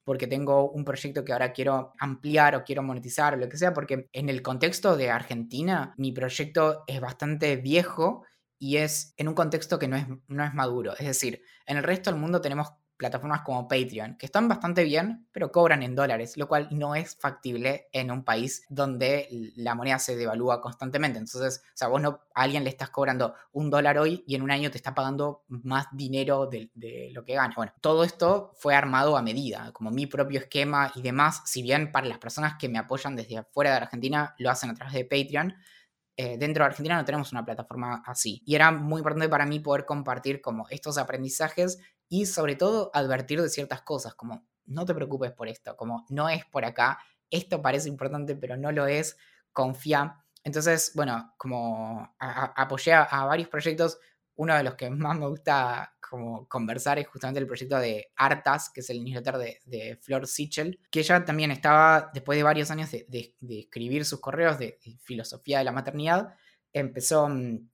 porque 0.06 0.28
tengo 0.28 0.72
un 0.72 0.86
proyecto 0.86 1.26
que 1.26 1.34
ahora 1.34 1.52
quiero 1.52 1.92
ampliar 2.00 2.56
o 2.56 2.64
quiero 2.64 2.84
monetizar 2.84 3.34
o 3.34 3.38
lo 3.38 3.50
que 3.50 3.58
sea? 3.58 3.74
Porque 3.74 4.08
en 4.14 4.30
el 4.30 4.42
contexto 4.42 4.96
de 4.96 5.10
Argentina, 5.10 5.94
mi 5.98 6.14
proyecto 6.14 6.86
es 6.88 7.02
bastante 7.02 7.58
viejo 7.58 8.24
y 8.58 8.78
es 8.78 9.14
en 9.18 9.28
un 9.28 9.34
contexto 9.34 9.78
que 9.78 9.90
no 9.90 9.98
es, 9.98 10.08
no 10.30 10.46
es 10.46 10.54
maduro. 10.54 10.94
Es 10.94 11.06
decir, 11.06 11.42
en 11.66 11.76
el 11.76 11.84
resto 11.84 12.10
del 12.10 12.22
mundo 12.22 12.40
tenemos 12.40 12.70
plataformas 13.04 13.42
como 13.42 13.68
Patreon, 13.68 14.16
que 14.16 14.26
están 14.26 14.48
bastante 14.48 14.86
bien, 14.86 15.28
pero 15.34 15.52
cobran 15.52 15.84
en 15.84 15.94
dólares, 15.94 16.38
lo 16.38 16.48
cual 16.48 16.70
no 16.72 16.96
es 16.96 17.18
factible 17.18 17.90
en 17.92 18.12
un 18.12 18.24
país 18.24 18.66
donde 18.70 19.28
la 19.58 19.76
moneda 19.76 20.00
se 20.00 20.16
devalúa 20.16 20.62
constantemente. 20.62 21.20
Entonces, 21.20 21.64
o 21.66 21.72
sea, 21.76 21.90
vos 21.90 22.02
no, 22.02 22.22
a 22.34 22.44
alguien 22.44 22.64
le 22.64 22.70
estás 22.70 22.92
cobrando 22.92 23.36
un 23.52 23.70
dólar 23.70 23.98
hoy 23.98 24.24
y 24.26 24.36
en 24.36 24.42
un 24.42 24.52
año 24.52 24.72
te 24.72 24.78
está 24.78 24.96
pagando 24.96 25.44
más 25.50 25.88
dinero 25.92 26.48
de, 26.48 26.72
lo 27.12 27.26
que 27.26 27.34
gana. 27.34 27.54
Bueno, 27.58 27.74
todo 27.82 28.06
esto 28.06 28.54
fue 28.56 28.74
armado 28.74 29.18
a 29.18 29.22
medida, 29.22 29.74
como 29.74 29.92
mi 29.92 30.08
propio 30.08 30.40
esquema 30.40 30.90
y 30.96 31.02
demás, 31.02 31.42
si 31.46 31.62
bien 31.62 31.92
para 31.92 32.08
las 32.08 32.20
personas 32.20 32.54
que 32.58 32.70
me 32.70 32.80
apoyan 32.80 33.18
desde 33.18 33.40
afuera 33.40 33.72
de 33.72 33.78
Argentina 33.78 34.34
lo 34.38 34.50
hacen 34.50 34.70
a 34.70 34.76
través 34.76 34.94
de 34.94 35.04
Patreon, 35.04 35.56
eh, 36.16 36.38
dentro 36.38 36.64
de 36.64 36.68
Argentina 36.68 36.96
no 36.96 37.06
tenemos 37.06 37.32
una 37.32 37.44
plataforma 37.44 38.04
así. 38.06 38.44
Y 38.46 38.56
era 38.56 38.72
muy 38.72 39.00
importante 39.00 39.28
para 39.30 39.46
mí 39.46 39.60
poder 39.60 39.86
compartir 39.86 40.42
como 40.42 40.68
estos 40.70 40.98
aprendizajes 40.98 41.80
y 42.14 42.28
sobre 42.28 42.56
todo 42.56 42.92
advertir 42.94 43.42
de 43.42 43.50
ciertas 43.50 43.82
cosas, 43.82 44.14
como 44.14 44.46
no 44.66 44.86
te 44.86 44.94
preocupes 44.94 45.32
por 45.32 45.48
esto, 45.48 45.76
como 45.76 46.06
no 46.10 46.30
es 46.30 46.46
por 46.46 46.64
acá, 46.64 47.00
esto 47.32 47.60
parece 47.60 47.90
importante 47.90 48.36
pero 48.36 48.56
no 48.56 48.72
lo 48.72 48.86
es, 48.86 49.18
confía. 49.52 50.24
Entonces, 50.44 50.92
bueno, 50.94 51.34
como 51.38 52.16
apoyé 52.20 52.94
a, 52.94 53.26
varios 53.26 53.50
proyectos, 53.50 53.98
uno 54.36 54.56
de 54.56 54.62
los 54.62 54.76
que 54.76 54.92
más 54.92 55.18
me 55.18 55.28
gusta 55.28 55.96
como 56.08 56.48
conversar 56.48 57.00
es 57.00 57.08
justamente 57.08 57.40
el 57.40 57.48
proyecto 57.48 57.80
de 57.80 58.12
Artas, 58.16 58.70
que 58.70 58.82
es 58.82 58.92
el 58.92 59.04
newsletter 59.04 59.60
de, 59.66 60.00
Flor 60.00 60.28
Sichel, 60.28 60.80
que 60.92 61.00
ella 61.00 61.26
también 61.26 61.50
estaba, 61.50 62.12
después 62.14 62.38
de 62.38 62.44
varios 62.44 62.70
años 62.70 62.92
de, 62.92 63.36
escribir 63.50 64.06
sus 64.06 64.20
correos 64.20 64.60
de, 64.60 64.78
filosofía 65.02 65.58
de 65.58 65.64
la 65.64 65.72
maternidad, 65.72 66.36
empezó, 66.74 67.28
mm, 67.28 67.72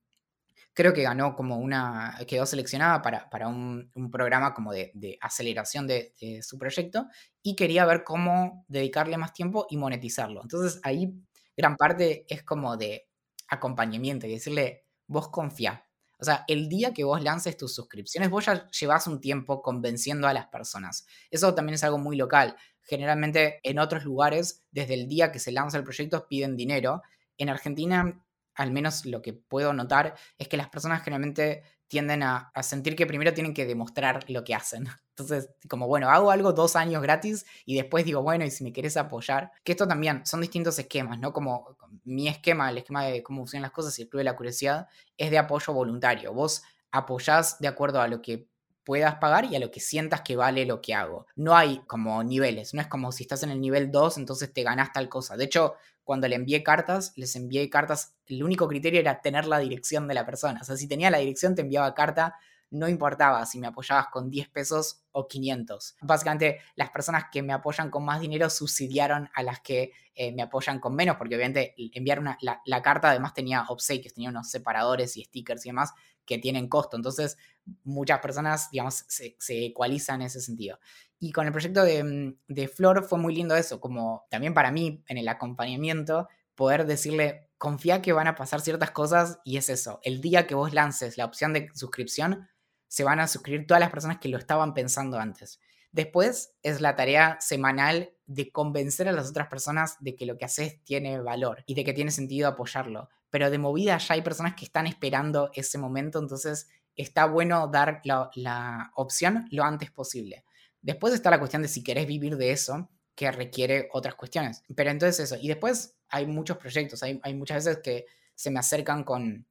creo 0.80 0.94
que 0.94 1.02
ganó 1.02 1.36
como 1.36 1.58
una, 1.58 2.16
quedó 2.26 2.46
seleccionada 2.46 3.02
para, 3.02 3.28
para 3.28 3.48
un, 3.48 3.90
programa 4.10 4.54
como 4.54 4.72
de, 4.72 5.18
aceleración 5.20 5.86
de, 5.86 6.14
su 6.42 6.56
proyecto 6.56 7.06
y 7.42 7.54
quería 7.54 7.84
ver 7.84 8.02
cómo 8.02 8.64
dedicarle 8.66 9.18
más 9.18 9.34
tiempo 9.34 9.66
y 9.68 9.76
monetizarlo. 9.76 10.40
Entonces 10.40 10.80
ahí 10.82 11.12
gran 11.54 11.76
parte 11.76 12.24
es 12.30 12.42
como 12.44 12.78
de 12.78 13.10
acompañamiento 13.48 14.26
y 14.26 14.32
decirle, 14.32 14.86
vos 15.06 15.28
confía, 15.28 15.84
o 16.18 16.24
sea, 16.24 16.46
el 16.48 16.70
día 16.70 16.94
que 16.94 17.04
vos 17.04 17.22
lances 17.22 17.58
tus 17.58 17.74
suscripciones, 17.74 18.30
vos 18.30 18.46
ya 18.46 18.66
llevas 18.70 19.06
un 19.06 19.20
tiempo 19.20 19.60
convenciendo 19.60 20.28
a 20.28 20.32
las 20.32 20.46
personas. 20.46 21.06
Eso 21.30 21.54
también 21.54 21.74
es 21.74 21.84
algo 21.84 21.98
muy 21.98 22.16
local. 22.16 22.56
Generalmente 22.80 23.60
en 23.64 23.78
otros 23.78 24.04
lugares, 24.04 24.64
desde 24.70 24.94
el 24.94 25.08
día 25.08 25.30
que 25.30 25.40
se 25.40 25.52
lanza 25.52 25.76
el 25.76 25.84
proyecto, 25.84 26.26
piden 26.26 26.56
dinero. 26.56 27.02
En 27.36 27.50
Argentina, 27.50 28.22
al 28.60 28.72
menos 28.72 29.06
lo 29.06 29.22
que 29.22 29.32
puedo 29.32 29.72
notar, 29.72 30.14
es 30.36 30.46
que 30.46 30.58
las 30.58 30.68
personas 30.68 31.02
generalmente 31.02 31.62
tienden 31.88 32.22
a, 32.22 32.52
sentir 32.62 32.94
que 32.94 33.06
primero 33.06 33.32
tienen 33.32 33.54
que 33.54 33.64
demostrar 33.64 34.28
lo 34.28 34.44
que 34.44 34.54
hacen. 34.54 34.86
Entonces, 35.16 35.48
como 35.68 35.86
bueno, 35.86 36.10
hago 36.10 36.30
algo 36.30 36.52
dos 36.52 36.76
años 36.76 37.02
gratis 37.02 37.46
y 37.64 37.74
después 37.74 38.04
digo, 38.04 38.22
bueno, 38.22 38.44
y 38.44 38.50
si 38.50 38.62
me 38.62 38.72
quieres 38.72 38.98
apoyar, 38.98 39.50
que 39.64 39.72
esto 39.72 39.88
también 39.88 40.26
son 40.26 40.42
distintos 40.42 40.78
esquemas, 40.78 41.18
¿no? 41.18 41.32
Como 41.32 41.76
mi 42.04 42.28
esquema, 42.28 42.68
el 42.70 42.78
esquema 42.78 43.06
de 43.06 43.22
cómo 43.22 43.40
funcionan 43.40 43.62
las 43.62 43.72
cosas 43.72 43.98
y 43.98 44.02
el 44.02 44.08
Club 44.10 44.20
de 44.20 44.24
la 44.24 44.36
Curiosidad, 44.36 44.88
es 45.16 45.30
de 45.30 45.38
apoyo 45.38 45.72
voluntario. 45.72 46.34
Vos 46.34 46.62
apoyás 46.90 47.58
de 47.60 47.68
acuerdo 47.68 48.02
a 48.02 48.08
lo 48.08 48.20
que 48.20 48.46
puedas 48.84 49.14
pagar 49.16 49.46
y 49.46 49.56
a 49.56 49.60
lo 49.60 49.70
que 49.70 49.80
sientas 49.80 50.20
que 50.20 50.36
vale 50.36 50.66
lo 50.66 50.82
que 50.82 50.94
hago. 50.94 51.26
No 51.34 51.56
hay 51.56 51.80
como 51.86 52.22
niveles, 52.22 52.74
no 52.74 52.82
es 52.82 52.88
como 52.88 53.10
si 53.10 53.24
estás 53.24 53.42
en 53.42 53.50
el 53.50 53.60
nivel 53.60 53.90
2, 53.90 54.18
entonces 54.18 54.52
te 54.52 54.62
ganás 54.62 54.92
tal 54.92 55.08
cosa. 55.08 55.36
De 55.36 55.44
hecho, 55.44 55.76
cuando 56.04 56.28
le 56.28 56.36
envié 56.36 56.62
cartas, 56.62 57.12
les 57.16 57.36
envié 57.36 57.68
cartas, 57.70 58.14
el 58.26 58.42
único 58.42 58.66
criterio 58.68 59.00
era 59.00 59.20
tener 59.20 59.46
la 59.46 59.58
dirección 59.58 60.08
de 60.08 60.14
la 60.14 60.26
persona. 60.26 60.60
O 60.60 60.64
sea, 60.64 60.76
si 60.76 60.88
tenía 60.88 61.10
la 61.10 61.18
dirección, 61.18 61.54
te 61.54 61.62
enviaba 61.62 61.94
carta, 61.94 62.36
no 62.70 62.88
importaba 62.88 63.44
si 63.46 63.58
me 63.58 63.66
apoyabas 63.66 64.06
con 64.08 64.30
10 64.30 64.48
pesos 64.48 65.02
o 65.10 65.26
500. 65.26 65.96
Básicamente, 66.02 66.60
las 66.76 66.90
personas 66.90 67.24
que 67.30 67.42
me 67.42 67.52
apoyan 67.52 67.90
con 67.90 68.04
más 68.04 68.20
dinero 68.20 68.48
subsidiaron 68.48 69.28
a 69.34 69.42
las 69.42 69.60
que 69.60 69.92
eh, 70.14 70.32
me 70.32 70.42
apoyan 70.42 70.78
con 70.78 70.94
menos, 70.94 71.16
porque 71.16 71.34
obviamente 71.34 71.74
enviar 71.94 72.20
una, 72.20 72.38
la, 72.40 72.82
carta 72.82 73.10
además 73.10 73.34
tenía 73.34 73.64
obsequios, 73.68 74.14
tenía 74.14 74.30
unos 74.30 74.50
separadores 74.50 75.16
y 75.16 75.24
stickers 75.24 75.66
y 75.66 75.70
demás 75.70 75.92
que 76.24 76.38
tienen 76.38 76.68
costo. 76.68 76.96
Entonces, 76.96 77.36
muchas 77.82 78.20
personas, 78.20 78.70
digamos, 78.70 79.04
se, 79.08 79.36
se 79.40 79.66
ecualizan 79.66 80.20
en 80.20 80.28
ese 80.28 80.40
sentido. 80.40 80.78
Y 81.22 81.32
con 81.32 81.46
el 81.46 81.52
proyecto 81.52 81.82
mm, 81.82 82.32
de, 82.48 82.68
Flor 82.68 83.04
fue 83.04 83.18
muy 83.18 83.34
lindo 83.34 83.54
eso, 83.54 83.78
como 83.78 84.24
también 84.30 84.54
para 84.54 84.72
mí 84.72 85.04
en 85.06 85.18
el 85.18 85.28
acompañamiento, 85.28 86.28
poder 86.54 86.86
decirle, 86.86 87.50
confía 87.58 88.00
que 88.00 88.14
van 88.14 88.26
a 88.26 88.34
pasar 88.34 88.62
ciertas 88.62 88.90
cosas 88.90 89.38
y 89.44 89.58
es 89.58 89.68
eso, 89.68 90.00
el 90.02 90.22
día 90.22 90.46
que 90.46 90.54
vos 90.54 90.72
lances 90.72 91.18
la 91.18 91.26
opción 91.26 91.52
de 91.52 91.68
suscripción, 91.74 92.48
se 92.88 93.04
van 93.04 93.20
a 93.20 93.28
suscribir 93.28 93.66
todas 93.66 93.80
las 93.80 93.90
personas 93.90 94.18
que 94.18 94.30
lo 94.30 94.38
estaban 94.38 94.72
pensando 94.72 95.18
antes. 95.18 95.60
Después 95.92 96.54
es 96.62 96.80
la 96.80 96.96
tarea 96.96 97.36
semanal 97.40 98.14
de 98.26 98.50
convencer 98.50 99.06
a 99.08 99.12
las 99.12 99.28
otras 99.28 99.48
personas 99.48 99.96
de 100.00 100.16
que 100.16 100.24
lo 100.24 100.38
que 100.38 100.46
haces 100.46 100.82
tiene 100.84 101.20
valor 101.20 101.62
y 101.66 101.74
de 101.74 101.84
que 101.84 101.92
tiene 101.92 102.12
sentido 102.12 102.48
apoyarlo. 102.48 103.08
Pero 103.28 103.50
de 103.50 103.58
movida 103.58 103.98
ya 103.98 104.14
hay 104.14 104.22
personas 104.22 104.54
que 104.54 104.64
están 104.64 104.86
esperando 104.86 105.50
ese 105.52 105.78
momento, 105.78 106.18
entonces 106.18 106.68
está 106.96 107.26
bueno 107.26 107.68
dar 107.68 108.00
la, 108.04 108.30
la 108.34 108.90
opción 108.94 109.46
lo 109.50 109.64
antes 109.64 109.90
posible. 109.90 110.44
Después 110.82 111.14
está 111.14 111.30
la 111.30 111.38
cuestión 111.38 111.62
de 111.62 111.68
si 111.68 111.82
querés 111.82 112.06
vivir 112.06 112.36
de 112.36 112.52
eso, 112.52 112.88
que 113.14 113.30
requiere 113.30 113.88
otras 113.92 114.14
cuestiones. 114.14 114.62
Pero 114.74 114.90
entonces 114.90 115.20
eso. 115.20 115.40
Y 115.40 115.48
después 115.48 115.96
hay 116.08 116.26
muchos 116.26 116.56
proyectos. 116.56 117.02
Hay, 117.02 117.34
muchas 117.34 117.64
veces 117.64 117.82
que 117.82 118.06
se 118.34 118.50
me 118.50 118.58
acercan 118.58 119.04
con, 119.04 119.46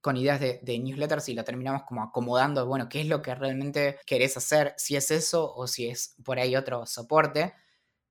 con 0.00 0.16
ideas 0.16 0.40
de, 0.40 0.78
newsletters 0.78 1.28
y 1.28 1.34
la 1.34 1.44
terminamos 1.44 1.82
como 1.82 2.02
acomodando, 2.02 2.66
bueno, 2.66 2.88
qué 2.88 3.00
es 3.00 3.08
lo 3.08 3.20
que 3.22 3.34
realmente 3.34 3.98
querés 4.06 4.36
hacer, 4.36 4.74
si 4.76 4.96
es 4.96 5.10
eso 5.10 5.52
o 5.54 5.66
si 5.66 5.88
es 5.88 6.14
por 6.24 6.38
ahí 6.38 6.54
otro 6.54 6.86
soporte. 6.86 7.54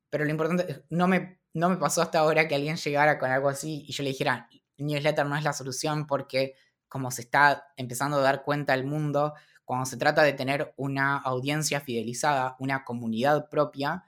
Pero 0.10 0.26
lo 0.26 0.32
importante, 0.32 0.84
no 0.90 1.08
me, 1.08 1.40
no 1.54 1.70
me 1.70 1.78
pasó 1.78 2.02
hasta 2.02 2.20
ahora 2.20 2.48
que 2.48 2.56
alguien 2.56 2.76
llegara 2.76 3.18
con 3.18 3.32
algo 3.32 3.50
así 3.50 3.86
y 3.88 3.94
yo 3.94 4.04
le 4.04 4.10
dijera, 4.10 4.50
newsletter 4.78 5.26
no 5.26 5.38
es 5.38 5.44
la 5.44 5.54
solución 5.54 6.06
porque 6.08 6.56
como 6.90 7.12
se 7.12 7.22
está 7.22 7.72
empezando 7.78 8.18
a 8.18 8.22
dar 8.22 8.44
cuenta 8.44 8.74
el 8.74 8.84
mundo, 8.84 9.34
cuando 9.72 9.86
se 9.86 9.96
trata 9.96 10.22
de 10.24 10.34
tener 10.34 10.74
una 10.76 11.16
audiencia 11.16 11.80
fidelizada, 11.80 12.58
una 12.60 12.84
comunidad 12.84 13.48
propia, 13.48 14.04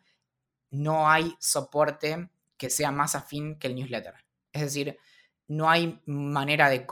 no 0.72 1.10
hay 1.10 1.38
soporte 1.40 2.30
que 2.58 2.70
sea 2.70 2.92
más 2.92 3.16
afín 3.16 3.58
que 3.58 3.68
el 3.68 3.76
newsletter. 3.76 4.14
Es 4.52 4.62
decir, 4.62 4.98
no 5.48 5.70
hay 5.70 6.02
manera 6.06 6.68
de, 6.68 6.86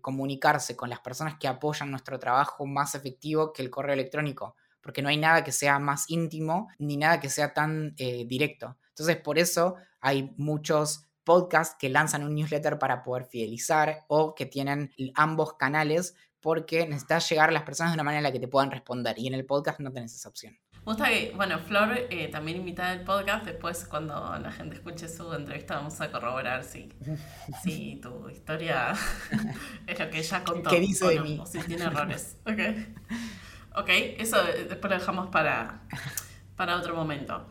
comunicarse 0.00 0.74
con 0.74 0.90
las 0.90 0.98
personas 0.98 1.38
que 1.38 1.46
apoyan 1.46 1.92
nuestro 1.92 2.18
trabajo 2.18 2.66
más 2.66 2.96
efectivo 2.96 3.52
que 3.52 3.62
el 3.62 3.70
correo 3.70 3.94
electrónico, 3.94 4.56
porque 4.80 5.00
no 5.00 5.10
hay 5.10 5.16
nada 5.16 5.44
que 5.44 5.52
sea 5.52 5.78
más 5.78 6.10
íntimo 6.10 6.70
ni 6.80 6.96
nada 6.96 7.20
que 7.20 7.30
sea 7.30 7.54
tan 7.54 7.94
eh, 7.98 8.24
directo. 8.26 8.78
Entonces, 8.88 9.18
por 9.18 9.38
eso 9.38 9.76
hay 10.00 10.34
muchos 10.36 11.04
podcasts 11.22 11.76
que 11.78 11.88
lanzan 11.88 12.24
un 12.24 12.34
newsletter 12.34 12.80
para 12.80 13.04
poder 13.04 13.26
fidelizar 13.26 14.06
o 14.08 14.34
que 14.34 14.46
tienen 14.46 14.92
ambos 15.14 15.52
canales 15.52 16.16
porque 16.40 16.86
necesitas 16.86 17.28
llegar 17.28 17.48
a 17.48 17.52
las 17.52 17.62
personas 17.62 17.92
de 17.92 17.96
una 17.96 18.04
manera 18.04 18.18
en 18.18 18.24
la 18.24 18.32
que 18.32 18.40
te 18.40 18.48
puedan 18.48 18.70
responder 18.70 19.18
y 19.18 19.26
en 19.26 19.34
el 19.34 19.44
podcast 19.44 19.80
no 19.80 19.92
tenés 19.92 20.14
esa 20.14 20.28
opción. 20.28 20.56
Me 20.72 20.94
gusta 20.94 21.08
que, 21.08 21.32
bueno, 21.34 21.58
Flor 21.58 22.06
eh, 22.08 22.28
también 22.28 22.58
invitada 22.58 22.92
al 22.92 23.04
podcast, 23.04 23.44
después 23.44 23.84
cuando 23.84 24.38
la 24.38 24.50
gente 24.52 24.76
escuche 24.76 25.08
su 25.08 25.32
entrevista 25.34 25.76
vamos 25.76 26.00
a 26.00 26.10
corroborar 26.10 26.64
si, 26.64 26.88
si 27.62 27.96
tu 27.96 28.28
historia 28.30 28.94
es 29.86 29.98
lo 29.98 30.10
que 30.10 30.18
ella 30.18 30.44
contó. 30.44 30.70
¿Qué 30.70 30.80
dice 30.80 31.06
de 31.08 31.20
mí? 31.20 31.38
O 31.40 31.46
si 31.46 31.58
tiene 31.60 31.84
errores. 31.84 32.36
Ok, 32.46 33.84
okay 33.84 34.16
eso 34.18 34.42
después 34.42 34.90
lo 34.90 34.98
dejamos 34.98 35.28
para, 35.28 35.82
para 36.56 36.76
otro 36.76 36.94
momento. 36.94 37.46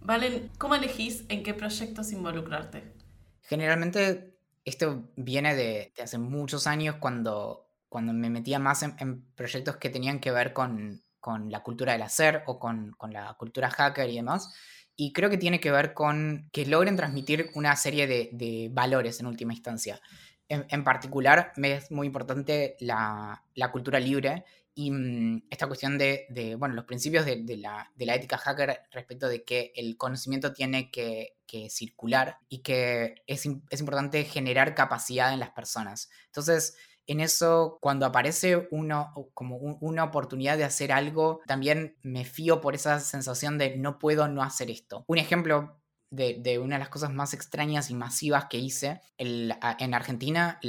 Valen, 0.00 0.50
¿cómo 0.58 0.74
elegís 0.74 1.24
en 1.28 1.42
qué 1.42 1.54
proyectos 1.54 2.12
involucrarte? 2.12 2.94
Generalmente 3.42 4.38
esto 4.64 5.10
viene 5.16 5.54
de, 5.56 5.92
de 5.96 6.02
hace 6.02 6.18
muchos 6.18 6.66
años 6.66 6.96
cuando 7.00 7.67
cuando 7.88 8.12
me 8.12 8.30
metía 8.30 8.58
más 8.58 8.82
en, 8.82 9.24
proyectos 9.34 9.76
que 9.76 9.90
tenían 9.90 10.20
que 10.20 10.30
ver 10.30 10.52
con, 10.52 11.02
la 11.48 11.62
cultura 11.62 11.92
del 11.92 12.02
hacer 12.02 12.42
o 12.46 12.58
con, 12.58 12.96
la 13.10 13.34
cultura 13.34 13.70
hacker 13.70 14.08
y 14.08 14.16
demás. 14.16 14.54
Y 14.96 15.12
creo 15.12 15.30
que 15.30 15.38
tiene 15.38 15.60
que 15.60 15.70
ver 15.70 15.94
con 15.94 16.48
que 16.52 16.66
logren 16.66 16.96
transmitir 16.96 17.50
una 17.54 17.76
serie 17.76 18.06
de, 18.06 18.70
valores 18.72 19.20
en 19.20 19.26
última 19.26 19.52
instancia. 19.52 20.00
En, 20.48 20.82
particular, 20.84 21.52
me 21.56 21.74
es 21.74 21.90
muy 21.90 22.06
importante 22.06 22.76
la, 22.80 23.44
cultura 23.70 24.00
libre 24.00 24.44
y 24.74 24.90
mm, 24.90 25.42
esta 25.50 25.66
cuestión 25.66 25.98
de, 25.98 26.56
bueno, 26.58 26.74
los 26.74 26.86
principios 26.86 27.26
de, 27.26 27.56
la, 27.58 27.90
ética 27.98 28.38
hacker 28.38 28.80
respecto 28.90 29.28
de 29.28 29.44
que 29.44 29.72
el 29.76 29.96
conocimiento 29.98 30.52
tiene 30.52 30.90
que, 30.90 31.34
circular 31.70 32.38
y 32.48 32.58
que 32.58 33.22
es, 33.26 33.46
es 33.70 33.80
importante 33.80 34.24
generar 34.24 34.74
capacidad 34.74 35.32
en 35.32 35.40
las 35.40 35.50
personas. 35.50 36.10
Entonces, 36.26 36.76
en 37.08 37.20
eso, 37.20 37.78
cuando 37.80 38.04
aparece 38.04 38.68
uno, 38.70 39.12
como 39.32 39.56
una 39.56 40.04
oportunidad 40.04 40.58
de 40.58 40.64
hacer 40.64 40.92
algo, 40.92 41.40
también 41.46 41.96
me 42.02 42.26
fío 42.26 42.60
por 42.60 42.74
esa 42.74 43.00
sensación 43.00 43.56
de 43.56 43.78
no 43.78 43.98
puedo 43.98 44.28
no 44.28 44.42
hacer 44.42 44.70
esto. 44.70 45.04
Un 45.08 45.16
ejemplo 45.16 45.80
de, 46.10 46.58
una 46.58 46.76
de 46.76 46.80
las 46.80 46.90
cosas 46.90 47.10
más 47.10 47.32
extrañas 47.32 47.90
y 47.90 47.94
masivas 47.94 48.46
que 48.50 48.58
hice. 48.58 49.00
en 49.16 49.94
Argentina, 49.94 50.60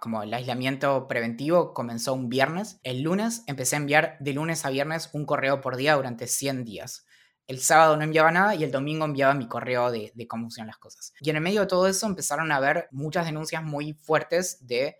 como 0.00 0.24
el 0.24 0.34
aislamiento 0.34 1.06
preventivo 1.06 1.72
comenzó 1.74 2.12
un 2.14 2.28
viernes. 2.28 2.80
El 2.82 3.02
lunes 3.02 3.44
empecé 3.46 3.76
a 3.76 3.78
enviar 3.78 4.16
de 4.18 4.32
lunes 4.32 4.64
a 4.64 4.70
viernes 4.70 5.10
un 5.12 5.26
correo 5.26 5.60
por 5.60 5.76
día 5.76 5.94
durante 5.94 6.26
100 6.26 6.64
días. 6.64 7.06
El 7.46 7.60
sábado 7.60 7.96
no 7.96 8.02
enviaba 8.04 8.32
nada 8.32 8.54
y 8.54 8.64
el 8.64 8.72
domingo 8.72 9.04
enviaba 9.04 9.34
mi 9.34 9.46
correo 9.46 9.90
de, 9.92 10.10
de 10.14 10.26
cómo 10.26 10.44
funcionan 10.44 10.68
las 10.68 10.78
cosas. 10.78 11.12
Y 11.20 11.30
en 11.30 11.36
el 11.36 11.42
medio 11.42 11.60
de 11.60 11.66
todo 11.66 11.86
eso 11.86 12.06
empezaron 12.06 12.50
a 12.50 12.56
haber 12.56 12.88
muchas 12.90 13.26
denuncias 13.26 13.62
muy 13.62 13.92
fuertes 13.92 14.66
de 14.66 14.96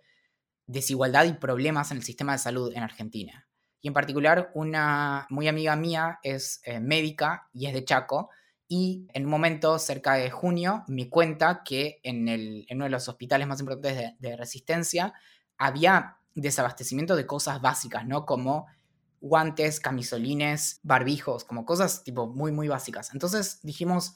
desigualdad 0.67 1.25
y 1.25 1.33
problemas 1.33 1.91
en 1.91 1.97
el 1.97 2.03
sistema 2.03 2.33
de 2.33 2.39
salud 2.39 2.71
en 2.73 2.83
Argentina. 2.83 3.47
Y 3.81 3.87
en 3.87 3.93
particular, 3.93 4.51
una 4.55 5.27
muy 5.29 5.47
amiga 5.47 5.75
mía 5.75 6.19
es 6.23 6.59
eh, 6.63 6.79
médica 6.79 7.49
y 7.53 7.67
es 7.67 7.73
de 7.73 7.85
Chaco. 7.85 8.29
Y 8.67 9.07
en 9.13 9.25
un 9.25 9.29
momento, 9.29 9.77
cerca 9.77 10.15
de 10.15 10.31
junio, 10.31 10.83
me 10.87 11.07
cuenta 11.07 11.61
que 11.63 11.99
en, 12.01 12.65
uno 12.71 12.85
de 12.85 12.89
los 12.89 13.07
hospitales 13.07 13.47
más 13.47 13.59
importantes 13.59 13.95
de, 13.95 14.15
de, 14.17 14.35
Resistencia 14.35 15.13
había 15.57 16.17
desabastecimiento 16.33 17.15
de 17.15 17.27
cosas 17.27 17.61
básicas, 17.61 18.07
¿no? 18.07 18.25
Como 18.25 18.65
guantes, 19.21 19.79
camisolines, 19.79 20.79
barbijos, 20.83 21.43
como 21.43 21.65
cosas 21.65 22.03
tipo 22.03 22.27
muy, 22.27 22.51
muy 22.51 22.67
básicas. 22.67 23.13
Entonces 23.13 23.59
dijimos, 23.61 24.15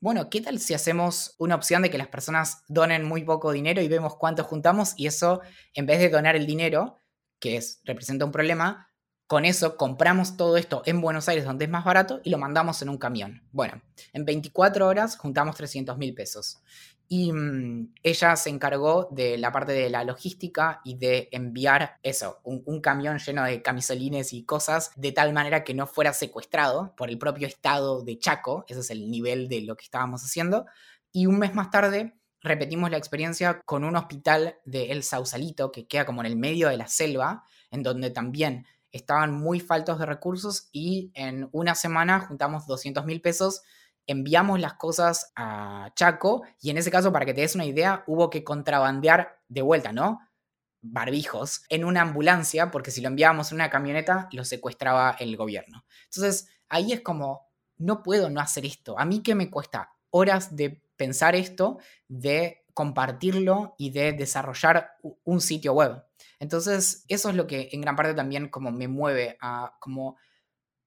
bueno, 0.00 0.28
¿qué 0.30 0.40
tal 0.40 0.58
si 0.58 0.74
hacemos 0.74 1.34
una 1.38 1.54
opción 1.54 1.82
de 1.82 1.90
que 1.90 1.98
las 1.98 2.08
personas 2.08 2.62
donen 2.68 3.04
muy 3.04 3.24
poco 3.24 3.52
dinero 3.52 3.80
y 3.80 3.88
vemos 3.88 4.16
cuánto 4.16 4.44
juntamos 4.44 4.94
y 4.96 5.06
eso, 5.06 5.40
en 5.74 5.86
vez 5.86 5.98
de 6.00 6.10
donar 6.10 6.36
el 6.36 6.46
dinero, 6.46 7.02
que 7.40 7.56
es, 7.56 7.80
representa 7.84 8.24
un 8.24 8.32
problema, 8.32 8.90
con 9.26 9.44
eso 9.44 9.76
compramos 9.76 10.36
todo 10.36 10.56
esto 10.56 10.82
en 10.86 11.00
Buenos 11.00 11.28
Aires, 11.28 11.44
donde 11.44 11.64
es 11.64 11.70
más 11.70 11.84
barato, 11.84 12.20
y 12.22 12.30
lo 12.30 12.38
mandamos 12.38 12.80
en 12.82 12.88
un 12.88 12.98
camión. 12.98 13.42
Bueno, 13.50 13.82
en 14.12 14.24
24 14.24 14.86
horas 14.86 15.16
juntamos 15.16 15.56
300 15.56 15.98
mil 15.98 16.14
pesos. 16.14 16.62
Y 17.08 17.32
mm, 17.32 17.94
ella 18.02 18.36
se 18.36 18.50
encargó 18.50 19.08
de 19.10 19.38
la 19.38 19.52
parte 19.52 19.72
de 19.72 19.90
la 19.90 20.04
logística 20.04 20.80
y 20.84 20.96
de 20.96 21.28
enviar 21.32 21.98
eso, 22.02 22.40
un, 22.44 22.80
camión 22.80 23.18
lleno 23.18 23.44
de 23.44 23.62
camisolines 23.62 24.32
y 24.32 24.44
cosas, 24.44 24.90
de 24.96 25.12
tal 25.12 25.32
manera 25.32 25.64
que 25.64 25.74
no 25.74 25.86
fuera 25.86 26.12
secuestrado 26.12 26.94
por 26.96 27.10
el 27.10 27.18
propio 27.18 27.46
estado 27.46 28.02
de 28.02 28.18
Chaco. 28.18 28.64
Ese 28.68 28.80
es 28.80 28.90
el 28.90 29.10
nivel 29.10 29.48
de 29.48 29.62
lo 29.62 29.76
que 29.76 29.84
estábamos 29.84 30.22
haciendo. 30.22 30.66
Y 31.12 31.26
un 31.26 31.38
mes 31.38 31.54
más 31.54 31.70
tarde 31.70 32.16
repetimos 32.40 32.90
la 32.90 32.96
experiencia 32.96 33.60
con 33.64 33.84
un 33.84 33.96
hospital 33.96 34.56
de 34.64 34.92
El 34.92 35.02
Sausalito, 35.02 35.72
que 35.72 35.86
queda 35.86 36.06
como 36.06 36.20
en 36.22 36.26
el 36.26 36.36
medio 36.36 36.68
de 36.68 36.76
la 36.76 36.88
selva, 36.88 37.44
en 37.70 37.82
donde 37.82 38.10
también 38.10 38.66
estaban 38.92 39.32
muy 39.32 39.60
faltos 39.60 39.98
de 39.98 40.06
recursos 40.06 40.68
y 40.72 41.10
en 41.14 41.48
una 41.52 41.74
semana 41.74 42.20
juntamos 42.20 42.66
200 42.66 43.04
mil 43.04 43.20
pesos, 43.20 43.62
enviamos 44.06 44.60
las 44.60 44.74
cosas 44.74 45.32
a 45.36 45.90
Chaco 45.94 46.42
y 46.60 46.70
en 46.70 46.78
ese 46.78 46.90
caso, 46.90 47.12
para 47.12 47.26
que 47.26 47.34
te 47.34 47.40
des 47.40 47.54
una 47.54 47.64
idea, 47.64 48.04
hubo 48.06 48.30
que 48.30 48.44
contrabandear 48.44 49.40
de 49.48 49.62
vuelta, 49.62 49.92
¿no? 49.92 50.20
Barbijos 50.82 51.64
en 51.68 51.84
una 51.84 52.02
ambulancia, 52.02 52.70
porque 52.70 52.90
si 52.90 53.00
lo 53.00 53.08
enviábamos 53.08 53.50
en 53.50 53.56
una 53.56 53.70
camioneta, 53.70 54.28
lo 54.32 54.44
secuestraba 54.44 55.16
el 55.18 55.36
gobierno. 55.36 55.84
Entonces, 56.04 56.48
ahí 56.68 56.92
es 56.92 57.00
como, 57.00 57.48
no 57.78 58.02
puedo 58.02 58.30
no 58.30 58.40
hacer 58.40 58.64
esto. 58.64 58.98
A 58.98 59.04
mí 59.04 59.22
que 59.22 59.34
me 59.34 59.50
cuesta 59.50 59.92
horas 60.10 60.56
de 60.56 60.82
pensar 60.96 61.34
esto, 61.34 61.78
de 62.08 62.64
compartirlo 62.72 63.74
y 63.78 63.90
de 63.90 64.12
desarrollar 64.12 64.96
un 65.24 65.40
sitio 65.40 65.72
web. 65.72 66.04
Entonces, 66.38 67.04
eso 67.08 67.30
es 67.30 67.34
lo 67.34 67.46
que 67.46 67.70
en 67.72 67.80
gran 67.80 67.96
parte 67.96 68.14
también 68.14 68.48
como 68.48 68.70
me 68.70 68.88
mueve 68.88 69.38
a 69.40 69.76
como 69.80 70.16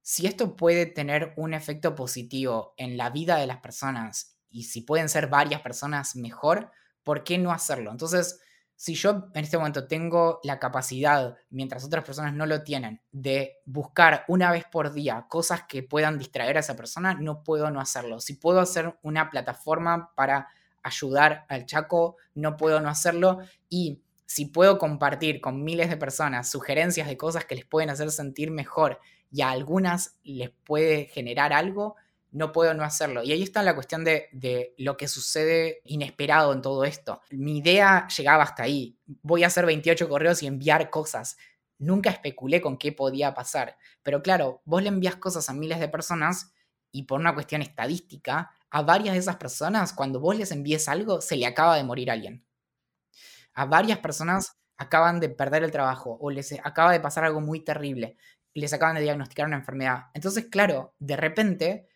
si 0.10 0.26
esto 0.26 0.56
puede 0.56 0.88
tener 0.88 1.34
un 1.38 1.54
efecto 1.54 1.94
positivo 1.94 2.74
en 2.78 2.98
la 2.98 3.12
vida 3.12 3.36
de 3.36 3.46
las 3.46 3.60
personas 3.60 4.40
y 4.50 4.64
si 4.64 4.82
pueden 4.82 5.08
ser 5.08 5.28
varias 5.28 5.62
personas 5.62 6.16
mejor, 6.16 6.72
¿por 7.04 7.24
qué 7.24 7.38
no 7.38 7.52
hacerlo? 7.52 7.92
Entonces, 7.92 8.40
si 8.76 8.96
yo 8.96 9.30
en 9.36 9.44
este 9.44 9.60
momento 9.60 9.88
tengo 9.88 10.40
la 10.42 10.58
capacidad, 10.58 11.38
mientras 11.52 11.86
otras 11.86 12.04
personas 12.04 12.34
no 12.34 12.48
lo 12.48 12.64
tienen, 12.64 13.04
de 13.12 13.58
buscar 13.66 14.26
una 14.28 14.52
vez 14.52 14.66
por 14.66 14.94
día 14.94 15.28
cosas 15.30 15.66
que 15.70 15.84
puedan 15.84 16.18
distraer 16.18 16.58
a 16.58 16.62
esa 16.62 16.76
persona, 16.76 17.14
no 17.14 17.44
puedo 17.44 17.70
no 17.70 17.80
hacerlo. 17.80 18.20
Si 18.20 18.34
puedo 18.34 18.62
hacer 18.62 18.98
una 19.04 19.30
plataforma 19.30 20.12
para 20.16 20.48
ayudar 20.82 21.46
al 21.50 21.68
Chaco, 21.68 22.18
no 22.34 22.58
puedo 22.58 22.82
no 22.82 22.90
hacerlo. 22.90 23.42
Y 23.70 24.02
si 24.26 24.46
puedo 24.46 24.80
compartir 24.80 25.40
con 25.40 25.64
miles 25.64 25.88
de 25.88 25.98
personas 25.98 26.50
sugerencias 26.50 27.08
de 27.08 27.16
cosas 27.16 27.46
que 27.46 27.54
les 27.54 27.66
pueden 27.66 27.92
hacer 27.92 28.10
sentir 28.10 28.50
mejor 28.50 29.00
y 29.32 29.42
a 29.42 29.52
algunas 29.52 30.16
les 30.24 30.50
puede 30.50 31.06
generar 31.06 31.54
algo, 31.54 31.96
no 32.32 32.52
puedo 32.52 32.74
no 32.74 32.84
hacerlo. 32.84 33.24
Y 33.24 33.32
ahí 33.32 33.42
está 33.42 33.64
la 33.64 33.76
cuestión 33.76 34.04
de, 34.04 34.74
lo 34.78 34.98
que 34.98 35.08
sucede 35.08 35.82
inesperado 35.86 36.54
en 36.54 36.62
todo 36.62 36.84
esto. 36.84 37.22
Mi 37.32 37.58
idea 37.58 38.08
llegaba 38.08 38.44
hasta 38.44 38.64
ahí. 38.64 38.98
Voy 39.22 39.44
a 39.44 39.48
hacer 39.48 39.66
28 39.66 40.08
correos 40.08 40.44
y 40.44 40.48
enviar 40.48 40.90
cosas. 40.90 41.38
Nunca 41.78 42.10
especulé 42.10 42.62
con 42.62 42.78
qué 42.78 42.92
podía 42.92 43.34
pasar. 43.34 43.78
Pero 44.04 44.22
claro, 44.22 44.62
vos 44.66 44.84
le 44.84 44.90
envías 44.90 45.16
cosas 45.16 45.50
a 45.50 45.54
miles 45.54 45.80
de 45.80 45.88
personas 45.88 46.54
y 46.92 47.04
por 47.04 47.20
una 47.20 47.34
cuestión 47.34 47.62
estadística, 47.62 48.52
a 48.72 48.82
varias 48.82 49.14
de 49.14 49.20
esas 49.20 49.38
personas, 49.38 49.94
cuando 49.94 50.20
vos 50.20 50.36
les 50.36 50.52
envíes 50.52 50.88
algo, 50.88 51.22
se 51.22 51.36
le 51.36 51.46
acaba 51.46 51.76
de 51.78 51.84
morir 51.84 52.10
alguien. 52.12 52.46
A 53.54 53.66
varias 53.66 54.00
personas 54.00 54.58
acaban 54.78 55.20
de 55.20 55.30
perder 55.30 55.64
el 55.64 55.72
trabajo 55.72 56.18
o 56.20 56.32
les 56.32 56.54
acaba 56.64 56.92
de 56.92 57.00
pasar 57.00 57.26
algo 57.26 57.42
muy 57.42 57.60
terrible. 57.60 58.18
Les 58.54 58.74
acaban 58.74 58.96
de 58.96 59.02
diagnosticar 59.02 59.46
una 59.48 59.58
enfermedad. 59.58 60.06
Entonces, 60.14 60.48
claro, 60.48 60.96
de 61.00 61.16
repente 61.16 61.88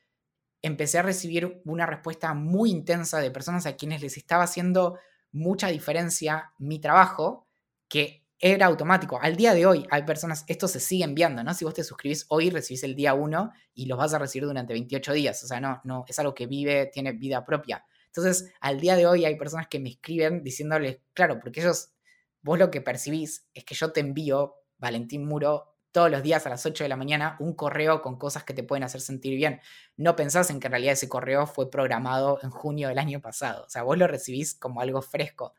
empecé 0.62 0.98
a 1.00 1.04
recibir 1.04 1.62
una 1.66 1.86
respuesta 1.86 2.34
muy 2.34 2.72
intensa 2.72 3.20
de 3.20 3.32
personas 3.32 3.66
a 3.66 3.76
quienes 3.76 4.02
les 4.02 4.18
estaba 4.18 4.44
haciendo 4.44 4.98
mucha 5.32 5.68
diferencia 5.68 6.54
mi 6.58 6.80
trabajo, 6.80 7.48
que 7.90 8.24
era 8.40 8.66
automático. 8.66 9.20
Al 9.22 9.36
día 9.36 9.54
de 9.54 9.66
hoy 9.66 9.88
hay 9.90 10.04
personas, 10.04 10.44
esto 10.48 10.68
se 10.68 10.80
sigue 10.80 11.04
enviando, 11.04 11.44
¿no? 11.44 11.54
Si 11.54 11.64
vos 11.64 11.74
te 11.74 11.84
suscribís 11.84 12.26
hoy, 12.30 12.50
recibís 12.50 12.84
el 12.84 12.96
día 12.96 13.14
1 13.14 13.52
y 13.74 13.86
los 13.86 13.98
vas 13.98 14.14
a 14.14 14.20
recibir 14.20 14.46
durante 14.48 14.74
28 14.74 15.14
días. 15.14 15.44
O 15.44 15.48
sea, 15.48 15.62
no, 15.62 15.82
no, 15.86 16.06
es 16.08 16.20
algo 16.20 16.34
que 16.34 16.46
vive, 16.46 16.88
tiene 16.88 17.14
vida 17.14 17.46
propia. 17.46 17.86
Entonces, 18.08 18.52
al 18.60 18.80
día 18.80 18.96
de 18.96 19.08
hoy 19.08 19.26
hay 19.26 19.38
personas 19.38 19.68
que 19.68 19.80
me 19.80 19.90
escriben 19.90 20.44
diciéndoles, 20.44 21.00
claro, 21.14 21.40
porque 21.40 21.62
ellos, 21.62 21.94
vos 22.42 22.60
lo 22.60 22.70
que 22.70 22.82
percibís 22.82 23.48
es 23.54 23.64
que 23.64 23.76
yo 23.76 23.92
te 23.92 24.02
envío, 24.02 24.56
Valentín 24.78 25.26
Muro, 25.26 25.73
todos 25.94 26.12
los 26.12 26.24
días 26.24 26.46
a 26.46 26.50
las 26.50 26.66
8 26.66 26.84
de 26.84 26.90
la 26.90 26.98
mañana 26.98 27.38
un 27.40 27.54
correo 27.54 28.02
con 28.02 28.18
cosas 28.18 28.44
que 28.44 28.54
te 28.54 28.64
pueden 28.64 28.84
hacer 28.84 29.00
sentir 29.00 29.38
bien. 29.38 29.62
No 29.96 30.18
pensás 30.18 30.50
en 30.50 30.60
que 30.60 30.68
en 30.68 30.72
realidad 30.72 30.94
ese 30.94 31.08
correo 31.08 31.48
fue 31.48 31.72
programado 31.72 32.40
en 32.44 32.50
junio 32.50 32.90
del 32.90 32.98
año 32.98 33.22
pasado. 33.22 33.64
O 33.66 33.70
sea, 33.70 33.84
vos 33.84 33.98
lo 33.98 34.08
recibís 34.08 34.56
como 34.56 34.82
algo 34.82 35.02
fresco. 35.02 35.54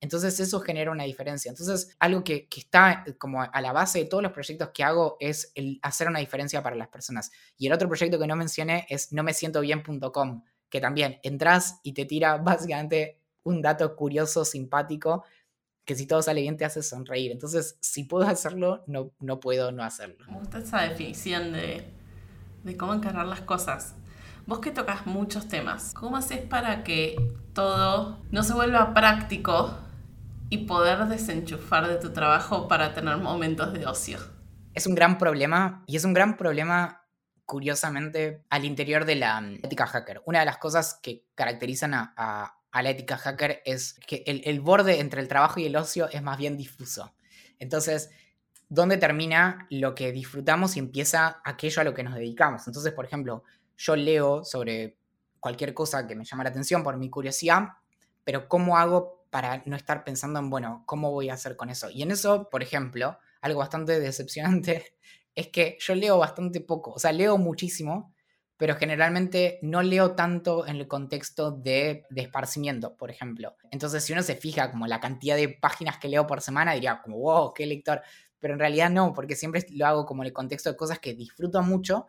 Entonces 0.00 0.40
eso 0.40 0.60
genera 0.60 0.90
una 0.90 1.04
diferencia. 1.04 1.50
Entonces 1.50 1.94
algo 1.98 2.24
que, 2.24 2.48
está 2.56 3.04
como 3.18 3.42
a 3.42 3.60
la 3.60 3.72
base 3.72 4.00
de 4.00 4.04
todos 4.06 4.22
los 4.22 4.32
proyectos 4.32 4.70
que 4.74 4.82
hago 4.82 5.16
es 5.20 5.52
el 5.54 5.78
hacer 5.82 6.08
una 6.08 6.18
diferencia 6.18 6.62
para 6.62 6.76
las 6.76 6.88
personas. 6.88 7.30
Y 7.56 7.66
el 7.66 7.72
otro 7.74 7.86
proyecto 7.86 8.18
que 8.18 8.26
no 8.26 8.36
mencioné 8.36 8.86
es 8.88 9.12
no 9.12 9.22
me 9.22 9.34
siento 9.34 9.60
bien.com, 9.60 10.42
que 10.70 10.80
también 10.80 11.20
entras 11.22 11.80
y 11.82 11.92
te 11.92 12.06
tira 12.06 12.38
básicamente 12.38 13.20
un 13.44 13.60
dato 13.60 13.94
curioso, 13.94 14.44
simpático 14.44 15.24
que 15.84 15.94
si 15.94 16.06
todo 16.06 16.22
sale 16.22 16.40
bien 16.40 16.56
te 16.56 16.64
hace 16.64 16.82
sonreír. 16.82 17.32
Entonces, 17.32 17.76
si 17.80 18.04
puedo 18.04 18.26
hacerlo, 18.26 18.84
no, 18.86 19.12
no 19.20 19.40
puedo 19.40 19.72
no 19.72 19.82
hacerlo. 19.82 20.24
Me 20.28 20.38
gusta 20.38 20.58
esa 20.58 20.82
definición 20.82 21.52
de, 21.52 21.84
de 22.62 22.76
cómo 22.76 22.94
encargar 22.94 23.26
las 23.26 23.42
cosas. 23.42 23.94
Vos 24.46 24.58
que 24.58 24.70
tocas 24.70 25.06
muchos 25.06 25.48
temas, 25.48 25.94
¿cómo 25.94 26.16
haces 26.16 26.40
para 26.40 26.84
que 26.84 27.16
todo 27.54 28.18
no 28.30 28.42
se 28.42 28.52
vuelva 28.52 28.92
práctico 28.92 29.78
y 30.50 30.66
poder 30.66 31.06
desenchufar 31.06 31.88
de 31.88 31.96
tu 31.96 32.12
trabajo 32.12 32.68
para 32.68 32.92
tener 32.92 33.16
momentos 33.16 33.72
de 33.72 33.86
ocio? 33.86 34.18
Es 34.74 34.86
un 34.86 34.94
gran 34.94 35.16
problema 35.16 35.82
y 35.86 35.96
es 35.96 36.04
un 36.04 36.12
gran 36.12 36.36
problema 36.36 37.06
curiosamente 37.46 38.44
al 38.50 38.64
interior 38.64 39.06
de 39.06 39.14
la 39.14 39.40
mm, 39.40 39.54
ética 39.62 39.86
hacker. 39.86 40.22
Una 40.26 40.40
de 40.40 40.46
las 40.46 40.58
cosas 40.58 40.98
que 41.02 41.26
caracterizan 41.34 41.94
a 41.94 42.12
a 42.16 42.58
la 42.82 42.90
ética 42.90 43.16
hacker 43.16 43.62
es 43.64 43.94
que 44.06 44.24
el, 44.26 44.60
borde 44.60 45.00
entre 45.00 45.20
el 45.20 45.28
trabajo 45.28 45.60
y 45.60 45.66
el 45.66 45.76
ocio 45.76 46.08
es 46.10 46.22
más 46.22 46.38
bien 46.38 46.56
difuso. 46.56 47.14
Entonces, 47.58 48.10
¿dónde 48.68 48.96
termina 48.96 49.66
lo 49.70 49.94
que 49.94 50.12
disfrutamos 50.12 50.76
y 50.76 50.80
empieza 50.80 51.40
aquello 51.44 51.80
a 51.82 51.84
lo 51.84 51.94
que 51.94 52.02
nos 52.02 52.14
dedicamos? 52.14 52.66
Entonces, 52.66 52.92
por 52.92 53.04
ejemplo, 53.04 53.44
yo 53.76 53.96
leo 53.96 54.44
sobre 54.44 54.98
cualquier 55.40 55.74
cosa 55.74 56.06
que 56.06 56.16
me 56.16 56.24
llama 56.24 56.44
la 56.44 56.50
atención 56.50 56.82
por 56.82 56.96
mi 56.96 57.10
curiosidad, 57.10 57.68
pero 58.24 58.48
¿cómo 58.48 58.78
hago 58.78 59.26
para 59.30 59.62
no 59.66 59.76
estar 59.76 60.04
pensando 60.04 60.38
en, 60.38 60.48
bueno, 60.48 60.84
¿cómo 60.86 61.10
voy 61.10 61.28
a 61.28 61.34
hacer 61.34 61.56
con 61.56 61.68
eso? 61.68 61.90
Y 61.90 62.02
en 62.02 62.10
eso, 62.10 62.48
por 62.50 62.62
ejemplo, 62.62 63.18
algo 63.40 63.60
bastante 63.60 64.00
decepcionante 64.00 64.94
es 65.34 65.48
que 65.48 65.76
yo 65.80 65.94
leo 65.94 66.18
bastante 66.18 66.60
poco, 66.60 66.92
o 66.92 66.98
sea, 66.98 67.12
leo 67.12 67.36
muchísimo, 67.36 68.13
pero 68.56 68.76
generalmente 68.76 69.58
no 69.62 69.82
leo 69.82 70.12
tanto 70.12 70.66
en 70.66 70.76
el 70.76 70.86
contexto 70.86 71.50
de, 71.50 72.04
de, 72.10 72.22
esparcimiento, 72.22 72.96
por 72.96 73.10
ejemplo. 73.10 73.56
Entonces, 73.70 74.04
si 74.04 74.12
uno 74.12 74.22
se 74.22 74.36
fija 74.36 74.70
como 74.70 74.86
la 74.86 75.00
cantidad 75.00 75.36
de 75.36 75.48
páginas 75.48 75.98
que 75.98 76.08
leo 76.08 76.26
por 76.26 76.40
semana, 76.40 76.74
diría 76.74 77.00
como, 77.02 77.18
wow, 77.18 77.52
qué 77.52 77.66
lector. 77.66 78.02
Pero 78.38 78.54
en 78.54 78.60
realidad 78.60 78.90
no, 78.90 79.12
porque 79.12 79.36
siempre 79.36 79.66
lo 79.70 79.86
hago 79.86 80.06
como 80.06 80.22
en 80.22 80.28
el 80.28 80.32
contexto 80.32 80.70
de 80.70 80.76
cosas 80.76 80.98
que 80.98 81.14
disfruto 81.14 81.62
mucho, 81.62 82.06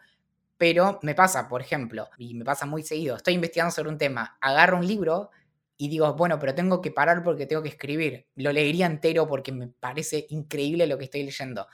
Pero 0.58 1.00
me 1.04 1.16
pasa, 1.16 1.48
por 1.50 1.62
ejemplo, 1.62 2.10
y 2.18 2.34
me 2.36 2.46
pasa 2.46 2.66
muy 2.66 2.84
seguido, 2.84 3.18
estoy 3.18 3.34
investigando 3.36 3.72
sobre 3.72 3.90
un 3.90 3.98
tema, 3.98 4.38
agarro 4.42 4.78
un 4.78 4.88
libro 4.88 5.32
y 5.78 5.90
digo, 5.90 6.14
bueno, 6.14 6.40
pero 6.40 6.56
tengo 6.56 6.82
que 6.82 6.92
parar 6.92 7.24
porque 7.24 7.46
tengo 7.46 7.62
que 7.62 7.70
escribir. 7.70 8.28
Lo 8.36 8.52
leería 8.54 8.86
entero 8.86 9.28
porque 9.28 9.52
me 9.52 9.68
parece 9.68 10.26
increíble 10.30 10.88
lo 10.88 10.98
que 10.98 11.06
estoy 11.06 11.24
leyendo. 11.24 11.68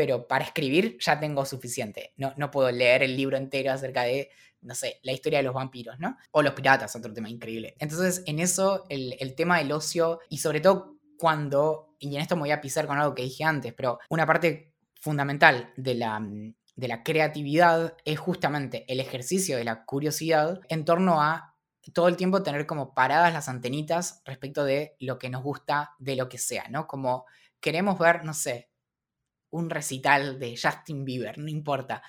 Pero 0.00 0.26
para 0.26 0.46
escribir 0.46 0.96
ya 0.98 1.20
tengo 1.20 1.44
suficiente. 1.44 2.14
No, 2.16 2.32
no 2.38 2.50
puedo 2.50 2.72
leer 2.72 3.02
el 3.02 3.14
libro 3.14 3.36
entero 3.36 3.70
acerca 3.70 4.04
de, 4.04 4.30
no 4.62 4.74
sé, 4.74 4.98
la 5.02 5.12
historia 5.12 5.40
de 5.40 5.42
los 5.42 5.52
vampiros, 5.52 5.98
¿no? 5.98 6.16
O 6.30 6.40
los 6.40 6.54
piratas, 6.54 6.96
otro 6.96 7.12
tema 7.12 7.28
increíble. 7.28 7.76
Entonces, 7.78 8.22
en 8.24 8.38
eso, 8.38 8.86
el, 8.88 9.14
el 9.20 9.34
tema 9.34 9.58
del 9.58 9.72
ocio, 9.72 10.20
y 10.30 10.38
sobre 10.38 10.62
todo 10.62 10.96
cuando, 11.18 11.96
y 11.98 12.16
en 12.16 12.22
esto 12.22 12.34
me 12.34 12.40
voy 12.40 12.50
a 12.50 12.62
pisar 12.62 12.86
con 12.86 12.96
algo 12.96 13.14
que 13.14 13.24
dije 13.24 13.44
antes, 13.44 13.74
pero 13.74 13.98
una 14.08 14.24
parte 14.24 14.72
fundamental 15.02 15.70
de 15.76 15.94
la, 15.94 16.18
de 16.76 16.88
la 16.88 17.02
creatividad 17.02 17.94
es 18.06 18.18
justamente 18.18 18.90
el 18.90 19.00
ejercicio 19.00 19.58
de 19.58 19.64
la 19.64 19.84
curiosidad 19.84 20.62
en 20.70 20.86
torno 20.86 21.20
a 21.20 21.58
todo 21.92 22.08
el 22.08 22.16
tiempo 22.16 22.42
tener 22.42 22.64
como 22.64 22.94
paradas 22.94 23.34
las 23.34 23.50
antenitas 23.50 24.22
respecto 24.24 24.64
de 24.64 24.96
lo 24.98 25.18
que 25.18 25.28
nos 25.28 25.42
gusta, 25.42 25.90
de 25.98 26.16
lo 26.16 26.30
que 26.30 26.38
sea, 26.38 26.68
¿no? 26.70 26.86
Como 26.86 27.26
queremos 27.60 27.98
ver, 27.98 28.24
no 28.24 28.32
sé, 28.32 28.69
un 29.50 29.70
recital 29.70 30.38
de 30.38 30.56
Justin 30.60 31.04
Bieber, 31.04 31.38
no 31.38 31.48
importa. 31.48 32.02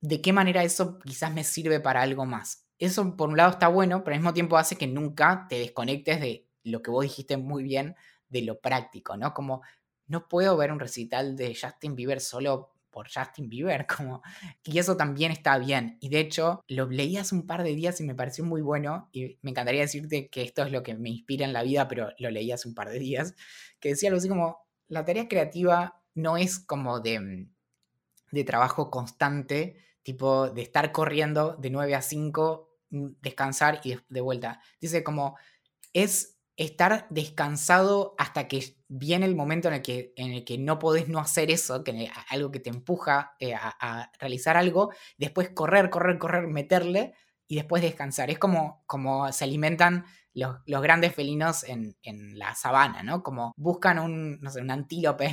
¿De 0.00 0.20
qué 0.20 0.32
manera 0.32 0.62
eso 0.62 0.98
quizás 0.98 1.32
me 1.32 1.44
sirve 1.44 1.80
para 1.80 2.02
algo 2.02 2.26
más? 2.26 2.66
Eso 2.78 3.16
por 3.16 3.28
un 3.28 3.36
lado 3.36 3.50
está 3.50 3.68
bueno, 3.68 4.04
pero 4.04 4.14
al 4.14 4.20
mismo 4.20 4.34
tiempo 4.34 4.56
hace 4.56 4.76
que 4.76 4.86
nunca 4.86 5.46
te 5.48 5.58
desconectes 5.58 6.20
de 6.20 6.48
lo 6.62 6.82
que 6.82 6.90
vos 6.90 7.02
dijiste 7.02 7.36
muy 7.36 7.62
bien, 7.62 7.96
de 8.28 8.42
lo 8.42 8.60
práctico, 8.60 9.16
¿no? 9.16 9.32
Como 9.32 9.62
no 10.06 10.28
puedo 10.28 10.56
ver 10.56 10.72
un 10.72 10.80
recital 10.80 11.36
de 11.36 11.56
Justin 11.58 11.94
Bieber 11.94 12.20
solo 12.20 12.74
por 12.90 13.08
Justin 13.12 13.48
Bieber, 13.48 13.86
como, 13.96 14.22
y 14.62 14.78
eso 14.78 14.96
también 14.96 15.32
está 15.32 15.58
bien. 15.58 15.98
Y 16.00 16.08
de 16.08 16.20
hecho, 16.20 16.64
lo 16.68 16.86
leí 16.88 17.16
hace 17.16 17.34
un 17.34 17.46
par 17.46 17.62
de 17.62 17.74
días 17.74 18.00
y 18.00 18.04
me 18.04 18.14
pareció 18.14 18.44
muy 18.44 18.62
bueno, 18.62 19.08
y 19.12 19.38
me 19.42 19.50
encantaría 19.50 19.82
decirte 19.82 20.28
que 20.28 20.42
esto 20.42 20.62
es 20.62 20.72
lo 20.72 20.82
que 20.82 20.94
me 20.94 21.10
inspira 21.10 21.44
en 21.44 21.52
la 21.52 21.62
vida, 21.62 21.88
pero 21.88 22.10
lo 22.18 22.30
leí 22.30 22.52
hace 22.52 22.68
un 22.68 22.74
par 22.74 22.88
de 22.90 22.98
días, 22.98 23.34
que 23.80 23.90
decía 23.90 24.08
algo 24.08 24.18
así 24.18 24.28
como, 24.28 24.64
la 24.88 25.04
tarea 25.04 25.28
creativa 25.28 26.03
no 26.14 26.36
es 26.36 26.58
como 26.58 27.00
de, 27.00 27.20
mm, 27.20 27.52
de 28.32 28.44
trabajo 28.44 28.90
constante, 28.90 29.76
tipo 30.02 30.50
de 30.50 30.62
estar 30.62 30.92
corriendo 30.92 31.56
de 31.58 31.70
9 31.70 31.94
a 31.94 32.02
5, 32.02 32.70
mm, 32.90 33.06
descansar 33.22 33.80
y 33.84 33.96
de 34.08 34.20
vuelta. 34.20 34.60
Dice 34.80 35.02
como, 35.04 35.36
es 35.92 36.34
estar 36.56 37.06
descansado 37.10 38.14
hasta 38.18 38.46
que 38.46 38.76
viene 38.88 39.26
el 39.26 39.34
momento 39.34 39.68
en 39.68 39.74
el 39.74 39.82
que, 39.82 40.12
en 40.16 40.32
el 40.32 40.44
que 40.44 40.58
no 40.58 40.78
podés 40.78 41.08
no 41.08 41.18
hacer 41.18 41.50
eso, 41.50 41.82
que 41.82 42.10
algo 42.28 42.50
que 42.52 42.60
te 42.60 42.70
empuja 42.70 43.34
eh, 43.40 43.54
a, 43.54 44.12
realizar 44.20 44.56
algo, 44.56 44.92
después 45.18 45.50
correr, 45.50 45.90
correr, 45.90 46.18
correr, 46.18 46.46
meterle 46.46 47.14
y 47.48 47.56
después 47.56 47.82
descansar. 47.82 48.30
Es 48.30 48.38
como, 48.38 48.84
como 48.86 49.32
se 49.32 49.44
alimentan 49.44 50.04
los, 50.32 50.56
grandes 50.66 51.14
felinos 51.14 51.64
en, 51.64 51.96
la 52.38 52.54
sabana, 52.54 53.02
¿no? 53.02 53.22
Como 53.22 53.52
buscan 53.56 53.98
un, 53.98 54.40
no 54.40 54.50
sé, 54.50 54.60
un 54.60 54.70
antílope, 54.70 55.30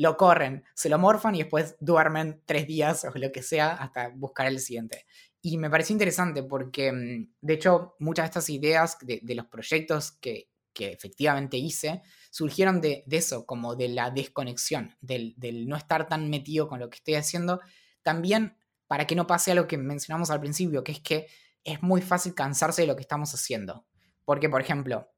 lo 0.00 0.16
corren, 0.16 0.64
se 0.74 0.88
lo 0.88 0.98
morfan 0.98 1.34
y 1.34 1.40
después 1.40 1.76
duermen 1.78 2.42
tres 2.46 2.66
días 2.66 3.04
o 3.04 3.12
lo 3.18 3.30
que 3.30 3.42
sea 3.42 3.72
hasta 3.72 4.08
buscar 4.08 4.46
el 4.46 4.58
siguiente. 4.58 5.04
Y 5.42 5.58
me 5.58 5.68
pareció 5.68 5.92
interesante 5.92 6.42
porque, 6.42 6.90
mm, 6.90 7.34
de 7.42 7.52
hecho, 7.52 7.96
muchas 7.98 8.24
de 8.24 8.28
estas 8.28 8.48
ideas 8.48 8.96
de, 9.02 9.20
los 9.34 9.44
proyectos 9.48 10.12
que, 10.12 10.48
que 10.72 10.90
efectivamente 10.92 11.58
hice, 11.58 12.00
surgieron 12.30 12.80
de, 12.80 13.04
eso, 13.10 13.44
como 13.44 13.76
de 13.76 13.88
la 13.88 14.10
desconexión, 14.10 14.96
del, 15.02 15.34
no 15.68 15.76
estar 15.76 16.08
tan 16.08 16.30
metido 16.30 16.66
con 16.66 16.80
lo 16.80 16.88
que 16.88 16.96
estoy 16.96 17.16
haciendo. 17.16 17.60
También 18.02 18.56
para 18.86 19.06
que 19.06 19.14
no 19.14 19.26
pase 19.26 19.52
a 19.52 19.54
lo 19.54 19.68
que 19.68 19.76
mencionamos 19.76 20.30
al 20.30 20.40
principio, 20.40 20.82
que 20.82 20.92
es 20.92 21.00
que 21.00 21.26
es 21.62 21.82
muy 21.82 22.00
fácil 22.00 22.34
cansarse 22.34 22.80
de 22.80 22.88
lo 22.88 22.96
que 22.96 23.02
estamos 23.02 23.34
haciendo. 23.34 23.84
Porque, 24.24 24.48
por 24.48 24.62
ejemplo, 24.62 25.10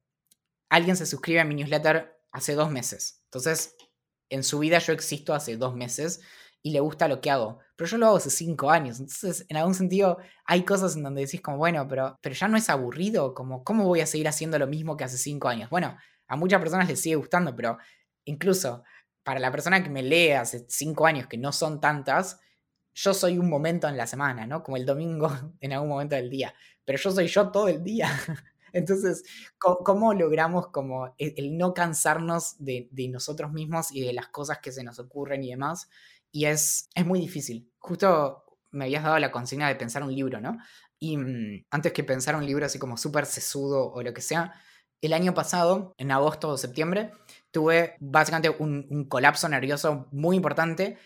alguien 0.68 0.96
se 0.96 1.06
suscribe 1.06 1.38
a 1.38 1.44
mi 1.44 1.54
newsletter 1.54 2.20
hace 2.32 2.54
dos 2.54 2.72
meses. 2.72 3.22
Entonces, 3.26 3.76
en 4.34 4.42
su 4.42 4.58
vida 4.58 4.78
yo 4.78 4.92
existo 4.92 5.34
hace 5.34 5.56
dos 5.56 5.74
meses 5.74 6.20
y 6.62 6.70
le 6.70 6.80
gusta 6.80 7.08
lo 7.08 7.20
que 7.20 7.30
hago. 7.30 7.58
Pero 7.76 7.90
yo 7.90 7.98
lo 7.98 8.06
hago 8.06 8.16
hace 8.16 8.30
cinco 8.30 8.70
años. 8.70 9.00
Entonces, 9.00 9.44
en 9.48 9.56
algún 9.56 9.74
sentido, 9.74 10.18
hay 10.44 10.64
cosas 10.64 10.96
en 10.96 11.02
donde 11.02 11.22
decís 11.22 11.40
como, 11.40 11.58
bueno, 11.58 11.86
pero, 11.88 12.18
pero 12.22 12.34
ya 12.34 12.48
no 12.48 12.56
es 12.56 12.70
aburrido. 12.70 13.34
Como, 13.34 13.64
¿cómo 13.64 13.84
voy 13.84 14.00
a 14.00 14.06
seguir 14.06 14.28
haciendo 14.28 14.58
lo 14.58 14.66
mismo 14.66 14.96
que 14.96 15.04
hace 15.04 15.18
cinco 15.18 15.48
años? 15.48 15.68
Bueno, 15.70 15.96
a 16.28 16.36
muchas 16.36 16.60
personas 16.60 16.88
les 16.88 17.00
sigue 17.00 17.16
gustando, 17.16 17.54
pero 17.56 17.78
incluso 18.24 18.84
para 19.24 19.40
la 19.40 19.50
persona 19.50 19.82
que 19.82 19.90
me 19.90 20.02
lee 20.02 20.32
hace 20.32 20.64
cinco 20.68 21.06
años, 21.06 21.26
que 21.26 21.38
no 21.38 21.52
son 21.52 21.80
tantas, 21.80 22.40
yo 22.94 23.14
soy 23.14 23.38
un 23.38 23.48
momento 23.48 23.88
en 23.88 23.96
la 23.96 24.06
semana, 24.06 24.46
¿no? 24.46 24.62
Como 24.62 24.76
el 24.76 24.86
domingo 24.86 25.30
en 25.60 25.72
algún 25.72 25.88
momento 25.88 26.16
del 26.16 26.30
día. 26.30 26.54
Pero 26.84 26.98
yo 26.98 27.10
soy 27.10 27.26
yo 27.26 27.50
todo 27.50 27.68
el 27.68 27.82
día. 27.82 28.08
Entonces, 28.72 29.24
¿cómo, 29.58 30.14
logramos 30.14 30.68
como 30.68 31.14
el, 31.18 31.56
no 31.56 31.74
cansarnos 31.74 32.56
de, 32.58 32.88
de, 32.90 33.08
nosotros 33.08 33.52
mismos 33.52 33.92
y 33.92 34.02
de 34.02 34.12
las 34.12 34.28
cosas 34.28 34.58
que 34.58 34.72
se 34.72 34.84
nos 34.84 34.98
ocurren 34.98 35.42
y 35.44 35.50
demás? 35.50 35.88
y 36.32 36.46
es, 36.46 36.88
es 36.94 37.06
muy 37.06 37.20
difícil. 37.20 37.70
Justo 37.78 38.44
me 38.70 38.86
habías 38.86 39.04
dado 39.04 39.18
la 39.18 39.30
consigna 39.30 39.68
de 39.68 39.76
pensar 39.76 40.02
un 40.02 40.14
libro, 40.14 40.40
¿no? 40.40 40.56
Y 40.98 41.18
mm, 41.18 41.66
antes 41.70 41.92
que 41.92 42.02
pensar 42.02 42.34
un 42.34 42.46
libro 42.46 42.64
así 42.64 42.78
como 42.78 42.96
súper 42.96 43.26
sesudo 43.26 43.92
o 43.92 44.02
lo 44.02 44.14
que 44.14 44.22
sea, 44.22 44.54
el 45.02 45.12
año 45.12 45.34
pasado, 45.34 45.94
en 45.98 46.10
agosto 46.10 46.48
o 46.48 46.56
septiembre, 46.56 47.12
tuve 47.50 47.96
básicamente 48.00 48.50
un, 48.50 48.86
un, 48.88 49.08
colapso 49.08 49.48
nervioso 49.48 50.08
muy 50.12 50.36
importante, 50.36 50.96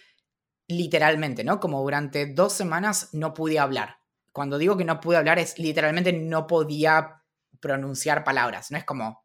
literalmente, 0.69 1.45
¿no? 1.45 1.61
Como 1.61 1.83
durante 1.83 2.27
dos 2.27 2.53
semanas 2.53 3.11
no 3.13 3.35
pude 3.35 3.59
hablar. 3.59 3.99
Cuando 4.33 4.59
digo 4.59 4.77
que 4.77 4.85
no 4.85 5.01
pude 5.01 5.17
hablar 5.17 5.39
es 5.39 5.59
literalmente 5.59 6.13
no 6.13 6.47
podía 6.47 7.23
pronunciar 7.61 8.25
palabras, 8.25 8.71
no 8.71 8.79
es 8.79 8.85
como 8.85 9.25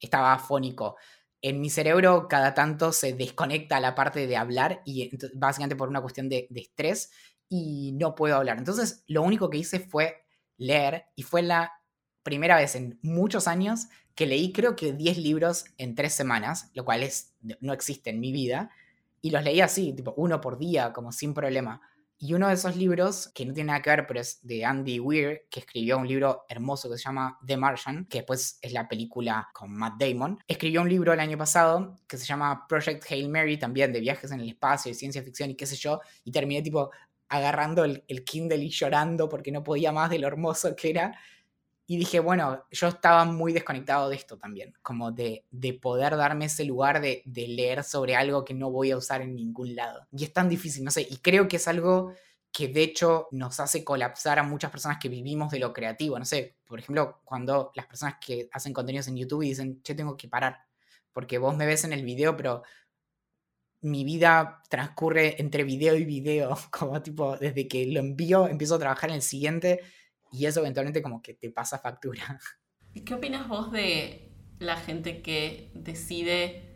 estaba 0.00 0.34
afónico 0.34 0.96
en 1.42 1.60
mi 1.60 1.70
cerebro 1.70 2.26
cada 2.28 2.54
tanto 2.54 2.92
se 2.92 3.12
desconecta 3.12 3.78
la 3.78 3.94
parte 3.94 4.26
de 4.26 4.36
hablar 4.36 4.82
y 4.84 5.10
básicamente 5.34 5.76
por 5.76 5.88
una 5.88 6.00
cuestión 6.00 6.28
de, 6.28 6.48
estrés 6.54 7.10
y 7.48 7.92
no 7.92 8.14
puedo 8.16 8.34
hablar. 8.34 8.58
Entonces 8.58 9.04
lo 9.06 9.22
único 9.22 9.50
que 9.50 9.58
hice 9.58 9.80
fue 9.80 10.24
leer 10.56 11.04
y 11.14 11.22
fue 11.22 11.42
la 11.42 11.72
primera 12.22 12.56
vez 12.56 12.74
en 12.74 12.98
muchos 13.02 13.46
años 13.46 13.86
que 14.16 14.26
leí 14.26 14.52
creo 14.52 14.74
que 14.74 14.92
10 14.92 15.18
libros 15.18 15.66
en 15.78 15.94
3 15.94 16.12
semanas, 16.12 16.70
lo 16.74 16.84
cual 16.84 17.02
es, 17.02 17.34
no 17.60 17.72
existe 17.72 18.10
en 18.10 18.18
mi 18.18 18.32
vida, 18.32 18.70
y 19.20 19.30
los 19.30 19.44
leí 19.44 19.60
así, 19.60 19.92
tipo 19.92 20.14
uno 20.16 20.40
por 20.40 20.58
día, 20.58 20.92
como 20.92 21.12
sin 21.12 21.34
problema. 21.34 21.80
Y 22.18 22.32
uno 22.32 22.48
de 22.48 22.54
esos 22.54 22.76
libros, 22.76 23.30
que 23.34 23.44
no 23.44 23.52
tiene 23.52 23.68
nada 23.68 23.82
que 23.82 23.90
ver, 23.90 24.06
pero 24.06 24.20
es 24.20 24.38
de 24.42 24.64
Andy 24.64 24.98
Weir, 24.98 25.42
que 25.50 25.60
escribió 25.60 25.98
un 25.98 26.08
libro 26.08 26.46
hermoso 26.48 26.88
que 26.88 26.96
se 26.96 27.04
llama 27.04 27.38
The 27.46 27.58
Martian, 27.58 28.06
que 28.06 28.18
después 28.18 28.58
es 28.62 28.72
la 28.72 28.88
película 28.88 29.48
con 29.52 29.72
Matt 29.72 29.94
Damon. 29.98 30.38
Escribió 30.48 30.80
un 30.80 30.88
libro 30.88 31.12
el 31.12 31.20
año 31.20 31.36
pasado 31.36 31.96
que 32.08 32.16
se 32.16 32.24
llama 32.24 32.66
Project 32.66 33.04
Hail 33.10 33.28
Mary, 33.28 33.58
también 33.58 33.92
de 33.92 34.00
viajes 34.00 34.30
en 34.32 34.40
el 34.40 34.48
espacio, 34.48 34.90
de 34.90 34.94
ciencia 34.94 35.22
ficción 35.22 35.50
y 35.50 35.56
qué 35.56 35.66
sé 35.66 35.76
yo. 35.76 36.00
Y 36.24 36.32
terminé 36.32 36.62
tipo 36.62 36.90
agarrando 37.28 37.84
el, 37.84 38.02
el 38.08 38.24
Kindle 38.24 38.64
y 38.64 38.70
llorando 38.70 39.28
porque 39.28 39.52
no 39.52 39.62
podía 39.62 39.92
más 39.92 40.08
de 40.08 40.18
lo 40.18 40.26
hermoso 40.26 40.74
que 40.74 40.90
era. 40.90 41.18
Y 41.86 41.98
dije, 41.98 42.18
bueno, 42.18 42.64
yo 42.70 42.88
estaba 42.88 43.24
muy 43.24 43.52
desconectado 43.52 44.08
de 44.08 44.16
esto 44.16 44.36
también, 44.36 44.74
como 44.82 45.12
de, 45.12 45.44
de 45.50 45.72
poder 45.74 46.16
darme 46.16 46.46
ese 46.46 46.64
lugar 46.64 47.00
de, 47.00 47.22
de, 47.24 47.46
leer 47.46 47.84
sobre 47.84 48.16
algo 48.16 48.44
que 48.44 48.54
no 48.54 48.70
voy 48.70 48.90
a 48.90 48.96
usar 48.96 49.22
en 49.22 49.36
ningún 49.36 49.76
lado. 49.76 50.06
Y 50.10 50.24
es 50.24 50.32
tan 50.32 50.48
difícil, 50.48 50.82
no 50.82 50.90
sé, 50.90 51.06
y 51.08 51.18
creo 51.18 51.46
que 51.46 51.56
es 51.56 51.68
algo 51.68 52.12
que 52.56 52.68
de 52.68 52.82
hecho 52.82 53.28
nos 53.32 53.60
hace 53.60 53.84
colapsar 53.84 54.38
a 54.38 54.42
muchas 54.42 54.70
personas 54.70 54.96
que 54.98 55.10
vivimos 55.10 55.50
de 55.50 55.58
lo 55.58 55.74
creativo. 55.74 56.18
No 56.18 56.24
sé, 56.24 56.56
por 56.66 56.78
ejemplo, 56.78 57.20
cuando 57.22 57.70
las 57.74 57.86
personas 57.86 58.16
que 58.18 58.48
hacen 58.50 58.72
contenidos 58.72 59.08
en 59.08 59.16
YouTube 59.18 59.42
y 59.42 59.50
dicen, 59.50 59.82
che, 59.82 59.94
tengo 59.94 60.16
que 60.16 60.26
parar, 60.26 60.64
porque 61.12 61.36
vos 61.36 61.54
me 61.54 61.66
ves 61.66 61.84
en 61.84 61.92
el 61.92 62.02
video, 62.02 62.34
pero 62.34 62.62
mi 63.82 64.04
vida 64.04 64.62
transcurre 64.70 65.38
entre 65.38 65.64
video 65.64 65.96
y 65.96 66.04
video, 66.04 66.56
como 66.70 67.02
tipo, 67.02 67.36
desde 67.36 67.68
que 67.68 67.84
lo 67.86 68.00
envío, 68.00 68.48
empiezo 68.48 68.76
a 68.76 68.78
trabajar 68.78 69.10
en 69.10 69.16
el 69.16 69.22
siguiente 69.22 69.80
y 70.32 70.46
eso 70.46 70.60
eventualmente 70.60 71.02
como 71.02 71.22
que 71.22 71.34
te 71.34 71.50
pasa 71.50 71.78
factura. 71.78 72.38
¿Y 72.94 73.02
qué 73.02 73.14
opinas 73.14 73.48
vos 73.48 73.72
de 73.72 74.32
la 74.58 74.76
gente 74.76 75.22
que 75.22 75.70
decide 75.74 76.74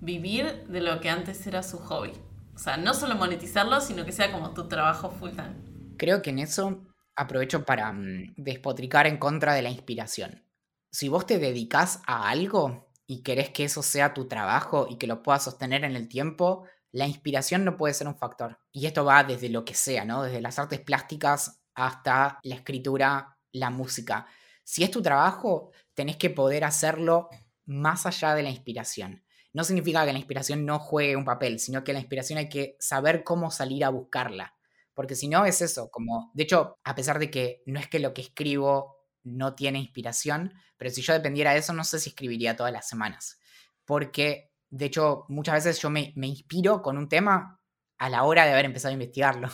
vivir 0.00 0.66
de 0.68 0.80
lo 0.80 1.00
que 1.00 1.10
antes 1.10 1.46
era 1.46 1.62
su 1.62 1.78
hobby? 1.78 2.12
O 2.54 2.58
sea, 2.58 2.76
no 2.76 2.94
solo 2.94 3.14
monetizarlo, 3.14 3.80
sino 3.80 4.04
que 4.04 4.12
sea 4.12 4.32
como 4.32 4.54
tu 4.54 4.66
trabajo 4.66 5.10
full 5.10 5.30
time. 5.30 5.54
Creo 5.96 6.22
que 6.22 6.30
en 6.30 6.40
eso 6.40 6.86
aprovecho 7.14 7.64
para 7.64 7.92
mm, 7.92 8.34
despotricar 8.36 9.06
en 9.06 9.18
contra 9.18 9.54
de 9.54 9.62
la 9.62 9.70
inspiración. 9.70 10.44
Si 10.90 11.08
vos 11.08 11.26
te 11.26 11.38
dedicas 11.38 12.00
a 12.06 12.28
algo 12.28 12.88
y 13.06 13.22
querés 13.22 13.50
que 13.50 13.64
eso 13.64 13.82
sea 13.82 14.14
tu 14.14 14.26
trabajo 14.26 14.86
y 14.88 14.96
que 14.96 15.06
lo 15.06 15.22
puedas 15.22 15.44
sostener 15.44 15.84
en 15.84 15.96
el 15.96 16.08
tiempo, 16.08 16.64
la 16.92 17.06
inspiración 17.06 17.64
no 17.64 17.76
puede 17.76 17.94
ser 17.94 18.08
un 18.08 18.16
factor. 18.16 18.58
Y 18.72 18.86
esto 18.86 19.04
va 19.04 19.24
desde 19.24 19.50
lo 19.50 19.64
que 19.64 19.74
sea, 19.74 20.04
¿no? 20.04 20.22
Desde 20.22 20.40
las 20.40 20.58
artes 20.58 20.80
plásticas 20.80 21.57
hasta 21.78 22.40
la 22.42 22.56
escritura, 22.56 23.38
la 23.52 23.70
música. 23.70 24.26
Si 24.64 24.82
es 24.82 24.90
tu 24.90 25.00
trabajo, 25.00 25.70
tenés 25.94 26.16
que 26.16 26.28
poder 26.28 26.64
hacerlo 26.64 27.28
más 27.66 28.04
allá 28.04 28.34
de 28.34 28.42
la 28.42 28.50
inspiración. 28.50 29.24
No 29.52 29.62
significa 29.62 30.04
que 30.04 30.12
la 30.12 30.18
inspiración 30.18 30.66
no 30.66 30.78
juegue 30.80 31.16
un 31.16 31.24
papel, 31.24 31.60
sino 31.60 31.84
que 31.84 31.92
la 31.92 32.00
inspiración 32.00 32.38
hay 32.38 32.48
que 32.48 32.76
saber 32.80 33.22
cómo 33.24 33.50
salir 33.50 33.84
a 33.84 33.90
buscarla. 33.90 34.54
porque 34.92 35.14
si 35.14 35.28
no 35.28 35.44
es 35.44 35.62
eso, 35.62 35.90
como, 35.92 36.32
de 36.34 36.42
hecho, 36.42 36.80
a 36.82 36.96
pesar 36.96 37.20
de 37.20 37.30
que 37.30 37.62
no 37.66 37.78
es 37.78 37.86
que 37.86 38.00
lo 38.00 38.12
que 38.12 38.22
escribo 38.22 38.96
no 39.22 39.54
tiene 39.54 39.78
inspiración, 39.78 40.52
pero 40.76 40.90
si 40.90 41.02
yo 41.02 41.12
dependiera 41.12 41.52
de 41.52 41.60
eso, 41.60 41.72
no 41.72 41.84
sé 41.84 42.00
si 42.00 42.08
escribiría 42.10 42.56
todas 42.56 42.72
las 42.72 42.88
semanas, 42.88 43.38
porque 43.84 44.50
de 44.70 44.86
hecho 44.86 45.24
muchas 45.28 45.54
veces 45.54 45.80
yo 45.80 45.88
me, 45.90 46.12
me 46.16 46.26
inspiro 46.26 46.82
con 46.82 46.98
un 46.98 47.08
tema 47.08 47.60
a 47.98 48.10
la 48.10 48.24
hora 48.24 48.44
de 48.44 48.52
haber 48.52 48.64
empezado 48.64 48.90
a 48.90 48.94
investigarlo. 48.94 49.48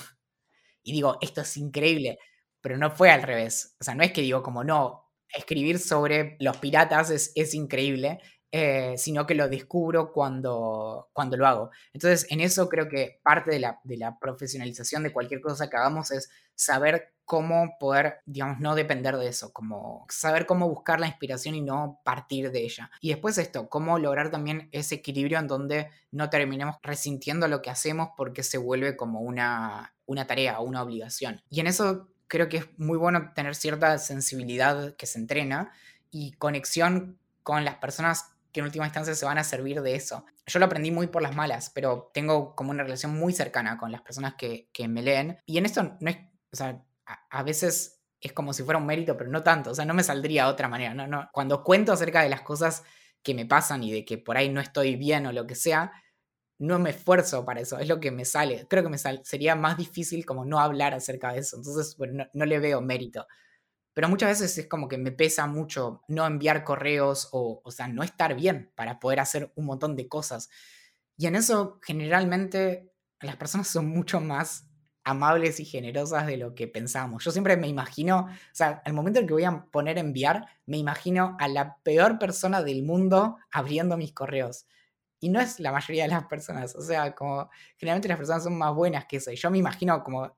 Y 0.84 0.92
digo, 0.92 1.18
esto 1.20 1.40
es 1.40 1.56
increíble, 1.56 2.18
pero 2.60 2.78
no 2.78 2.90
fue 2.90 3.10
al 3.10 3.22
revés. 3.22 3.74
O 3.80 3.84
sea, 3.84 3.94
no 3.94 4.04
es 4.04 4.12
que 4.12 4.20
digo 4.20 4.42
como, 4.42 4.62
no, 4.62 5.10
escribir 5.34 5.78
sobre 5.80 6.36
los 6.38 6.58
piratas 6.58 7.10
es, 7.10 7.32
es 7.34 7.54
increíble, 7.54 8.20
eh, 8.56 8.94
sino 8.96 9.26
que 9.26 9.34
lo 9.34 9.48
descubro 9.48 10.12
cuando, 10.12 11.10
cuando 11.12 11.36
lo 11.36 11.44
hago. 11.44 11.70
Entonces, 11.92 12.30
en 12.30 12.40
eso 12.40 12.68
creo 12.68 12.88
que 12.88 13.18
parte 13.24 13.50
de 13.50 13.58
la, 13.58 13.80
de 13.82 13.96
la 13.96 14.16
profesionalización 14.20 15.02
de 15.02 15.12
cualquier 15.12 15.40
cosa 15.40 15.68
que 15.68 15.76
hagamos 15.76 16.12
es 16.12 16.30
saber 16.54 17.14
cómo 17.24 17.76
poder, 17.80 18.20
digamos, 18.26 18.60
no 18.60 18.76
depender 18.76 19.16
de 19.16 19.26
eso, 19.26 19.52
como 19.52 20.06
saber 20.08 20.46
cómo 20.46 20.68
buscar 20.68 21.00
la 21.00 21.08
inspiración 21.08 21.56
y 21.56 21.62
no 21.62 22.00
partir 22.04 22.52
de 22.52 22.62
ella. 22.62 22.92
Y 23.00 23.08
después 23.08 23.38
esto, 23.38 23.68
cómo 23.68 23.98
lograr 23.98 24.30
también 24.30 24.68
ese 24.70 24.96
equilibrio 24.96 25.40
en 25.40 25.48
donde 25.48 25.90
no 26.12 26.30
terminemos 26.30 26.76
resintiendo 26.82 27.48
lo 27.48 27.60
que 27.60 27.70
hacemos 27.70 28.10
porque 28.16 28.44
se 28.44 28.58
vuelve 28.58 28.96
como 28.96 29.20
una, 29.20 29.93
una 30.06 30.26
tarea 30.26 30.60
o 30.60 30.64
una 30.64 30.82
obligación. 30.82 31.42
Y 31.50 31.60
en 31.60 31.66
eso 31.66 32.08
creo 32.26 32.48
que 32.48 32.58
es 32.58 32.68
muy 32.78 32.98
bueno 32.98 33.32
tener 33.34 33.54
cierta 33.54 33.98
sensibilidad 33.98 34.96
que 34.96 35.06
se 35.06 35.18
entrena 35.18 35.72
y 36.10 36.32
conexión 36.32 37.18
con 37.42 37.64
las 37.64 37.76
personas 37.76 38.34
que 38.52 38.60
en 38.60 38.66
última 38.66 38.86
instancia 38.86 39.14
se 39.14 39.26
van 39.26 39.38
a 39.38 39.44
servir 39.44 39.82
de 39.82 39.96
eso. 39.96 40.24
Yo 40.46 40.60
lo 40.60 40.66
aprendí 40.66 40.92
muy 40.92 41.08
por 41.08 41.22
las 41.22 41.34
malas, 41.34 41.70
pero 41.70 42.10
tengo 42.14 42.54
como 42.54 42.70
una 42.70 42.84
relación 42.84 43.12
muy 43.12 43.32
cercana 43.32 43.76
con 43.76 43.90
las 43.90 44.00
personas 44.02 44.34
que, 44.34 44.68
me 44.88 45.02
leen. 45.02 45.38
Y 45.44 45.58
en 45.58 45.66
esto 45.66 45.96
no 46.00 46.10
es, 46.10 46.16
o 46.52 46.56
sea, 46.56 46.80
a, 47.04 47.42
veces 47.42 48.00
es 48.20 48.32
como 48.32 48.52
si 48.52 48.62
fuera 48.62 48.78
un 48.78 48.86
mérito, 48.86 49.16
pero 49.16 49.28
no 49.28 49.42
tanto, 49.42 49.70
o 49.70 49.74
sea, 49.74 49.84
no 49.84 49.92
me 49.92 50.04
saldría 50.04 50.44
de 50.44 50.52
otra 50.52 50.68
manera. 50.68 50.94
No. 50.94 51.28
Cuando 51.32 51.64
cuento 51.64 51.92
acerca 51.92 52.22
de 52.22 52.28
las 52.28 52.42
cosas 52.42 52.84
que 53.24 53.34
me 53.34 53.44
pasan 53.44 53.82
y 53.82 53.90
de 53.90 54.04
que 54.04 54.18
por 54.18 54.36
ahí 54.36 54.48
no 54.48 54.60
estoy 54.60 54.94
bien 54.94 55.26
o 55.26 55.32
lo 55.32 55.48
que 55.48 55.56
sea, 55.56 55.92
no 56.58 56.78
me 56.78 56.90
esfuerzo 56.90 57.44
para 57.44 57.60
eso, 57.60 57.78
es 57.78 57.88
lo 57.88 58.00
que 58.00 58.10
me 58.10 58.24
sale. 58.24 58.66
Creo 58.68 58.82
que 58.82 58.88
me 58.88 58.98
sería 58.98 59.56
más 59.56 59.76
difícil 59.76 60.24
como 60.24 60.44
no 60.44 60.60
hablar 60.60 60.94
acerca 60.94 61.32
de 61.32 61.40
eso, 61.40 61.56
entonces 61.56 61.96
bueno, 61.96 62.26
no 62.32 62.44
le 62.46 62.58
veo 62.58 62.80
mérito 62.80 63.26
pero 63.94 64.08
muchas 64.08 64.28
veces 64.28 64.58
es 64.58 64.66
como 64.66 64.88
que 64.88 64.98
me 64.98 65.12
pesa 65.12 65.46
mucho 65.46 66.02
no 66.08 66.26
enviar 66.26 66.64
correos 66.64 67.28
o, 67.32 67.62
o 67.64 67.70
sea, 67.70 67.86
no 67.88 68.02
estar 68.02 68.34
bien 68.34 68.72
para 68.74 68.98
poder 68.98 69.20
hacer 69.20 69.52
un 69.54 69.66
montón 69.66 69.94
de 69.94 70.08
cosas. 70.08 70.50
Y 71.16 71.26
en 71.26 71.36
eso 71.36 71.78
generalmente 71.80 72.92
las 73.20 73.36
personas 73.36 73.68
son 73.68 73.86
mucho 73.88 74.20
más 74.20 74.68
amables 75.04 75.60
y 75.60 75.64
generosas 75.64 76.26
de 76.26 76.36
lo 76.36 76.54
que 76.56 76.66
pensamos. 76.66 77.22
Yo 77.22 77.30
siempre 77.30 77.56
me 77.56 77.68
imagino, 77.68 78.26
o 78.26 78.54
sea, 78.54 78.82
al 78.84 78.94
momento 78.94 79.20
en 79.20 79.28
que 79.28 79.34
voy 79.34 79.44
a 79.44 79.66
poner 79.70 79.96
enviar, 79.98 80.48
me 80.66 80.78
imagino 80.78 81.36
a 81.38 81.46
la 81.46 81.76
peor 81.84 82.18
persona 82.18 82.62
del 82.62 82.82
mundo 82.82 83.36
abriendo 83.52 83.96
mis 83.96 84.12
correos. 84.12 84.66
Y 85.24 85.30
no 85.30 85.40
es 85.40 85.58
la 85.58 85.72
mayoría 85.72 86.02
de 86.02 86.10
las 86.10 86.26
personas, 86.26 86.76
o 86.76 86.82
sea, 86.82 87.14
como 87.14 87.48
generalmente 87.78 88.08
las 88.08 88.18
personas 88.18 88.44
son 88.44 88.58
más 88.58 88.74
buenas 88.74 89.06
que 89.06 89.16
eso. 89.16 89.30
Y 89.30 89.36
yo 89.36 89.50
me 89.50 89.56
imagino 89.56 90.04
como 90.04 90.36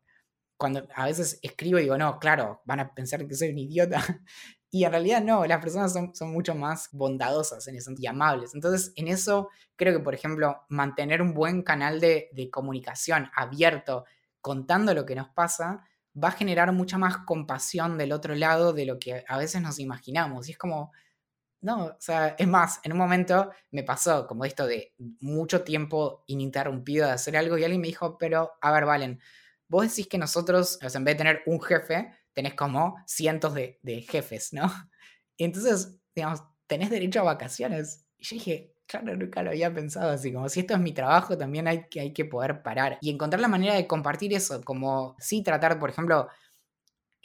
cuando 0.56 0.86
a 0.94 1.06
veces 1.06 1.40
escribo 1.42 1.80
y 1.80 1.82
digo, 1.82 1.98
no, 1.98 2.20
claro, 2.20 2.62
van 2.66 2.78
a 2.78 2.94
pensar 2.94 3.26
que 3.26 3.34
soy 3.34 3.50
un 3.50 3.58
idiota. 3.58 4.00
Y 4.68 4.84
en 4.84 4.90
realidad 4.90 5.22
no, 5.22 5.46
las 5.46 5.60
personas 5.60 5.92
son, 5.92 6.14
son 6.14 6.32
mucho 6.32 6.54
más 6.54 6.88
bondadosas 6.92 7.66
en 7.66 7.76
eso 7.76 7.92
y 7.96 8.06
amables. 8.06 8.54
Entonces, 8.54 8.92
en 8.96 9.08
eso 9.08 9.48
creo 9.74 9.96
que, 9.96 10.02
por 10.02 10.12
ejemplo, 10.12 10.64
mantener 10.68 11.22
un 11.22 11.32
buen 11.32 11.62
canal 11.62 11.98
de, 11.98 12.28
de 12.32 12.50
comunicación 12.50 13.30
abierto, 13.34 14.04
contando 14.40 14.92
lo 14.92 15.06
que 15.06 15.14
nos 15.14 15.30
pasa, 15.30 15.82
va 16.22 16.28
a 16.28 16.32
generar 16.32 16.72
mucha 16.72 16.98
más 16.98 17.18
compasión 17.18 17.96
del 17.96 18.12
otro 18.12 18.34
lado 18.34 18.72
de 18.72 18.86
lo 18.86 18.98
que 18.98 19.24
a 19.26 19.38
veces 19.38 19.62
nos 19.62 19.78
imaginamos. 19.78 20.48
Y 20.48 20.52
es 20.52 20.58
como, 20.58 20.92
no, 21.66 21.86
o 21.86 21.96
sea, 21.98 22.36
es 22.38 22.46
más, 22.46 22.78
en 22.84 22.92
un 22.92 22.98
momento 22.98 23.50
me 23.72 23.82
pasó 23.82 24.28
como 24.28 24.44
esto 24.44 24.68
de 24.68 24.94
mucho 25.18 25.64
tiempo 25.64 26.22
ininterrumpido 26.28 27.08
de 27.08 27.14
hacer 27.14 27.36
algo 27.36 27.58
y 27.58 27.64
alguien 27.64 27.80
me 27.80 27.88
dijo, 27.88 28.16
pero, 28.18 28.52
a 28.60 28.70
ver, 28.70 28.84
Valen, 28.84 29.20
vos 29.66 29.82
decís 29.82 30.06
que 30.06 30.16
nosotros, 30.16 30.78
o 30.80 30.88
sea, 30.88 30.98
en 30.98 31.04
vez 31.04 31.14
de 31.14 31.18
tener 31.18 31.42
un 31.46 31.60
jefe, 31.60 32.12
tenés 32.32 32.54
como 32.54 32.94
cientos 33.04 33.52
de, 33.52 34.06
jefes, 34.08 34.52
¿no? 34.52 34.70
Y 35.36 35.42
entonces, 35.42 35.98
digamos, 36.14 36.44
tenés 36.68 36.88
derecho 36.88 37.20
a 37.20 37.24
vacaciones. 37.24 38.06
Y 38.16 38.24
yo 38.24 38.36
dije, 38.36 38.74
claro, 38.86 39.16
nunca 39.16 39.42
lo 39.42 39.50
había 39.50 39.74
pensado 39.74 40.12
así, 40.12 40.32
como 40.32 40.48
si 40.48 40.60
esto 40.60 40.74
es 40.74 40.80
mi 40.80 40.92
trabajo, 40.92 41.36
también 41.36 41.66
hay 41.66 41.88
que, 41.88 42.00
hay 42.00 42.12
que 42.12 42.24
poder 42.24 42.62
parar 42.62 42.96
y 43.00 43.10
encontrar 43.10 43.40
la 43.40 43.48
manera 43.48 43.74
de 43.74 43.88
compartir 43.88 44.32
eso, 44.32 44.62
como 44.62 45.16
sí 45.18 45.42
tratar, 45.42 45.80
por 45.80 45.90
ejemplo, 45.90 46.28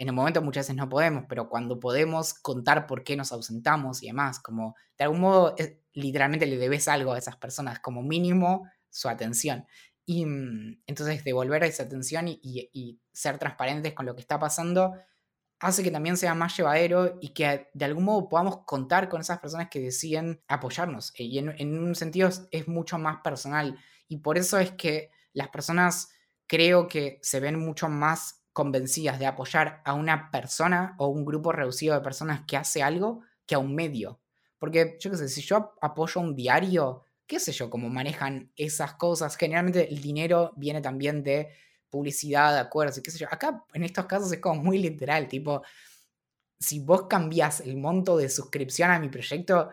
en 0.01 0.07
el 0.07 0.15
momento 0.15 0.41
muchas 0.41 0.65
veces 0.65 0.77
no 0.77 0.89
podemos, 0.89 1.25
pero 1.29 1.47
cuando 1.47 1.79
podemos 1.79 2.33
contar 2.33 2.87
por 2.87 3.03
qué 3.03 3.15
nos 3.15 3.31
ausentamos 3.31 4.01
y 4.01 4.07
demás, 4.07 4.39
como 4.39 4.75
de 4.97 5.03
algún 5.03 5.19
modo 5.21 5.55
literalmente 5.93 6.47
le 6.47 6.57
debes 6.57 6.87
algo 6.87 7.13
a 7.13 7.19
esas 7.19 7.35
personas, 7.35 7.79
como 7.81 8.01
mínimo 8.01 8.67
su 8.89 9.09
atención. 9.09 9.67
Y 10.03 10.25
mm, 10.25 10.81
entonces 10.87 11.23
devolver 11.23 11.63
esa 11.65 11.83
atención 11.83 12.27
y, 12.27 12.99
ser 13.13 13.37
transparentes 13.37 13.93
con 13.93 14.07
lo 14.07 14.15
que 14.15 14.21
está 14.21 14.39
pasando 14.39 14.95
hace 15.59 15.83
que 15.83 15.91
también 15.91 16.17
sea 16.17 16.33
más 16.33 16.57
llevadero 16.57 17.19
y 17.21 17.29
que 17.29 17.69
de 17.71 17.85
algún 17.85 18.05
modo 18.05 18.27
podamos 18.27 18.65
contar 18.65 19.07
con 19.07 19.21
esas 19.21 19.37
personas 19.37 19.69
que 19.69 19.81
deciden 19.81 20.41
apoyarnos. 20.47 21.13
Y 21.15 21.37
en, 21.37 21.77
un 21.77 21.93
sentido 21.93 22.27
es, 22.49 22.67
mucho 22.67 22.97
más 22.97 23.21
personal. 23.23 23.77
Y 24.07 24.17
por 24.17 24.39
eso 24.39 24.57
es 24.57 24.71
que 24.71 25.11
las 25.31 25.49
personas 25.49 26.09
creo 26.47 26.87
que 26.87 27.19
se 27.21 27.39
ven 27.39 27.59
mucho 27.59 27.87
más 27.87 28.40
convencidas 28.53 29.19
de 29.19 29.25
apoyar 29.25 29.81
a 29.85 29.93
una 29.93 30.29
persona 30.31 30.95
o 30.97 31.07
un 31.07 31.25
grupo 31.25 31.51
reducido 31.51 31.95
de 31.95 32.01
personas 32.01 32.41
que 32.45 32.57
hace 32.57 32.83
algo 32.83 33.21
que 33.45 33.55
a 33.55 33.59
un 33.59 33.73
medio. 33.75 34.19
Porque 34.57 34.97
yo 34.99 35.11
qué 35.11 35.17
sé, 35.17 35.29
si 35.29 35.41
yo 35.41 35.73
apoyo 35.81 36.21
un 36.21 36.35
diario, 36.35 37.03
qué 37.25 37.39
sé 37.39 37.51
yo, 37.51 37.69
cómo 37.69 37.89
manejan 37.89 38.51
esas 38.55 38.93
cosas. 38.93 39.35
Generalmente 39.35 39.89
el 39.91 40.01
dinero 40.01 40.53
viene 40.55 40.81
también 40.81 41.23
de 41.23 41.49
publicidad, 41.89 42.53
de 42.53 42.59
acuerdos 42.59 42.97
y 42.97 43.03
qué 43.03 43.11
sé 43.11 43.19
yo. 43.19 43.27
Acá 43.31 43.65
en 43.73 43.83
estos 43.83 44.05
casos 44.05 44.31
es 44.31 44.39
como 44.39 44.61
muy 44.61 44.77
literal, 44.77 45.27
tipo, 45.27 45.61
si 46.59 46.79
vos 46.79 47.07
cambias 47.07 47.61
el 47.61 47.77
monto 47.77 48.17
de 48.17 48.29
suscripción 48.29 48.91
a 48.91 48.99
mi 48.99 49.09
proyecto, 49.09 49.71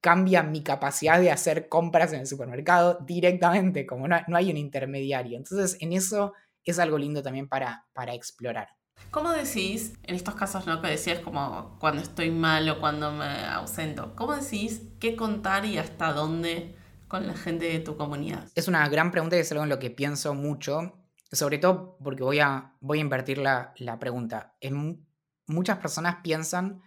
cambia 0.00 0.42
mi 0.42 0.62
capacidad 0.62 1.20
de 1.20 1.30
hacer 1.30 1.68
compras 1.68 2.12
en 2.12 2.20
el 2.20 2.26
supermercado 2.26 2.98
directamente, 3.04 3.84
como 3.86 4.08
no, 4.08 4.16
no 4.28 4.36
hay 4.36 4.50
un 4.50 4.56
intermediario. 4.56 5.36
Entonces, 5.36 5.76
en 5.80 5.92
eso 5.92 6.34
es 6.64 6.78
algo 6.78 6.98
lindo 6.98 7.22
también 7.22 7.48
para, 7.48 7.86
para 7.92 8.14
explorar. 8.14 8.68
¿Cómo 9.10 9.32
decís, 9.32 9.94
en 10.04 10.14
estos 10.14 10.34
casos 10.34 10.66
¿no? 10.66 10.80
que 10.80 10.88
decías 10.88 11.18
como 11.20 11.76
cuando 11.80 12.02
estoy 12.02 12.30
mal 12.30 12.68
o 12.68 12.80
cuando 12.80 13.10
me 13.12 13.44
ausento, 13.46 14.14
¿cómo 14.14 14.36
decís 14.36 14.82
qué 15.00 15.16
contar 15.16 15.64
y 15.64 15.78
hasta 15.78 16.12
dónde 16.12 16.76
con 17.08 17.26
la 17.26 17.34
gente 17.34 17.66
de 17.66 17.80
tu 17.80 17.96
comunidad? 17.96 18.48
Es 18.54 18.68
una 18.68 18.88
gran 18.88 19.10
pregunta 19.10 19.36
y 19.36 19.40
es 19.40 19.50
algo 19.50 19.64
en 19.64 19.70
lo 19.70 19.78
que 19.78 19.90
pienso 19.90 20.34
mucho, 20.34 21.00
sobre 21.32 21.58
todo 21.58 21.96
porque 22.04 22.22
voy 22.22 22.38
a, 22.38 22.76
voy 22.80 22.98
a 22.98 23.00
invertir 23.00 23.38
la, 23.38 23.72
la 23.78 23.98
pregunta. 23.98 24.54
En, 24.60 25.06
muchas 25.50 25.78
personas 25.78 26.18
piensan 26.22 26.82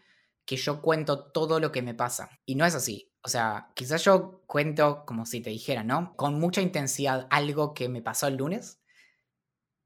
que 0.45 0.58
yo 0.58 0.82
cuento 0.82 1.32
todo 1.32 1.60
lo 1.60 1.72
que 1.72 1.82
me 1.82 1.94
pasa 1.94 2.30
y 2.45 2.56
no 2.56 2.66
es 2.66 2.76
así. 2.76 3.12
O 3.22 3.30
sea, 3.30 3.70
quizás 3.76 4.04
yo 4.04 4.44
cuento 4.48 5.06
como 5.06 5.26
si 5.26 5.41
te 5.41 5.50
dijera, 5.50 5.84
¿no? 5.84 6.14
Con 6.16 6.40
mucha 6.40 6.62
intensidad 6.62 7.28
algo 7.30 7.74
que 7.74 7.88
me 7.88 8.02
pasó 8.02 8.28
el 8.28 8.36
lunes, 8.36 8.82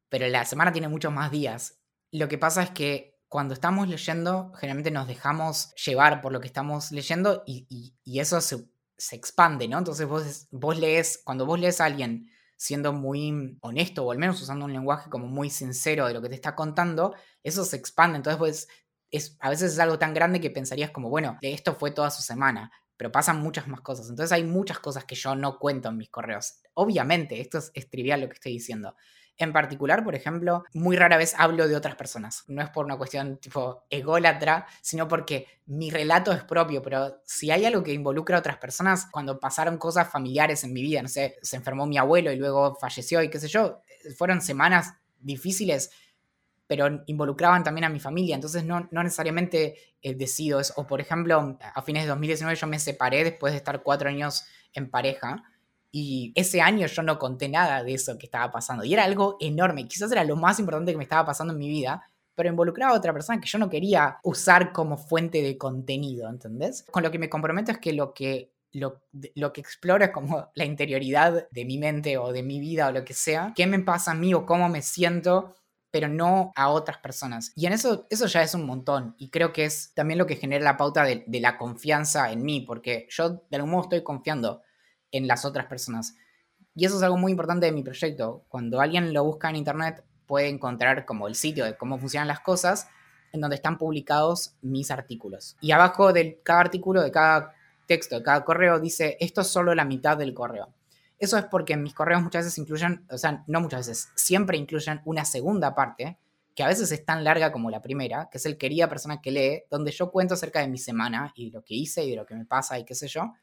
pero 0.09 0.27
la 0.27 0.45
semana 0.45 0.71
tiene 0.71 0.87
muchos 0.87 1.11
más 1.11 1.31
días. 1.31 1.79
Lo 2.11 2.27
que 2.27 2.37
pasa 2.37 2.63
es 2.63 2.71
que 2.71 3.17
cuando 3.27 3.53
estamos 3.53 3.87
leyendo, 3.87 4.53
generalmente 4.55 4.91
nos 4.91 5.07
dejamos 5.07 5.73
llevar 5.75 6.21
por 6.21 6.31
lo 6.31 6.39
que 6.39 6.47
estamos 6.47 6.91
leyendo 6.91 7.43
y, 7.45 7.93
eso 8.05 8.39
se 8.41 9.15
expande, 9.15 9.67
¿no? 9.67 9.77
Entonces 9.77 10.07
vos, 10.07 10.47
vos 10.51 10.79
lees, 10.79 11.21
cuando 11.23 11.45
vos 11.45 11.59
lees 11.59 11.81
a 11.81 11.85
alguien 11.85 12.29
siendo 12.57 12.91
muy 12.91 13.57
honesto 13.61 14.03
o 14.03 14.11
al 14.11 14.17
menos 14.17 14.41
usando 14.41 14.65
un 14.65 14.73
lenguaje 14.73 15.09
como 15.09 15.27
muy 15.27 15.49
sincero 15.49 16.07
de 16.07 16.13
lo 16.13 16.21
que 16.21 16.29
te 16.29 16.35
está 16.35 16.55
contando, 16.55 17.15
eso 17.43 17.63
se 17.63 17.77
expande. 17.77 18.17
Entonces, 18.17 18.37
pues, 18.37 18.67
es, 19.11 19.37
a 19.39 19.49
veces 19.49 19.73
es 19.73 19.79
algo 19.79 19.99
tan 19.99 20.13
grande 20.13 20.41
que 20.41 20.49
pensarías 20.49 20.91
como, 20.91 21.09
bueno, 21.09 21.37
esto 21.41 21.75
fue 21.75 21.91
toda 21.91 22.09
su 22.09 22.23
semana, 22.23 22.71
pero 22.97 23.11
pasan 23.11 23.39
muchas 23.39 23.67
más 23.67 23.81
cosas. 23.81 24.09
Entonces 24.09 24.31
hay 24.31 24.43
muchas 24.43 24.79
cosas 24.79 25.05
que 25.05 25.15
yo 25.15 25.35
no 25.35 25.59
cuento 25.59 25.89
en 25.89 25.97
mis 25.97 26.09
correos. 26.09 26.55
Obviamente, 26.73 27.39
esto 27.39 27.59
es 27.73 27.89
trivial 27.89 28.21
lo 28.21 28.27
que 28.27 28.33
estoy 28.33 28.53
diciendo, 28.53 28.95
en 29.37 29.53
particular, 29.53 30.03
por 30.03 30.15
ejemplo, 30.15 30.63
muy 30.73 30.95
rara 30.95 31.17
vez 31.17 31.35
hablo 31.37 31.67
de 31.67 31.75
otras 31.75 31.95
personas. 31.95 32.43
No 32.47 32.61
es 32.61 32.69
por 32.69 32.85
una 32.85 32.97
cuestión 32.97 33.37
tipo 33.37 33.83
ególatra, 33.89 34.65
sino 34.81 35.07
porque 35.07 35.47
mi 35.67 35.89
relato 35.89 36.31
es 36.31 36.43
propio, 36.43 36.81
pero 36.81 37.21
si 37.25 37.51
hay 37.51 37.65
algo 37.65 37.83
que 37.83 37.93
involucra 37.93 38.37
a 38.37 38.39
otras 38.39 38.57
personas, 38.57 39.07
cuando 39.11 39.39
pasaron 39.39 39.77
cosas 39.77 40.09
familiares 40.09 40.63
en 40.63 40.73
mi 40.73 40.81
vida, 40.81 41.01
no 41.01 41.07
sé, 41.07 41.37
se 41.41 41.55
enfermó 41.55 41.85
mi 41.85 41.97
abuelo 41.97 42.31
y 42.31 42.37
luego 42.37 42.75
falleció 42.75 43.21
y 43.21 43.29
qué 43.29 43.39
sé 43.39 43.47
yo, 43.47 43.81
fueron 44.17 44.41
semanas 44.41 44.93
difíciles, 45.19 45.91
pero 46.65 47.03
involucraban 47.05 47.63
también 47.63 47.85
a 47.85 47.89
mi 47.89 47.99
familia, 47.99 48.35
entonces 48.35 48.65
no, 48.65 48.89
no 48.91 49.03
necesariamente 49.03 49.75
eh, 50.01 50.15
decido 50.15 50.59
eso. 50.59 50.73
O 50.77 50.87
por 50.87 50.99
ejemplo, 50.99 51.57
a 51.61 51.81
fines 51.81 52.03
de 52.03 52.09
2019 52.09 52.59
yo 52.59 52.67
me 52.67 52.79
separé 52.79 53.23
después 53.23 53.53
de 53.53 53.57
estar 53.57 53.83
cuatro 53.83 54.09
años 54.09 54.45
en 54.73 54.89
pareja 54.89 55.43
Y 55.91 56.33
ese 56.35 56.61
año 56.61 56.87
yo 56.87 57.01
no 57.03 57.17
conté 57.17 57.49
nada 57.49 57.83
de 57.83 57.93
eso 57.93 58.17
que 58.17 58.25
estaba 58.25 58.51
pasando. 58.51 58.83
Y 58.83 58.93
era 58.93 59.03
algo 59.03 59.37
enorme. 59.39 59.87
Quizás 59.87 60.11
era 60.11 60.23
lo 60.23 60.35
más 60.35 60.59
importante 60.59 60.91
que 60.91 60.97
me 60.97 61.03
estaba 61.03 61.25
pasando 61.25 61.53
en 61.53 61.59
mi 61.59 61.69
vida, 61.69 62.03
pero 62.35 62.49
involucraba 62.49 62.93
a 62.93 62.97
otra 62.97 63.13
persona 63.13 63.41
que 63.41 63.47
yo 63.47 63.57
no 63.57 63.69
quería 63.69 64.19
usar 64.23 64.71
como 64.71 64.97
fuente 64.97 65.41
de 65.41 65.57
contenido, 65.57 66.29
¿entendés? 66.29 66.85
Con 66.91 67.03
lo 67.03 67.09
que 67.09 67.19
me 67.19 67.29
comprometo 67.29 67.71
es 67.71 67.79
que 67.79 67.93
lo 67.93 68.13
que 68.13 68.53
lo, 68.73 69.01
lo, 69.33 69.53
que 69.53 69.61
exploro 69.61 70.03
es 70.05 70.11
como 70.11 70.51
la 70.53 70.65
interioridad 70.65 71.47
de 71.49 71.65
mi 71.65 71.79
mente 71.79 72.17
o 72.17 72.31
de 72.31 72.43
mi 72.43 72.59
vida 72.59 72.89
o 72.89 72.91
lo 72.91 73.03
que 73.03 73.15
sea, 73.15 73.53
qué 73.55 73.65
me 73.65 73.79
pasa 73.79 74.11
a 74.11 74.13
mí 74.13 74.35
o 74.35 74.45
cómo 74.45 74.69
me 74.69 74.83
siento, 74.83 75.55
pero 75.89 76.07
no 76.07 76.51
a 76.55 76.69
otras 76.69 76.99
personas. 76.99 77.53
Y 77.55 77.65
en 77.65 77.73
eso, 77.73 78.05
eso 78.11 78.27
ya 78.27 78.43
es 78.43 78.53
un 78.53 78.65
montón. 78.65 79.15
Y 79.17 79.29
creo 79.29 79.51
que 79.51 79.65
es 79.65 79.93
también 79.95 80.19
lo 80.19 80.27
que 80.27 80.35
genera 80.35 80.63
la 80.63 80.77
pauta 80.77 81.03
de, 81.03 81.23
de 81.25 81.39
la 81.39 81.57
confianza 81.57 82.31
en 82.31 82.43
mí, 82.43 82.61
porque 82.61 83.07
yo 83.09 83.41
de 83.49 83.55
algún 83.55 83.71
modo 83.71 83.83
estoy 83.83 84.03
confiando 84.03 84.61
en 85.17 85.27
las 85.27 85.45
otras 85.45 85.65
personas. 85.65 86.15
Y 86.75 86.85
eso 86.85 86.97
es 86.97 87.03
algo 87.03 87.17
muy 87.17 87.31
importante 87.31 87.65
de 87.65 87.71
mi 87.71 87.83
proyecto. 87.83 88.45
Cuando 88.49 88.79
alguien 88.79 89.13
lo 89.13 89.23
busca 89.23 89.49
en 89.49 89.55
internet, 89.55 90.03
puede 90.27 90.47
encontrar 90.47 91.05
como 91.05 91.27
el 91.27 91.35
sitio 91.35 91.65
de 91.65 91.75
cómo 91.75 91.97
funcionan 91.97 92.27
las 92.27 92.41
cosas, 92.41 92.87
en 93.33 93.41
donde 93.41 93.55
están 93.55 93.77
publicados 93.77 94.55
mis 94.61 94.91
artículos. 94.91 95.57
Y 95.59 95.71
abajo 95.71 96.13
de 96.13 96.39
cada 96.43 96.61
artículo, 96.61 97.01
de 97.01 97.11
cada 97.11 97.53
texto, 97.87 98.17
de 98.17 98.23
cada 98.23 98.43
correo, 98.45 98.79
dice, 98.79 99.17
esto 99.19 99.41
es 99.41 99.47
solo 99.47 99.73
la 99.73 99.85
mitad 99.85 100.17
del 100.17 100.33
correo. 100.33 100.73
Eso 101.19 101.37
es 101.37 101.45
porque 101.45 101.75
mis 101.77 101.93
correos 101.93 102.21
muchas 102.21 102.45
veces 102.45 102.57
incluyen, 102.59 103.05
o 103.09 103.17
sea, 103.17 103.43
no 103.47 103.59
muchas 103.59 103.87
veces, 103.87 104.09
siempre 104.15 104.57
incluyen 104.57 105.01
una 105.05 105.25
segunda 105.25 105.73
parte, 105.73 106.19
que 106.53 106.63
a 106.63 106.67
veces 106.67 106.91
es 106.91 107.05
tan 107.05 107.23
larga 107.23 107.51
como 107.51 107.69
la 107.69 107.81
primera, 107.81 108.29
que 108.31 108.37
es 108.39 108.45
el 108.45 108.57
querida 108.57 108.89
persona 108.89 109.21
que 109.21 109.31
lee, 109.31 109.63
donde 109.69 109.91
yo 109.91 110.11
cuento 110.11 110.33
acerca 110.33 110.59
de 110.59 110.67
mi 110.67 110.77
semana 110.77 111.31
y 111.35 111.51
lo 111.51 111.63
que 111.63 111.75
hice 111.75 112.03
y 112.03 112.11
de 112.11 112.15
lo 112.15 112.25
que 112.25 112.35
me 112.35 112.45
pasa 112.45 112.79
y 112.79 112.83
qué 112.83 112.95
sé 112.95 113.07
yo. 113.07 113.33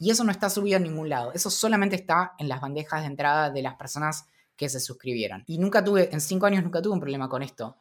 Y 0.00 0.10
eso 0.10 0.24
no 0.24 0.32
está 0.32 0.48
subido 0.48 0.78
en 0.78 0.84
ningún 0.84 1.10
lado. 1.10 1.30
Eso 1.34 1.50
solamente 1.50 1.94
está 1.94 2.32
en 2.38 2.48
las 2.48 2.62
bandejas 2.62 3.02
de 3.02 3.06
entrada 3.06 3.50
de 3.50 3.60
las 3.60 3.74
personas 3.74 4.24
que 4.56 4.70
se 4.70 4.80
suscribieron. 4.80 5.44
Y 5.46 5.58
nunca 5.58 5.84
tuve, 5.84 6.08
en 6.10 6.22
cinco 6.22 6.46
años 6.46 6.64
nunca 6.64 6.80
tuve 6.80 6.94
un 6.94 7.00
problema 7.00 7.28
con 7.28 7.42
esto. 7.42 7.76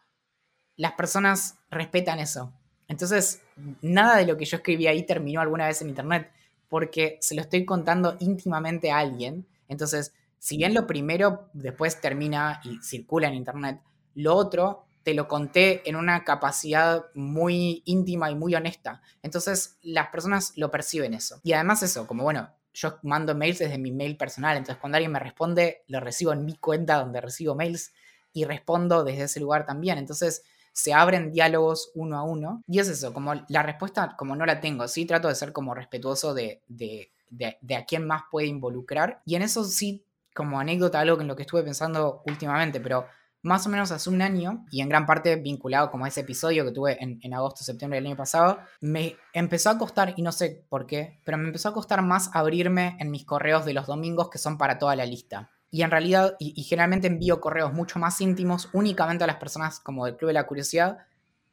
Las 0.76 0.91
personas 0.94 1.60
respetan 1.72 2.20
eso. 2.20 2.54
Entonces, 2.90 3.41
nada 3.82 4.18
de 4.18 4.26
lo 4.26 4.36
que 4.36 4.44
yo 4.44 4.58
escribí 4.58 4.86
ahí 4.88 5.06
terminó 5.06 5.40
alguna 5.40 5.68
vez 5.68 5.82
en 5.82 5.88
internet, 5.88 6.30
porque 6.68 7.18
se 7.22 7.36
lo 7.36 7.41
estoy 7.41 7.64
contando 7.64 8.18
íntimamente 8.20 8.91
a 8.91 8.98
alguien. 8.98 9.48
Entonces, 9.70 10.14
si 10.40 10.58
bien 10.58 10.74
lo 10.74 10.88
primero 10.88 11.50
después 11.54 12.02
termina 12.02 12.60
y 12.66 12.80
circula 12.84 13.30
en 13.30 13.36
internet, 13.36 13.80
lo 14.16 14.36
otro 14.36 14.89
te 15.03 15.13
lo 15.13 15.27
conté 15.27 15.88
en 15.89 15.95
una 15.95 16.23
capacidad 16.23 17.05
muy 17.13 17.81
íntima 17.85 18.30
y 18.31 18.35
muy 18.35 18.55
honesta. 18.55 19.01
Entonces 19.23 19.77
las 19.81 20.09
personas 20.09 20.53
lo 20.55 20.71
perciben 20.71 21.13
eso. 21.13 21.39
Y 21.43 21.53
además 21.53 21.84
eso, 21.84 22.07
como 22.07 22.23
bueno, 22.23 22.49
yo 22.73 22.99
mando 23.03 23.35
mails 23.35 23.59
desde 23.59 23.77
mi 23.77 23.91
mail 23.91 24.17
personal, 24.17 24.57
entonces 24.57 24.80
cuando 24.80 24.97
alguien 24.97 25.11
me 25.11 25.19
responde, 25.19 25.84
lo 25.88 25.99
recibo 25.99 26.34
en 26.34 26.45
mi 26.45 26.55
cuenta 26.55 26.99
donde 26.99 27.21
recibo 27.21 27.55
mails 27.55 27.93
y 28.34 28.45
respondo 28.45 29.03
desde 29.03 29.23
ese 29.23 29.39
lugar 29.39 29.65
también. 29.65 29.97
Entonces 29.97 30.43
se 30.71 30.93
abren 30.93 31.31
diálogos 31.31 31.91
uno 31.95 32.17
a 32.17 32.23
uno. 32.23 32.63
Y 32.67 32.80
es 32.80 32.88
eso, 32.88 33.13
como 33.13 33.34
la 33.47 33.63
respuesta, 33.63 34.15
como 34.17 34.35
no 34.35 34.45
la 34.45 34.59
tengo, 34.61 34.88
sí 34.88 35.05
trato 35.05 35.27
de 35.27 35.35
ser 35.35 35.51
como 35.51 35.73
respetuoso 35.73 36.34
de, 36.34 36.61
de, 36.67 37.11
de, 37.30 37.76
a 37.76 37.85
quién 37.85 38.05
más 38.05 38.23
puede 38.31 38.47
involucrar. 38.47 39.21
Y 39.26 39.35
en 39.35 39.41
eso 39.41 39.63
sí, 39.63 40.03
como 40.34 40.59
anécdota, 40.59 40.99
algo 40.99 41.19
en 41.19 41.27
lo 41.27 41.35
que 41.35 41.43
estuve 41.43 41.63
pensando 41.63 42.23
últimamente, 42.26 42.80
pero 42.80 43.07
más 43.41 43.66
o 43.66 43.70
menos 43.70 43.91
hace 43.91 44.10
un 44.10 44.22
año, 44.22 44.66
y 44.72 44.82
en 44.82 44.90
gran 44.90 45.06
parte 45.06 45.36
vinculado 45.38 45.91
como 45.91 46.06
a 46.06 46.07
ese 46.07 46.22
episodio 46.22 46.66
que 46.66 46.72
tuve 46.72 46.98
en, 46.99 47.34
agosto, 47.34 47.64
septiembre 47.64 47.98
del 47.98 48.07
año 48.07 48.18
pasado, 48.18 48.60
me 48.82 49.16
empezó 49.34 49.70
a 49.70 49.78
costar, 49.78 50.14
y 50.18 50.22
no 50.22 50.32
sé 50.32 50.66
por 50.70 50.86
qué, 50.86 51.20
pero 51.24 51.38
me 51.38 51.45
empezó 51.45 51.70
a 51.70 51.74
costar 51.74 52.02
más 52.02 52.30
abrirme 52.34 52.98
en 52.99 53.11
mis 53.11 53.26
correos 53.26 53.66
de 53.66 53.74
los 53.74 53.88
domingos 53.88 54.30
que 54.30 54.38
son 54.38 54.57
para 54.57 54.78
toda 54.78 54.95
la 54.95 55.06
lista. 55.06 55.49
Y 55.72 55.84
en 55.84 55.91
realidad, 55.91 56.36
y, 56.40 56.53
y 56.60 56.64
generalmente 56.64 57.07
envío 57.07 57.40
correos 57.40 57.74
mucho 57.74 57.99
más 57.99 58.20
íntimos 58.22 58.70
únicamente 58.74 59.24
a 59.24 59.28
las 59.28 59.38
personas 59.38 59.80
como 59.80 60.06
del 60.06 60.18
Club 60.18 60.30
de 60.30 60.34
la 60.34 60.48
Curiosidad, 60.48 60.98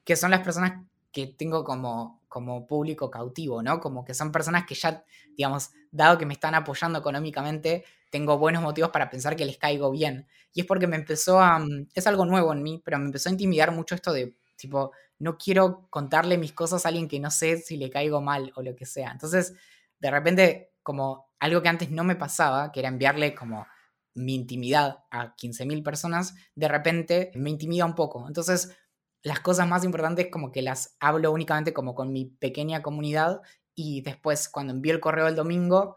que 0.04 0.16
son 0.16 0.30
las 0.30 0.40
personas 0.40 0.84
que 1.16 1.26
tengo 1.26 1.64
como, 1.64 2.20
como 2.28 2.66
público 2.66 3.10
cautivo, 3.10 3.62
¿no? 3.62 3.80
Como 3.80 4.04
que 4.04 4.12
son 4.12 4.30
personas 4.30 4.66
que 4.66 4.74
ya, 4.74 5.02
digamos, 5.34 5.70
dado 5.90 6.18
que 6.18 6.26
me 6.26 6.34
están 6.34 6.54
apoyando 6.54 6.98
económicamente, 6.98 7.84
tengo 8.10 8.36
buenos 8.36 8.62
motivos 8.62 8.90
para 8.90 9.08
pensar 9.08 9.34
que 9.34 9.46
les 9.46 9.56
caigo 9.56 9.90
bien. 9.90 10.26
Y 10.56 10.60
es 10.62 10.66
porque 10.66 10.86
me 10.86 10.96
empezó 10.96 11.38
a... 11.38 11.58
Mm, 11.58 11.88
es 11.94 12.06
algo 12.06 12.24
nuevo 12.24 12.50
en 12.50 12.62
mí, 12.62 12.80
pero 12.82 12.98
me 12.98 13.04
empezó 13.04 13.28
a 13.28 13.32
intimidar 13.32 13.72
mucho 13.72 13.94
esto 13.94 14.10
de, 14.10 14.34
tipo, 14.56 14.90
no 15.18 15.36
quiero 15.36 15.86
contarle 15.90 16.38
mis 16.38 16.54
cosas 16.54 16.86
a 16.86 16.88
alguien 16.88 17.08
que 17.08 17.20
no 17.20 17.30
sé 17.30 17.58
si 17.58 17.76
le 17.76 17.90
caigo 17.90 18.22
mal 18.22 18.52
o 18.56 18.62
lo 18.62 18.74
que 18.74 18.86
sea. 18.86 19.12
Entonces, 19.12 19.52
de 19.98 20.10
repente, 20.10 20.72
como 20.82 21.28
algo 21.40 21.60
que 21.60 21.68
antes 21.68 21.90
no 21.90 22.04
me 22.04 22.16
pasaba, 22.16 22.72
que 22.72 22.80
era 22.80 22.88
enviarle 22.88 23.34
como 23.34 23.66
mi 24.14 24.34
intimidad 24.34 25.04
a 25.10 25.36
15.000 25.36 25.82
personas, 25.82 26.34
de 26.54 26.68
repente 26.68 27.32
me 27.34 27.50
intimida 27.50 27.84
un 27.84 27.94
poco. 27.94 28.26
Entonces, 28.26 28.74
las 29.22 29.40
cosas 29.40 29.68
más 29.68 29.84
importantes 29.84 30.28
como 30.30 30.50
que 30.50 30.62
las 30.62 30.96
hablo 31.00 31.32
únicamente 31.32 31.74
como 31.74 31.94
con 31.94 32.12
mi 32.14 32.24
pequeña 32.24 32.80
comunidad 32.80 33.42
y 33.74 34.00
después 34.00 34.48
cuando 34.48 34.72
envío 34.72 34.94
el 34.94 35.00
correo 35.00 35.28
el 35.28 35.36
domingo, 35.36 35.96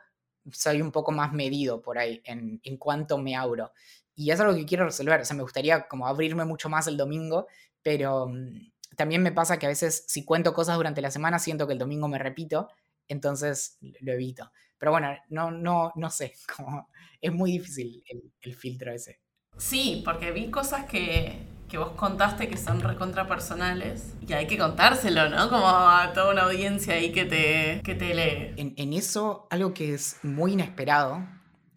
soy 0.51 0.81
un 0.81 0.91
poco 0.91 1.13
más 1.13 1.31
medido 1.31 1.81
por 1.81 1.97
ahí 1.97 2.21
en, 2.25 2.59
en 2.61 2.77
cuánto 2.77 3.17
me 3.17 3.37
abro. 3.37 3.71
Y 4.19 4.31
es 4.31 4.39
algo 4.41 4.53
que 4.53 4.65
quiero 4.65 4.83
resolver. 4.83 5.21
O 5.21 5.23
sea, 5.23 5.37
me 5.37 5.43
gustaría 5.43 5.87
como 5.87 6.05
abrirme 6.05 6.43
mucho 6.43 6.67
más 6.67 6.87
el 6.87 6.97
domingo, 6.97 7.47
pero 7.81 8.27
mm, 8.27 8.69
también 8.97 9.23
me 9.23 9.31
pasa 9.31 9.57
que 9.57 9.65
a 9.65 9.69
veces 9.69 10.03
si 10.09 10.25
cuento 10.25 10.53
cosas 10.53 10.75
durante 10.75 11.01
la 11.01 11.09
semana 11.09 11.39
siento 11.39 11.65
que 11.65 11.71
el 11.71 11.79
domingo 11.79 12.09
me 12.09 12.19
repito, 12.19 12.67
entonces 13.07 13.77
lo 14.01 14.11
evito. 14.11 14.51
Pero 14.77 14.91
bueno, 14.91 15.15
no, 15.29 15.51
no, 15.51 15.93
no 15.95 16.09
sé, 16.09 16.33
como 16.57 16.89
es 17.21 17.31
muy 17.31 17.53
difícil 17.53 18.03
el, 18.07 18.29
el 18.41 18.55
filtro 18.55 18.91
ese. 18.91 19.21
Sí, 19.55 20.01
porque 20.03 20.31
vi 20.31 20.51
cosas 20.51 20.83
que, 20.83 21.47
que 21.69 21.77
vos 21.77 21.91
contaste 21.91 22.49
que 22.49 22.57
son 22.57 22.81
recontrapersonales 22.81 24.15
y 24.19 24.33
hay 24.33 24.47
que 24.47 24.57
contárselo, 24.57 25.29
¿no? 25.29 25.49
Como 25.49 25.65
a 25.65 26.11
toda 26.13 26.33
una 26.33 26.43
audiencia 26.43 26.95
ahí 26.95 27.13
que 27.13 27.23
te, 27.23 27.81
que 27.85 27.95
te 27.95 28.13
lee. 28.13 28.53
En, 28.57 28.73
en 28.75 28.91
eso, 28.91 29.47
algo 29.49 29.73
que 29.73 29.93
es 29.93 30.17
muy 30.23 30.51
inesperado 30.51 31.25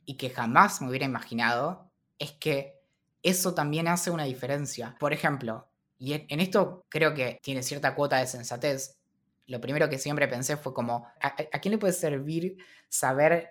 y 0.06 0.16
que 0.16 0.28
jamás 0.28 0.82
me 0.82 0.88
hubiera 0.88 1.06
imaginado 1.06 1.91
es 2.22 2.32
que 2.32 2.80
eso 3.22 3.54
también 3.54 3.88
hace 3.88 4.10
una 4.10 4.24
diferencia. 4.24 4.96
Por 4.98 5.12
ejemplo, 5.12 5.68
y 5.98 6.14
en, 6.14 6.40
esto 6.40 6.84
creo 6.88 7.14
que 7.14 7.40
tiene 7.42 7.62
cierta 7.62 7.94
cuota 7.94 8.18
de 8.18 8.26
sensatez, 8.26 8.98
lo 9.46 9.60
primero 9.60 9.88
que 9.88 9.98
siempre 9.98 10.28
pensé 10.28 10.56
fue 10.56 10.72
como, 10.72 11.06
¿a, 11.20 11.34
a 11.52 11.58
quién 11.60 11.72
le 11.72 11.78
puede 11.78 11.92
servir 11.92 12.58
saber 12.88 13.50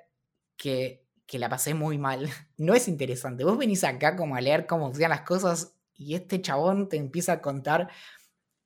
que, 0.57 1.05
que 1.25 1.37
la 1.37 1.49
pasé 1.49 1.73
muy 1.73 1.97
mal? 1.97 2.29
No 2.57 2.73
es 2.73 2.87
interesante. 2.87 3.43
Vos 3.43 3.57
venís 3.57 3.83
acá 3.83 4.15
como 4.15 4.35
a 4.35 4.41
leer 4.41 4.67
cómo 4.67 4.85
funcionan 4.85 5.17
las 5.17 5.27
cosas 5.27 5.73
y 5.95 6.15
este 6.15 6.41
chabón 6.41 6.89
te 6.89 6.97
empieza 6.97 7.33
a 7.33 7.41
contar 7.41 7.89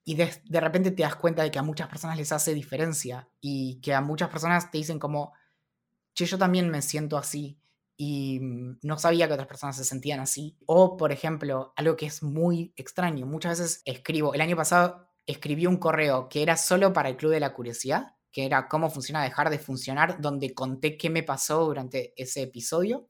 y 0.04 0.16
de, 0.16 0.32
de, 0.44 0.60
repente 0.60 0.92
te 0.92 1.02
das 1.02 1.16
cuenta 1.16 1.42
de 1.42 1.50
que 1.50 1.58
a 1.58 1.64
muchas 1.64 1.88
personas 1.88 2.18
les 2.18 2.32
hace 2.32 2.54
diferencia 2.54 3.28
y 3.42 3.80
que 3.82 3.94
a 3.94 4.02
muchas 4.02 4.30
personas 4.30 4.70
te 4.70 4.78
dicen 4.78 5.00
como, 5.00 5.34
che, 6.14 6.26
yo 6.26 6.38
también 6.38 6.70
me 6.70 6.84
siento 6.84 7.18
así 7.18 7.58
y 7.98 8.40
no 8.82 8.98
sabía 8.98 9.28
que 9.28 9.34
otras 9.34 9.48
personas 9.48 9.78
se 9.78 9.86
sentían 9.86 10.20
así. 10.20 10.58
O, 10.66 10.98
por 10.98 11.12
ejemplo, 11.12 11.74
algo 11.76 11.96
que 11.96 12.06
es 12.06 12.24
muy 12.24 12.74
extraño, 12.76 13.26
muchas 13.26 13.60
veces 13.60 13.82
escribo, 13.86 14.34
el 14.34 14.42
año 14.42 14.56
pasado 14.56 15.10
escribí 15.26 15.66
un 15.66 15.78
correo 15.78 16.30
que 16.30 16.44
era 16.44 16.58
solo 16.58 16.94
para 16.94 17.10
el 17.10 17.18
Club 17.18 17.32
de 17.32 17.40
la 17.40 17.54
Curiosidad, 17.54 18.16
que 18.32 18.46
era 18.46 18.68
cómo 18.68 18.90
funciona 18.90 19.24
dejar 19.24 19.50
de 19.50 19.60
funcionar, 19.60 20.20
donde 20.22 20.54
conté 20.54 20.98
qué 20.98 21.10
me 21.10 21.24
pasó 21.24 21.66
durante 21.66 22.14
ese 22.22 22.44
episodio 22.44 23.10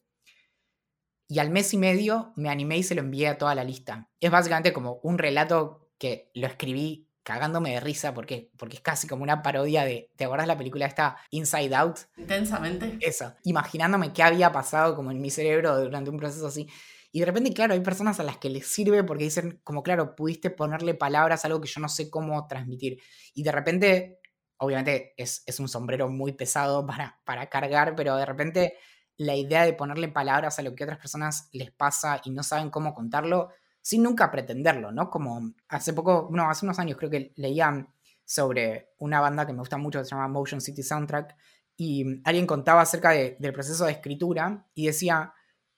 y 1.28 1.40
al 1.40 1.49
mes 1.49 1.74
y 1.74 1.78
medio 1.78 2.34
me 2.36 2.49
animé 2.49 2.78
y 2.78 2.84
se 2.84 2.95
lo 2.95 3.02
envié 3.02 3.28
a 3.28 3.38
toda 3.38 3.56
la 3.56 3.64
lista. 3.64 4.10
Es 4.20 4.32
básicamente 4.32 4.74
como 4.74 4.99
un 5.03 5.18
relato 5.18 5.90
que 5.98 6.30
lo 6.34 6.48
escribí 6.48 7.10
cagándome 7.26 7.72
de 7.72 7.80
risa 7.80 8.14
porque, 8.14 8.52
porque 8.56 8.76
es 8.76 8.81
casi 8.81 9.07
como 9.07 9.23
una 9.23 9.41
parodia 9.41 9.84
de, 9.84 10.11
¿te 10.15 10.26
acuerdas 10.26 10.47
la 10.47 10.57
película 10.57 10.85
esta 10.85 11.18
Inside 11.31 11.76
Out? 11.76 11.97
Intensamente. 12.18 12.99
Eso, 13.02 13.34
imaginándome 13.43 14.14
qué 14.14 14.22
había 14.22 14.52
pasado 14.52 14.95
como 14.95 15.10
en 15.10 15.19
mi 15.19 15.31
cerebro 15.31 15.77
durante 15.81 16.11
un 16.11 16.18
proceso 16.18 16.45
así. 16.45 16.69
Y 17.11 17.19
de 17.19 17.26
repente, 17.26 17.52
claro, 17.52 17.73
hay 17.73 17.80
personas 17.80 18.19
a 18.19 18.23
las 18.23 18.38
que 18.38 18.49
les 18.49 18.68
sirve 18.68 19.03
porque 19.03 19.23
dicen, 19.23 19.60
como 19.64 19.81
claro, 19.81 20.15
pudiste 20.15 20.52
ponerle 20.52 20.93
palabras 20.93 21.43
a 21.43 21.47
algo 21.47 21.60
que 21.60 21.68
yo 21.68 21.81
no 21.81 21.89
sé 21.89 22.11
cómo 22.11 22.45
transmitir. 22.47 23.02
Y 23.34 23.41
de 23.41 23.52
repente, 23.52 24.19
obviamente 24.57 25.15
es, 25.18 25.41
es 25.47 25.60
un 25.60 25.68
sombrero 25.68 26.07
muy 26.07 26.34
pesado 26.34 26.85
para, 26.85 27.19
para 27.26 27.49
cargar, 27.49 27.95
pero 27.95 28.15
de 28.18 28.26
repente 28.26 28.77
la 29.18 29.34
idea 29.34 29.65
de 29.65 29.73
ponerle 29.73 30.10
palabras 30.10 30.60
a 30.60 30.61
lo 30.61 30.76
que 30.76 30.84
a 30.84 30.85
otras 30.85 30.99
personas 30.99 31.49
les 31.53 31.72
pasa 31.72 32.22
y 32.23 32.30
no 32.30 32.43
saben 32.43 32.69
cómo 32.69 32.93
contarlo, 32.93 33.49
sin 33.86 34.02
nunca 34.02 34.32
pretenderlo, 34.32 34.91
¿no? 34.91 35.12
Como 35.12 35.53
hace 35.68 35.94
poco, 35.94 36.28
no, 36.32 36.49
hace 36.49 36.66
unos 36.66 36.80
años 36.80 36.98
creo 36.98 37.12
que 37.12 37.34
leía 37.36 37.88
sobre 38.26 38.90
una 38.98 39.22
banda 39.22 39.45
que 39.45 39.53
me 39.53 39.60
gusta 39.60 39.78
mucho 39.78 39.99
que 39.99 40.06
se 40.06 40.10
llama 40.16 40.28
Motion 40.28 40.60
City 40.60 40.82
Soundtrack 40.82 41.36
y 41.78 42.20
alguien 42.24 42.48
contaba 42.48 42.82
acerca 42.82 43.12
de, 43.12 43.38
del 43.40 43.53
proceso 43.53 43.86
de 43.86 43.91
escritura 43.91 44.66
y 44.74 44.88
decía, 44.88 45.36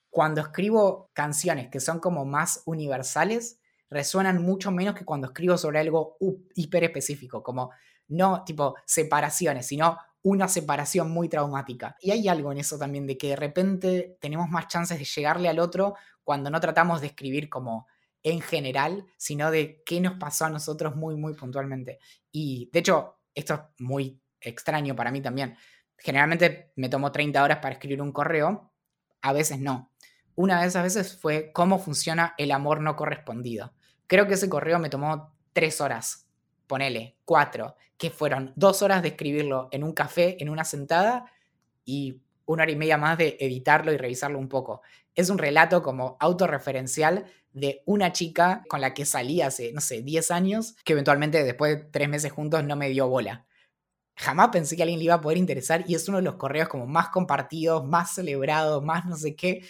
cuando 0.08 0.40
escribo 0.40 1.10
canciones 1.12 1.68
que 1.68 1.80
son 1.80 2.00
como 2.00 2.24
más 2.24 2.62
universales, 2.64 3.60
resuenan 3.90 4.42
mucho 4.42 4.70
menos 4.70 4.94
que 4.94 5.04
cuando 5.04 5.26
escribo 5.26 5.58
sobre 5.58 5.80
algo 5.80 6.16
hiper 6.54 6.84
específico, 6.84 7.42
como 7.42 7.72
no 8.08 8.42
tipo 8.42 8.76
separaciones, 8.86 9.66
sino 9.66 9.98
una 10.22 10.48
separación 10.48 11.10
muy 11.10 11.28
traumática. 11.28 11.94
Y 12.00 12.12
hay 12.12 12.26
algo 12.26 12.52
en 12.52 12.58
eso 12.58 12.78
también, 12.78 13.06
de 13.06 13.18
que 13.18 13.28
de 13.28 13.36
repente 13.36 14.16
tenemos 14.18 14.48
más 14.48 14.66
chances 14.66 14.98
de 14.98 15.04
llegarle 15.04 15.50
al 15.50 15.58
otro 15.58 15.94
cuando 16.24 16.48
no 16.48 16.58
tratamos 16.58 17.02
de 17.02 17.08
escribir 17.08 17.50
como 17.50 17.86
en 18.30 18.40
general, 18.40 19.06
sino 19.16 19.50
de 19.50 19.82
qué 19.84 20.00
nos 20.00 20.14
pasó 20.14 20.46
a 20.46 20.50
nosotros 20.50 20.96
muy, 20.96 21.16
muy 21.16 21.34
puntualmente. 21.34 21.98
Y 22.32 22.70
de 22.72 22.78
hecho, 22.80 23.18
esto 23.34 23.54
es 23.54 23.60
muy 23.78 24.20
extraño 24.40 24.94
para 24.96 25.10
mí 25.10 25.20
también. 25.20 25.56
Generalmente 25.96 26.72
me 26.76 26.88
tomo 26.88 27.10
30 27.10 27.42
horas 27.42 27.58
para 27.58 27.74
escribir 27.74 28.00
un 28.02 28.12
correo, 28.12 28.72
a 29.22 29.32
veces 29.32 29.58
no. 29.58 29.92
Una 30.34 30.60
de 30.60 30.68
esas 30.68 30.84
veces 30.84 31.16
fue 31.20 31.50
cómo 31.52 31.78
funciona 31.78 32.34
el 32.38 32.52
amor 32.52 32.80
no 32.80 32.94
correspondido. 32.94 33.74
Creo 34.06 34.26
que 34.26 34.34
ese 34.34 34.48
correo 34.48 34.78
me 34.78 34.90
tomó 34.90 35.34
3 35.52 35.80
horas, 35.80 36.28
ponele, 36.66 37.18
4, 37.24 37.74
que 37.96 38.10
fueron 38.10 38.52
2 38.54 38.82
horas 38.82 39.02
de 39.02 39.08
escribirlo 39.08 39.68
en 39.72 39.82
un 39.82 39.92
café, 39.92 40.36
en 40.40 40.48
una 40.48 40.64
sentada, 40.64 41.32
y 41.84 42.22
una 42.48 42.62
hora 42.62 42.72
y 42.72 42.76
media 42.76 42.96
más 42.96 43.18
de 43.18 43.36
editarlo 43.40 43.92
y 43.92 43.98
revisarlo 43.98 44.38
un 44.38 44.48
poco. 44.48 44.80
Es 45.14 45.28
un 45.28 45.38
relato 45.38 45.82
como 45.82 46.16
autorreferencial 46.18 47.26
de 47.52 47.82
una 47.84 48.12
chica 48.12 48.64
con 48.68 48.80
la 48.80 48.94
que 48.94 49.04
salí 49.04 49.42
hace, 49.42 49.72
no 49.72 49.82
sé, 49.82 50.02
10 50.02 50.30
años, 50.30 50.74
que 50.84 50.94
eventualmente 50.94 51.44
después 51.44 51.76
de 51.76 51.84
tres 51.84 52.08
meses 52.08 52.32
juntos 52.32 52.64
no 52.64 52.74
me 52.74 52.88
dio 52.88 53.06
bola. 53.06 53.46
Jamás 54.16 54.48
pensé 54.48 54.76
que 54.76 54.82
alguien 54.82 54.98
le 54.98 55.04
iba 55.04 55.14
a 55.14 55.20
poder 55.20 55.36
interesar 55.36 55.84
y 55.86 55.94
es 55.94 56.08
uno 56.08 56.18
de 56.18 56.24
los 56.24 56.36
correos 56.36 56.68
como 56.68 56.86
más 56.86 57.10
compartidos, 57.10 57.86
más 57.86 58.14
celebrados, 58.14 58.82
más 58.82 59.04
no 59.04 59.16
sé 59.16 59.36
qué. 59.36 59.62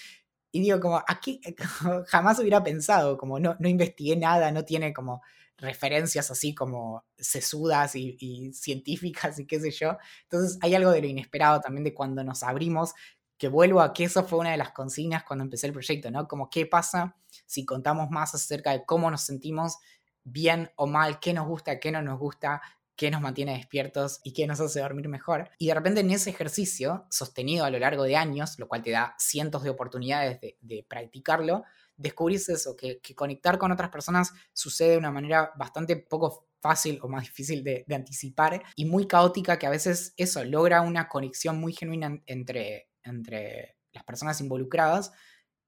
Y 0.52 0.60
digo, 0.60 0.78
como, 0.80 1.02
aquí 1.06 1.40
jamás 2.06 2.38
hubiera 2.38 2.62
pensado, 2.62 3.18
como 3.18 3.40
no, 3.40 3.56
no 3.58 3.68
investigué 3.68 4.16
nada, 4.16 4.52
no 4.52 4.64
tiene 4.64 4.92
como 4.92 5.22
referencias 5.58 6.30
así 6.30 6.54
como 6.54 7.04
sesudas 7.18 7.94
y, 7.94 8.52
científicas 8.52 9.38
y 9.38 9.46
qué 9.46 9.60
sé 9.60 9.70
yo. 9.70 9.98
Entonces 10.22 10.58
hay 10.62 10.74
algo 10.74 10.90
de 10.90 11.02
lo 11.02 11.06
inesperado 11.06 11.60
también 11.60 11.84
de 11.84 11.94
cuando 11.94 12.24
nos 12.24 12.42
abrimos 12.42 12.94
que 13.36 13.48
vuelvo 13.48 13.80
a 13.80 13.92
que 13.92 14.04
eso 14.04 14.24
fue 14.24 14.40
una 14.40 14.50
de 14.50 14.56
las 14.56 14.72
consignas 14.72 15.24
cuando 15.24 15.44
empecé 15.44 15.68
el 15.68 15.72
proyecto, 15.72 16.10
¿no? 16.10 16.26
Como 16.26 16.50
qué 16.50 16.66
pasa 16.66 17.16
si 17.46 17.64
contamos 17.64 18.10
más 18.10 18.34
acerca 18.34 18.72
de 18.72 18.84
cómo 18.84 19.10
nos 19.10 19.22
sentimos 19.22 19.78
bien 20.24 20.70
o 20.76 20.86
mal, 20.86 21.20
qué 21.20 21.32
nos 21.32 21.46
gusta, 21.46 21.78
qué 21.78 21.92
no 21.92 22.02
nos 22.02 22.18
gusta, 22.18 22.60
qué 22.98 23.12
nos 23.12 23.20
mantiene 23.20 23.56
despiertos 23.56 24.20
y 24.24 24.32
qué 24.32 24.48
nos 24.48 24.58
hace 24.58 24.80
dormir 24.80 25.08
mejor. 25.08 25.50
Y 25.58 25.68
de 25.68 25.74
repente 25.74 26.00
en 26.00 26.10
ese 26.10 26.30
ejercicio, 26.30 27.06
sostenido 27.10 27.64
a 27.64 27.70
lo 27.70 27.78
largo 27.78 28.02
de 28.02 28.16
años, 28.16 28.58
lo 28.58 28.66
cual 28.66 28.82
te 28.82 28.90
da 28.90 29.14
cientos 29.18 29.62
de 29.62 29.70
oportunidades 29.70 30.40
de, 30.40 30.86
practicarlo, 30.88 31.62
descubrís 31.98 32.48
eso, 32.48 32.76
que, 32.76 33.00
conectar 33.14 33.58
con 33.58 33.72
otras 33.72 33.90
personas 33.90 34.32
sucede 34.52 34.92
de 34.92 34.98
una 34.98 35.10
manera 35.10 35.52
bastante 35.56 35.96
poco 35.96 36.48
fácil 36.60 36.98
o 37.02 37.08
más 37.08 37.24
difícil 37.24 37.62
de, 37.62 37.84
anticipar 37.94 38.62
y 38.76 38.84
muy 38.84 39.06
caótica 39.06 39.58
que 39.58 39.66
a 39.66 39.70
veces 39.70 40.14
eso 40.16 40.42
logra 40.44 40.80
una 40.80 41.08
conexión 41.08 41.60
muy 41.60 41.72
genuina 41.72 42.18
entre, 42.26 42.88
entre 43.02 43.76
las 43.92 44.04
personas 44.04 44.40
involucradas 44.40 45.12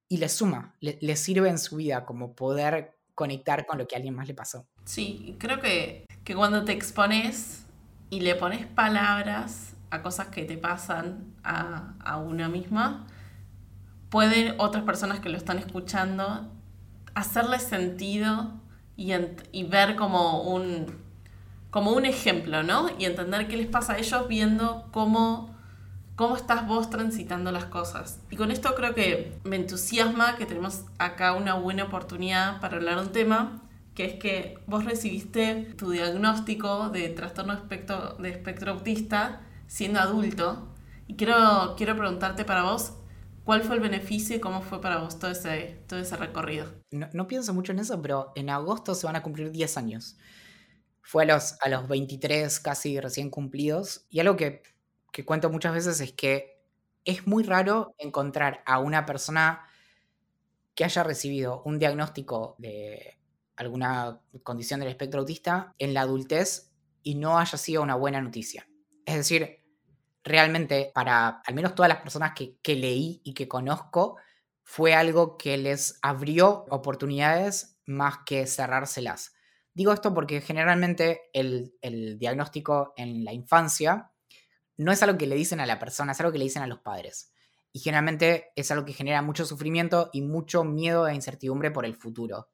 y 0.09 0.16
les 0.16 0.32
suma, 0.32 0.77
les 0.81 1.20
sirve 1.20 1.48
en 1.48 1.59
su 1.59 1.77
vida 1.77 2.05
como 2.05 2.35
poder 2.35 2.97
conectar 3.15 3.66
con 3.66 3.78
lo 3.78 3.86
que 3.86 3.94
a 3.94 3.98
alguien 3.98 4.15
más 4.15 4.27
le 4.27 4.35
pasó. 4.35 4.69
Sí, 4.85 5.36
creo 5.39 5.61
que, 5.61 6.07
que 6.24 6.35
cuando 6.35 6.65
te 6.65 6.73
expones 6.73 7.65
y 8.09 8.20
le 8.20 8.35
pones 8.35 8.66
palabras 8.66 9.74
a 9.90 10.02
cosas 10.02 10.28
que 10.28 10.44
te 10.44 10.57
pasan 10.57 11.35
a, 11.44 11.94
a 12.01 12.16
una 12.19 12.48
misma, 12.48 13.07
pueden 14.11 14.55
otras 14.59 14.85
personas 14.85 15.20
que 15.20 15.28
lo 15.28 15.37
están 15.37 15.59
escuchando 15.59 16.51
hacerle 17.15 17.59
sentido 17.59 18.53
y, 18.97 19.12
y, 19.53 19.65
ver 19.65 19.97
como 19.97 20.43
un, 20.43 20.87
como 21.70 21.93
un 21.93 22.05
ejemplo, 22.05 22.62
¿no? 22.62 22.89
Y 22.99 23.05
entender 23.07 23.49
qué 23.49 23.57
les 23.57 23.66
pasa 23.66 23.95
a 23.95 23.99
ellos 23.99 24.28
viendo 24.28 24.89
cómo 24.93 25.51
cómo 26.20 26.37
estás 26.37 26.66
vos 26.66 26.91
transitando 26.91 27.51
las 27.51 27.65
cosas. 27.65 28.20
Y 28.31 28.37
con 28.37 28.51
esto 28.51 28.74
creo 28.74 28.95
que 28.95 29.41
me 29.43 29.57
entusiasma 29.57 30.37
que 30.37 30.45
tenemos 30.45 30.85
acá 30.99 31.32
una 31.32 31.55
buena 31.55 31.85
oportunidad 31.85 32.61
para 32.61 32.77
hablar 32.77 32.99
un 32.99 33.11
tema, 33.11 33.62
que 33.95 34.05
es 34.05 34.15
que 34.16 34.59
vos 34.66 34.85
recibiste 34.85 35.73
tu 35.78 35.93
diagnóstico 35.93 36.91
de 36.91 37.09
trastorno 37.09 37.55
espectro, 37.55 38.16
de 38.19 38.28
espectro 38.28 38.73
autista 38.73 39.41
siendo 39.66 39.99
adulto. 39.99 40.69
Y 41.07 41.15
quiero, 41.16 41.74
quiero 41.78 41.97
preguntarte 41.97 42.45
para 42.45 42.65
vos, 42.65 42.93
¿cuál 43.45 43.62
fue 43.62 43.77
el 43.77 43.81
beneficio 43.81 44.37
y 44.37 44.41
cómo 44.41 44.62
fue 44.62 44.81
para 44.81 44.99
vos 44.99 45.19
todo 45.19 45.31
ese, 45.31 45.83
todo 45.87 46.01
ese 46.01 46.17
recorrido? 46.17 46.67
No, 46.91 47.09
no 47.12 47.27
pienso 47.27 47.55
mucho 47.55 47.73
en 47.73 47.81
eso, 47.81 48.01
pero 48.01 48.33
en 48.35 48.51
agosto 48.51 48.95
se 48.95 49.07
van 49.07 49.17
a 49.17 49.23
cumplir 49.23 49.51
10 49.51 49.77
años. 49.77 50.17
Fue 51.03 51.25
a 51.25 51.27
los, 51.27 51.57
a 51.61 51.69
los 51.69 51.89
23 51.89 52.61
casi 52.61 53.01
recién 53.01 53.31
cumplidos. 53.31 54.07
Y 54.11 54.21
algo 54.21 54.37
que 54.37 54.62
que 55.12 55.25
cuento 55.25 55.51
muchas 55.51 55.75
veces 55.75 56.01
es 56.01 56.12
que 56.12 56.61
es 57.05 57.27
muy 57.27 57.43
raro 57.43 57.95
encontrar 57.99 58.62
a 58.67 58.79
una 58.79 59.07
persona 59.07 59.67
que 60.75 60.85
haya 60.85 61.03
recibido 61.03 61.62
un 61.65 61.79
diagnóstico 61.79 62.57
de 62.59 63.19
alguna 63.57 64.21
condición 64.43 64.81
del 64.81 64.89
espectro 64.89 65.21
autista 65.21 65.75
en 65.79 65.95
la 65.95 66.03
adultez 66.03 66.73
y 67.03 67.17
no 67.17 67.39
haya 67.39 67.59
sido 67.59 67.83
una 67.83 67.95
buena 67.95 68.21
noticia. 68.21 68.69
Es 69.05 69.17
decir, 69.17 69.60
realmente 70.23 70.91
para 70.95 71.43
al 71.45 71.55
menos 71.55 71.75
todas 71.75 71.89
las 71.89 72.01
personas 72.01 72.33
que, 72.35 72.75
leí 72.75 73.21
y 73.25 73.35
que 73.35 73.49
conozco, 73.49 74.17
fue 74.63 74.95
algo 74.95 75.37
que 75.37 75.57
les 75.57 75.99
abrió 76.03 76.67
oportunidades 76.71 77.81
más 77.87 78.19
que 78.25 78.47
cerrárselas. 78.47 79.35
Digo 79.75 79.93
esto 79.93 80.13
porque 80.15 80.41
generalmente 80.41 81.31
el, 81.33 81.75
el 81.81 82.19
diagnóstico 82.19 82.93
en 82.97 83.25
la 83.25 83.33
infancia 83.33 84.13
no 84.77 84.93
es 84.93 85.03
algo 85.03 85.19
que 85.19 85.27
le 85.27 85.37
dicen 85.37 85.61
a 85.61 85.67
la 85.67 85.79
persona, 85.79 86.13
es 86.13 86.21
algo 86.21 86.33
que 86.33 86.39
le 86.39 86.45
dicen 86.45 86.63
a 86.63 86.67
los 86.67 86.81
padres. 86.81 87.33
Y 87.73 87.81
generalmente 87.81 88.53
es 88.57 88.71
algo 88.71 88.85
que 88.85 88.93
genera 88.93 89.23
mucho 89.23 89.45
sufrimiento 89.45 90.11
y 90.13 90.23
mucho 90.23 90.65
miedo 90.65 91.07
e 91.07 91.15
incertidumbre 91.15 91.71
por 91.71 91.85
el 91.85 91.95
futuro. 91.95 92.49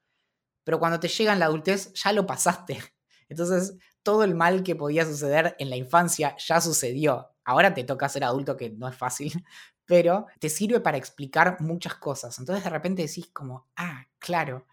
Pero 0.65 0.81
cuando 0.81 0.99
te 0.99 1.09
llega 1.09 1.33
en 1.33 1.39
la 1.39 1.47
adultez, 1.47 1.93
ya 1.95 2.13
lo 2.13 2.27
pasaste. 2.27 2.83
Entonces, 3.29 3.79
todo 4.03 4.25
el 4.25 4.35
mal 4.35 4.63
que 4.63 4.75
podía 4.77 5.05
suceder 5.05 5.55
en 5.59 5.71
la 5.71 5.77
infancia 5.77 6.37
ya 6.39 6.61
sucedió. 6.61 7.36
Ahora 7.47 7.73
te 7.73 7.85
toca 7.85 8.09
ser 8.09 8.25
adulto, 8.25 8.57
que 8.57 8.71
no 8.71 8.89
es 8.89 8.97
fácil, 8.97 9.33
pero 9.87 10.27
te 10.41 10.51
sirve 10.51 10.81
para 10.81 10.99
explicar 10.99 11.61
muchas 11.61 11.95
cosas. 11.95 12.39
Entonces, 12.39 12.65
de 12.65 12.71
repente 12.71 13.03
decís 13.03 13.29
como, 13.33 13.69
ah, 13.77 14.07
claro, 14.19 14.67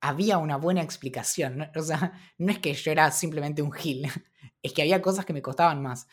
había 0.00 0.38
una 0.38 0.56
buena 0.56 0.82
explicación. 0.82 1.70
O 1.74 1.82
sea, 1.82 2.12
no 2.38 2.52
es 2.52 2.58
que 2.58 2.74
yo 2.74 2.92
era 2.92 3.10
simplemente 3.10 3.62
un 3.62 3.72
gil, 3.72 4.06
es 4.62 4.72
que 4.72 4.82
había 4.82 5.02
cosas 5.02 5.24
que 5.24 5.32
me 5.32 5.42
costaban 5.42 5.82
más. 5.82 6.06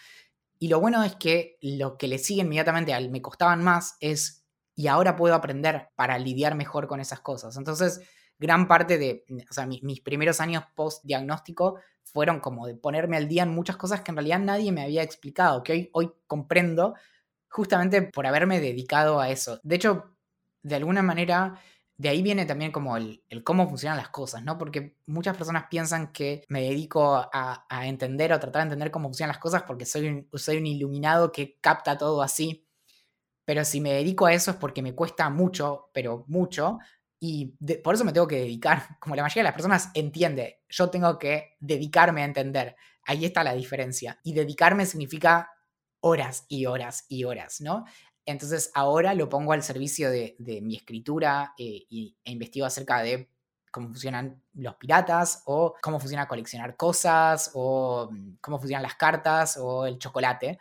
Y 0.59 0.69
lo 0.69 0.79
bueno 0.79 1.03
es 1.03 1.15
que 1.15 1.57
lo 1.61 1.97
que 1.97 2.07
le 2.07 2.17
sigue 2.17 2.41
inmediatamente 2.41 2.93
al 2.93 3.09
me 3.11 3.21
costaban 3.21 3.63
más 3.63 3.97
es, 3.99 4.45
y 4.75 4.87
ahora 4.87 5.15
puedo 5.15 5.35
aprender 5.35 5.89
para 5.95 6.17
lidiar 6.17 6.55
mejor 6.55 6.87
con 6.87 6.99
esas 7.01 7.19
cosas. 7.19 7.57
Entonces, 7.57 8.01
gran 8.37 8.67
parte 8.67 8.97
de, 8.97 9.25
sea, 9.49 9.65
mis, 9.65 10.01
primeros 10.01 10.39
años 10.39 10.63
post-diagnóstico 10.75 11.79
fueron 12.03 12.39
como 12.39 12.67
de 12.67 12.75
ponerme 12.75 13.17
al 13.17 13.27
día 13.27 13.43
en 13.43 13.49
muchas 13.49 13.77
cosas 13.77 14.01
que 14.01 14.11
en 14.11 14.17
realidad 14.17 14.39
nadie 14.39 14.71
me 14.71 14.83
había 14.83 15.03
explicado, 15.03 15.63
que 15.63 15.73
hoy, 15.73 15.89
hoy 15.93 16.11
comprendo 16.27 16.95
justamente 17.49 18.01
por 18.01 18.27
haberme 18.27 18.59
dedicado 18.59 19.19
a 19.19 19.29
eso. 19.29 19.59
De 19.63 19.75
hecho, 19.75 20.15
de 20.61 20.75
alguna 20.75 21.01
manera 21.01 21.59
de 21.97 22.09
ahí 22.09 22.21
viene 22.21 22.45
también 22.45 22.71
como 22.71 22.97
el, 22.97 23.23
cómo 23.43 23.69
funcionan 23.69 23.97
las 23.97 24.09
cosas, 24.09 24.43
¿no? 24.43 24.57
Porque 24.57 24.97
muchas 25.05 25.37
personas 25.37 25.65
piensan 25.69 26.11
que 26.11 26.43
me 26.49 26.61
dedico 26.61 27.15
a, 27.31 27.65
entender 27.85 28.33
o 28.33 28.39
tratar 28.39 28.61
de 28.61 28.63
entender 28.63 28.91
cómo 28.91 29.07
funcionan 29.07 29.29
las 29.29 29.41
cosas 29.41 29.63
porque 29.63 29.85
soy 29.85 30.07
un, 30.07 30.27
soy 30.33 30.57
un 30.57 30.65
iluminado 30.65 31.31
que 31.31 31.57
capta 31.61 31.97
todo 31.97 32.21
así. 32.21 32.67
Pero 33.45 33.63
si 33.63 33.79
me 33.79 33.93
dedico 33.93 34.25
a 34.25 34.33
eso 34.33 34.51
es 34.51 34.57
porque 34.57 34.81
me 34.81 34.95
cuesta 34.95 35.29
mucho, 35.29 35.89
pero 35.93 36.25
mucho, 36.27 36.79
y 37.19 37.55
por 37.83 37.95
eso 37.95 38.03
me 38.03 38.13
tengo 38.13 38.27
que 38.27 38.39
dedicar. 38.39 38.87
Como 38.99 39.15
la 39.15 39.23
mayoría 39.23 39.43
de 39.43 39.49
las 39.49 39.53
personas 39.53 39.89
entiende, 39.93 40.61
yo 40.69 40.89
tengo 40.89 41.17
que 41.17 41.55
dedicarme 41.59 42.21
a 42.21 42.25
entender. 42.25 42.75
Ahí 43.03 43.25
está 43.25 43.43
la 43.43 43.53
diferencia. 43.53 44.19
Y 44.23 44.33
dedicarme 44.33 44.85
significa 44.85 45.51
horas 46.01 46.45
y 46.47 46.65
horas 46.65 47.05
y 47.09 47.23
horas, 47.23 47.61
¿no? 47.61 47.85
Entonces 48.25 48.71
ahora 48.73 49.13
lo 49.13 49.29
pongo 49.29 49.53
al 49.53 49.63
servicio 49.63 50.09
de, 50.09 50.35
mi 50.61 50.75
escritura 50.75 51.53
eh, 51.57 51.85
e 51.89 52.31
investigo 52.31 52.65
acerca 52.65 53.01
de 53.01 53.29
cómo 53.71 53.89
funcionan 53.89 54.41
los 54.53 54.75
piratas 54.75 55.43
o 55.45 55.75
cómo 55.81 55.99
funciona 55.99 56.27
coleccionar 56.27 56.77
cosas 56.77 57.51
o 57.53 58.09
mm, 58.09 58.37
cómo 58.41 58.57
funcionan 58.57 58.83
las 58.83 58.95
cartas 58.95 59.57
o 59.57 59.85
el 59.85 59.99
chocolate. 59.99 60.57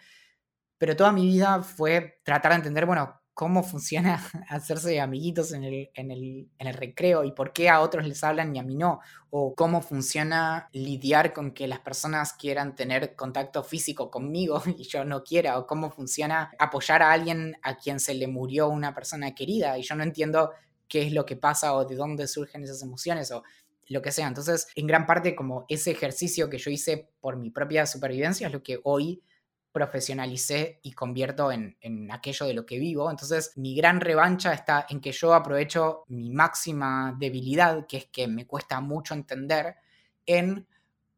Pero 0.79 0.97
toda 0.97 1.13
mi 1.13 1.25
vida 1.27 1.63
fue 1.63 2.21
tratar 2.25 2.53
de 2.53 2.57
entender, 2.57 2.87
bueno, 2.87 3.21
cómo 3.35 3.65
funciona 3.65 4.25
hacerse 4.49 5.01
amiguitos 5.01 5.53
en 5.53 5.65
el, 5.65 5.91
en, 5.95 6.11
el, 6.11 6.49
en 6.59 6.67
el, 6.67 6.75
recreo 6.75 7.25
y 7.25 7.33
por 7.33 7.53
qué 7.53 7.69
a 7.69 7.81
otros 7.81 8.07
les 8.07 8.23
hablan 8.25 8.55
y 8.55 8.59
a 8.61 8.63
mí 8.63 8.77
no, 8.77 9.01
o 9.31 9.55
cómo 9.55 9.83
funciona 9.83 10.69
lidiar 10.73 11.33
con 11.33 11.51
que 11.53 11.67
las 11.67 11.81
personas 11.81 12.33
quieran 12.33 12.75
tener 12.75 13.17
contacto 13.17 13.63
físico 13.65 14.11
conmigo 14.11 14.63
y 14.79 14.85
yo 14.85 15.05
no 15.05 15.25
quiera, 15.25 15.59
o 15.59 15.67
cómo 15.67 15.91
funciona 15.91 16.53
apoyar 16.59 17.03
a 17.03 17.13
alguien 17.13 17.57
a 17.63 17.77
quien 17.77 18.01
se 18.01 18.15
le 18.15 18.29
murió 18.29 18.69
una 18.69 18.95
persona 18.95 19.35
querida 19.35 19.77
y 19.77 19.83
yo 19.83 19.97
no 19.97 20.05
entiendo 20.05 20.53
qué 20.89 21.03
es 21.03 21.13
lo 21.13 21.27
que 21.27 21.37
pasa 21.37 21.75
o 21.75 21.85
de 21.85 21.97
dónde 21.97 22.29
surgen 22.29 22.63
esas 22.63 22.83
emociones 22.83 23.33
o 23.33 23.43
lo 23.89 24.01
que 24.01 24.13
sea. 24.13 24.29
Entonces, 24.29 24.69
en 24.77 24.87
gran 24.87 25.07
parte 25.07 25.35
como 25.35 25.67
ese 25.69 25.91
ejercicio 25.91 26.49
que 26.49 26.59
yo 26.59 26.71
hice 26.71 27.11
por 27.21 27.37
mi 27.37 27.51
propia 27.51 27.85
supervivencia 27.87 28.47
es 28.47 28.53
lo 28.53 28.63
que 28.63 28.81
hoy 28.85 29.23
profesionalicé 29.75 30.79
y 30.85 30.93
convierto 30.93 31.51
en, 31.51 31.77
aquello 32.13 32.47
de 32.47 32.55
lo 32.55 32.65
que 32.65 32.79
vivo. 32.79 33.11
Entonces, 33.11 33.51
mi 33.57 33.75
gran 33.75 34.01
revancha 34.01 34.53
está 34.53 34.87
en 34.89 35.01
que 35.01 35.11
yo 35.11 35.35
aprovecho 35.35 36.05
mi 36.07 36.31
máxima 36.31 37.17
debilidad, 37.19 37.85
que 37.89 37.97
es 37.97 38.07
que 38.07 38.29
me 38.29 38.47
cuesta 38.47 38.81
mucho 38.81 39.15
entender, 39.15 39.75
en 40.27 40.69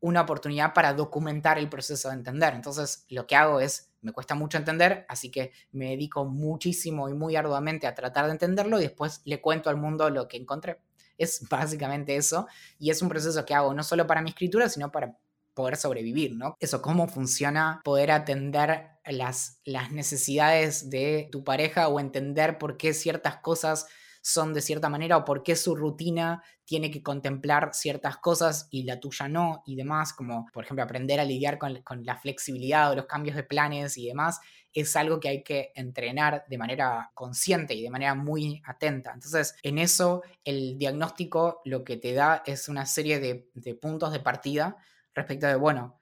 una 0.01 0.23
oportunidad 0.23 0.73
para 0.73 0.95
documentar 0.95 1.59
el 1.59 1.69
proceso 1.69 2.09
de 2.09 2.15
entender. 2.15 2.55
Entonces, 2.55 3.05
lo 3.11 3.27
que 3.27 3.37
hago 3.37 3.61
es, 3.61 3.93
me 4.01 4.13
cuesta 4.13 4.35
mucho 4.35 4.57
entender, 4.57 5.05
así 5.11 5.31
que 5.31 5.53
me 5.73 5.91
dedico 5.91 6.25
muchísimo 6.25 7.11
y 7.11 7.15
muy 7.15 7.37
arduamente 7.37 7.87
a 7.87 7.95
tratar 7.95 8.25
de 8.25 8.33
entenderlo 8.33 8.79
y 8.79 8.85
después 8.85 9.21
le 9.27 9.43
cuento 9.43 9.69
al 9.69 9.77
mundo 9.77 10.09
lo 10.09 10.29
que 10.29 10.39
encontré. 10.39 10.81
Es 11.19 11.47
básicamente 11.51 12.17
eso 12.17 12.47
y 12.79 12.89
es 12.89 13.03
un 13.03 13.11
proceso 13.11 13.45
que 13.45 13.53
hago 13.53 13.75
no 13.75 13.85
solo 13.85 14.07
para 14.07 14.23
mi 14.23 14.31
escritura, 14.31 14.71
sino 14.71 14.91
para 14.91 15.19
poder 15.57 15.77
sobrevivir, 15.77 16.37
¿no? 16.37 16.55
Eso, 16.61 16.83
cómo 16.83 17.09
funciona 17.09 17.81
poder 17.83 18.13
atender 18.13 18.91
las, 19.07 19.61
las 19.65 19.91
necesidades 19.91 20.91
de 20.91 21.29
tu 21.33 21.43
pareja 21.43 21.89
o 21.89 21.99
entender 21.99 22.59
por 22.59 22.77
qué 22.77 22.93
ciertas 22.93 23.39
cosas 23.39 23.87
son 24.21 24.53
de 24.53 24.61
cierta 24.61 24.89
manera 24.89 25.17
o 25.17 25.25
por 25.25 25.43
qué 25.43 25.57
su 25.57 25.75
rutina 25.77 26.43
tiene 26.65 26.91
que 26.91 27.03
contemplar 27.03 27.71
ciertas 27.73 28.17
cosas 28.19 28.67
y 28.71 28.83
la 28.83 29.01
tuya 29.01 29.29
no 29.29 29.63
y 29.65 29.77
demás, 29.77 30.13
como 30.13 30.47
por 30.53 30.65
ejemplo 30.65 30.83
aprender 30.83 31.21
a 31.21 31.25
lidiar 31.25 31.59
con, 31.59 31.81
la 32.05 32.17
flexibilidad 32.17 32.91
o 32.91 32.97
los 32.97 33.07
cambios 33.07 33.37
de 33.37 33.45
planes 33.45 33.97
y 33.97 34.09
demás, 34.09 34.41
es 34.73 34.95
algo 34.97 35.21
que 35.21 35.29
hay 35.29 35.43
que 35.43 35.71
entrenar 35.77 36.45
de 36.49 36.59
manera 36.59 37.13
consciente 37.15 37.75
y 37.75 37.83
de 37.83 37.91
manera 37.91 38.15
muy 38.15 38.61
atenta. 38.67 39.13
Entonces, 39.15 39.55
en 39.63 39.79
eso 39.79 40.23
el 40.45 40.77
diagnóstico 40.77 41.63
lo 41.65 41.85
que 41.85 41.97
te 41.97 42.13
da 42.13 42.43
es 42.45 42.69
una 42.69 42.85
serie 42.85 43.21
de, 43.21 43.49
de 43.55 43.75
puntos 43.77 44.13
de 44.13 44.21
partida 44.21 44.77
respecto 45.17 45.47
de, 45.47 45.57
bueno, 45.57 46.01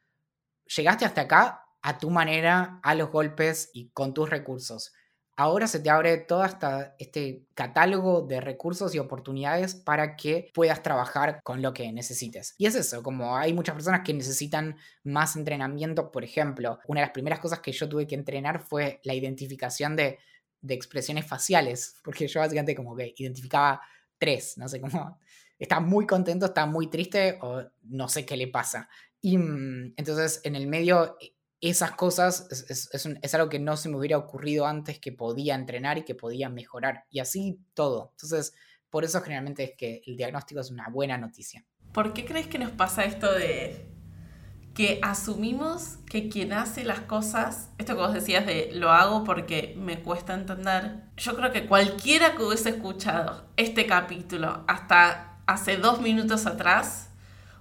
llegaste 0.66 1.04
hasta 1.04 1.22
acá 1.22 1.64
a 1.82 1.98
tu 1.98 2.10
manera, 2.10 2.80
a 2.82 2.94
los 2.94 3.10
golpes 3.10 3.70
y 3.72 3.90
con 3.90 4.14
tus 4.14 4.28
recursos. 4.28 4.92
Ahora 5.36 5.66
se 5.66 5.80
te 5.80 5.90
abre 5.90 6.18
todo 6.18 6.42
hasta 6.42 6.94
este 6.98 7.46
catálogo 7.54 8.22
de 8.22 8.40
recursos 8.40 8.94
y 8.94 9.00
oportunidades 9.00 9.74
para 9.74 10.14
que 10.14 10.50
puedas 10.54 10.82
trabajar 10.82 11.40
con 11.42 11.60
lo 11.60 11.74
que 11.74 11.90
necesites. 11.92 12.54
Y 12.56 12.66
es 12.66 12.76
eso, 12.76 13.02
como 13.02 13.36
hay 13.36 13.52
muchas 13.52 13.74
personas 13.74 14.02
que 14.04 14.14
necesitan 14.14 14.76
más 15.02 15.34
entrenamiento, 15.34 16.12
por 16.12 16.22
ejemplo, 16.22 16.78
una 16.86 17.00
de 17.00 17.06
las 17.06 17.12
primeras 17.12 17.40
cosas 17.40 17.58
que 17.60 17.72
yo 17.72 17.88
tuve 17.88 18.06
que 18.06 18.14
entrenar 18.14 18.60
fue 18.60 19.00
la 19.02 19.14
identificación 19.14 19.96
de, 19.96 20.20
de 20.60 20.74
expresiones 20.74 21.26
faciales, 21.26 21.96
porque 22.04 22.28
yo 22.28 22.40
básicamente 22.40 22.76
como 22.76 22.94
que 22.94 23.12
identificaba 23.16 23.80
tres, 24.18 24.56
no 24.56 24.68
sé 24.68 24.80
cómo 24.80 25.18
está 25.58 25.80
muy 25.80 26.06
contento, 26.06 26.46
está 26.46 26.66
muy 26.66 26.88
triste 26.88 27.38
o 27.42 27.62
no 27.82 28.08
sé 28.08 28.24
qué 28.26 28.36
le 28.36 28.48
pasa. 28.48 28.88
Y 29.20 29.38
mm, 29.38 29.94
entonces 29.96 30.40
en 30.44 30.56
el 30.56 30.66
medio 30.66 31.16
e, 31.20 31.34
esas 31.60 31.92
cosas 31.92 32.46
es, 32.50 33.34
algo 33.34 33.48
que 33.48 33.58
no 33.58 33.76
se 33.76 33.88
me 33.88 33.96
hubiera 33.96 34.18
ocurrido 34.18 34.66
antes 34.66 34.98
que 34.98 35.12
podía 35.12 35.54
entrenar 35.54 35.96
y 35.96 36.04
que 36.04 36.14
podía 36.14 36.50
mejorar. 36.50 37.04
Y 37.10 37.20
así 37.20 37.58
todo. 37.72 38.10
Entonces, 38.12 38.54
por 38.90 39.04
eso 39.04 39.22
generalmente 39.22 39.64
es 39.64 39.72
que 39.76 40.02
el 40.06 40.16
diagnóstico 40.16 40.60
es 40.60 40.70
una 40.70 40.88
buena 40.90 41.16
noticia. 41.16 41.64
¿Por 41.92 42.12
qué 42.12 42.26
crees 42.26 42.48
que 42.48 42.58
nos 42.58 42.70
pasa 42.70 43.04
esto 43.04 43.32
de 43.32 43.94
que 44.74 44.98
asumimos 45.02 45.98
que 46.10 46.28
quien 46.28 46.52
hace 46.52 46.84
las 46.84 47.00
cosas, 47.00 47.70
esto 47.78 47.94
que 47.94 48.02
vos 48.02 48.12
decías 48.12 48.44
de 48.44 48.70
lo 48.72 48.90
hago 48.90 49.24
porque 49.24 49.74
me 49.78 50.02
cuesta 50.02 50.34
entender, 50.34 51.04
yo 51.16 51.36
creo 51.36 51.52
que 51.52 51.66
cualquiera 51.66 52.36
que 52.36 52.42
hubiese 52.42 52.70
escuchado 52.70 53.48
este 53.56 53.86
capítulo 53.86 54.64
hasta 54.66 55.33
hace 55.46 55.76
dos 55.76 56.00
minutos 56.00 56.46
atrás 56.46 57.10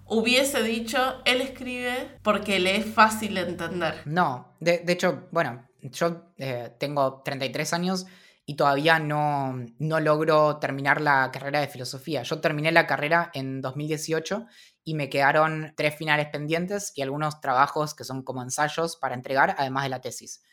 hubiese 0.06 0.62
dicho, 0.64 1.22
él 1.26 1.42
escribe 1.42 2.20
porque 2.22 2.60
le 2.60 2.78
es 2.78 2.86
fácil 2.86 3.38
entender. 3.38 4.02
No, 4.06 4.56
de, 4.60 4.84
hecho, 4.88 5.28
bueno, 5.32 5.68
yo 5.82 6.34
eh, 6.38 6.74
tengo 6.80 7.22
33 7.24 7.74
años 7.74 8.06
y 8.46 8.56
todavía 8.56 9.00
no, 9.00 9.66
no 9.80 10.00
logro 10.00 10.58
terminar 10.58 11.00
la 11.00 11.32
carrera 11.32 11.62
de 11.62 11.68
filosofía. 11.68 12.24
Yo 12.24 12.42
terminé 12.42 12.72
la 12.72 12.88
carrera 12.88 13.32
en 13.34 13.62
2018 13.62 14.46
y 14.84 14.96
me 14.96 15.10
quedaron 15.10 15.74
tres 15.78 15.96
finales 15.96 16.28
pendientes 16.28 16.92
y 16.96 17.02
algunos 17.02 17.40
trabajos 17.40 17.94
que 17.94 18.04
son 18.04 18.24
como 18.24 18.44
ensayos 18.44 18.98
para 18.98 19.16
entregar, 19.16 19.56
además 19.58 19.84
de 19.84 19.90
la 19.90 20.02
tesis. 20.02 20.44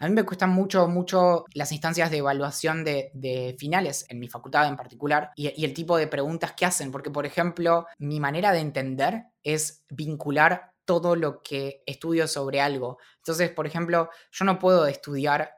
A 0.00 0.08
mí 0.08 0.14
me 0.14 0.24
cuestan 0.24 0.50
mucho, 0.50 0.88
mucho 0.88 1.44
las 1.52 1.72
instancias 1.72 2.10
de 2.10 2.16
evaluación 2.16 2.84
de, 2.84 3.54
finales, 3.58 4.06
en 4.08 4.18
mi 4.18 4.28
facultad 4.28 4.66
en 4.66 4.76
particular, 4.76 5.30
y, 5.36 5.52
y, 5.60 5.64
el 5.64 5.74
tipo 5.74 5.96
de 5.98 6.06
preguntas 6.06 6.52
que 6.52 6.64
hacen, 6.64 6.90
porque 6.90 7.10
por 7.10 7.26
ejemplo, 7.26 7.86
mi 7.98 8.18
manera 8.18 8.52
de 8.52 8.60
entender 8.60 9.24
es 9.42 9.84
vincular 9.90 10.72
todo 10.86 11.16
lo 11.16 11.42
que 11.42 11.82
estudio 11.86 12.26
sobre 12.26 12.62
algo. 12.62 12.98
Entonces, 13.18 13.50
por 13.50 13.66
ejemplo, 13.66 14.08
yo 14.32 14.44
no 14.46 14.58
puedo 14.58 14.86
estudiar 14.86 15.52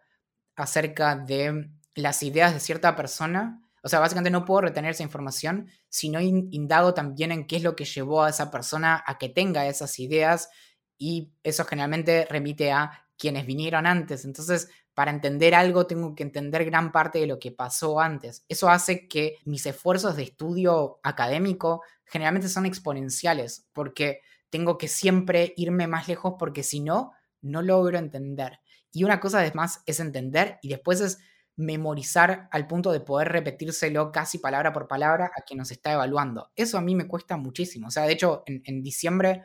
acerca 0.56 1.16
de 1.16 1.70
las 1.94 2.22
ideas 2.22 2.52
de 2.52 2.60
cierta 2.60 2.96
persona, 2.96 3.62
o 3.82 3.88
sea, 3.88 4.00
básicamente 4.00 4.30
no 4.30 4.44
puedo 4.44 4.62
retener 4.62 4.90
esa 4.90 5.02
información 5.02 5.68
si 5.88 6.08
no 6.08 6.20
indago 6.20 6.94
también 6.94 7.32
en 7.32 7.46
qué 7.46 7.56
es 7.56 7.62
lo 7.62 7.74
que 7.76 7.84
llevó 7.84 8.22
a 8.22 8.30
esa 8.30 8.50
persona 8.50 9.02
a 9.06 9.18
que 9.18 9.28
tenga 9.28 9.66
esas 9.66 9.98
ideas 9.98 10.50
y 10.98 11.32
eso 11.42 11.64
generalmente 11.64 12.26
remite 12.30 12.70
a 12.70 13.01
quienes 13.22 13.46
vinieron 13.46 13.86
antes. 13.86 14.24
Entonces, 14.24 14.68
para 14.94 15.12
entender 15.12 15.54
algo 15.54 15.86
tengo 15.86 16.16
que 16.16 16.24
entender 16.24 16.64
gran 16.64 16.90
parte 16.90 17.20
de 17.20 17.28
lo 17.28 17.38
que 17.38 17.52
pasó 17.52 18.00
antes. 18.00 18.44
Eso 18.48 18.68
hace 18.68 19.06
que 19.06 19.36
mis 19.44 19.64
esfuerzos 19.64 20.16
de 20.16 20.24
estudio 20.24 20.98
académico 21.04 21.82
generalmente 22.04 22.48
son 22.48 22.66
exponenciales, 22.66 23.68
porque 23.72 24.22
tengo 24.50 24.76
que 24.76 24.88
siempre 24.88 25.54
irme 25.56 25.86
más 25.86 26.08
lejos 26.08 26.34
porque 26.36 26.64
si 26.64 26.80
no, 26.80 27.12
no 27.42 27.62
logro 27.62 27.96
entender. 27.96 28.58
Y 28.90 29.04
una 29.04 29.20
cosa 29.20 29.38
además 29.38 29.84
es 29.86 30.00
entender 30.00 30.58
y 30.60 30.68
después 30.70 31.00
es 31.00 31.18
memorizar 31.54 32.48
al 32.50 32.66
punto 32.66 32.90
de 32.90 33.00
poder 33.02 33.28
repetírselo 33.28 34.10
casi 34.10 34.38
palabra 34.38 34.72
por 34.72 34.88
palabra 34.88 35.26
a 35.26 35.42
quien 35.42 35.58
nos 35.58 35.70
está 35.70 35.92
evaluando. 35.92 36.50
Eso 36.56 36.76
a 36.76 36.80
mí 36.80 36.96
me 36.96 37.06
cuesta 37.06 37.36
muchísimo. 37.36 37.86
O 37.86 37.90
sea, 37.92 38.02
de 38.02 38.14
hecho, 38.14 38.42
en, 38.46 38.62
en 38.64 38.82
diciembre 38.82 39.44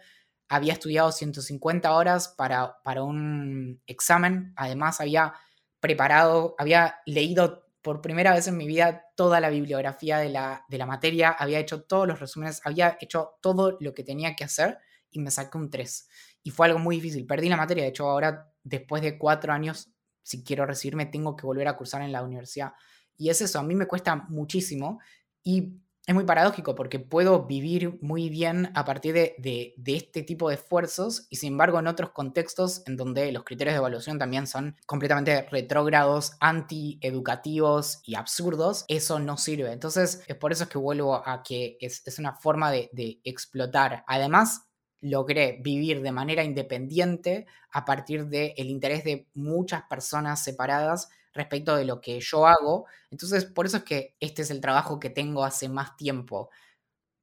había 0.50 0.74
estudiado 0.74 1.12
150 1.12 1.92
horas 1.94 2.30
para, 2.30 2.82
para 2.84 3.04
un 3.04 3.82
examen, 3.86 4.54
además 4.56 5.02
había 5.02 5.34
preparado, 5.80 6.56
había 6.58 7.00
leído 7.06 7.68
por 7.82 8.02
primera 8.02 8.34
vez 8.34 8.48
en 8.48 8.58
mi 8.58 8.68
vida 8.68 9.06
toda 9.16 9.40
la 9.40 9.50
bibliografía 9.50 10.18
de 10.18 10.30
la, 10.30 10.66
de 10.68 10.78
la 10.78 10.86
materia, 10.86 11.30
había 11.30 11.60
hecho 11.60 11.84
todos 11.84 12.08
los 12.08 12.20
resúmenes, 12.20 12.62
había 12.66 12.98
hecho 13.00 13.38
todo 13.42 13.78
lo 13.80 13.94
que 13.94 14.04
tenía 14.04 14.36
que 14.36 14.44
hacer 14.44 14.80
y 15.10 15.20
me 15.20 15.32
saqué 15.32 15.58
un 15.58 15.70
3. 15.70 16.10
Y 16.44 16.50
fue 16.50 16.68
algo 16.68 16.80
muy 16.80 16.98
difícil. 16.98 17.26
Perdí 17.26 17.50
la 17.50 17.58
materia. 17.58 17.84
De 17.84 17.90
hecho, 17.90 18.10
ahora, 18.10 18.52
después 18.64 19.02
de 19.02 19.18
cuatro 19.18 19.54
años, 19.54 19.90
si 20.22 20.44
quiero 20.44 20.66
recibirme, 20.66 21.06
tengo 21.06 21.36
que 21.36 21.46
volver 21.46 21.68
a 21.68 21.78
cursar 21.78 22.02
en 22.02 22.12
la 22.12 22.24
universidad. 22.24 22.74
Y 23.18 23.30
es 23.30 23.42
eso, 23.42 23.60
a 23.60 23.64
mí 23.64 23.74
me 23.76 23.88
cuesta 23.88 24.16
muchísimo. 24.16 25.00
Y 25.44 25.80
es 26.08 26.16
muy 26.16 26.24
paradójico 26.24 26.74
porque 26.74 27.00
puedo 27.00 27.46
vivir 27.48 28.00
muy 28.02 28.30
bien 28.30 28.72
a 28.76 28.86
partir 28.86 29.14
de, 29.14 29.76
este 29.86 30.24
tipo 30.24 30.48
de 30.48 30.56
esfuerzos 30.56 31.28
y 31.30 31.36
sin 31.36 31.52
embargo 31.52 31.80
en 31.80 31.88
otros 31.88 32.12
contextos 32.12 32.82
en 32.88 32.96
donde 32.96 33.30
los 33.34 33.44
criterios 33.44 33.74
de 33.74 33.80
evaluación 33.80 34.18
también 34.18 34.48
son 34.48 34.78
completamente 34.86 35.42
retrógrados, 35.52 36.38
antieducativos 36.40 38.00
y 38.06 38.16
absurdos, 38.16 38.86
eso 38.88 39.20
no 39.20 39.36
sirve. 39.36 39.74
Entonces 39.74 40.24
es 40.28 40.36
por 40.38 40.54
eso 40.54 40.70
que 40.70 40.78
vuelvo 40.78 41.16
a 41.28 41.44
que 41.44 41.78
es, 41.82 42.02
una 42.18 42.34
forma 42.34 42.72
de, 42.72 42.90
de 42.94 43.20
explotar. 43.26 44.06
Además, 44.08 44.62
logré 45.02 45.60
vivir 45.62 46.02
de 46.02 46.14
manera 46.14 46.44
independiente 46.46 47.48
a 47.70 47.84
partir 47.84 48.28
del 48.28 48.70
interés 48.70 49.04
de 49.04 49.28
muchas 49.34 49.84
personas 49.84 50.42
separadas 50.42 51.10
respecto 51.38 51.76
de 51.76 51.86
lo 51.86 52.02
que 52.02 52.20
yo 52.20 52.48
hago. 52.48 52.86
Entonces, 53.12 53.46
por 53.46 53.66
eso 53.66 53.78
es 53.78 53.84
que 53.84 54.16
este 54.20 54.42
es 54.42 54.52
el 54.52 54.62
trabajo 54.62 55.00
que 55.00 55.10
tengo 55.10 55.44
hace 55.44 55.70
más 55.70 55.96
tiempo, 55.98 56.50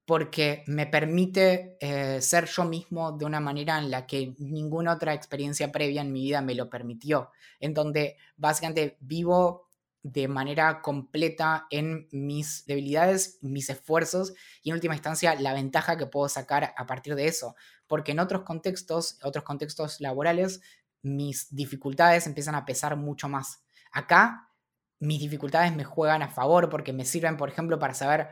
porque 0.07 0.65
me 0.67 0.87
permite 0.87 1.77
eh, 1.81 2.21
ser 2.21 2.47
yo 2.47 2.65
mismo 2.65 3.13
de 3.13 3.25
una 3.25 3.41
manera 3.41 3.79
en 3.79 3.91
la 3.91 4.07
que 4.07 4.35
ninguna 4.39 4.93
otra 4.95 5.15
experiencia 5.15 5.73
previa 5.73 6.03
en 6.03 6.13
mi 6.13 6.23
vida 6.23 6.43
me 6.43 6.55
lo 6.55 6.69
permitió, 6.69 7.31
en 7.61 7.75
donde 7.75 8.17
básicamente 8.37 8.99
vivo 9.01 9.69
de 10.05 10.29
manera 10.29 10.83
completa 10.83 11.67
en 11.71 12.09
mis 12.13 12.67
debilidades, 12.67 13.39
mis 13.41 13.71
esfuerzos 13.71 14.35
y 14.63 14.69
en 14.69 14.75
última 14.75 14.95
instancia 14.95 15.35
la 15.37 15.55
ventaja 15.55 15.97
que 15.97 16.07
puedo 16.07 16.29
sacar 16.29 16.75
a 16.77 16.87
partir 16.87 17.15
de 17.15 17.27
eso, 17.27 17.57
porque 17.87 18.13
en 18.13 18.21
otros 18.21 18.43
contextos, 18.43 19.19
otros 19.23 19.45
contextos 19.45 20.03
laborales, 20.03 20.61
mis 21.03 21.55
dificultades 21.55 22.27
empiezan 22.27 22.55
a 22.55 22.67
pesar 22.67 22.97
mucho 22.97 23.31
más 23.31 23.64
Acá 23.95 24.51
mis 24.99 25.21
dificultades 25.21 25.75
me 25.75 25.85
juegan 25.85 26.23
a 26.23 26.29
favor 26.29 26.69
porque 26.69 26.93
me 26.93 27.05
sirven, 27.05 27.37
por 27.37 27.49
ejemplo, 27.49 27.79
para 27.79 27.95
saber, 27.95 28.29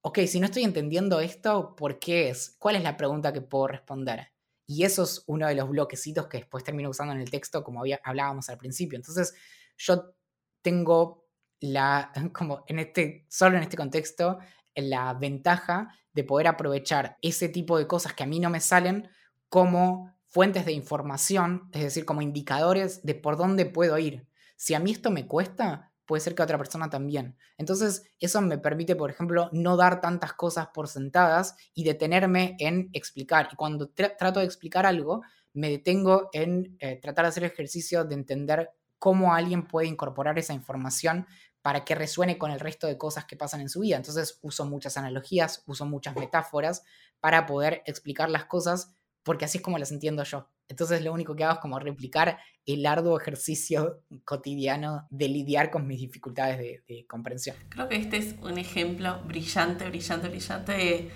ok, 0.00 0.20
si 0.26 0.40
no 0.40 0.46
estoy 0.46 0.64
entendiendo 0.64 1.20
esto, 1.20 1.76
¿por 1.76 1.98
qué 1.98 2.30
es? 2.30 2.56
¿Cuál 2.58 2.76
es 2.76 2.82
la 2.82 2.96
pregunta 2.96 3.32
que 3.32 3.42
puedo 3.42 3.68
responder? 3.68 4.32
Y 4.66 4.84
eso 4.84 5.02
es 5.02 5.22
uno 5.26 5.46
de 5.46 5.54
los 5.54 5.68
bloquecitos 5.68 6.28
que 6.28 6.38
después 6.38 6.64
termino 6.64 6.90
usando 6.90 7.12
en 7.12 7.20
el 7.20 7.30
texto, 7.30 7.62
como 7.62 7.82
hablábamos 8.04 8.48
al 8.48 8.58
principio. 8.58 8.96
Entonces, 8.96 9.34
yo 9.76 10.14
tengo 10.62 11.26
la, 11.60 12.12
como 12.32 12.64
en 12.66 12.78
este, 12.78 13.26
solo 13.28 13.56
en 13.56 13.64
este 13.64 13.76
contexto, 13.76 14.38
la 14.74 15.12
ventaja 15.14 15.94
de 16.12 16.24
poder 16.24 16.46
aprovechar 16.46 17.18
ese 17.20 17.48
tipo 17.48 17.78
de 17.78 17.86
cosas 17.86 18.14
que 18.14 18.22
a 18.22 18.26
mí 18.26 18.40
no 18.40 18.50
me 18.50 18.60
salen 18.60 19.08
como 19.48 20.14
fuentes 20.26 20.64
de 20.64 20.72
información, 20.72 21.68
es 21.72 21.82
decir, 21.82 22.06
como 22.06 22.22
indicadores 22.22 23.02
de 23.02 23.14
por 23.14 23.36
dónde 23.36 23.66
puedo 23.66 23.98
ir. 23.98 24.26
Si 24.62 24.74
a 24.74 24.78
mí 24.78 24.92
esto 24.92 25.10
me 25.10 25.26
cuesta, 25.26 25.90
puede 26.06 26.20
ser 26.20 26.36
que 26.36 26.42
a 26.42 26.44
otra 26.44 26.56
persona 26.56 26.88
también. 26.88 27.36
Entonces, 27.58 28.04
eso 28.20 28.40
me 28.40 28.58
permite, 28.58 28.94
por 28.94 29.10
ejemplo, 29.10 29.50
no 29.50 29.76
dar 29.76 30.00
tantas 30.00 30.34
cosas 30.34 30.68
por 30.72 30.86
sentadas 30.86 31.56
y 31.74 31.82
detenerme 31.82 32.54
en 32.60 32.88
explicar. 32.92 33.48
Y 33.50 33.56
cuando 33.56 33.88
trato 33.88 34.38
de 34.38 34.46
explicar 34.46 34.86
algo, 34.86 35.22
me 35.52 35.68
detengo 35.68 36.28
en 36.32 36.76
eh, 36.78 37.00
tratar 37.02 37.24
de 37.24 37.30
hacer 37.30 37.42
ejercicio 37.42 38.04
de 38.04 38.14
entender 38.14 38.70
cómo 39.00 39.34
alguien 39.34 39.66
puede 39.66 39.88
incorporar 39.88 40.38
esa 40.38 40.52
información 40.54 41.26
para 41.60 41.84
que 41.84 41.96
resuene 41.96 42.38
con 42.38 42.52
el 42.52 42.60
resto 42.60 42.86
de 42.86 42.96
cosas 42.96 43.24
que 43.24 43.34
pasan 43.34 43.62
en 43.62 43.68
su 43.68 43.80
vida. 43.80 43.96
Entonces 43.96 44.38
uso 44.42 44.64
muchas 44.64 44.96
analogías, 44.96 45.64
uso 45.66 45.86
muchas 45.86 46.14
metáforas 46.14 46.84
para 47.18 47.46
poder 47.46 47.82
explicar 47.84 48.30
las 48.30 48.44
cosas 48.44 48.94
porque 49.24 49.44
así 49.44 49.58
es 49.58 49.64
como 49.64 49.78
las 49.78 49.90
entiendo 49.90 50.22
yo. 50.22 50.48
Entonces 50.72 51.04
lo 51.04 51.12
único 51.12 51.36
que 51.36 51.44
hago 51.44 51.54
es 51.54 51.60
como 51.60 51.78
replicar 51.78 52.38
el 52.64 52.86
arduo 52.86 53.20
ejercicio 53.20 54.00
cotidiano 54.24 55.06
de 55.10 55.28
lidiar 55.28 55.70
con 55.70 55.86
mis 55.86 56.00
dificultades 56.00 56.58
de, 56.58 57.06
comprensión. 57.06 57.56
Creo 57.68 57.88
que 57.88 57.96
este 57.96 58.16
es 58.16 58.36
un 58.40 58.56
ejemplo 58.56 59.20
brillante, 59.26 59.86
brillante, 59.86 60.28
brillante 60.28 60.72
de 60.72 61.10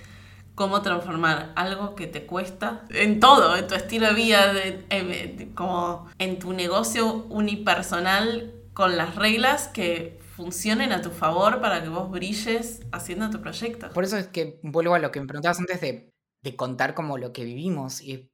cómo 0.55 0.83
transformar 0.83 1.53
algo 1.57 1.95
que 1.95 2.07
te 2.07 2.27
cuesta 2.27 2.85
en 2.91 3.19
todo, 3.19 3.57
en 3.57 3.67
tu 3.67 3.75
estilo 3.75 4.09
de 4.09 4.15
vida, 4.15 4.53
como 5.55 6.07
en 6.19 6.39
tu 6.39 6.53
negocio 6.53 7.25
unipersonal 7.31 8.53
con 8.75 8.99
las 8.99 9.17
reglas 9.17 9.69
que 9.69 10.19
funcionen 10.37 10.93
a 10.93 11.01
tu 11.01 11.09
favor 11.09 11.63
para 11.63 11.83
que 11.83 11.89
vos 11.89 12.11
brilles 12.11 12.83
haciendo 12.93 13.31
tu 13.31 13.41
proyecto. 13.41 13.89
Por 13.89 14.05
eso 14.05 14.19
es 14.19 14.27
que 14.29 14.61
vuelvo 14.63 14.95
a 14.95 14.99
lo 14.99 15.11
que 15.11 15.21
me 15.21 15.27
preguntabas 15.27 15.61
antes 15.61 15.81
de, 15.81 16.13
de 16.43 16.57
contar 16.57 16.95
como 16.95 17.17
lo 17.17 17.33
que 17.33 17.45
vivimos. 17.45 18.03
Y 18.03 18.31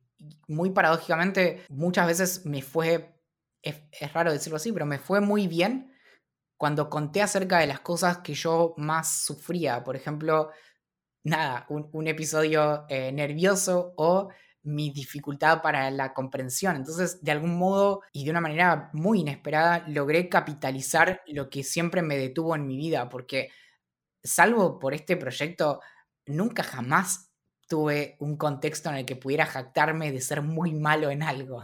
muy 0.48 0.70
paradójicamente, 0.70 1.64
muchas 1.68 2.06
veces 2.06 2.46
me 2.46 2.62
fue, 2.62 3.14
es, 3.62 3.82
raro 4.12 4.32
decirlo 4.32 4.56
así, 4.56 4.72
pero 4.72 4.86
me 4.86 4.98
fue 4.98 5.20
muy 5.20 5.46
bien 5.48 5.92
cuando 6.56 6.90
conté 6.90 7.22
acerca 7.22 7.58
de 7.58 7.66
las 7.66 7.80
cosas 7.80 8.18
que 8.18 8.34
yo 8.34 8.74
más 8.76 9.24
sufría. 9.24 9.82
Por 9.84 9.96
ejemplo, 9.96 10.50
nada, 11.24 11.66
un, 11.68 12.06
episodio 12.06 12.86
eh, 12.88 13.10
nervioso 13.12 13.94
o 13.96 14.28
mi 14.64 14.90
dificultad 14.90 15.60
para 15.60 15.90
la 15.90 16.14
comprensión. 16.14 16.76
Entonces, 16.76 17.22
de 17.22 17.32
algún 17.32 17.58
modo 17.58 18.02
y 18.12 18.24
de 18.24 18.30
una 18.30 18.40
manera 18.40 18.90
muy 18.92 19.20
inesperada, 19.20 19.84
logré 19.88 20.28
capitalizar 20.28 21.22
lo 21.26 21.50
que 21.50 21.64
siempre 21.64 22.02
me 22.02 22.16
detuvo 22.16 22.54
en 22.54 22.66
mi 22.66 22.76
vida, 22.76 23.08
porque 23.08 23.50
salvo 24.22 24.78
por 24.78 24.94
este 24.94 25.16
proyecto, 25.16 25.80
nunca 26.26 26.62
jamás 26.62 27.31
tuve 27.72 28.16
un 28.18 28.36
contexto 28.36 28.90
en 28.90 28.96
el 28.96 29.06
que 29.06 29.16
pudiera 29.16 29.46
jactarme 29.46 30.12
de 30.12 30.20
ser 30.20 30.42
muy 30.42 30.74
malo 30.74 31.08
en 31.08 31.22
algo. 31.22 31.62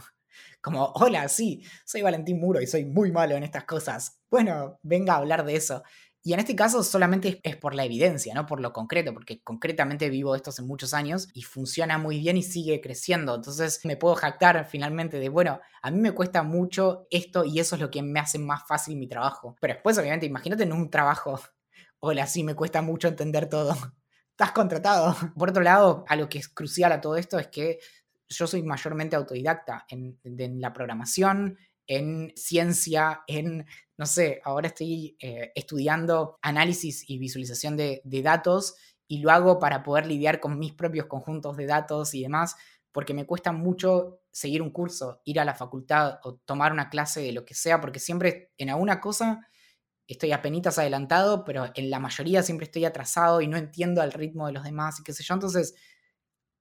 Como, 0.62 0.86
hola, 0.94 1.28
sí, 1.28 1.62
soy 1.84 2.00
Valentín 2.00 2.40
Muro 2.40 2.62
y 2.62 2.66
soy 2.66 2.86
muy 2.86 3.12
malo 3.12 3.36
en 3.36 3.42
estas 3.42 3.64
cosas. 3.64 4.18
Bueno, 4.30 4.80
venga 4.82 5.12
a 5.12 5.16
hablar 5.18 5.44
de 5.44 5.56
eso. 5.56 5.82
Y 6.22 6.32
en 6.32 6.40
este 6.40 6.56
caso 6.56 6.82
solamente 6.82 7.40
es 7.42 7.56
por 7.56 7.74
la 7.74 7.84
evidencia, 7.84 8.32
no 8.32 8.46
por 8.46 8.60
lo 8.60 8.72
concreto, 8.72 9.12
porque 9.12 9.42
concretamente 9.42 10.08
vivo 10.08 10.34
esto 10.34 10.48
hace 10.48 10.62
muchos 10.62 10.94
años 10.94 11.28
y 11.34 11.42
funciona 11.42 11.98
muy 11.98 12.20
bien 12.20 12.38
y 12.38 12.42
sigue 12.42 12.80
creciendo. 12.80 13.34
Entonces 13.34 13.84
me 13.84 13.98
puedo 13.98 14.14
jactar 14.14 14.66
finalmente 14.66 15.18
de, 15.18 15.28
bueno, 15.28 15.60
a 15.82 15.90
mí 15.90 16.00
me 16.00 16.12
cuesta 16.12 16.42
mucho 16.42 17.06
esto 17.10 17.44
y 17.44 17.60
eso 17.60 17.74
es 17.74 17.82
lo 17.82 17.90
que 17.90 18.02
me 18.02 18.18
hace 18.18 18.38
más 18.38 18.66
fácil 18.66 18.96
mi 18.96 19.08
trabajo. 19.08 19.56
Pero 19.60 19.74
después, 19.74 19.98
obviamente, 19.98 20.24
imagínate 20.24 20.62
en 20.62 20.72
un 20.72 20.88
trabajo, 20.88 21.38
hola, 22.00 22.26
sí, 22.26 22.44
me 22.44 22.54
cuesta 22.54 22.80
mucho 22.80 23.08
entender 23.08 23.50
todo 23.50 23.76
estás 24.38 24.52
contratado. 24.52 25.16
Por 25.36 25.50
otro 25.50 25.62
lado, 25.64 26.04
a 26.08 26.14
lo 26.14 26.28
que 26.28 26.38
es 26.38 26.48
crucial 26.48 26.92
a 26.92 27.00
todo 27.00 27.16
esto 27.16 27.40
es 27.40 27.48
que 27.48 27.80
yo 28.28 28.46
soy 28.46 28.62
mayormente 28.62 29.16
autodidacta 29.16 29.84
en, 29.88 30.16
la 30.60 30.72
programación, 30.72 31.58
en 31.88 32.32
ciencia, 32.36 33.22
en, 33.26 33.66
no 33.96 34.06
sé, 34.06 34.40
ahora 34.44 34.68
estoy 34.68 35.16
eh, 35.18 35.50
estudiando 35.56 36.38
análisis 36.40 37.08
y 37.08 37.18
visualización 37.18 37.76
de, 37.76 38.00
de 38.04 38.22
datos 38.22 38.76
y 39.08 39.20
lo 39.20 39.30
hago 39.32 39.58
para 39.58 39.82
poder 39.82 40.06
lidiar 40.06 40.38
con 40.38 40.58
mis 40.58 40.72
propios 40.72 41.06
conjuntos 41.06 41.56
de 41.56 41.66
datos 41.66 42.14
y 42.14 42.22
demás, 42.22 42.54
porque 42.92 43.14
me 43.14 43.26
cuesta 43.26 43.50
mucho 43.50 44.20
seguir 44.30 44.62
un 44.62 44.70
curso, 44.70 45.20
ir 45.24 45.40
a 45.40 45.44
la 45.44 45.54
facultad 45.54 46.20
o 46.22 46.34
tomar 46.34 46.70
una 46.70 46.90
clase 46.90 47.22
de 47.22 47.32
lo 47.32 47.44
que 47.44 47.54
sea, 47.54 47.80
porque 47.80 47.98
siempre 47.98 48.52
en 48.58 48.70
alguna 48.70 49.00
cosa 49.00 49.48
estoy 50.08 50.32
apenas 50.32 50.78
adelantado, 50.78 51.44
pero 51.44 51.70
en 51.74 51.90
la 51.90 52.00
mayoría 52.00 52.42
siempre 52.42 52.64
estoy 52.64 52.84
atrasado 52.86 53.40
y 53.42 53.46
no 53.46 53.56
entiendo 53.56 54.02
el 54.02 54.12
ritmo 54.12 54.46
de 54.46 54.54
los 54.54 54.64
demás 54.64 54.98
y 54.98 55.04
qué 55.04 55.12
sé 55.12 55.22
yo. 55.22 55.34
Entonces, 55.34 55.74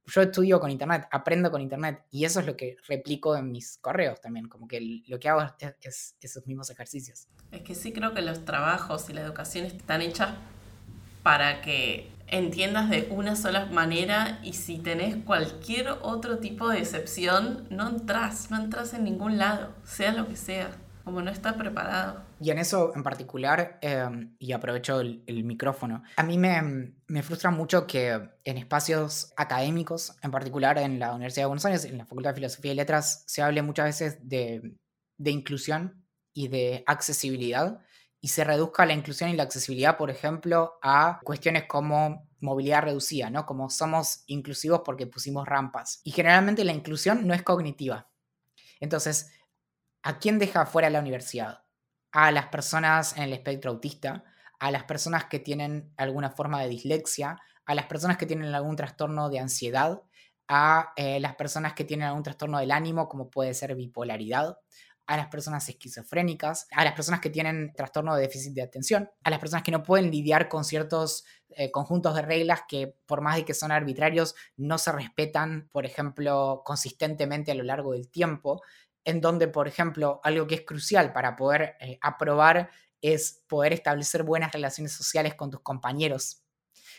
yo 0.05 0.21
estudio 0.21 0.59
con 0.59 0.69
Internet, 0.69 1.07
aprendo 1.11 1.49
con 1.49 1.61
Internet 1.61 2.03
y 2.11 2.25
eso 2.25 2.39
es 2.41 2.45
lo 2.45 2.55
que 2.55 2.77
replico 2.87 3.35
en 3.35 3.51
mis 3.51 3.77
correos 3.77 4.21
también, 4.21 4.47
como 4.47 4.67
que 4.67 5.01
lo 5.07 5.19
que 5.19 5.29
hago 5.29 5.41
es, 5.81 6.15
esos 6.21 6.45
mismos 6.45 6.69
ejercicios. 6.69 7.27
Es 7.51 7.61
que 7.61 7.73
sí 7.73 7.91
creo 7.91 8.13
que 8.13 8.21
los 8.21 8.45
trabajos 8.45 9.09
y 9.09 9.13
la 9.13 9.21
educación 9.21 9.65
están 9.65 10.01
hechas 10.01 10.35
para 11.23 11.61
que 11.61 12.09
entiendas 12.27 12.89
de 12.89 13.07
una 13.11 13.35
sola 13.35 13.65
manera 13.65 14.39
y 14.43 14.53
si 14.53 14.77
tenés 14.77 15.15
cualquier 15.23 15.89
otro 16.01 16.39
tipo 16.39 16.69
de 16.69 16.79
excepción, 16.79 17.67
no 17.69 17.89
entras, 17.89 18.51
no 18.51 18.61
entras 18.61 18.93
en 18.93 19.05
ningún 19.05 19.37
lado, 19.37 19.73
sea 19.83 20.11
lo 20.11 20.27
que 20.27 20.35
sea 20.35 20.69
como 21.07 21.21
no 21.21 21.31
está 21.31 21.57
preparado. 21.57 22.21
Y 22.41 22.51
en 22.51 22.59
eso 22.59 22.91
en 22.93 23.01
particular, 23.01 23.79
em, 23.81 24.35
y 24.39 24.51
aprovecho 24.51 24.99
el, 24.99 25.43
micrófono, 25.45 26.03
a 26.17 26.23
mí 26.23 26.37
me, 26.37 26.91
me, 27.07 27.23
frustra 27.23 27.49
mucho 27.49 27.87
que 27.87 28.29
en 28.43 28.57
espacios 28.57 29.31
académicos, 29.37 30.17
en 30.21 30.31
particular 30.31 30.77
en 30.77 30.99
la 30.99 31.13
Universidad 31.13 31.43
de 31.43 31.47
Buenos 31.47 31.65
Aires, 31.65 31.85
en 31.85 31.97
la 31.97 32.05
Facultad 32.05 32.31
de 32.31 32.35
Filosofía 32.35 32.73
y 32.73 32.75
Letras, 32.75 33.23
se 33.25 33.41
hable 33.41 33.61
muchas 33.61 33.85
veces 33.85 34.19
de, 34.27 34.75
de 35.17 35.31
inclusión 35.31 36.05
y 36.33 36.49
de 36.49 36.83
accesibilidad, 36.85 37.79
y 38.19 38.27
se 38.27 38.43
reduzca 38.43 38.85
la 38.85 38.93
inclusión 38.93 39.29
y 39.29 39.37
la 39.37 39.43
accesibilidad, 39.43 39.95
por 39.95 40.09
ejemplo, 40.09 40.73
a 40.81 41.21
cuestiones 41.23 41.63
como 41.69 42.27
movilidad 42.41 42.83
reducida, 42.83 43.29
¿no? 43.29 43.45
Como 43.45 43.69
somos 43.69 44.23
inclusivos 44.27 44.81
porque 44.83 45.07
pusimos 45.07 45.47
rampas. 45.47 46.01
Y 46.03 46.11
generalmente 46.11 46.65
la 46.65 46.73
inclusión 46.73 47.25
no 47.25 47.33
es 47.33 47.43
cognitiva. 47.43 48.09
Entonces, 48.79 49.31
¿A 50.07 50.19
quién 50.19 50.39
deja 50.39 50.65
fuera 50.65 50.89
la 50.89 51.01
universidad? 51.01 51.65
A 52.13 52.31
las 52.31 52.45
personas 52.45 53.17
en 53.17 53.23
el 53.23 53.33
espectro 53.33 53.71
autista, 53.71 54.23
a 54.57 54.71
las 54.71 54.85
personas 54.85 55.25
que 55.25 55.39
tienen 55.39 55.91
alguna 55.97 56.29
forma 56.29 56.61
de 56.61 56.69
dislexia, 56.69 57.41
a 57.65 57.75
las 57.75 57.87
personas 57.87 58.15
que 58.15 58.25
tienen 58.25 58.55
algún 58.55 58.77
trastorno 58.77 59.29
de 59.29 59.39
ansiedad, 59.39 60.01
a 60.47 60.93
eh, 60.95 61.19
las 61.19 61.35
personas 61.35 61.73
que 61.73 61.83
tienen 61.83 62.07
algún 62.07 62.23
trastorno 62.23 62.57
del 62.57 62.71
ánimo, 62.71 63.09
como 63.09 63.29
puede 63.29 63.53
ser 63.53 63.75
bipolaridad, 63.75 64.57
a 65.07 65.17
las 65.17 65.27
personas 65.27 65.67
esquizofrénicas, 65.67 66.67
a 66.71 66.85
las 66.85 66.93
personas 66.93 67.19
que 67.19 67.29
tienen 67.29 67.73
trastorno 67.73 68.15
de 68.15 68.21
déficit 68.21 68.53
de 68.53 68.61
atención, 68.61 69.09
a 69.23 69.29
las 69.29 69.39
personas 69.39 69.63
que 69.63 69.71
no 69.71 69.83
pueden 69.83 70.11
lidiar 70.11 70.47
con 70.47 70.63
ciertos 70.63 71.25
eh, 71.49 71.71
conjuntos 71.71 72.13
de 72.15 72.21
reglas 72.21 72.61
que 72.67 72.95
por 73.05 73.21
más 73.21 73.37
de 73.37 73.45
que 73.45 73.53
son 73.53 73.71
arbitrarios 73.71 74.35
no 74.57 74.77
se 74.77 74.91
respetan, 74.91 75.69
por 75.71 75.85
ejemplo, 75.85 76.61
consistentemente 76.65 77.51
a 77.51 77.55
lo 77.55 77.63
largo 77.63 77.93
del 77.93 78.09
tiempo 78.09 78.61
en 79.07 79.21
donde, 79.21 79.47
por 79.47 79.69
ejemplo, 79.69 80.19
algo 80.21 80.47
que 80.47 80.55
es 80.55 80.61
crucial 80.61 81.13
para 81.13 81.37
poder 81.37 81.77
eh, 81.79 81.97
aprobar 82.01 82.69
es 83.01 83.41
poder 83.47 83.71
establecer 83.71 84.23
buenas 84.23 84.51
relaciones 84.51 84.91
sociales 84.91 85.33
con 85.33 85.49
tus 85.49 85.61
compañeros. 85.61 86.43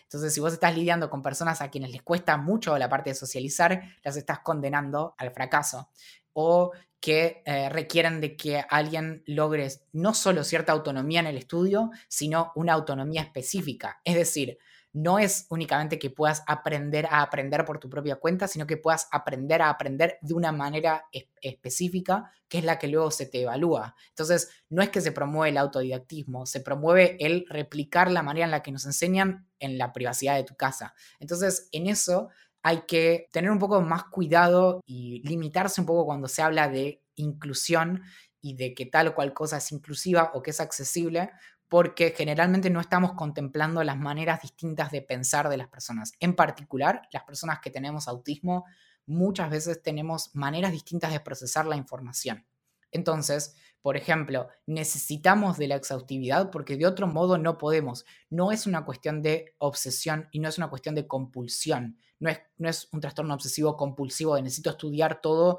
Entonces, 0.05 0.33
si 0.33 0.41
vos 0.41 0.55
estás 0.55 0.75
lidiando 0.75 1.11
con 1.11 1.21
personas 1.21 1.61
a 1.61 1.71
quienes 1.71 1.91
les 1.91 2.03
cuesta 2.03 2.39
mucho 2.39 2.79
la 2.79 2.89
parte 2.89 3.11
de 3.11 3.15
socializar, 3.15 3.83
las 4.03 4.17
estás 4.17 4.39
condenando 4.39 5.15
al 5.19 5.33
fracaso. 5.33 5.91
O 6.33 6.73
que 6.99 7.43
eh, 7.45 7.69
requieren 7.69 8.23
de 8.23 8.39
que 8.39 8.65
alguien 8.71 9.23
logre 9.27 9.69
no 9.93 10.15
solo 10.15 10.45
cierta 10.45 10.73
autonomía 10.73 11.21
en 11.21 11.27
el 11.27 11.37
estudio, 11.37 11.91
sino 12.09 12.53
una 12.55 12.73
autonomía 12.73 13.21
específica. 13.21 14.01
Es 14.03 14.15
decir, 14.15 14.57
no 14.99 15.19
es 15.19 15.47
únicamente 15.49 15.99
que 15.99 16.11
puedas 16.11 16.43
aprender 16.47 17.07
a 17.07 17.23
aprender 17.23 17.65
por 17.65 17.79
tu 17.79 17.89
propia 17.89 18.17
cuenta, 18.17 18.49
sino 18.49 18.67
que 18.67 18.77
puedas 18.77 19.09
aprender 19.13 19.63
a 19.63 19.71
aprender 19.71 20.19
de 20.23 20.35
una 20.35 20.51
manera 20.51 21.07
específica, 21.41 22.33
que 22.49 22.59
es 22.59 22.65
la 22.65 22.79
que 22.79 22.89
luego 22.89 23.11
se 23.11 23.27
te 23.27 23.43
evalúa. 23.43 23.95
Entonces, 24.09 24.51
no 24.69 24.83
es 24.83 24.91
que 24.91 25.01
se 25.01 25.13
promueve 25.13 25.51
el 25.51 25.59
autodidactismo, 25.59 26.47
se 26.47 26.61
promueve 26.61 27.17
el 27.21 27.47
replicar 27.49 28.11
la 28.11 28.25
manera 28.25 28.47
en 28.47 28.51
la 28.51 28.63
que 28.63 28.73
nos 28.73 28.87
enseñan 28.87 29.47
en 29.61 29.79
la 29.79 29.93
privacidad 29.93 30.35
de 30.35 30.45
tu 30.45 30.57
casa. 30.57 30.95
Entonces, 31.21 31.69
en 31.71 31.87
eso 31.87 32.31
hay 32.63 32.83
que 32.89 33.29
tener 33.31 33.53
un 33.53 33.61
poco 33.61 33.81
más 33.81 34.05
cuidado 34.05 34.81
y 34.85 35.23
limitarse 35.27 35.81
un 35.81 35.87
poco 35.87 36.07
cuando 36.07 36.27
se 36.27 36.43
habla 36.43 36.69
de 36.69 37.03
inclusión 37.15 38.03
y 38.41 38.57
de 38.57 38.75
que 38.75 38.87
tal 38.87 39.09
o 39.09 39.15
cual 39.15 39.33
cosa 39.35 39.59
es 39.59 39.73
inclusiva 39.73 40.31
o 40.35 40.43
que 40.43 40.51
es 40.51 40.61
accesible, 40.61 41.31
porque 41.69 42.15
generalmente 42.17 42.71
no 42.71 42.81
estamos 42.81 43.13
contemplando 43.13 43.85
las 43.85 43.99
maneras 43.99 44.41
distintas 44.43 44.91
de 44.91 45.03
pensar 45.03 45.49
de 45.49 45.59
las 45.59 45.69
personas. 45.69 46.13
En 46.21 46.35
particular, 46.35 47.03
las 47.13 47.25
personas 47.25 47.61
que 47.61 47.71
tenemos 47.71 48.09
autismo, 48.09 48.65
muchas 49.07 49.51
veces 49.51 49.83
tenemos 49.83 50.35
maneras 50.35 50.73
distintas 50.73 51.13
de 51.13 51.21
procesar 51.21 51.67
la 51.67 51.77
información. 51.77 52.47
Entonces, 52.91 53.55
Por 53.81 53.97
ejemplo, 53.97 54.49
necesitamos 54.67 55.57
de 55.57 55.69
la 55.69 55.77
exhaustividad 55.77 56.51
porque 56.51 56.77
de 56.77 56.87
otro 56.87 57.07
modo 57.07 57.39
no 57.39 57.59
podemos. 57.59 58.05
No 58.29 58.51
es 58.51 58.67
una 58.67 58.85
cuestión 58.85 59.23
de 59.23 59.55
obsesión 59.59 60.29
y 60.33 60.41
no 60.41 60.49
es 60.49 60.59
una 60.59 60.69
cuestión 60.69 60.95
de 60.95 61.07
compulsión. 61.07 61.97
No 62.19 62.29
es, 62.29 62.41
no 62.57 62.69
es 62.69 62.89
un 62.93 63.01
trastorno 63.01 63.35
obsesivo 63.35 63.77
compulsivo 63.77 64.35
de 64.35 64.43
necesito 64.43 64.71
estudiar 64.71 65.21
todo 65.21 65.59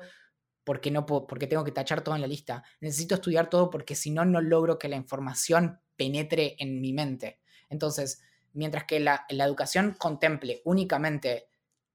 porque, 0.69 0.91
no 0.91 1.03
porque 1.03 1.47
tengo 1.47 1.63
que 1.63 1.71
tachar 1.71 2.01
todo 2.01 2.13
en 2.13 2.21
la 2.21 2.27
lista. 2.27 2.63
Necesito 2.79 3.15
estudiar 3.15 3.49
todo 3.49 3.71
porque 3.71 3.95
si 3.95 4.11
no, 4.11 4.23
no 4.23 4.39
logro 4.39 4.77
que 4.77 4.87
la 4.87 4.97
información 4.97 5.81
penetre 5.95 6.57
en 6.59 6.79
mi 6.79 6.93
mente. 6.93 7.39
Entonces, 7.69 8.21
mientras 8.53 8.83
que 8.83 8.99
la, 8.99 9.25
la 9.29 9.45
educación 9.45 9.95
contemple 9.97 10.61
únicamente 10.65 11.49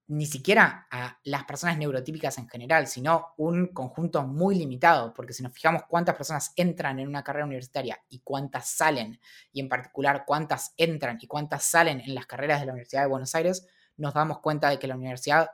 ni 0.09 0.27
siquiera 0.27 0.89
a 0.91 1.21
las 1.23 1.45
personas 1.45 1.79
neurotípicas 1.79 2.37
en 2.39 2.49
general, 2.49 2.89
sino 2.89 3.35
un 3.37 3.69
conjunto 3.69 4.25
muy 4.25 4.57
limitado, 4.57 5.15
porque 5.15 5.35
si 5.35 5.45
nos 5.45 5.53
fijamos 5.53 5.85
cuántas 5.89 6.17
personas 6.17 6.53
entran 6.57 6.99
en 6.99 7.07
una 7.07 7.23
carrera 7.23 7.47
universitaria 7.47 8.03
y 8.09 8.23
cuántas 8.25 8.69
salen, 8.71 9.21
y 9.53 9.61
en 9.61 9.69
particular 9.69 10.25
cuántas 10.27 10.75
entran 10.77 11.19
y 11.21 11.29
cuántas 11.29 11.63
salen 11.63 12.01
en 12.01 12.13
las 12.13 12.27
carreras 12.27 12.59
de 12.59 12.67
la 12.67 12.73
Universidad 12.73 13.03
de 13.03 13.09
Buenos 13.09 13.37
Aires, 13.37 13.69
nos 13.97 14.15
damos 14.15 14.41
cuenta 14.41 14.69
de 14.69 14.81
que 14.81 14.89
la 14.89 14.97
universidad, 14.97 15.51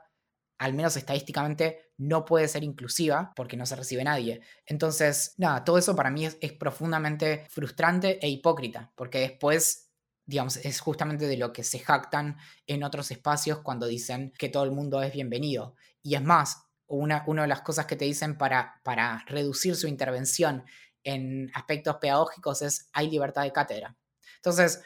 al 0.61 0.75
menos 0.75 0.95
estadísticamente, 0.95 1.91
no 1.97 2.23
puede 2.23 2.47
ser 2.47 2.63
inclusiva 2.63 3.33
porque 3.35 3.57
no 3.57 3.65
se 3.65 3.75
recibe 3.75 4.03
nadie. 4.03 4.41
Entonces, 4.67 5.33
nada, 5.37 5.63
todo 5.63 5.79
eso 5.79 5.95
para 5.95 6.11
mí 6.11 6.27
es, 6.27 6.37
profundamente 6.53 7.47
frustrante 7.49 8.23
e 8.23 8.29
hipócrita, 8.29 8.91
porque 8.95 9.21
después 9.21 9.89
digamos, 10.23 10.57
es 10.57 10.79
justamente 10.79 11.25
de 11.25 11.35
lo 11.35 11.51
que 11.51 11.63
se 11.63 11.79
jactan 11.79 12.37
en 12.67 12.83
otros 12.83 13.09
espacios 13.09 13.61
cuando 13.61 13.87
dicen 13.87 14.33
que 14.37 14.49
todo 14.49 14.63
el 14.63 14.71
mundo 14.71 15.01
es 15.01 15.11
bienvenido. 15.11 15.75
Y 16.03 16.13
es 16.13 16.21
más, 16.21 16.61
una, 16.85 17.23
una 17.25 17.41
de 17.41 17.47
las 17.47 17.61
cosas 17.61 17.87
que 17.87 17.95
te 17.95 18.05
dicen 18.05 18.37
para, 18.37 18.79
para 18.83 19.25
reducir 19.25 19.75
su 19.75 19.87
intervención 19.87 20.63
en 21.03 21.49
aspectos 21.55 21.95
pedagógicos 21.95 22.61
es 22.61 22.87
hay 22.93 23.09
libertad 23.09 23.41
de 23.41 23.51
cátedra. 23.51 23.97
Entonces, 24.35 24.83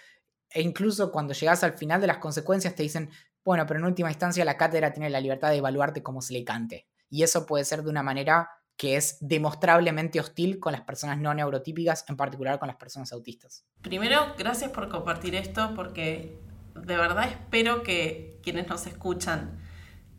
e 0.50 0.62
incluso 0.62 1.12
cuando 1.12 1.34
llegas 1.34 1.66
al 1.66 1.78
final 1.78 2.00
de 2.00 2.08
las 2.08 2.20
consecuencias 2.20 2.76
te 2.76 2.84
dicen, 2.84 3.10
bueno, 3.46 3.66
pero 3.68 3.80
en 3.80 3.86
última 3.86 4.10
instancia 4.10 4.44
la 4.44 4.58
cátedra 4.58 4.92
tiene 4.92 5.10
la 5.10 5.22
libertad 5.22 5.52
de 5.52 5.58
evaluarte 5.58 6.02
como 6.02 6.22
se 6.22 6.34
le 6.34 6.44
cante. 6.44 6.88
Y 7.10 7.22
eso 7.24 7.46
puede 7.46 7.64
ser 7.64 7.84
de 7.84 7.92
una 7.92 8.04
manera 8.04 8.50
que 8.76 8.98
es 8.98 9.18
demostrablemente 9.22 10.20
hostil 10.20 10.60
con 10.60 10.74
las 10.74 10.82
personas 10.82 11.20
no 11.20 11.34
neurotípicas, 11.34 12.04
en 12.10 12.18
particular 12.18 12.60
con 12.60 12.68
las 12.68 12.76
personas 12.76 13.14
autistas. 13.14 13.64
Primero, 13.82 14.34
gracias 14.38 14.72
por 14.72 14.90
compartir 14.90 15.36
esto, 15.36 15.74
porque 15.76 16.38
de 16.74 16.98
verdad 16.98 17.30
espero 17.30 17.84
que 17.84 18.40
quienes 18.44 18.68
nos 18.68 18.86
escuchan, 18.88 19.62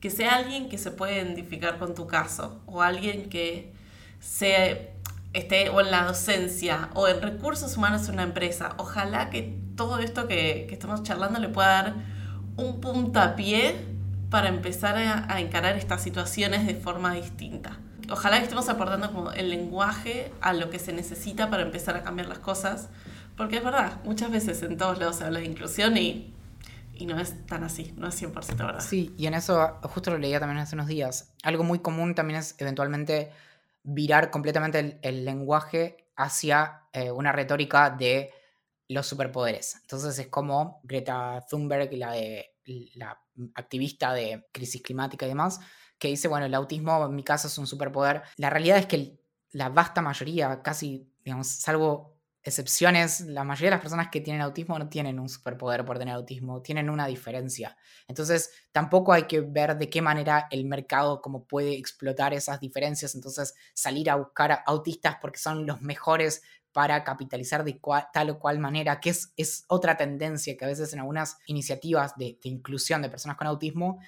que 0.01 0.09
sea 0.09 0.37
alguien 0.37 0.69
que 0.69 0.79
se 0.79 0.91
pueda 0.91 1.13
identificar 1.13 1.79
con 1.79 1.95
tu 1.95 2.07
caso, 2.07 2.63
o 2.67 2.81
alguien 2.81 3.29
que 3.29 3.75
se 4.21 4.93
esté 5.33 5.69
o 5.69 5.81
en 5.81 5.91
la 5.91 6.05
docencia 6.05 6.89
o 6.95 7.09
en 7.09 7.21
recursos 7.21 7.77
humanos 7.77 8.09
en 8.09 8.15
una 8.15 8.23
empresa. 8.23 8.75
Ojalá 8.79 9.29
que 9.29 9.59
todo 9.77 9.99
esto 9.99 10.29
que, 10.29 10.65
que 10.67 10.75
estamos 10.75 11.03
charlando 11.03 11.41
le 11.41 11.51
pueda 11.51 11.83
dar 11.83 12.16
un 12.57 12.81
puntapié 12.81 13.77
para 14.31 14.49
empezar 14.49 14.97
a, 14.97 15.41
encarar 15.41 15.77
estas 15.77 16.03
situaciones 16.03 16.67
de 16.67 16.75
forma 16.75 17.15
distinta 17.15 17.79
ojalá 18.11 18.39
que 18.39 18.45
estemos 18.45 18.69
aportando 18.69 19.13
como 19.13 19.33
el 19.33 19.51
lenguaje 19.51 20.33
a 20.41 20.53
lo 20.53 20.71
que 20.71 20.79
se 20.79 20.93
necesita 20.93 21.51
para 21.51 21.63
empezar 21.63 21.97
a 21.97 22.03
cambiar 22.03 22.29
las 22.29 22.39
cosas, 22.39 22.89
porque 23.37 23.57
es 23.57 23.65
verdad, 23.65 24.01
muchas 24.05 24.31
veces 24.31 24.63
en 24.63 24.77
todos 24.77 24.99
lados 24.99 25.17
se 25.17 25.25
habla 25.25 25.41
de 25.41 25.47
inclusión 25.47 25.97
y, 25.97 26.35
y 26.95 27.07
no 27.07 27.19
es 27.21 27.47
tan 27.47 27.65
así, 27.65 27.93
no 27.97 28.09
es 28.09 28.21
100% 28.21 28.57
verdad. 28.57 28.81
Sí, 28.81 29.15
y 29.17 29.27
en 29.27 29.35
eso 29.35 29.79
justo 29.83 30.11
lo 30.11 30.19
leía 30.19 30.41
también 30.41 30.59
hace 30.59 30.75
unos 30.75 30.87
días. 30.87 31.33
Algo 31.43 31.65
muy 31.65 31.81
común 31.81 32.15
también 32.15 32.41
es 32.41 32.55
eventualmente 32.59 33.31
virar 33.83 34.31
completamente 34.31 34.99
el, 35.03 35.25
lenguaje 35.25 36.09
hacia 36.17 36.83
eh, 36.93 37.11
una 37.11 37.33
retórica 37.33 37.91
de 37.91 38.33
los 38.89 39.07
superpoderes. 39.07 39.77
Entonces 39.83 40.19
es 40.19 40.29
como 40.29 40.81
Greta 40.85 41.45
Thunberg, 41.49 41.91
la, 41.95 43.19
activista 43.55 44.13
de 44.13 44.47
crisis 44.53 44.83
climática 44.83 45.27
y 45.27 45.31
demás, 45.31 45.61
que 45.99 46.09
dice, 46.09 46.29
bueno, 46.29 46.47
el 46.47 46.55
autismo 46.55 47.05
en 47.05 47.15
mi 47.15 47.23
caso 47.23 47.49
es 47.49 47.59
un 47.59 47.67
superpoder. 47.67 48.23
La 48.37 48.51
realidad 48.51 48.79
es 48.79 48.87
que 48.87 49.19
la 49.53 49.69
vasta 49.69 50.03
mayoría, 50.03 50.63
casi, 50.63 51.11
digamos, 51.25 51.49
salvo 51.49 52.17
excepciones, 52.47 53.23
la 53.23 53.43
mayoría 53.43 53.71
de 53.71 53.77
las 53.77 53.81
personas 53.81 54.09
que 54.09 54.21
tienen 54.21 54.41
autismo 54.41 54.79
no 54.79 54.89
tienen 54.89 55.19
un 55.19 55.29
superpoder 55.29 55.85
por 55.85 55.99
tener 55.99 56.15
autismo, 56.15 56.63
tienen 56.63 56.89
una 56.89 57.09
diferencia. 57.09 57.77
Entonces, 58.07 58.51
tampoco 58.71 59.13
hay 59.13 59.25
que 59.25 59.41
ver 59.41 59.77
de 59.77 59.91
qué 59.91 60.01
manera 60.01 60.47
el 60.53 60.65
mercado 60.65 61.21
como 61.21 61.45
puede 61.45 61.77
explotar 61.77 62.35
esas 62.35 62.61
diferencias, 62.61 63.17
entonces 63.17 63.55
salir 63.75 64.09
a 64.11 64.15
buscar 64.15 64.63
autistas 64.65 65.17
porque 65.21 65.41
son 65.41 65.67
los 65.67 65.83
mejores 65.83 66.43
para 66.77 67.03
capitalizar 67.05 67.65
de 67.65 67.81
tal 68.13 68.29
o 68.29 68.39
cual 68.39 68.59
manera, 68.59 69.01
que 69.01 69.09
es, 69.09 69.65
otra 69.67 69.97
tendencia 69.97 70.59
que 70.59 70.65
a 70.67 70.69
veces 70.69 70.93
en 70.93 70.99
algunas 71.01 71.39
iniciativas 71.47 72.15
de, 72.17 72.39
inclusión 72.43 73.01
de 73.01 73.09
personas 73.09 73.39
con 73.39 73.47
autismo 73.47 73.99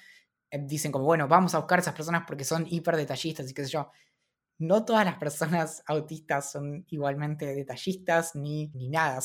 eh, 0.51 0.59
dicen 0.61 0.91
como, 0.91 1.05
bueno, 1.05 1.27
vamos 1.27 1.55
a 1.55 1.57
buscar 1.57 1.79
a 1.79 1.81
esas 1.81 1.95
personas 1.95 2.25
porque 2.27 2.43
son 2.43 2.67
hiper 2.69 2.95
detallistas 2.95 3.49
y 3.49 3.55
qué 3.55 3.65
sé 3.65 3.71
yo. 3.71 3.89
No 4.59 4.85
todas 4.85 5.03
las 5.03 5.15
personas 5.17 5.81
autistas 5.87 6.51
son 6.51 6.85
igualmente 6.89 7.55
detallistas 7.55 8.35
ni, 8.35 8.67
ni 8.75 8.89
nada. 8.89 9.19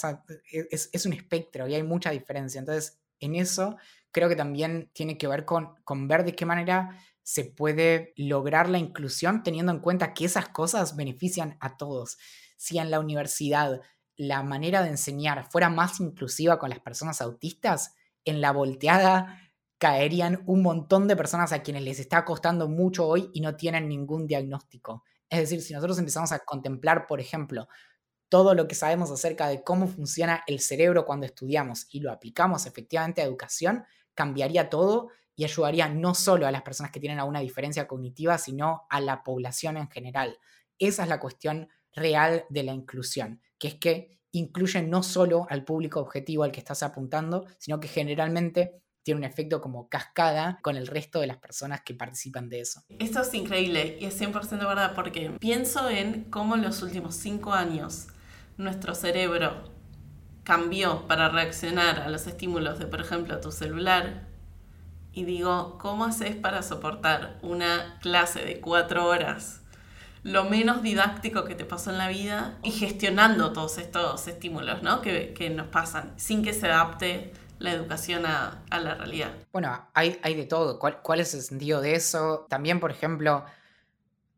E, 0.50 0.66
es, 0.70 0.88
es, 0.90 1.04
un 1.04 1.12
espectro 1.12 1.68
y 1.68 1.74
hay 1.74 1.82
mucha 1.82 2.12
diferencia. 2.12 2.60
Entonces, 2.60 2.98
en 3.20 3.34
eso 3.34 3.76
creo 4.10 4.30
que 4.30 4.36
también 4.36 4.88
tiene 4.94 5.18
que 5.18 5.28
ver 5.28 5.44
con, 5.44 5.74
con 5.84 6.08
ver 6.08 6.24
de 6.24 6.34
qué 6.34 6.46
manera 6.46 6.98
se 7.22 7.44
puede 7.44 8.14
lograr 8.16 8.70
la 8.70 8.78
inclusión 8.78 9.42
teniendo 9.42 9.70
en 9.70 9.80
cuenta 9.80 10.14
que 10.14 10.24
esas 10.24 10.48
cosas 10.48 10.96
benefician 10.96 11.58
a 11.60 11.76
todos. 11.76 12.16
Si 12.56 12.78
en 12.78 12.90
la 12.90 13.00
universidad 13.00 13.80
la 14.16 14.42
manera 14.42 14.82
de 14.82 14.90
enseñar 14.90 15.50
fuera 15.50 15.68
más 15.68 16.00
inclusiva 16.00 16.58
con 16.58 16.70
las 16.70 16.80
personas 16.80 17.20
autistas, 17.20 17.94
en 18.24 18.40
la 18.40 18.52
volteada 18.52 19.40
caerían 19.78 20.42
un 20.46 20.62
montón 20.62 21.08
de 21.08 21.16
personas 21.16 21.52
a 21.52 21.62
quienes 21.62 21.82
les 21.82 21.98
está 21.98 22.24
costando 22.24 22.68
mucho 22.68 23.06
hoy 23.06 23.30
y 23.34 23.40
no 23.40 23.56
tienen 23.56 23.88
ningún 23.88 24.26
diagnóstico. 24.26 25.04
Es 25.28 25.40
decir, 25.40 25.60
si 25.62 25.74
nosotros 25.74 25.98
empezamos 25.98 26.32
a 26.32 26.38
contemplar, 26.38 27.06
por 27.06 27.20
ejemplo, 27.20 27.68
todo 28.28 28.54
lo 28.54 28.66
que 28.66 28.74
sabemos 28.74 29.10
acerca 29.10 29.48
de 29.48 29.62
cómo 29.62 29.86
funciona 29.86 30.42
el 30.46 30.60
cerebro 30.60 31.04
cuando 31.04 31.26
estudiamos 31.26 31.86
y 31.90 32.00
lo 32.00 32.10
aplicamos 32.10 32.66
efectivamente 32.66 33.20
a 33.20 33.24
educación, 33.24 33.84
cambiaría 34.14 34.70
todo 34.70 35.10
y 35.36 35.44
ayudaría 35.44 35.88
no 35.88 36.14
solo 36.14 36.46
a 36.46 36.52
las 36.52 36.62
personas 36.62 36.92
que 36.92 37.00
tienen 37.00 37.18
alguna 37.18 37.40
diferencia 37.40 37.86
cognitiva, 37.86 38.38
sino 38.38 38.86
a 38.88 39.00
la 39.00 39.22
población 39.24 39.76
en 39.76 39.90
general. 39.90 40.38
Esa 40.78 41.02
es 41.02 41.08
la 41.08 41.20
cuestión 41.20 41.68
real 41.94 42.44
de 42.48 42.62
la 42.62 42.72
inclusión, 42.72 43.40
que 43.58 43.68
es 43.68 43.74
que 43.74 44.20
incluye 44.32 44.82
no 44.82 45.02
solo 45.02 45.46
al 45.48 45.64
público 45.64 46.00
objetivo 46.00 46.42
al 46.42 46.52
que 46.52 46.60
estás 46.60 46.82
apuntando, 46.82 47.46
sino 47.58 47.78
que 47.80 47.88
generalmente 47.88 48.82
tiene 49.04 49.18
un 49.18 49.24
efecto 49.24 49.60
como 49.60 49.88
cascada 49.88 50.58
con 50.62 50.76
el 50.76 50.86
resto 50.86 51.20
de 51.20 51.26
las 51.26 51.36
personas 51.36 51.82
que 51.82 51.94
participan 51.94 52.48
de 52.48 52.60
eso. 52.60 52.82
Esto 52.98 53.20
es 53.20 53.32
increíble 53.34 53.98
y 54.00 54.06
es 54.06 54.20
100% 54.20 54.50
verdad 54.66 54.94
porque 54.94 55.30
pienso 55.38 55.88
en 55.90 56.24
cómo 56.24 56.56
en 56.56 56.62
los 56.62 56.82
últimos 56.82 57.14
cinco 57.14 57.52
años 57.52 58.08
nuestro 58.56 58.94
cerebro 58.94 59.70
cambió 60.42 61.06
para 61.06 61.28
reaccionar 61.28 62.00
a 62.00 62.08
los 62.08 62.26
estímulos 62.26 62.78
de, 62.78 62.86
por 62.86 63.00
ejemplo, 63.00 63.40
tu 63.40 63.52
celular. 63.52 64.26
Y 65.12 65.24
digo, 65.24 65.78
¿cómo 65.78 66.06
haces 66.06 66.34
para 66.34 66.62
soportar 66.62 67.38
una 67.42 67.98
clase 68.00 68.44
de 68.44 68.60
cuatro 68.60 69.06
horas? 69.06 69.63
Lo 70.24 70.44
menos 70.44 70.82
didáctico 70.82 71.44
que 71.44 71.54
te 71.54 71.64
pasó 71.64 71.90
en 71.90 71.98
la 71.98 72.08
vida 72.08 72.58
y 72.62 72.72
gestionando 72.72 73.52
todos 73.52 73.78
estos 73.78 74.26
estímulos 74.26 74.82
¿no? 74.82 75.00
que, 75.02 75.32
que 75.34 75.50
nos 75.50 75.68
pasan 75.68 76.14
sin 76.16 76.42
que 76.42 76.52
se 76.52 76.66
adapte 76.66 77.32
la 77.58 77.72
educación 77.72 78.26
a, 78.26 78.64
la 78.70 78.94
realidad. 78.94 79.32
Bueno, 79.52 79.88
hay, 79.94 80.18
hay 80.22 80.34
de 80.34 80.44
todo. 80.44 80.78
¿Cuál, 80.78 81.20
es 81.20 81.34
el 81.34 81.42
sentido 81.42 81.80
de 81.80 81.94
eso? 81.94 82.46
También, 82.48 82.80
por 82.80 82.90
ejemplo, 82.90 83.44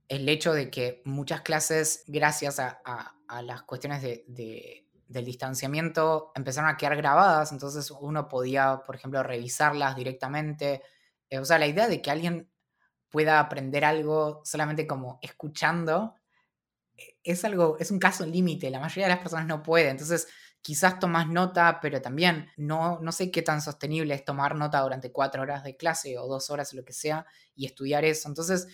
el 0.09 0.29
hecho 0.29 0.53
de 0.53 0.71
que 0.71 1.03
muchas 1.05 1.43
clases, 1.43 2.05
gracias 2.07 2.61
a, 2.61 3.13
las 3.43 3.63
cuestiones 3.63 4.03
de, 4.03 4.87
del 5.09 5.25
distanciamiento, 5.25 6.33
empezaron 6.35 6.71
a 6.71 6.77
quedar 6.77 6.97
grabadas, 6.97 7.53
entonces 7.53 7.91
uno 7.91 8.29
podía, 8.29 8.83
por 8.87 8.97
ejemplo, 8.97 9.23
revisarlas 9.23 9.97
directamente. 9.97 10.83
Eh, 11.29 11.39
o 11.39 11.45
sea, 11.45 11.59
la 11.59 11.67
idea 11.67 11.89
de 11.89 12.01
que 12.01 12.11
alguien 12.11 12.49
pueda 13.17 13.41
aprender 13.41 13.83
algo 13.83 14.43
solamente 14.45 14.87
como 14.87 15.19
escuchando 15.23 16.17
eh, 16.99 17.17
es 17.25 17.47
algo, 17.47 17.79
es 17.81 17.91
un 17.91 17.99
caso 17.99 18.27
límite, 18.27 18.69
la 18.69 18.79
mayoría 18.79 19.05
de 19.05 19.15
las 19.15 19.21
personas 19.21 19.47
no 19.47 19.63
puede, 19.63 19.89
entonces 19.89 20.29
quizás 20.61 20.99
tomas 20.99 21.27
nota, 21.27 21.79
pero 21.81 22.03
también 22.03 22.51
no, 22.59 23.01
no 23.01 23.13
sé 23.13 23.31
qué 23.31 23.41
tan 23.41 23.63
sostenible 23.63 24.13
es 24.13 24.23
tomar 24.23 24.55
nota 24.55 24.83
durante 24.83 25.13
cuatro 25.13 25.41
horas 25.41 25.65
de 25.65 25.79
clase 25.79 26.19
o 26.19 26.29
dos 26.29 26.51
horas 26.51 26.75
o 26.75 26.77
lo 26.77 26.85
que 26.85 26.93
sea 26.93 27.25
y 27.55 27.65
estudiar 27.65 28.05
eso. 28.05 28.29
Entonces, 28.29 28.69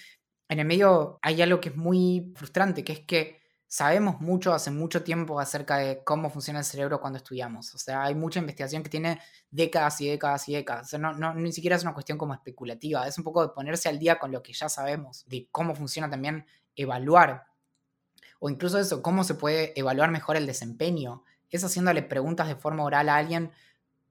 en 0.49 0.59
el 0.59 0.67
medio 0.67 1.21
hay 1.23 1.41
algo 1.41 1.61
que 1.61 1.69
es 1.69 1.77
muy 1.77 2.33
frustrante, 2.35 2.83
que 2.83 2.95
es 2.95 3.01
que 3.07 3.42
sabemos 3.73 4.21
mucho 4.21 4.53
hace 4.53 4.71
mucho 4.71 5.03
tiempo 5.03 5.41
acerca 5.41 5.79
de 5.79 6.05
cómo 6.05 6.29
funciona 6.29 6.59
el 6.59 6.65
cerebro 6.67 7.01
cuando 7.01 7.17
estudiamos. 7.17 7.75
O 7.75 7.79
sea, 7.79 8.03
hay 8.05 8.15
mucha 8.15 8.39
investigación 8.39 8.83
que 8.83 8.91
tiene 8.91 9.19
décadas 9.51 9.99
y 10.03 10.09
décadas 10.11 10.47
y 10.51 10.53
décadas. 10.53 10.89
O 10.89 10.91
sea, 10.91 10.99
no, 10.99 11.15
no, 11.15 11.33
ni 11.33 11.53
siquiera 11.53 11.77
es 11.77 11.83
una 11.83 11.95
cuestión 11.95 12.19
como 12.19 12.35
especulativa, 12.35 13.09
es 13.09 13.17
un 13.17 13.25
poco 13.25 13.41
de 13.41 13.55
ponerse 13.55 13.89
al 13.89 13.99
día 13.99 14.19
con 14.19 14.31
lo 14.31 14.43
que 14.43 14.53
ya 14.53 14.69
sabemos, 14.69 15.25
de 15.27 15.49
cómo 15.51 15.75
funciona 15.75 16.11
también 16.11 16.45
evaluar 16.77 17.47
O 18.41 18.51
incluso 18.51 18.79
eso, 18.79 19.03
cómo 19.03 19.25
se 19.25 19.37
puede 19.37 19.73
evaluar 19.81 20.11
mejor 20.11 20.37
el 20.37 20.45
desempeño. 20.47 21.25
Es 21.49 21.65
haciéndole 21.65 22.03
preguntas 22.03 22.49
de 22.49 22.57
forma 22.57 22.85
oral 22.85 23.09
a 23.09 23.17
alguien 23.17 23.53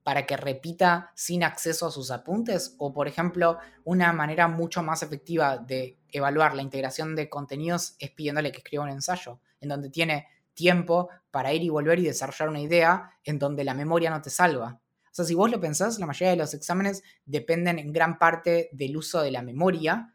para 0.02 0.26
que 0.26 0.36
repita 0.36 1.12
sin 1.14 1.44
acceso 1.44 1.86
a 1.86 1.92
sus 1.92 2.10
apuntes. 2.10 2.74
O, 2.78 2.92
por 2.92 3.06
ejemplo, 3.06 3.58
una 3.84 4.12
manera 4.12 4.48
mucho 4.48 4.82
más 4.82 5.04
efectiva 5.04 5.58
de 5.58 6.00
evaluar 6.08 6.56
la 6.56 6.62
integración 6.62 7.14
de 7.14 7.28
contenidos 7.28 7.94
es 8.00 8.10
pidiéndole 8.10 8.50
que 8.50 8.58
escriba 8.58 8.82
un 8.82 8.90
ensayo, 8.90 9.38
en 9.62 9.70
donde 9.70 9.88
tiene 9.88 10.26
tiempo 10.52 11.08
para 11.30 11.52
ir 11.52 11.62
y 11.62 11.70
volver 11.70 11.98
y 11.98 12.04
desarrollar 12.04 12.50
una 12.50 12.60
idea 12.60 13.10
en 13.24 13.38
donde 13.38 13.64
la 13.64 13.74
memoria 13.74 14.10
no 14.10 14.20
te 14.20 14.28
salva. 14.30 14.80
O 15.04 15.14
sea, 15.14 15.24
si 15.24 15.34
vos 15.34 15.50
lo 15.50 15.60
pensás, 15.60 15.98
la 15.98 16.06
mayoría 16.06 16.30
de 16.30 16.36
los 16.36 16.54
exámenes 16.54 17.02
dependen 17.24 17.78
en 17.78 17.92
gran 17.92 18.18
parte 18.18 18.68
del 18.72 18.96
uso 18.96 19.22
de 19.22 19.30
la 19.30 19.42
memoria, 19.42 20.14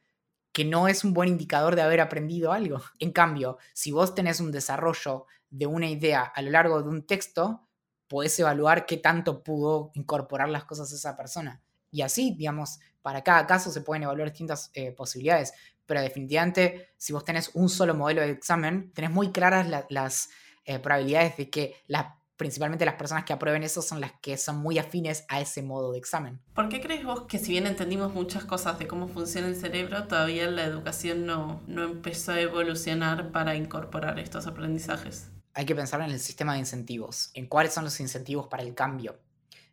que 0.52 0.66
no 0.66 0.88
es 0.88 1.04
un 1.04 1.14
buen 1.14 1.30
indicador 1.30 1.76
de 1.76 1.84
haber 1.84 2.02
aprendido 2.02 2.52
algo. 2.52 2.82
En 3.00 3.12
cambio, 3.12 3.58
si 3.74 3.92
vos 3.92 4.16
tenés 4.16 4.40
un 4.40 4.52
desarrollo 4.52 5.26
de 5.50 5.66
una 5.66 5.88
idea 5.90 6.22
a 6.24 6.42
lo 6.42 6.52
largo 6.52 6.82
de 6.82 6.90
un 6.90 7.06
texto, 7.06 7.68
podés 8.08 8.40
evaluar 8.40 8.86
qué 8.86 8.98
tanto 8.98 9.44
pudo 9.44 9.92
incorporar 9.94 10.50
las 10.50 10.66
cosas 10.66 10.92
esa 10.92 11.16
persona. 11.16 11.62
Y 11.92 12.02
así, 12.02 12.34
digamos, 12.36 12.80
para 13.02 13.24
cada 13.24 13.46
caso 13.48 13.72
se 13.72 13.82
pueden 13.82 14.04
evaluar 14.04 14.30
distintas 14.30 14.72
eh, 14.74 14.92
posibilidades, 14.92 15.54
pero 15.88 16.02
definitivamente 16.02 16.90
si 16.98 17.14
vos 17.14 17.26
tenés 17.26 17.50
un 17.56 17.70
solo 17.70 17.96
modelo 17.96 18.22
de 18.22 18.30
examen, 18.30 18.92
tenés 18.94 19.10
muy 19.10 19.32
claras 19.32 19.68
las 19.90 20.30
eh, 20.66 20.78
probabilidades 20.80 21.38
de 21.38 21.50
que 21.50 21.76
la 21.88 22.18
principalmente 22.38 22.86
las 22.86 22.96
personas 22.96 23.26
que 23.26 23.34
aprueben 23.34 23.64
eso 23.64 23.82
son 23.82 24.00
las 24.00 24.14
que 24.22 24.38
son 24.38 24.58
muy 24.58 24.78
afines 24.78 25.26
a 25.28 25.42
ese 25.42 25.64
modo 25.64 25.92
de 25.92 25.98
examen. 25.98 26.40
¿Por 26.54 26.70
qué 26.70 26.80
crees 26.80 27.04
vos 27.04 27.24
que 27.24 27.40
si 27.40 27.52
bien 27.52 27.68
entendimos 27.68 28.14
muchas 28.14 28.46
cosas 28.46 28.80
de 28.80 28.88
cómo 28.88 29.08
funciona 29.08 29.48
el 29.48 29.56
cerebro, 29.56 30.06
todavía 30.08 30.50
la 30.50 30.64
educación 30.64 31.26
no, 31.26 31.62
no 31.68 31.84
empezó 31.84 32.34
a 32.34 32.40
evolucionar 32.40 33.32
para 33.32 33.56
incorporar 33.56 34.20
estos 34.20 34.48
aprendizajes? 34.48 35.32
Hay 35.54 35.66
que 35.66 35.76
pensar 35.76 36.00
en 36.02 36.12
el 36.12 36.20
sistema 36.20 36.54
de 36.54 36.60
incentivos, 36.60 37.32
en 37.34 37.48
cuáles 37.48 37.74
son 37.74 37.84
los 37.84 38.00
incentivos 38.00 38.48
para 38.48 38.62
el 38.62 38.76
cambio. 38.76 39.20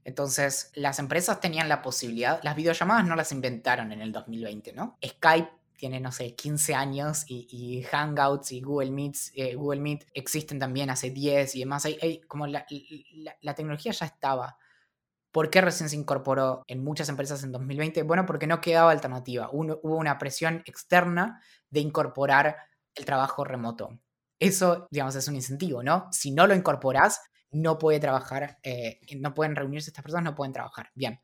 Entonces, 0.05 0.70
las 0.74 0.99
empresas 0.99 1.41
tenían 1.41 1.69
la 1.69 1.82
posibilidad, 1.82 2.41
las 2.43 2.57
videollamadas 2.57 3.07
no 3.07 3.16
las 3.16 3.32
inventaron 3.32 3.93
en 3.93 4.01
el 4.01 4.12
2020, 4.12 4.73
¿no? 4.73 4.99
Skype 5.05 5.51
tiene, 5.77 6.01
no 6.01 6.13
sé, 6.13 6.35
15 6.35 6.75
años 6.75 7.25
y, 7.27 7.83
Hangouts 7.91 8.53
y 8.53 8.61
Google, 8.61 8.91
Meets, 8.91 9.33
eh, 9.35 9.55
Google 9.55 9.81
Meet 9.81 10.07
existen 10.15 10.59
también 10.59 10.91
hace 10.91 11.11
10 11.11 11.55
y 11.57 11.61
demás. 11.61 11.85
Hay, 11.85 12.21
como 12.29 12.47
la, 12.47 12.67
tecnología 13.55 13.93
ya 13.93 14.07
estaba. 14.07 14.57
¿Por 15.33 15.51
qué 15.51 15.61
recién 15.61 15.89
se 15.89 15.97
incorporó 15.97 16.63
en 16.69 16.85
muchas 16.85 17.09
empresas 17.09 17.43
en 17.43 17.53
2020? 17.53 18.03
Bueno, 18.05 18.25
porque 18.25 18.47
no 18.47 18.61
quedaba 18.61 18.93
alternativa. 18.93 19.51
hubo 19.53 19.97
una 19.97 20.19
presión 20.19 20.63
externa 20.67 21.43
de 21.71 21.81
incorporar 21.81 22.57
el 22.95 23.05
trabajo 23.05 23.45
remoto. 23.45 23.99
Eso, 24.39 24.87
digamos, 24.91 25.15
es 25.17 25.27
un 25.29 25.37
incentivo, 25.37 25.83
¿no? 25.83 26.09
Si 26.13 26.31
no 26.31 26.47
lo 26.47 26.55
incorporas, 26.55 27.21
no 27.51 27.79
puede 27.79 28.01
trabajar, 28.01 28.59
eh, 28.63 29.01
no 29.19 29.35
pueden 29.35 29.57
reunirse 29.57 29.91
estas 29.91 30.03
personas, 30.03 30.25
no 30.25 30.35
pueden 30.35 30.53
trabajar. 30.53 30.91
Bien. 30.95 31.21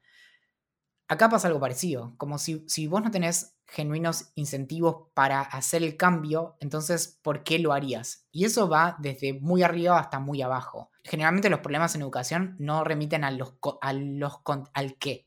Acá 1.10 1.28
pasa 1.28 1.48
algo 1.48 1.58
parecido, 1.58 2.14
como 2.18 2.38
si, 2.38 2.64
si 2.68 2.86
vos 2.86 3.02
no 3.02 3.10
tenés 3.10 3.56
genuinos 3.66 4.30
incentivos 4.36 5.08
para 5.12 5.40
hacer 5.40 5.82
el 5.82 5.96
cambio, 5.96 6.56
entonces, 6.60 7.18
¿por 7.20 7.42
qué 7.42 7.58
lo 7.58 7.72
harías? 7.72 8.28
Y 8.30 8.44
eso 8.44 8.68
va 8.68 8.94
desde 9.00 9.32
muy 9.32 9.64
arriba 9.64 9.98
hasta 9.98 10.20
muy 10.20 10.40
abajo. 10.40 10.92
Generalmente 11.02 11.50
los 11.50 11.58
problemas 11.58 11.96
en 11.96 12.02
educación 12.02 12.54
no 12.60 12.84
remiten 12.84 13.24
a 13.24 13.32
los, 13.32 13.54
a 13.80 13.92
los, 13.92 14.34
al 14.72 14.98
qué, 14.98 15.26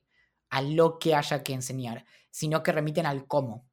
a 0.50 0.62
lo 0.62 1.00
que 1.00 1.16
haya 1.16 1.44
que 1.44 1.52
enseñar, 1.52 2.06
sino 2.32 2.64
que 2.64 2.72
remiten 2.72 3.06
al 3.06 3.28
cómo. 3.28 3.68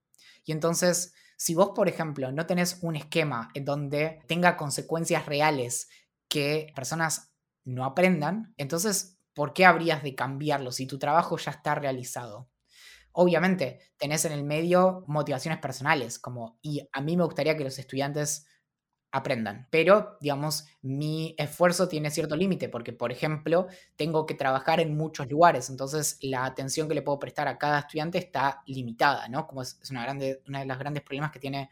Y 0.45 0.51
entonces, 0.51 1.15
si 1.37 1.55
vos, 1.55 1.71
por 1.77 1.89
ejemplo, 1.89 2.33
no 2.33 2.45
tenés 2.45 2.79
un 2.83 2.97
esquema 2.97 3.51
en 3.55 3.65
donde 3.65 4.21
tenga 4.27 4.57
consecuencias 4.57 5.27
reales 5.27 5.89
que 6.27 6.73
personas 6.75 7.31
no 7.63 7.85
aprendan, 7.85 8.53
entonces 8.57 9.20
¿por 9.35 9.53
qué 9.53 9.65
habrías 9.65 10.03
de 10.03 10.15
cambiarlo 10.15 10.73
si 10.73 10.87
tu 10.87 10.99
trabajo 10.99 11.37
ya 11.39 11.53
está 11.53 11.75
realizado? 11.75 12.49
Obviamente, 13.13 13.81
tenés 13.99 14.25
en 14.25 14.33
el 14.33 14.45
medio 14.45 15.05
motivaciones 15.09 15.61
personales, 15.61 16.19
como, 16.19 16.59
y 16.63 16.89
a 16.93 17.01
mí 17.01 17.17
me 17.17 17.25
gustaría 17.25 17.57
que 17.57 17.65
los 17.65 17.79
estudiantes 17.79 18.47
aprendan, 19.13 19.67
pero, 19.71 20.17
digamos, 20.21 20.67
mi 20.83 21.35
esfuerzo 21.37 21.89
tiene 21.89 22.11
cierto 22.11 22.37
límite, 22.37 22.69
porque, 22.69 22.93
por 22.93 23.11
ejemplo, 23.11 23.67
tengo 23.97 24.25
que 24.27 24.35
trabajar 24.35 24.81
en 24.81 24.97
muchos 24.97 25.29
lugares, 25.29 25.69
entonces 25.71 26.19
la 26.23 26.45
atención 26.45 26.89
que 26.89 26.95
le 26.95 27.03
puedo 27.03 27.19
prestar 27.19 27.49
a 27.49 27.59
cada 27.59 27.81
estudiante 27.81 28.19
está 28.19 28.63
limitada, 28.67 29.29
¿no? 29.29 29.47
Como 29.49 29.63
es, 29.63 29.81
una, 29.91 30.05
grande, 30.05 30.43
una 30.47 30.61
de 30.61 30.67
los 30.67 30.79
grandes 30.79 31.03
problemas 31.03 31.33
que 31.33 31.41
tiene 31.41 31.71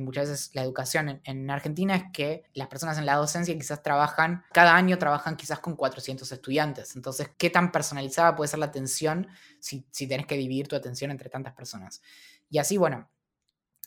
muchas 0.00 0.28
veces 0.28 0.50
la 0.54 0.62
educación 0.62 1.20
en, 1.24 1.50
Argentina 1.50 1.94
es 1.94 2.04
que 2.12 2.44
las 2.54 2.68
personas 2.68 2.98
en 2.98 3.06
la 3.06 3.16
docencia 3.16 3.54
quizás 3.54 3.82
trabajan, 3.82 4.44
cada 4.52 4.74
año 4.74 4.98
trabajan 4.98 5.36
quizás 5.36 5.60
con 5.60 5.76
400 5.76 6.30
estudiantes. 6.30 6.96
Entonces, 6.96 7.30
¿qué 7.38 7.50
tan 7.50 7.72
personalizada 7.72 8.34
puede 8.34 8.48
ser 8.48 8.58
la 8.58 8.66
atención 8.66 9.28
si, 9.60 9.86
si 9.90 10.06
tenés 10.06 10.26
que 10.26 10.36
dividir 10.36 10.68
tu 10.68 10.76
atención 10.76 11.10
entre 11.10 11.30
tantas 11.30 11.54
personas? 11.54 12.02
Y 12.50 12.58
así, 12.58 12.76
bueno, 12.76 13.10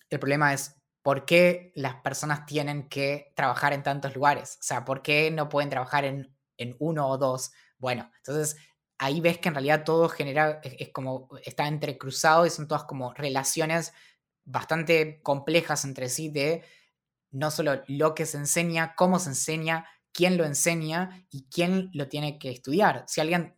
el 0.09 0.19
problema 0.19 0.53
es 0.53 0.75
por 1.01 1.25
qué 1.25 1.71
las 1.75 1.95
personas 1.95 2.45
tienen 2.45 2.89
que 2.89 3.31
trabajar 3.35 3.73
en 3.73 3.83
tantos 3.83 4.15
lugares. 4.15 4.57
O 4.61 4.63
sea, 4.63 4.85
¿por 4.85 5.01
qué 5.01 5.31
no 5.31 5.49
pueden 5.49 5.69
trabajar 5.69 6.05
en, 6.05 6.35
en 6.57 6.75
uno 6.79 7.07
o 7.07 7.17
dos? 7.17 7.51
Bueno, 7.77 8.11
entonces 8.17 8.57
ahí 8.97 9.21
ves 9.21 9.37
que 9.37 9.49
en 9.49 9.55
realidad 9.55 9.83
todo 9.83 10.09
genera, 10.09 10.59
es, 10.63 10.89
como, 10.89 11.29
está 11.43 11.67
entrecruzado 11.67 12.45
y 12.45 12.49
son 12.49 12.67
todas 12.67 12.85
como 12.85 13.13
relaciones 13.13 13.93
bastante 14.47 15.21
complejas 15.21 15.85
entre 15.85 16.09
sí 16.09 16.29
de 16.29 16.63
no 17.31 17.51
solo 17.51 17.83
lo 17.87 18.15
que 18.15 18.25
se 18.25 18.37
enseña, 18.37 18.95
cómo 18.95 19.19
se 19.19 19.29
enseña, 19.29 19.85
quién 20.13 20.37
lo 20.37 20.45
enseña 20.45 21.25
y 21.29 21.47
quién 21.49 21.89
lo 21.93 22.07
tiene 22.07 22.39
que 22.39 22.49
estudiar. 22.49 23.03
Si 23.07 23.21
alguien, 23.21 23.53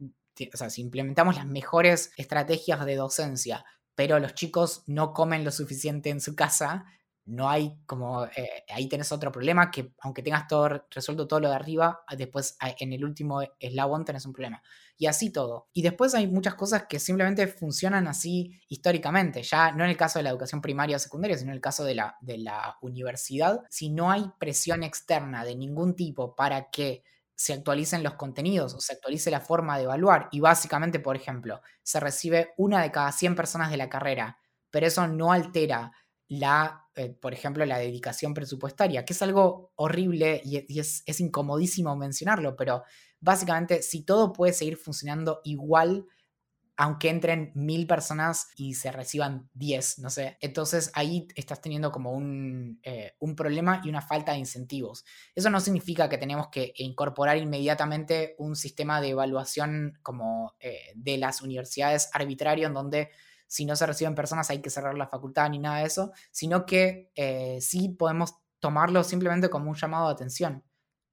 o 0.54 0.58
sea, 0.58 0.70
si 0.70 0.82
implementamos 0.82 1.36
las 1.36 1.46
mejores 1.46 2.12
estrategias 2.18 2.84
de 2.86 2.96
docencia, 2.96 3.64
pero 3.96 4.20
los 4.20 4.34
chicos 4.34 4.84
no 4.88 5.14
comen 5.14 5.44
lo 5.44 5.52
suficiente 5.52 6.10
en 6.10 6.22
su 6.22 6.36
casa, 6.36 6.86
no 7.26 7.48
hay 7.48 7.78
como, 7.86 8.26
eh, 8.26 8.66
ahí 8.70 8.90
tenés 8.90 9.12
otro 9.12 9.32
problema 9.32 9.70
que 9.70 9.94
aunque 10.00 10.24
tengas 10.24 10.48
todo 10.48 10.84
resuelto 10.90 11.28
todo 11.28 11.40
lo 11.40 11.50
de 11.50 11.56
arriba, 11.56 12.04
después 12.18 12.58
en 12.80 12.92
el 12.94 13.06
último 13.06 13.42
eslabón 13.60 14.04
tenés 14.04 14.26
un 14.26 14.34
problema. 14.34 14.64
Y 15.02 15.08
así 15.08 15.32
todo. 15.32 15.70
Y 15.72 15.82
después 15.82 16.14
hay 16.14 16.28
muchas 16.28 16.56
cosas 16.56 16.84
que 16.90 17.00
simplemente 17.00 17.48
funcionan 17.48 18.06
así 18.08 18.62
históricamente, 18.68 19.44
ya 19.44 19.72
no 19.72 19.86
en 19.86 19.90
el 19.90 19.96
caso 19.96 20.20
de 20.20 20.24
la 20.24 20.30
educación 20.30 20.62
primaria 20.62 20.98
o 20.98 21.00
secundaria, 21.00 21.38
sino 21.38 21.52
en 21.52 21.56
el 21.56 21.62
caso 21.62 21.86
de 21.86 21.96
la, 21.96 22.18
de 22.20 22.38
la 22.38 22.78
universidad. 22.82 23.62
Si 23.70 23.90
no 23.90 24.12
hay 24.12 24.26
presión 24.38 24.84
externa 24.84 25.46
de 25.46 25.56
ningún 25.56 25.96
tipo 25.96 26.36
para 26.36 26.70
que 26.70 27.04
se 27.34 27.54
actualicen 27.54 28.04
los 28.04 28.16
contenidos 28.16 28.74
o 28.74 28.82
se 28.82 28.92
actualice 28.92 29.32
la 29.32 29.40
forma 29.40 29.78
de 29.78 29.86
evaluar 29.86 30.28
y 30.34 30.42
básicamente, 30.42 31.00
por 31.00 31.16
ejemplo, 31.16 31.62
se 31.82 32.02
recibe 32.02 32.54
una 32.58 32.82
de 32.82 32.92
cada 32.92 33.14
100 33.14 33.38
personas 33.38 33.72
de 33.72 33.78
la 33.78 33.88
carrera, 33.88 34.38
pero 34.70 34.86
eso 34.86 35.08
no 35.08 35.32
altera 35.32 35.94
la, 36.28 36.90
eh, 36.96 37.10
por 37.10 37.34
ejemplo, 37.34 37.66
la 37.66 37.78
dedicación 37.78 38.34
presupuestaria, 38.34 39.06
que 39.06 39.14
es 39.14 39.22
algo 39.22 39.72
horrible 39.76 40.42
y, 40.44 40.78
es, 40.78 41.02
es, 41.06 41.22
incomodísimo 41.22 41.96
mencionarlo, 41.96 42.58
pero 42.58 42.84
básicamente 43.22 43.82
si 43.82 44.04
todo 44.04 44.34
puede 44.34 44.54
seguir 44.54 44.78
funcionando 44.78 45.42
igual, 45.44 46.06
aunque 46.78 47.10
entren 47.10 47.52
mil 47.56 47.88
personas 47.88 48.48
y 48.56 48.76
se 48.76 48.92
reciban 48.92 49.50
diez, 49.54 50.00
no 50.00 50.10
sé, 50.10 50.38
entonces 50.40 50.92
ahí 50.94 51.28
estás 51.36 51.60
teniendo 51.60 51.92
como 51.92 52.14
un, 52.14 52.80
eh, 52.84 53.16
un, 53.20 53.36
problema 53.36 53.82
y 53.84 53.90
una 53.90 54.02
falta 54.02 54.32
de 54.32 54.38
incentivos. 54.38 55.04
Eso 55.36 55.50
no 55.50 55.60
significa 55.60 56.08
que 56.08 56.18
tenemos 56.18 56.48
que 56.48 56.72
incorporar 56.78 57.36
inmediatamente 57.36 58.36
un 58.38 58.56
sistema 58.56 59.02
de 59.02 59.10
evaluación 59.10 60.00
como 60.04 60.56
eh, 60.62 60.94
de 60.96 61.18
las 61.18 61.42
universidades 61.42 62.10
arbitrario 62.14 62.68
en 62.68 62.74
donde 62.74 63.10
si 63.46 63.66
no 63.66 63.76
se 63.76 63.86
reciben 63.86 64.16
personas 64.16 64.50
hay 64.50 64.62
que 64.62 64.70
cerrar 64.70 64.98
la 64.98 65.08
facultad 65.08 65.50
ni 65.50 65.60
nada 65.60 65.80
de 65.80 65.88
eso, 65.88 66.14
sino 66.32 66.66
que 66.66 67.12
eh, 67.16 67.58
sí 67.60 67.90
podemos 67.90 68.36
tomarlo 68.60 69.04
simplemente 69.04 69.50
como 69.50 69.70
un 69.70 69.76
llamado 69.76 70.08
de 70.08 70.14
atención. 70.14 70.64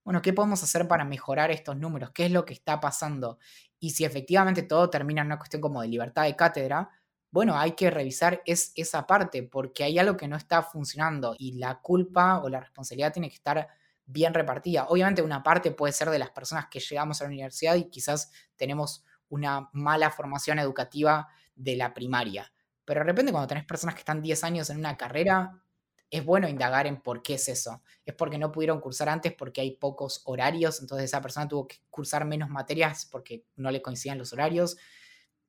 Bueno, 0.06 0.22
¿qué 0.22 0.32
podemos 0.32 0.62
hacer 0.62 0.86
para 0.86 1.04
mejorar 1.04 1.50
estos 1.50 1.76
números? 1.76 2.12
¿Qué 2.12 2.26
es 2.26 2.30
lo 2.30 2.44
que 2.44 2.54
está 2.54 2.78
pasando? 2.78 3.40
Y 3.80 3.90
si 3.90 4.04
efectivamente 4.04 4.62
todo 4.62 4.88
termina 4.88 5.22
en 5.22 5.26
una 5.26 5.36
cuestión 5.36 5.60
como 5.60 5.82
de 5.82 5.88
libertad 5.88 6.22
de 6.22 6.36
cátedra, 6.36 6.88
bueno, 7.32 7.58
hay 7.58 7.72
que 7.72 7.90
revisar 7.90 8.40
es, 8.46 8.70
esa 8.76 9.04
parte 9.04 9.42
porque 9.42 9.82
hay 9.82 9.98
algo 9.98 10.16
que 10.16 10.28
no 10.28 10.36
está 10.36 10.62
funcionando 10.62 11.34
y 11.36 11.58
la 11.58 11.80
culpa 11.80 12.38
o 12.38 12.48
la 12.48 12.60
responsabilidad 12.60 13.12
tiene 13.12 13.28
que 13.28 13.34
estar 13.34 13.66
bien 14.04 14.32
repartida. 14.32 14.86
Obviamente 14.90 15.22
una 15.22 15.42
parte 15.42 15.72
puede 15.72 15.92
ser 15.92 16.08
de 16.10 16.20
las 16.20 16.30
personas 16.30 16.68
que 16.70 16.78
llegamos 16.78 17.20
a 17.20 17.24
la 17.24 17.30
universidad 17.30 17.74
y 17.74 17.90
quizás 17.90 18.30
tenemos 18.54 19.02
una 19.28 19.68
mala 19.72 20.12
formación 20.12 20.60
educativa 20.60 21.26
de 21.56 21.74
la 21.74 21.92
primaria. 21.92 22.52
Pero 22.84 23.00
de 23.00 23.06
repente 23.06 23.32
cuando 23.32 23.48
tenés 23.48 23.64
personas 23.64 23.96
que 23.96 24.02
están 24.02 24.22
10 24.22 24.44
años 24.44 24.70
en 24.70 24.78
una 24.78 24.96
carrera, 24.96 25.64
es 26.10 26.24
bueno 26.24 26.48
indagar 26.48 26.86
en 26.86 27.00
por 27.00 27.22
qué 27.22 27.34
es 27.34 27.48
eso. 27.48 27.82
Es 28.04 28.14
porque 28.14 28.38
no 28.38 28.52
pudieron 28.52 28.80
cursar 28.80 29.08
antes 29.08 29.32
porque 29.32 29.60
hay 29.60 29.72
pocos 29.72 30.22
horarios, 30.24 30.80
entonces 30.80 31.06
esa 31.06 31.20
persona 31.20 31.48
tuvo 31.48 31.66
que 31.66 31.76
cursar 31.90 32.24
menos 32.24 32.48
materias 32.48 33.06
porque 33.10 33.44
no 33.56 33.70
le 33.70 33.82
coincidían 33.82 34.18
los 34.18 34.32
horarios. 34.32 34.76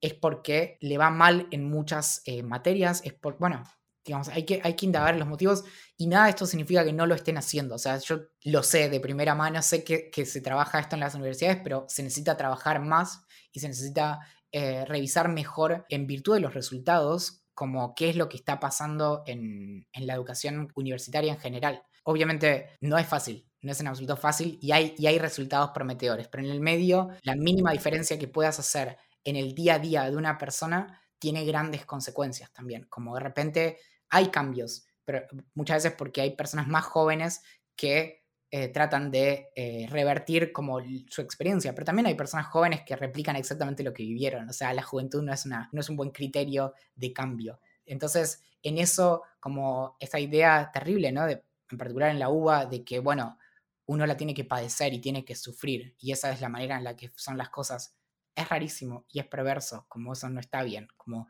Es 0.02 0.14
porque 0.14 0.78
le 0.82 0.98
va 0.98 1.10
mal 1.10 1.48
en 1.52 1.70
muchas 1.70 2.22
eh, 2.26 2.44
materias. 2.44 3.02
Es 3.04 3.14
por, 3.14 3.38
bueno, 3.40 3.64
digamos, 4.06 4.30
hay 4.30 4.46
que, 4.46 4.62
hay 4.64 4.76
que 4.76 4.86
indagar 4.86 5.16
los 5.18 5.28
motivos 5.28 5.64
y 5.98 6.08
nada 6.08 6.26
de 6.26 6.30
esto 6.32 6.46
significa 6.46 6.86
que 6.86 6.94
no 6.94 7.06
lo 7.06 7.14
estén 7.14 7.38
haciendo. 7.38 7.76
O 7.76 7.78
sea, 7.78 7.98
yo 7.98 8.22
lo 8.44 8.64
sé 8.64 8.90
de 8.90 9.00
primera 9.00 9.36
mano, 9.36 9.62
sé 9.62 9.84
que, 9.84 10.26
se 10.26 10.42
trabaja 10.42 10.80
esto 10.80 10.96
en 10.96 11.02
las 11.02 11.16
universidades, 11.16 11.60
pero 11.64 11.86
se 11.90 12.04
necesita 12.04 12.38
trabajar 12.38 12.82
más 12.82 13.22
y 13.52 13.60
se 13.60 13.68
necesita 13.68 14.20
eh, 14.52 14.86
revisar 14.86 15.30
mejor 15.30 15.86
en 15.90 16.08
virtud 16.08 16.36
de 16.36 16.40
los 16.40 16.54
resultados 16.54 17.44
como 17.58 17.96
qué 17.96 18.12
es 18.12 18.16
lo 18.16 18.30
que 18.30 18.38
está 18.38 18.60
pasando 18.60 19.24
en, 19.26 19.88
en, 19.92 20.06
la 20.06 20.14
educación 20.14 20.72
universitaria 20.76 21.34
en 21.34 21.40
general. 21.40 21.84
Obviamente 22.04 22.70
no 22.82 23.00
es 23.00 23.08
fácil, 23.08 23.50
no 23.64 23.72
es 23.72 23.80
en 23.80 23.88
absoluto 23.88 24.16
fácil 24.16 24.60
y 24.62 24.74
hay, 24.74 24.94
y 24.96 25.08
hay 25.08 25.18
resultados 25.18 25.72
prometedores, 25.72 26.28
pero 26.28 26.44
en 26.44 26.52
el 26.52 26.60
medio 26.60 27.10
la 27.24 27.36
mínima 27.36 27.72
diferencia 27.72 28.20
que 28.20 28.28
puedas 28.28 28.60
hacer 28.60 29.00
en 29.24 29.38
el 29.38 29.56
día 29.56 29.74
a 29.74 29.80
día 29.80 30.08
de 30.08 30.16
una 30.16 30.38
persona 30.38 31.02
tiene 31.18 31.46
grandes 31.46 31.84
consecuencias 31.84 32.54
también, 32.54 32.86
como 32.90 33.16
de 33.16 33.22
repente 33.22 33.80
hay 34.10 34.28
cambios, 34.28 34.86
pero 35.04 35.24
muchas 35.56 35.84
veces 35.84 35.98
porque 35.98 36.22
hay 36.22 36.36
personas 36.36 36.68
más 36.68 36.86
jóvenes 36.86 37.42
que 37.76 38.24
eh, 38.50 38.70
tratan 38.70 39.12
de 39.12 39.50
eh, 39.56 39.88
revertir 39.90 40.52
como 40.52 40.80
su 41.10 41.22
experiencia, 41.22 41.74
pero 41.74 41.86
también 41.86 42.06
hay 42.06 42.16
personas 42.16 42.48
jóvenes 42.48 42.82
que 42.86 42.96
replican 42.96 43.36
exactamente 43.36 43.84
lo 43.84 43.94
que 43.94 44.04
vivieron, 44.04 44.48
o 44.50 44.54
sea, 44.54 44.74
la 44.74 44.84
juventud 44.84 45.22
no 45.22 45.34
es, 45.34 45.46
una, 45.46 45.70
no 45.74 45.82
es 45.82 45.90
un 45.90 45.98
buen 45.98 46.12
criterio 46.12 46.74
de 46.96 47.12
cambio. 47.12 47.60
Entonces, 47.86 48.42
en 48.64 48.78
eso, 48.78 49.24
como 49.40 49.96
esta 50.00 50.20
idea 50.20 50.72
terrible, 50.74 51.12
¿no? 51.12 51.26
De, 51.26 51.44
en 51.70 51.78
particular 51.78 52.12
en 52.12 52.20
la 52.20 52.30
uva, 52.30 52.66
de 52.66 52.84
que, 52.84 53.00
bueno, 53.00 53.38
uno 53.86 54.06
la 54.06 54.18
tiene 54.18 54.34
que 54.34 54.46
padecer 54.46 54.94
y 54.94 55.00
tiene 55.00 55.26
que 55.26 55.36
sufrir, 55.36 55.96
y 56.00 56.12
esa 56.12 56.32
es 56.32 56.42
la 56.42 56.50
manera 56.50 56.78
en 56.78 56.84
la 56.84 56.96
que 56.96 57.12
son 57.16 57.38
las 57.38 57.50
cosas, 57.50 57.96
es 58.36 58.48
rarísimo 58.48 59.06
y 59.10 59.20
es 59.20 59.28
perverso, 59.28 59.86
como 59.90 60.14
eso 60.14 60.30
no 60.30 60.40
está 60.40 60.64
bien, 60.64 60.88
como 60.96 61.28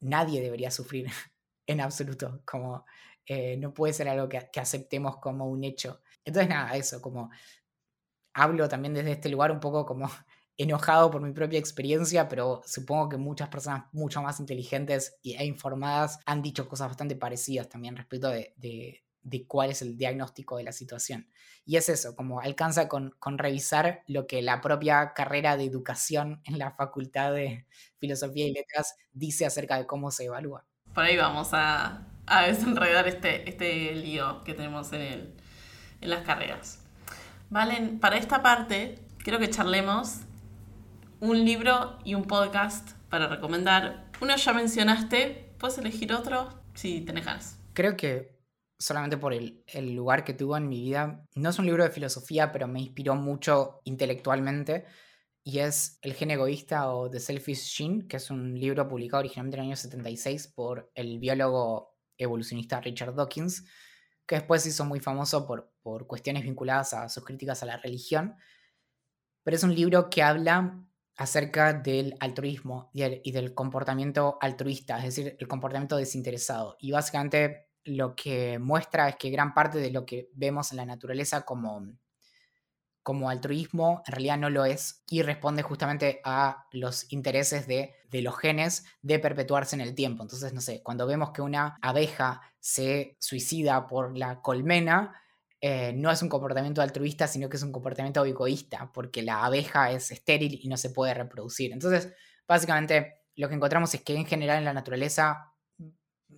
nadie 0.00 0.40
debería 0.40 0.70
sufrir 0.70 1.06
en 1.66 1.80
absoluto, 1.80 2.42
como 2.46 2.84
eh, 3.26 3.56
no 3.58 3.74
puede 3.74 3.92
ser 3.92 4.08
algo 4.08 4.28
que, 4.28 4.38
aceptemos 4.58 5.18
como 5.18 5.46
un 5.46 5.64
hecho. 5.64 6.00
Entonces, 6.28 6.48
nada, 6.48 6.76
eso, 6.76 7.00
como 7.02 7.30
hablo 8.34 8.68
también 8.68 8.94
desde 8.94 9.12
este 9.12 9.28
lugar 9.28 9.50
un 9.50 9.60
poco 9.60 9.84
como 9.84 10.08
enojado 10.56 11.10
por 11.10 11.22
mi 11.22 11.32
propia 11.32 11.58
experiencia, 11.58 12.28
pero 12.28 12.62
supongo 12.66 13.08
que 13.08 13.16
muchas 13.16 13.48
personas 13.48 13.84
mucho 13.92 14.22
más 14.22 14.40
inteligentes 14.40 15.16
e 15.22 15.44
informadas 15.44 16.20
han 16.26 16.42
dicho 16.42 16.68
cosas 16.68 16.88
bastante 16.88 17.16
parecidas 17.16 17.68
también 17.68 17.96
respecto 17.96 18.28
de, 18.28 18.54
de 19.22 19.46
cuál 19.46 19.70
es 19.70 19.82
el 19.82 19.96
diagnóstico 19.96 20.56
de 20.56 20.64
la 20.64 20.72
situación. 20.72 21.28
Y 21.64 21.76
es 21.76 21.88
eso, 21.88 22.16
como 22.16 22.40
alcanza 22.40 22.88
con, 22.88 23.14
revisar 23.36 24.02
lo 24.06 24.26
que 24.26 24.42
la 24.42 24.60
propia 24.60 25.12
carrera 25.14 25.56
de 25.56 25.64
educación 25.64 26.40
en 26.44 26.58
la 26.58 26.72
Facultad 26.72 27.32
de 27.32 27.66
Filosofía 27.98 28.46
y 28.46 28.52
Letras 28.52 28.96
dice 29.12 29.46
acerca 29.46 29.76
de 29.76 29.86
cómo 29.86 30.10
se 30.10 30.24
evalúa. 30.24 30.64
Por 30.94 31.04
ahí 31.04 31.16
vamos 31.16 31.50
a, 31.52 32.08
a 32.26 32.46
desenredar 32.46 33.06
este, 33.06 33.48
este 33.48 33.94
lío 33.94 34.42
que 34.44 34.54
tenemos 34.54 34.92
en, 34.92 35.36
en 36.00 36.10
las 36.10 36.24
carreras. 36.24 36.84
Valen, 37.50 37.98
para 37.98 38.16
esta 38.16 38.42
parte, 38.42 38.98
quiero 39.22 39.38
que 39.38 39.50
charlemos 39.50 40.20
un 41.20 41.44
libro 41.44 41.98
y 42.04 42.14
un 42.14 42.24
podcast 42.24 42.92
para 43.08 43.26
recomendar. 43.26 44.10
Uno 44.20 44.36
ya 44.36 44.52
mencionaste, 44.52 45.54
¿puedes 45.58 45.78
elegir 45.78 46.12
otro? 46.12 46.48
Si 46.74 47.00
tenés 47.00 47.24
ganas. 47.24 47.60
Creo 47.72 47.96
que 47.96 48.38
solamente 48.78 49.16
por 49.16 49.34
el, 49.34 49.64
lugar 49.94 50.24
que 50.24 50.34
tuvo 50.34 50.56
en 50.56 50.68
mi 50.68 50.80
vida. 50.80 51.24
No 51.34 51.50
es 51.50 51.58
un 51.58 51.66
libro 51.66 51.84
de 51.84 51.90
filosofía, 51.90 52.52
pero 52.52 52.68
me 52.68 52.80
inspiró 52.80 53.14
mucho 53.14 53.80
intelectualmente. 53.84 54.86
Y 55.44 55.60
es 55.60 55.98
El 56.02 56.14
gen 56.14 56.30
egoísta 56.30 56.92
o 56.92 57.10
The 57.10 57.20
Selfish 57.20 57.76
Gene, 57.76 58.06
que 58.06 58.18
es 58.18 58.30
un 58.30 58.58
libro 58.58 58.86
publicado 58.86 59.20
originalmente 59.20 59.56
en 59.56 59.60
el 59.62 59.68
año 59.68 59.76
76 59.76 60.48
por 60.48 60.90
el 60.94 61.18
biólogo 61.18 61.96
evolucionista 62.18 62.80
Richard 62.80 63.14
Dawkins, 63.14 63.64
que 64.28 64.36
después 64.36 64.62
se 64.62 64.68
hizo 64.68 64.84
muy 64.84 65.00
famoso 65.00 65.46
por, 65.46 65.72
por 65.82 66.06
cuestiones 66.06 66.44
vinculadas 66.44 66.92
a 66.92 67.08
sus 67.08 67.24
críticas 67.24 67.62
a 67.62 67.66
la 67.66 67.78
religión. 67.78 68.36
Pero 69.42 69.56
es 69.56 69.62
un 69.62 69.74
libro 69.74 70.10
que 70.10 70.22
habla 70.22 70.84
acerca 71.16 71.72
del 71.72 72.14
altruismo 72.20 72.90
y, 72.92 73.02
y 73.28 73.32
del 73.32 73.54
comportamiento 73.54 74.36
altruista, 74.40 74.98
es 74.98 75.04
decir, 75.04 75.36
el 75.40 75.48
comportamiento 75.48 75.96
desinteresado. 75.96 76.76
Y 76.78 76.92
básicamente 76.92 77.70
lo 77.84 78.14
que 78.14 78.58
muestra 78.58 79.08
es 79.08 79.16
que 79.16 79.30
gran 79.30 79.54
parte 79.54 79.78
de 79.78 79.90
lo 79.90 80.04
que 80.04 80.28
vemos 80.34 80.70
en 80.72 80.76
la 80.76 80.84
naturaleza 80.84 81.46
como, 81.46 81.88
como 83.08 83.30
altruismo 83.30 84.02
en 84.06 84.12
realidad 84.12 84.36
no 84.36 84.50
lo 84.50 84.66
es 84.66 85.02
y 85.08 85.22
responde 85.22 85.62
justamente 85.62 86.20
a 86.24 86.66
los 86.72 87.10
intereses 87.10 87.66
de, 87.66 87.94
los 88.12 88.36
genes 88.36 88.84
de 89.00 89.18
perpetuarse 89.18 89.74
en 89.76 89.80
el 89.80 89.94
tiempo. 89.94 90.22
Entonces, 90.22 90.52
no 90.52 90.60
sé, 90.60 90.82
cuando 90.82 91.06
vemos 91.06 91.30
que 91.30 91.40
una 91.40 91.78
abeja 91.80 92.42
se 92.60 93.16
suicida 93.18 93.86
por 93.86 94.14
la 94.18 94.42
colmena, 94.42 95.18
eh, 95.58 95.94
no 95.94 96.10
es 96.10 96.20
un 96.20 96.28
comportamiento 96.28 96.82
altruista, 96.82 97.26
sino 97.26 97.48
que 97.48 97.56
es 97.56 97.62
un 97.62 97.72
comportamiento 97.72 98.22
egoísta, 98.26 98.90
porque 98.92 99.22
la 99.22 99.42
abeja 99.42 99.90
es 99.90 100.10
estéril 100.10 100.60
y 100.62 100.68
no 100.68 100.76
se 100.76 100.90
puede 100.90 101.14
reproducir. 101.14 101.72
Entonces, 101.72 102.12
básicamente, 102.46 103.22
lo 103.36 103.48
que 103.48 103.54
encontramos 103.54 103.94
es 103.94 104.02
que 104.02 104.16
en 104.16 104.26
general 104.26 104.58
en 104.58 104.66
la 104.66 104.74
naturaleza 104.74 105.54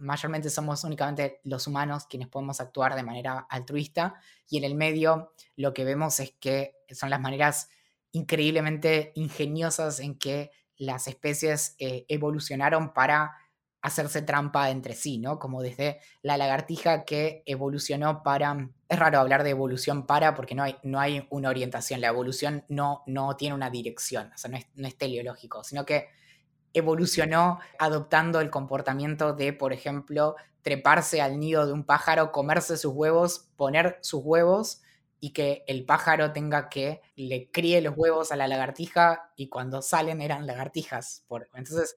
mayormente 0.01 0.51
somos 0.51 0.85
únicamente 0.85 1.40
los 1.44 1.66
humanos 1.66 2.06
quienes 2.09 2.28
podemos 2.28 2.60
actuar 2.60 2.94
de 2.94 3.02
manera 3.02 3.47
altruista 3.48 4.14
y 4.48 4.59
en 4.59 4.64
el 4.64 4.74
medio 4.74 5.32
lo 5.56 5.72
que 5.72 5.85
vemos 5.85 6.20
es 6.20 6.32
que 6.40 6.77
son 6.90 7.10
las 7.10 7.20
maneras 7.20 7.68
increíblemente 8.12 9.12
ingeniosas 9.14 10.01
en 10.01 10.18
que 10.18 10.51
las 10.77 11.06
especies 11.06 11.77
eh, 11.78 12.06
evolucionaron 12.09 12.93
para 12.93 13.36
hacerse 13.82 14.22
trampa 14.22 14.70
entre 14.70 14.94
sí, 14.94 15.18
¿no? 15.18 15.39
Como 15.39 15.62
desde 15.62 16.01
la 16.22 16.36
lagartija 16.36 17.05
que 17.05 17.43
evolucionó 17.47 18.22
para... 18.22 18.70
Es 18.89 18.98
raro 18.98 19.20
hablar 19.20 19.43
de 19.43 19.51
evolución 19.51 20.06
para 20.06 20.35
porque 20.35 20.55
no 20.55 20.62
hay, 20.62 20.77
no 20.82 21.01
hay 21.01 21.27
una 21.31 21.48
orientación, 21.48 22.01
la 22.01 22.09
evolución 22.09 22.64
no, 22.68 23.02
no 23.06 23.36
tiene 23.36 23.55
una 23.55 23.70
dirección, 23.70 24.32
o 24.35 24.39
sea, 24.39 24.51
no 24.51 24.56
es, 24.56 24.66
no 24.74 24.86
es 24.86 24.98
teleológico, 24.98 25.64
sino 25.64 25.86
que 25.86 26.09
evolucionó 26.72 27.60
adoptando 27.78 28.40
el 28.40 28.51
comportamiento 28.51 29.32
de, 29.32 29.52
por 29.52 29.72
ejemplo, 29.72 30.36
treparse 30.62 31.20
al 31.20 31.38
nido 31.38 31.66
de 31.66 31.72
un 31.72 31.84
pájaro, 31.84 32.32
comerse 32.32 32.76
sus 32.76 32.92
huevos, 32.94 33.48
poner 33.56 33.98
sus 34.02 34.20
huevos 34.24 34.82
y 35.20 35.32
que 35.32 35.64
el 35.66 35.84
pájaro 35.84 36.32
tenga 36.32 36.68
que 36.68 37.02
le 37.16 37.51
críe 37.51 37.80
los 37.82 37.94
huevos 37.97 38.32
a 38.32 38.36
la 38.36 38.48
lagartija 38.48 39.32
y 39.36 39.48
cuando 39.48 39.82
salen 39.82 40.20
eran 40.20 40.47
lagartijas. 40.47 41.24
Entonces, 41.55 41.97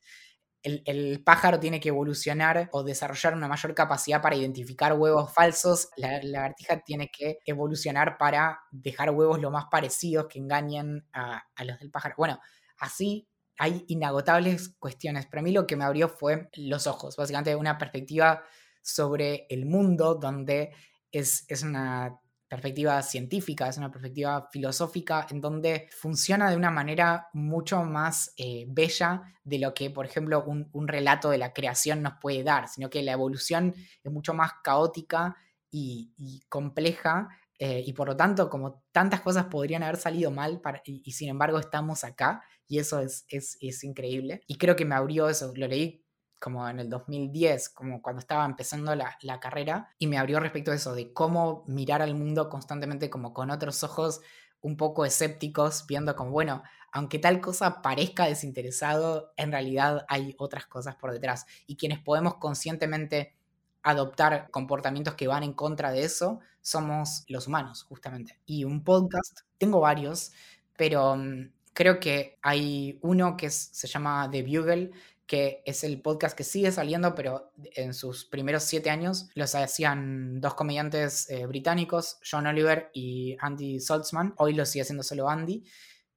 el, 0.62 1.22
pájaro 1.24 1.60
tiene 1.60 1.80
que 1.80 1.90
evolucionar 1.90 2.70
o 2.72 2.84
desarrollar 2.84 3.34
una 3.34 3.50
mayor 3.50 3.74
capacidad 3.76 4.22
para 4.22 4.36
identificar 4.36 4.94
huevos 4.94 5.34
falsos. 5.34 5.90
La, 5.98 6.22
lagartija 6.24 6.80
tiene 6.80 7.10
que 7.12 7.40
evolucionar 7.46 8.18
para 8.18 8.62
dejar 8.72 9.12
huevos 9.12 9.42
lo 9.42 9.52
más 9.52 9.66
parecidos 9.70 10.28
que 10.28 10.40
engañen 10.40 11.06
a, 11.14 11.44
a 11.56 11.64
los 11.66 11.80
del 11.80 11.92
pájaro. 11.92 12.16
Bueno, 12.18 12.40
así 12.78 13.28
hay 13.58 13.86
inagotables 13.88 14.76
cuestiones. 14.80 15.26
Para 15.28 15.42
mí 15.42 15.52
lo 15.52 15.68
que 15.68 15.76
me 15.76 15.84
abrió 15.84 16.10
fue 16.10 16.50
los 16.56 16.88
ojos, 16.88 17.16
básicamente 17.16 17.56
una 17.56 17.78
perspectiva 17.78 18.44
sobre 18.82 19.46
el 19.50 19.66
mundo 19.66 20.16
donde 20.16 20.72
es, 21.12 21.46
es 21.48 21.64
una 21.64 22.20
perspectiva 22.54 23.02
científica, 23.02 23.68
es 23.68 23.80
una 23.80 23.90
perspectiva 23.90 24.48
filosófica 24.52 25.26
en 25.32 25.42
donde 25.42 25.88
funciona 25.90 26.52
de 26.52 26.56
una 26.56 26.70
manera 26.70 27.30
mucho 27.34 27.84
más 27.84 28.32
eh, 28.38 28.66
bella 28.68 29.24
de 29.44 29.58
lo 29.58 29.74
que, 29.74 29.90
por 29.90 30.06
ejemplo, 30.06 30.44
un, 30.46 30.88
relato 30.88 31.32
de 31.32 31.40
la 31.40 31.52
creación 31.52 32.04
nos 32.04 32.14
puede 32.22 32.44
dar, 32.44 32.68
sino 32.68 32.92
que 32.92 33.02
la 33.02 33.14
evolución 33.14 33.74
es 34.04 34.12
mucho 34.12 34.36
más 34.36 34.52
caótica 34.64 35.36
y, 35.72 36.44
compleja 36.48 37.28
eh, 37.58 37.82
y 37.84 37.94
por 37.94 38.08
lo 38.08 38.16
tanto, 38.16 38.52
como 38.52 38.84
tantas 38.92 39.22
cosas 39.22 39.46
podrían 39.46 39.82
haber 39.82 39.98
salido 39.98 40.30
mal 40.30 40.62
y, 40.86 41.12
sin 41.12 41.30
embargo 41.30 41.58
estamos 41.58 42.04
acá, 42.04 42.44
y 42.74 42.80
eso 42.80 43.00
es, 43.00 43.28
es, 43.30 43.84
increíble. 43.84 44.42
Y 44.48 44.58
creo 44.58 44.76
que 44.76 44.84
me 44.84 44.96
abrió 44.96 45.30
eso, 45.30 45.54
lo 45.56 45.68
leí 45.68 46.04
como 46.40 46.68
en 46.68 46.80
el 46.80 46.90
2010, 46.90 47.70
como 47.70 48.02
cuando 48.02 48.20
estaba 48.20 48.44
empezando 48.46 48.96
la, 48.96 49.16
la, 49.22 49.40
carrera, 49.40 49.94
y 50.00 50.08
me 50.08 50.18
abrió 50.18 50.40
respecto 50.40 50.72
a 50.72 50.76
eso, 50.76 50.96
de 50.96 51.14
cómo 51.14 51.64
mirar 51.68 52.02
al 52.02 52.16
mundo 52.16 52.50
constantemente 52.50 53.12
como 53.12 53.32
con 53.32 53.52
otros 53.52 53.84
ojos 53.84 54.22
un 54.60 54.76
poco 54.76 55.06
escépticos, 55.06 55.86
viendo 55.88 56.16
como, 56.16 56.32
bueno, 56.32 56.64
aunque 56.92 57.20
tal 57.20 57.42
cosa 57.42 57.84
parezca 57.84 58.26
desinteresado, 58.26 59.34
en 59.38 59.52
realidad 59.52 60.04
hay 60.10 60.34
otras 60.40 60.66
cosas 60.66 60.96
por 60.96 61.12
detrás. 61.12 61.46
Y 61.68 61.76
quienes 61.78 62.00
podemos 62.00 62.38
conscientemente 62.38 63.36
adoptar 63.84 64.50
comportamientos 64.50 65.14
que 65.14 65.28
van 65.28 65.44
en 65.44 65.54
contra 65.54 65.92
de 65.92 66.06
eso, 66.06 66.40
somos 66.62 67.24
los 67.28 67.46
humanos, 67.46 67.84
justamente. 67.84 68.40
Y 68.48 68.64
un 68.64 68.84
podcast, 68.84 69.42
tengo 69.60 69.80
varios, 69.80 70.32
pero 70.76 71.16
mm, 71.16 71.52
Creo 71.74 72.00
que 72.00 72.38
hay 72.42 73.00
uno 73.02 73.36
que 73.36 73.50
se 73.50 73.88
llama 73.88 74.30
The 74.32 74.44
Bugle, 74.44 74.92
que 75.26 75.64
es 75.66 75.84
el 75.84 76.02
podcast 76.02 76.38
que 76.38 76.44
sigue 76.44 76.72
saliendo, 76.72 77.16
pero 77.16 77.52
en 77.76 77.94
sus 77.94 78.26
primeros 78.26 78.64
siete 78.64 78.90
años 78.90 79.30
los 79.36 79.56
hacían 79.56 80.40
dos 80.40 80.54
comediantes 80.54 81.30
eh, 81.30 81.46
británicos, 81.46 82.20
John 82.30 82.46
Oliver 82.46 82.90
y 82.94 83.38
Andy 83.40 83.80
Saltzman. 83.80 84.34
Hoy 84.38 84.54
lo 84.54 84.66
sigue 84.66 84.84
haciendo 84.84 85.04
solo 85.04 85.30
Andy. 85.30 85.64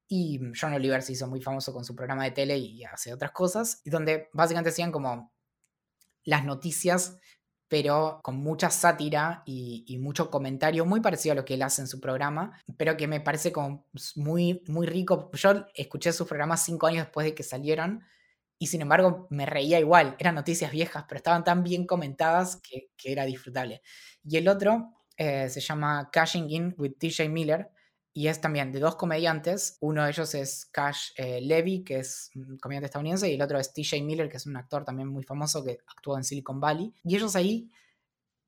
Y 0.09 0.39
John 0.59 0.73
Oliver 0.73 1.01
se 1.01 1.13
hizo 1.13 1.27
muy 1.27 1.41
famoso 1.41 1.73
con 1.73 1.83
su 1.83 1.95
programa 1.95 2.23
de 2.23 2.31
tele 2.31 2.57
y 2.57 2.83
hace 2.83 3.13
otras 3.13 3.31
cosas, 3.31 3.81
y 3.83 3.89
donde 3.89 4.29
básicamente 4.33 4.69
hacían 4.69 4.91
como 4.91 5.33
las 6.23 6.45
noticias 6.45 7.17
pero 7.67 8.21
con 8.23 8.37
mucha 8.37 8.69
sátira 8.69 9.43
y, 9.45 9.97
mucho 9.99 10.29
comentario, 10.29 10.85
muy 10.85 11.01
parecido 11.01 11.33
a 11.33 11.35
lo 11.35 11.45
que 11.45 11.55
él 11.55 11.61
hace 11.61 11.81
en 11.81 11.87
su 11.87 11.99
programa, 11.99 12.61
pero 12.77 12.95
que 12.95 13.07
me 13.07 13.19
parece 13.19 13.51
como 13.51 13.85
muy, 14.15 14.63
muy 14.67 14.87
rico. 14.87 15.29
Yo 15.33 15.65
escuché 15.73 16.13
sus 16.13 16.27
programas 16.27 16.63
cinco 16.63 16.87
años 16.87 17.05
después 17.05 17.25
de 17.25 17.35
que 17.35 17.43
salieron 17.43 18.03
y 18.57 18.67
sin 18.67 18.81
embargo 18.81 19.27
me 19.29 19.45
reía 19.45 19.79
igual. 19.79 20.15
Eran 20.19 20.35
noticias 20.35 20.71
viejas, 20.71 21.05
pero 21.07 21.17
estaban 21.17 21.43
tan 21.43 21.63
bien 21.63 21.85
comentadas 21.85 22.57
que, 22.57 22.89
era 23.03 23.25
disfrutable. 23.25 23.81
Y 24.23 24.37
el 24.37 24.47
otro 24.47 24.93
eh, 25.17 25.49
se 25.49 25.59
llama 25.59 26.09
Cashing 26.11 26.49
In 26.49 26.75
with 26.77 26.93
TJ 26.97 27.29
Miller, 27.29 27.69
y 28.17 28.29
es 28.29 28.41
también 28.41 28.71
de 28.71 28.79
dos 28.79 28.95
comediantes. 28.95 29.77
Uno 29.79 30.03
de 30.03 30.09
ellos 30.09 30.33
es 30.33 30.65
Cash 30.71 31.11
eh, 31.17 31.39
Levy, 31.39 31.83
que 31.83 31.99
es 31.99 32.31
un 32.33 32.57
comediante 32.57 32.87
estadounidense, 32.87 33.29
y 33.29 33.35
el 33.35 33.41
otro 33.43 33.59
es 33.59 33.71
TJ 33.71 34.01
Miller, 34.01 34.27
que 34.27 34.37
es 34.37 34.47
un 34.47 34.57
actor 34.57 34.83
también 34.83 35.07
muy 35.07 35.23
famoso 35.23 35.63
que 35.63 35.77
actuó 35.85 36.17
en 36.17 36.23
Silicon 36.23 36.59
Valley. 36.59 36.91
Y 37.03 37.15
ellos 37.15 37.35
ahí 37.35 37.69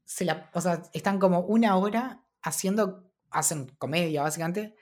se 0.05 0.25
la, 0.25 0.49
o 0.55 0.61
sea, 0.61 0.81
están 0.91 1.19
como 1.19 1.41
una 1.41 1.77
hora 1.77 2.25
haciendo, 2.41 3.11
hacen 3.29 3.67
comedia 3.77 4.23
básicamente, 4.23 4.73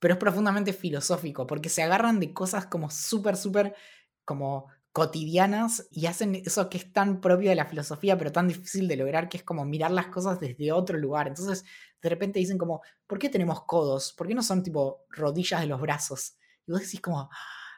pero 0.00 0.14
es 0.14 0.18
profundamente 0.18 0.72
filosófico, 0.72 1.46
porque 1.46 1.68
se 1.68 1.84
agarran 1.84 2.18
de 2.18 2.34
cosas 2.34 2.66
como 2.66 2.90
súper, 2.90 3.36
súper 3.36 3.76
como 4.24 4.66
cotidianas 4.96 5.86
y 5.90 6.06
hacen 6.06 6.36
eso 6.36 6.70
que 6.70 6.78
es 6.78 6.90
tan 6.90 7.20
propio 7.20 7.50
de 7.50 7.54
la 7.54 7.66
filosofía, 7.66 8.16
pero 8.16 8.32
tan 8.32 8.48
difícil 8.48 8.88
de 8.88 8.96
lograr, 8.96 9.28
que 9.28 9.36
es 9.36 9.42
como 9.42 9.62
mirar 9.66 9.90
las 9.90 10.06
cosas 10.06 10.40
desde 10.40 10.72
otro 10.72 10.96
lugar. 10.96 11.28
Entonces, 11.28 11.66
de 12.00 12.08
repente 12.08 12.38
dicen 12.38 12.56
como, 12.56 12.80
¿por 13.06 13.18
qué 13.18 13.28
tenemos 13.28 13.62
codos? 13.64 14.14
¿Por 14.14 14.26
qué 14.26 14.34
no 14.34 14.42
son 14.42 14.62
tipo 14.62 15.04
rodillas 15.10 15.60
de 15.60 15.66
los 15.66 15.82
brazos? 15.82 16.38
Y 16.66 16.72
vos 16.72 16.80
decís 16.80 17.02
como, 17.02 17.20
ah, 17.20 17.28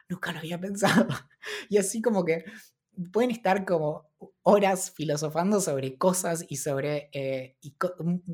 nunca 0.07 0.31
lo 0.31 0.39
había 0.39 0.61
pensado. 0.61 1.09
y 1.69 1.77
así 1.77 2.01
como 2.01 2.23
que 2.23 2.45
pueden 3.11 3.31
estar 3.31 3.65
como 3.65 4.07
horas 4.43 4.93
filosofando 4.95 5.59
sobre 5.59 5.97
cosas 5.97 6.45
y 6.47 6.55
sobre... 6.55 7.09
Eh, 7.11 7.57
y 7.59 7.75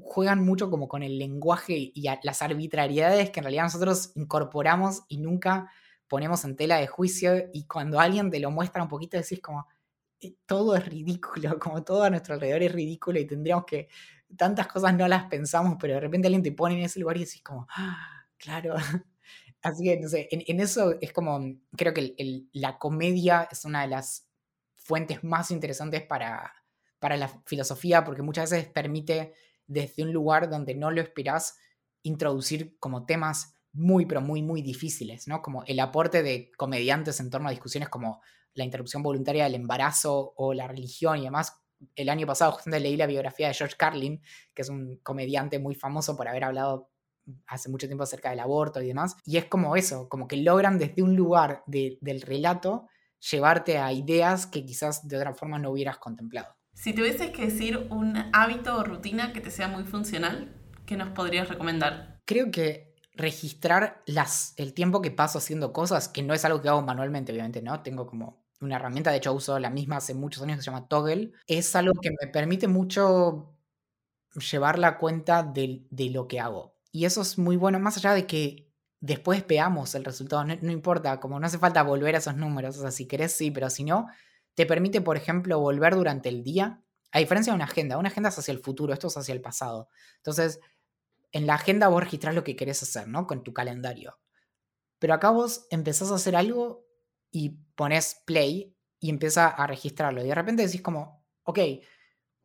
juegan 0.03 0.45
mucho 0.45 0.69
como 0.69 0.87
con 0.87 1.01
el 1.01 1.17
lenguaje 1.17 1.73
y 1.75 2.03
las 2.21 2.43
arbitrariedades 2.43 3.31
que 3.31 3.39
en 3.39 3.45
realidad 3.45 3.63
nosotros 3.63 4.11
incorporamos 4.13 5.05
y 5.07 5.17
nunca 5.17 5.71
ponemos 6.07 6.43
en 6.45 6.55
tela 6.55 6.77
de 6.77 6.87
juicio 6.87 7.49
y 7.53 7.65
cuando 7.65 7.99
alguien 7.99 8.29
te 8.29 8.39
lo 8.39 8.51
muestra 8.51 8.83
un 8.83 8.89
poquito 8.89 9.17
decís 9.17 9.41
como, 9.41 9.67
eh, 10.19 10.35
todo 10.45 10.75
es 10.75 10.85
ridículo, 10.85 11.59
como 11.59 11.83
todo 11.83 12.03
a 12.03 12.09
nuestro 12.09 12.35
alrededor 12.35 12.63
es 12.63 12.71
ridículo 12.71 13.19
y 13.19 13.25
tendríamos 13.25 13.65
que, 13.65 13.89
tantas 14.37 14.67
cosas 14.67 14.93
no 14.95 15.07
las 15.07 15.25
pensamos, 15.25 15.77
pero 15.79 15.95
de 15.95 15.99
repente 15.99 16.27
alguien 16.27 16.43
te 16.43 16.51
pone 16.51 16.77
en 16.77 16.85
ese 16.85 16.99
lugar 16.99 17.17
y 17.17 17.25
decís 17.25 17.41
como, 17.41 17.67
ah, 17.75 18.25
claro. 18.37 18.75
Así 19.61 19.83
que, 19.83 19.99
no 19.99 20.07
sé, 20.07 20.27
en, 20.31 20.59
eso 20.59 20.95
es 21.01 21.11
como, 21.11 21.39
creo 21.75 21.93
que 21.93 22.15
la 22.53 22.77
comedia 22.77 23.47
es 23.51 23.65
una 23.65 23.81
de 23.81 23.87
las 23.87 24.27
fuentes 24.75 25.23
más 25.23 25.49
interesantes 25.49 26.03
para, 26.03 26.53
para 26.99 27.17
la 27.17 27.29
filosofía, 27.45 28.03
porque 28.03 28.21
muchas 28.21 28.51
veces 28.51 28.67
permite 28.67 29.33
desde 29.65 30.03
un 30.03 30.13
lugar 30.13 30.49
donde 30.49 30.75
no 30.75 30.91
lo 30.91 31.01
esperás 31.01 31.57
introducir 32.03 32.77
como 32.79 33.05
temas 33.05 33.54
muy, 33.75 34.05
pero 34.05 34.21
muy, 34.21 34.41
muy 34.41 34.61
difíciles, 34.61 35.27
¿no? 35.27 35.41
Como 35.41 35.63
el 35.65 35.79
aporte 35.79 36.23
de 36.23 36.51
comediantes 36.57 37.19
en 37.19 37.29
torno 37.29 37.49
a 37.49 37.51
discusiones 37.51 37.89
como 37.89 38.21
la 38.53 38.63
interrupción 38.63 39.03
voluntaria 39.03 39.43
del 39.43 39.55
embarazo 39.55 40.33
o 40.37 40.53
la 40.53 40.67
religión 40.67 41.19
y 41.19 41.25
demás. 41.25 41.61
El 41.95 42.09
año 42.09 42.25
pasado 42.25 42.53
justamente 42.53 42.79
leí 42.79 42.95
la 42.95 43.05
biografía 43.05 43.49
de 43.49 43.53
George 43.53 43.75
Carlin, 43.77 44.21
que 44.53 44.61
es 44.61 44.69
un 44.69 44.97
comediante 45.03 45.59
muy 45.59 45.75
famoso 45.75 46.15
por 46.15 46.27
haber 46.27 46.45
hablado 46.45 46.89
hace 47.47 47.69
mucho 47.69 47.87
tiempo 47.87 48.03
acerca 48.03 48.29
del 48.29 48.39
aborto 48.39 48.81
y 48.81 48.87
demás. 48.87 49.17
Y 49.25 49.37
es 49.37 49.45
como 49.45 49.75
eso, 49.75 50.07
como 50.07 50.27
que 50.27 50.37
logran 50.37 50.79
desde 50.79 51.03
un 51.03 51.15
lugar 51.15 51.63
del 51.67 52.21
relato 52.21 52.87
llevarte 53.31 53.77
a 53.77 53.91
ideas 53.91 54.45
que 54.45 54.65
quizás 54.65 55.07
de 55.07 55.17
otra 55.17 55.33
forma 55.33 55.59
no 55.59 55.71
hubieras 55.71 55.97
contemplado. 55.97 56.55
Si 56.73 56.93
tuvieses 56.93 57.31
que 57.31 57.45
decir 57.45 57.87
un 57.89 58.17
hábito 58.33 58.77
o 58.77 58.83
rutina 58.83 59.33
que 59.33 59.41
te 59.41 59.49
sea 59.49 59.67
muy 59.67 59.83
funcional, 59.85 60.53
¿qué 60.85 60.97
nos 60.97 61.09
podrías 61.09 61.49
recomendar? 61.49 62.21
Creo 62.25 62.51
que 62.51 62.84
registrar 63.15 64.03
el 64.57 64.73
tiempo 64.73 65.01
que 65.01 65.11
paso 65.11 65.37
haciendo 65.37 65.73
cosas, 65.73 66.07
que 66.07 66.23
no 66.23 66.33
es 66.33 66.45
algo 66.45 66.61
que 66.61 66.69
hago 66.69 66.81
manualmente, 66.81 67.31
obviamente, 67.31 67.61
¿no? 67.61 67.81
Tengo 67.81 68.05
como 68.05 68.45
una 68.61 68.75
herramienta, 68.77 69.11
de 69.11 69.17
hecho 69.17 69.33
uso 69.33 69.59
la 69.59 69.69
misma 69.69 69.97
hace 69.97 70.13
muchos 70.13 70.43
años 70.43 70.57
que 70.57 70.63
se 70.63 70.71
llama 70.71 70.87
Toggle, 70.87 71.31
es 71.47 71.75
algo 71.75 71.93
que 72.01 72.11
me 72.11 72.27
permite 72.27 72.67
mucho 72.67 73.53
llevar 74.33 74.79
la 74.79 74.97
cuenta 74.97 75.43
de, 75.43 75.85
lo 76.11 76.27
que 76.27 76.39
hago. 76.39 76.75
Y 76.91 77.05
eso 77.05 77.21
es 77.21 77.37
muy 77.37 77.57
bueno, 77.57 77.79
más 77.79 77.97
allá 77.97 78.13
de 78.13 78.25
que 78.25 78.71
después 78.99 79.45
veamos 79.47 79.95
el 79.95 80.03
resultado, 80.03 80.43
no, 80.43 80.71
importa, 80.71 81.19
como 81.19 81.39
no 81.39 81.45
hace 81.45 81.59
falta 81.59 81.83
volver 81.83 82.15
a 82.15 82.19
esos 82.19 82.35
números, 82.35 82.77
o 82.77 82.81
sea, 82.81 82.91
si 82.91 83.07
querés 83.07 83.33
sí, 83.33 83.51
pero 83.51 83.69
si 83.69 83.83
no, 83.83 84.07
te 84.55 84.65
permite, 84.65 85.01
por 85.01 85.17
ejemplo, 85.17 85.59
volver 85.59 85.95
durante 85.95 86.29
el 86.29 86.43
día, 86.43 86.81
a 87.11 87.19
diferencia 87.19 87.53
de 87.53 87.55
una 87.55 87.65
agenda, 87.65 87.97
una 87.97 88.09
agenda 88.09 88.29
es 88.29 88.39
hacia 88.39 88.51
el 88.51 88.59
futuro, 88.59 88.93
esto 88.93 89.07
es 89.07 89.17
hacia 89.17 89.33
el 89.33 89.41
pasado. 89.41 89.89
Entonces, 90.17 90.59
en 91.35 91.47
la 91.47 91.55
agenda 91.55 91.89
vos 91.89 92.01
registrás 92.01 92.33
lo 92.33 92.45
que 92.45 92.55
querés 92.55 92.81
hacer, 92.81 93.09
¿no? 93.09 93.27
Con 93.27 93.43
tu 93.43 93.53
calendario. 93.53 94.17
Pero 94.99 95.13
acá 95.13 95.31
vos 95.31 95.67
empezás 95.69 96.09
a 96.09 96.15
hacer 96.15 96.33
algo 96.33 96.87
y 97.29 97.49
pones 97.75 98.21
play 98.25 98.73
y 99.01 99.09
empieza 99.09 99.49
a 99.49 99.67
registrarlo. 99.67 100.23
Y 100.23 100.29
de 100.29 100.33
repente 100.33 100.65
decís 100.65 100.81
como, 100.81 101.25
ok, 101.43 101.59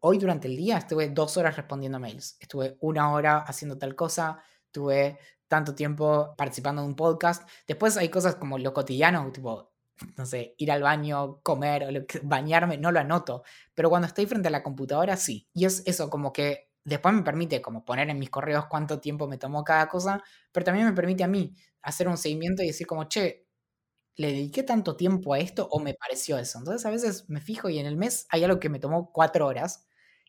hoy 0.01 0.19
durante 0.19 0.49
el 0.49 0.57
día 0.57 0.79
estuve 0.79 1.09
dos 1.09 1.37
horas 1.37 1.57
respondiendo 1.57 2.01
mails, 2.01 2.37
estuve 2.41 2.79
una 2.81 3.13
hora 3.13 3.39
haciendo 3.39 3.79
tal 3.79 3.95
cosa, 3.95 4.43
tuve 4.73 5.21
tanto 5.47 5.73
tiempo 5.77 6.35
participando 6.37 6.83
en 6.83 6.89
un 6.89 6.97
podcast. 6.97 7.49
Después 7.69 7.97
hay 7.97 8.09
cosas 8.09 8.35
como 8.35 8.59
lo 8.59 8.73
cotidiano, 8.73 9.31
tipo, 9.31 9.73
no 10.17 10.27
sé, 10.27 10.57
ir 10.59 10.73
al 10.73 10.83
baño, 10.83 11.41
comer, 11.45 11.85
o 11.85 12.07
bañarme, 12.25 12.77
no 12.77 12.91
lo 12.91 12.99
anoto. 12.99 13.45
Pero 13.73 13.89
cuando 13.89 14.09
estoy 14.09 14.27
frente 14.27 14.49
a 14.49 14.51
la 14.51 14.65
computadora, 14.65 15.17
sí. 15.17 15.49
Y 15.55 15.65
es 15.65 15.85
eso, 15.87 16.11
como 16.11 16.33
que 16.33 16.70
después 16.85 17.15
me 17.15 17.23
permite 17.23 17.63
como 17.63 17.85
poner 17.85 18.09
en 18.11 18.19
mis 18.19 18.31
correos 18.31 18.67
cuánto 18.67 19.01
tiempo 19.01 19.29
me 19.29 19.39
tomó 19.39 19.65
cada 19.65 19.89
cosa, 19.89 20.23
pero 20.53 20.65
también 20.65 20.87
me 20.87 20.93
permite 20.95 21.25
a 21.25 21.29
mí 21.29 21.55
hacer 21.83 22.09
un 22.09 22.17
seguimiento 22.19 22.63
y 22.63 22.69
decir 22.69 22.87
como, 22.87 23.05
che, 23.05 23.47
¿le 24.17 24.29
dediqué 24.29 24.63
tanto 24.63 24.97
tiempo 24.97 25.35
a 25.35 25.39
esto 25.41 25.69
o 25.71 25.81
me 25.81 25.95
pareció 25.95 26.39
eso? 26.39 26.59
Entonces 26.59 26.85
a 26.87 26.91
veces 26.91 27.29
me 27.29 27.41
fijo 27.41 27.69
y 27.71 27.79
en 27.79 27.87
el 27.87 27.97
mes 27.97 28.27
hay 28.31 28.45
algo 28.45 28.61
que 28.61 28.69
me 28.69 28.79
tomó 28.81 29.13
cuatro 29.13 29.47
horas 29.47 29.87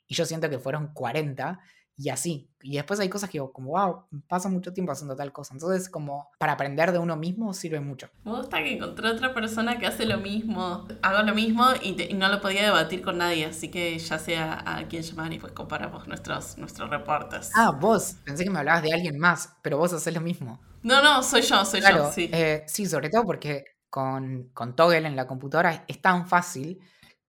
y 0.07 0.15
yo 0.15 0.25
siento 0.25 0.49
que 0.49 0.59
fueron 0.59 0.93
40 0.93 1.59
y 2.01 2.09
así. 2.09 2.49
Y 2.63 2.77
después 2.77 2.99
hay 2.99 3.09
cosas 3.09 3.29
que 3.29 3.33
digo, 3.33 3.53
como, 3.53 3.71
wow, 3.71 4.05
paso 4.27 4.49
mucho 4.49 4.73
tiempo 4.73 4.91
haciendo 4.91 5.15
tal 5.15 5.31
cosa. 5.31 5.53
Entonces, 5.53 5.87
como 5.87 6.29
para 6.39 6.53
aprender 6.53 6.91
de 6.91 6.97
uno 6.97 7.15
mismo 7.15 7.53
sirve 7.53 7.79
mucho. 7.79 8.09
Me 8.23 8.31
gusta 8.31 8.57
que 8.57 8.73
encontré 8.73 9.09
otra 9.09 9.33
persona 9.35 9.77
que 9.77 9.85
hace 9.85 10.05
lo 10.05 10.17
mismo, 10.17 10.87
hago 11.03 11.21
lo 11.21 11.35
mismo 11.35 11.65
y, 11.81 11.95
no 12.15 12.27
lo 12.29 12.41
podía 12.41 12.63
debatir 12.63 13.03
con 13.03 13.19
nadie, 13.19 13.45
así 13.45 13.69
que 13.69 13.97
ya 13.99 14.17
sea 14.17 14.63
a 14.65 14.87
quien 14.87 15.03
llamar 15.03 15.31
y 15.31 15.39
pues 15.39 15.53
comparamos 15.53 16.07
nuestros, 16.07 16.57
nuestros 16.57 16.89
reportes. 16.89 17.51
Ah, 17.55 17.71
vos, 17.71 18.15
pensé 18.23 18.43
que 18.43 18.49
me 18.49 18.59
hablabas 18.59 18.81
de 18.81 18.93
alguien 18.93 19.19
más, 19.19 19.53
pero 19.61 19.77
vos 19.77 19.93
haces 19.93 20.13
lo 20.13 20.21
mismo. 20.21 20.59
No, 20.81 21.03
no, 21.03 21.21
soy 21.21 21.43
yo, 21.43 21.63
soy 21.65 21.81
yo, 21.81 22.11
sí. 22.11 22.29
Eh, 22.33 22.63
sí, 22.65 22.87
sobre 22.87 23.09
todo 23.09 23.23
porque 23.25 23.63
con, 23.91 24.49
con 24.53 24.75
Toggle 24.75 25.07
en 25.07 25.15
la 25.15 25.27
computadora 25.27 25.85
es 25.87 26.01
tan 26.01 26.27
fácil 26.27 26.79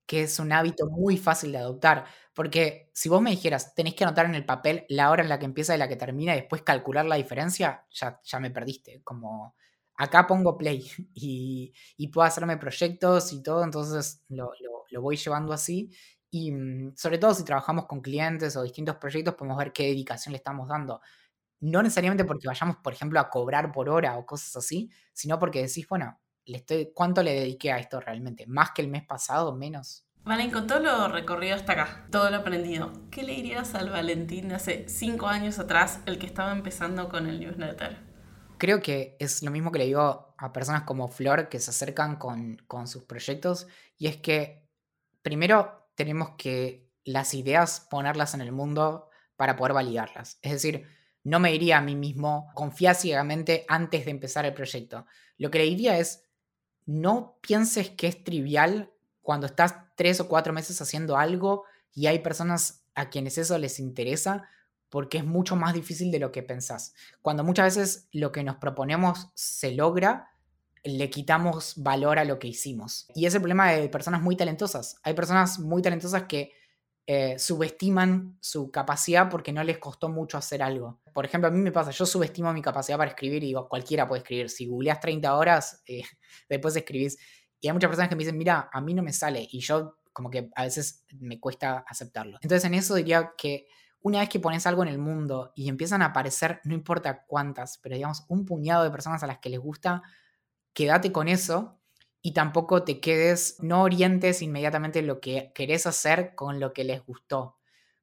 que 0.07 0.23
es 0.23 0.39
un 0.39 0.53
hábito 0.53 0.87
muy 0.91 1.17
fácil 1.17 1.53
de 1.53 1.59
adoptar. 1.59 2.05
Porque 2.35 2.91
si 2.95 3.09
vos 3.09 3.21
me 3.21 3.31
dijeras, 3.31 3.75
tenés 3.75 3.95
que 3.95 4.05
anotar 4.05 4.27
en 4.27 4.35
el 4.35 4.47
papel 4.47 4.87
la 4.89 5.11
hora 5.11 5.23
en 5.23 5.29
la 5.29 5.39
que 5.39 5.45
empieza 5.45 5.75
y 5.75 5.79
la 5.79 5.89
que 5.89 5.97
termina 5.97 6.35
y 6.35 6.41
después 6.41 6.63
calcular 6.63 7.05
la 7.05 7.17
diferencia, 7.17 7.87
ya, 7.91 8.21
ya 8.25 8.41
me 8.41 8.51
perdiste. 8.51 9.03
Como 9.03 9.55
acá 9.97 10.27
pongo 10.27 10.57
play 10.57 10.85
y, 11.15 12.09
puedo 12.13 12.27
hacerme 12.27 12.57
proyectos 12.57 13.33
y 13.33 13.43
todo, 13.43 13.65
entonces 13.65 14.23
lo, 14.29 14.53
voy 15.01 15.17
llevando 15.17 15.53
así. 15.53 15.91
Y 16.31 16.53
mm, 16.53 16.97
sobre 16.97 17.19
todo 17.19 17.35
si 17.35 17.45
trabajamos 17.45 17.87
con 17.87 18.01
clientes 18.01 18.57
o 18.57 18.63
distintos 18.63 18.97
proyectos, 18.97 19.35
podemos 19.35 19.59
ver 19.59 19.73
qué 19.73 19.85
dedicación 19.85 20.33
le 20.33 20.39
estamos 20.39 20.69
dando. 20.69 21.01
No 21.61 21.83
necesariamente 21.83 22.25
porque 22.25 22.49
vayamos, 22.49 22.77
por 22.79 22.93
ejemplo, 22.93 23.21
a 23.21 23.31
cobrar 23.31 23.73
por 23.73 23.89
hora 23.89 24.19
o 24.19 24.27
cosas 24.27 24.57
así, 24.57 24.91
sino 25.13 25.39
porque 25.39 25.63
decís, 25.63 25.87
bueno, 25.89 26.19
le 26.45 26.59
estoy, 26.59 26.93
¿cuánto 26.95 27.23
le 27.23 27.35
dediqué 27.35 27.73
a 27.73 27.79
esto 27.79 28.01
realmente? 28.01 28.47
¿Más 28.47 28.73
que 28.73 28.83
el 28.83 28.89
mes 28.89 29.05
pasado? 29.07 29.55
¿Menos? 29.55 30.07
Valen, 30.25 30.53
con 30.53 30.69
todo 30.69 30.79
lo 30.79 31.09
recorrido 31.09 31.57
hasta 31.57 31.73
acá, 31.73 32.07
todo 32.13 32.31
lo 32.31 32.37
aprendido, 32.37 32.93
¿qué 33.11 33.25
le 33.25 33.33
dirías 33.33 33.75
al 33.75 33.91
Valentín 33.91 34.53
hace 34.53 34.89
cinco 34.89 35.27
años 35.27 35.59
atrás, 35.59 35.99
el 36.07 36.21
que 36.21 36.27
estaba 36.27 36.53
empezando 36.53 37.09
con 37.09 37.27
el 37.27 37.41
newsletter? 37.41 37.99
Creo 38.57 38.81
que 38.81 39.17
es 39.19 39.43
lo 39.43 39.51
mismo 39.51 39.73
que 39.73 39.81
le 39.81 39.87
digo 39.87 40.33
a 40.39 40.53
personas 40.53 40.85
como 40.85 41.09
Flor 41.09 41.49
que 41.49 41.59
se 41.59 41.71
acercan 41.71 42.15
con, 42.17 42.59
con 42.69 42.87
sus 42.87 43.03
proyectos, 43.03 43.67
y 43.99 44.07
es 44.07 44.17
que 44.19 44.69
primero 45.23 45.89
tenemos 45.97 46.31
que 46.39 46.89
las 47.03 47.35
ideas 47.35 47.89
ponerlas 47.91 48.35
en 48.35 48.43
el 48.43 48.53
mundo 48.53 49.11
para 49.35 49.57
poder 49.57 49.73
validarlas. 49.73 50.39
Es 50.41 50.53
decir, 50.53 50.87
no 51.25 51.41
me 51.41 51.51
diría 51.51 51.79
a 51.79 51.83
mí 51.83 51.97
mismo, 51.97 52.49
confía 52.55 52.95
ciegamente 52.95 53.65
antes 53.67 54.05
de 54.05 54.13
empezar 54.13 54.45
el 54.45 54.55
proyecto. 54.55 55.05
Lo 55.37 55.51
que 55.51 55.59
le 55.59 55.65
diría 55.65 55.99
es, 55.99 56.23
no 56.87 57.39
pienses 57.41 57.91
que 57.91 58.07
es 58.07 58.23
trivial 58.23 58.92
cuando 59.23 59.47
estás 59.47 59.77
tres 59.97 60.21
o 60.21 60.29
cuatro 60.29 60.53
meses 60.53 60.81
haciendo 60.81 61.17
algo 61.17 61.65
y 61.93 62.07
hay 62.07 62.19
personas 62.19 62.85
a 62.95 63.09
quienes 63.09 63.39
eso 63.39 63.57
les 63.59 63.79
interesa, 63.79 64.49
porque 64.89 65.19
es 65.19 65.25
mucho 65.25 65.57
más 65.57 65.73
difícil 65.73 66.11
de 66.11 66.19
lo 66.19 66.33
que 66.33 66.43
pensás. 66.43 66.95
Cuando 67.23 67.45
muchas 67.45 67.77
veces 67.77 68.09
lo 68.13 68.31
que 68.33 68.45
nos 68.45 68.57
proponemos 68.57 69.31
se 69.35 69.73
logra, 69.73 70.29
le 70.85 71.11
quitamos 71.11 71.75
valor 71.77 72.19
a 72.19 72.25
lo 72.25 72.39
que 72.39 72.49
hicimos. 72.49 73.07
Y 73.15 73.27
es 73.27 73.35
el 73.35 73.41
problema 73.41 73.71
de 73.71 73.89
personas 73.89 74.21
muy 74.21 74.37
talentosas. 74.37 74.97
Hay 75.03 75.15
personas 75.15 75.59
muy 75.59 75.81
talentosas 75.81 76.25
que 76.25 76.53
eh, 77.07 77.39
subestiman 77.39 78.39
su 78.41 78.71
capacidad 78.71 79.29
porque 79.29 79.53
no 79.53 79.65
les 79.65 79.79
costó 79.79 80.09
mucho 80.09 80.39
hacer 80.39 80.63
algo. 80.63 81.01
Por 81.13 81.25
ejemplo, 81.25 81.49
a 81.49 81.51
mí 81.51 81.59
me 81.59 81.73
pasa, 81.73 81.91
yo 81.91 82.07
subestimo 82.07 82.53
mi 82.53 82.63
capacidad 82.63 82.99
para 82.99 83.11
escribir 83.11 83.43
y 83.43 83.47
digo, 83.47 83.69
cualquiera 83.69 84.07
puede 84.07 84.21
escribir. 84.21 84.51
Si 84.51 84.67
googleas 84.67 85.01
30 85.01 85.35
horas, 85.35 85.83
eh, 85.87 86.03
después 86.49 86.77
escribís. 86.77 87.19
Y 87.63 87.69
hay 87.69 87.73
muchas 87.73 87.89
personas 87.89 88.09
que 88.11 88.17
me 88.17 88.25
dicen, 88.25 88.37
mira, 88.37 88.69
a 88.73 88.81
mí 88.81 88.93
no 88.93 89.03
me 89.03 89.13
sale. 89.13 89.49
Y 89.51 89.61
yo 89.61 89.97
como 90.13 90.29
que 90.29 90.51
a 90.55 90.65
veces 90.65 91.05
me 91.19 91.41
cuesta 91.41 91.85
aceptarlo. 91.89 92.39
Entonces 92.43 92.65
en 92.67 92.75
eso 92.75 92.95
diría 92.97 93.33
que 93.39 93.67
una 94.03 94.19
vez 94.19 94.29
que 94.29 94.41
pones 94.41 94.67
algo 94.67 94.83
en 94.83 94.89
el 94.89 94.99
mundo 94.99 95.53
y 95.55 95.69
empiezan 95.69 96.03
a 96.03 96.07
aparecer, 96.07 96.61
no 96.65 96.75
importa 96.75 97.25
cuántas, 97.25 97.79
pero 97.79 97.95
digamos 97.95 98.25
un 98.29 98.45
puñado 98.45 98.83
de 98.83 98.91
personas 98.91 99.23
a 99.23 99.29
las 99.29 99.39
que 99.39 99.49
les 99.49 99.61
gusta, 99.61 100.03
quédate 100.73 101.13
con 101.13 101.29
eso 101.29 101.79
y 102.21 102.33
tampoco 102.33 102.83
te 102.83 103.01
quedes, 103.01 103.57
no 103.61 103.83
orientes 103.83 104.43
inmediatamente 104.43 105.03
lo 105.03 105.21
que 105.21 105.53
querés 105.55 105.87
hacer 105.87 106.35
con 106.35 106.59
lo 106.59 106.73
que 106.73 106.83
les 106.83 107.05
gustó, 107.07 107.59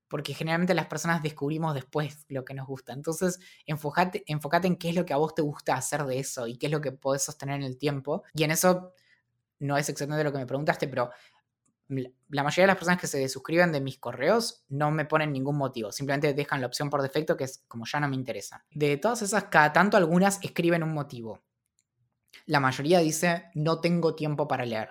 porque 0.08 0.34
generalmente 0.34 0.74
las 0.74 0.88
personas 0.88 1.22
descubrimos 1.22 1.74
después 1.74 2.26
lo 2.30 2.46
que 2.46 2.54
nos 2.54 2.66
gusta. 2.66 2.94
Entonces, 2.94 3.40
enfocate, 3.66 4.24
enfocate 4.26 4.68
en 4.68 4.78
qué 4.78 4.90
es 4.90 4.96
lo 4.96 5.06
que 5.06 5.14
a 5.14 5.18
vos 5.18 5.36
te 5.36 5.42
gusta 5.42 5.76
hacer 5.76 6.06
de 6.06 6.20
eso 6.20 6.48
y 6.48 6.58
qué 6.58 6.68
es 6.68 6.72
lo 6.72 6.82
que 6.82 6.94
podés 6.94 7.24
sostener 7.24 7.56
en 7.56 7.64
el 7.64 7.78
tiempo. 7.78 8.24
Y 8.34 8.44
en 8.44 8.52
eso 8.52 8.94
no 9.60 9.78
es 9.78 9.90
exactamente 9.90 10.24
lo 10.24 10.32
que 10.32 10.40
me 10.40 10.46
preguntaste, 10.46 10.88
pero 10.88 11.12
la 11.88 12.44
mayoría 12.44 12.64
de 12.64 12.68
las 12.68 12.76
personas 12.76 13.00
que 13.00 13.08
se 13.08 13.28
suscriben 13.30 13.72
de 13.72 13.82
mis 13.82 13.98
correos 13.98 14.64
no 14.70 14.92
me 14.92 15.06
ponen 15.06 15.34
ningún 15.34 15.58
motivo, 15.58 15.92
simplemente 15.92 16.34
dejan 16.34 16.62
la 16.62 16.68
opción 16.68 16.90
por 16.90 17.02
defecto 17.02 17.36
que 17.36 17.46
es 17.46 17.64
como 17.68 17.86
ya 17.86 18.00
no 18.00 18.08
me 18.08 18.16
interesa. 18.16 18.64
De 18.72 18.98
todas 18.98 19.22
esas, 19.24 19.46
cada 19.46 19.74
tanto 19.74 19.98
algunas 19.98 20.40
escriben 20.44 20.84
un 20.84 20.94
motivo. 20.94 21.42
La 22.46 22.60
mayoría 22.60 23.00
dice 23.00 23.50
no 23.56 23.82
tengo 23.82 24.16
tiempo 24.16 24.48
para 24.48 24.66
leer. 24.66 24.90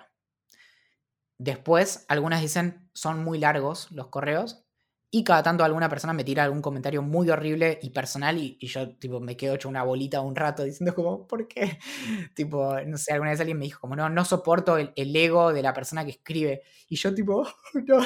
Después, 1.37 2.05
algunas 2.09 2.41
dicen 2.41 2.89
son 2.93 3.23
muy 3.23 3.39
largos 3.39 3.89
los 3.91 4.07
correos 4.07 4.65
y 5.11 5.23
cada 5.23 5.41
tanto 5.41 5.63
alguna 5.63 5.89
persona 5.89 6.13
me 6.13 6.23
tira 6.23 6.43
algún 6.43 6.61
comentario 6.61 7.01
muy 7.01 7.29
horrible 7.29 7.79
y 7.81 7.89
personal 7.89 8.37
y, 8.37 8.57
yo 8.67 8.95
tipo 8.95 9.19
me 9.19 9.35
quedo 9.35 9.55
hecho 9.55 9.67
una 9.67 9.83
bolita 9.83 10.21
un 10.21 10.35
rato 10.35 10.63
diciendo 10.63 10.93
como, 10.93 11.27
¿por 11.27 11.47
qué? 11.47 11.79
tipo, 12.35 12.79
no 12.85 12.97
sé, 12.97 13.13
alguna 13.13 13.31
vez 13.31 13.39
alguien 13.39 13.57
me 13.57 13.65
dijo 13.65 13.81
como, 13.81 13.95
no, 13.95 14.09
no 14.09 14.23
soporto 14.23 14.77
el, 14.77 14.93
ego 14.95 15.51
de 15.51 15.63
la 15.63 15.73
persona 15.73 16.05
que 16.05 16.11
escribe. 16.11 16.61
Y 16.87 16.95
yo 16.95 17.13
tipo, 17.13 17.47
no. 17.87 17.99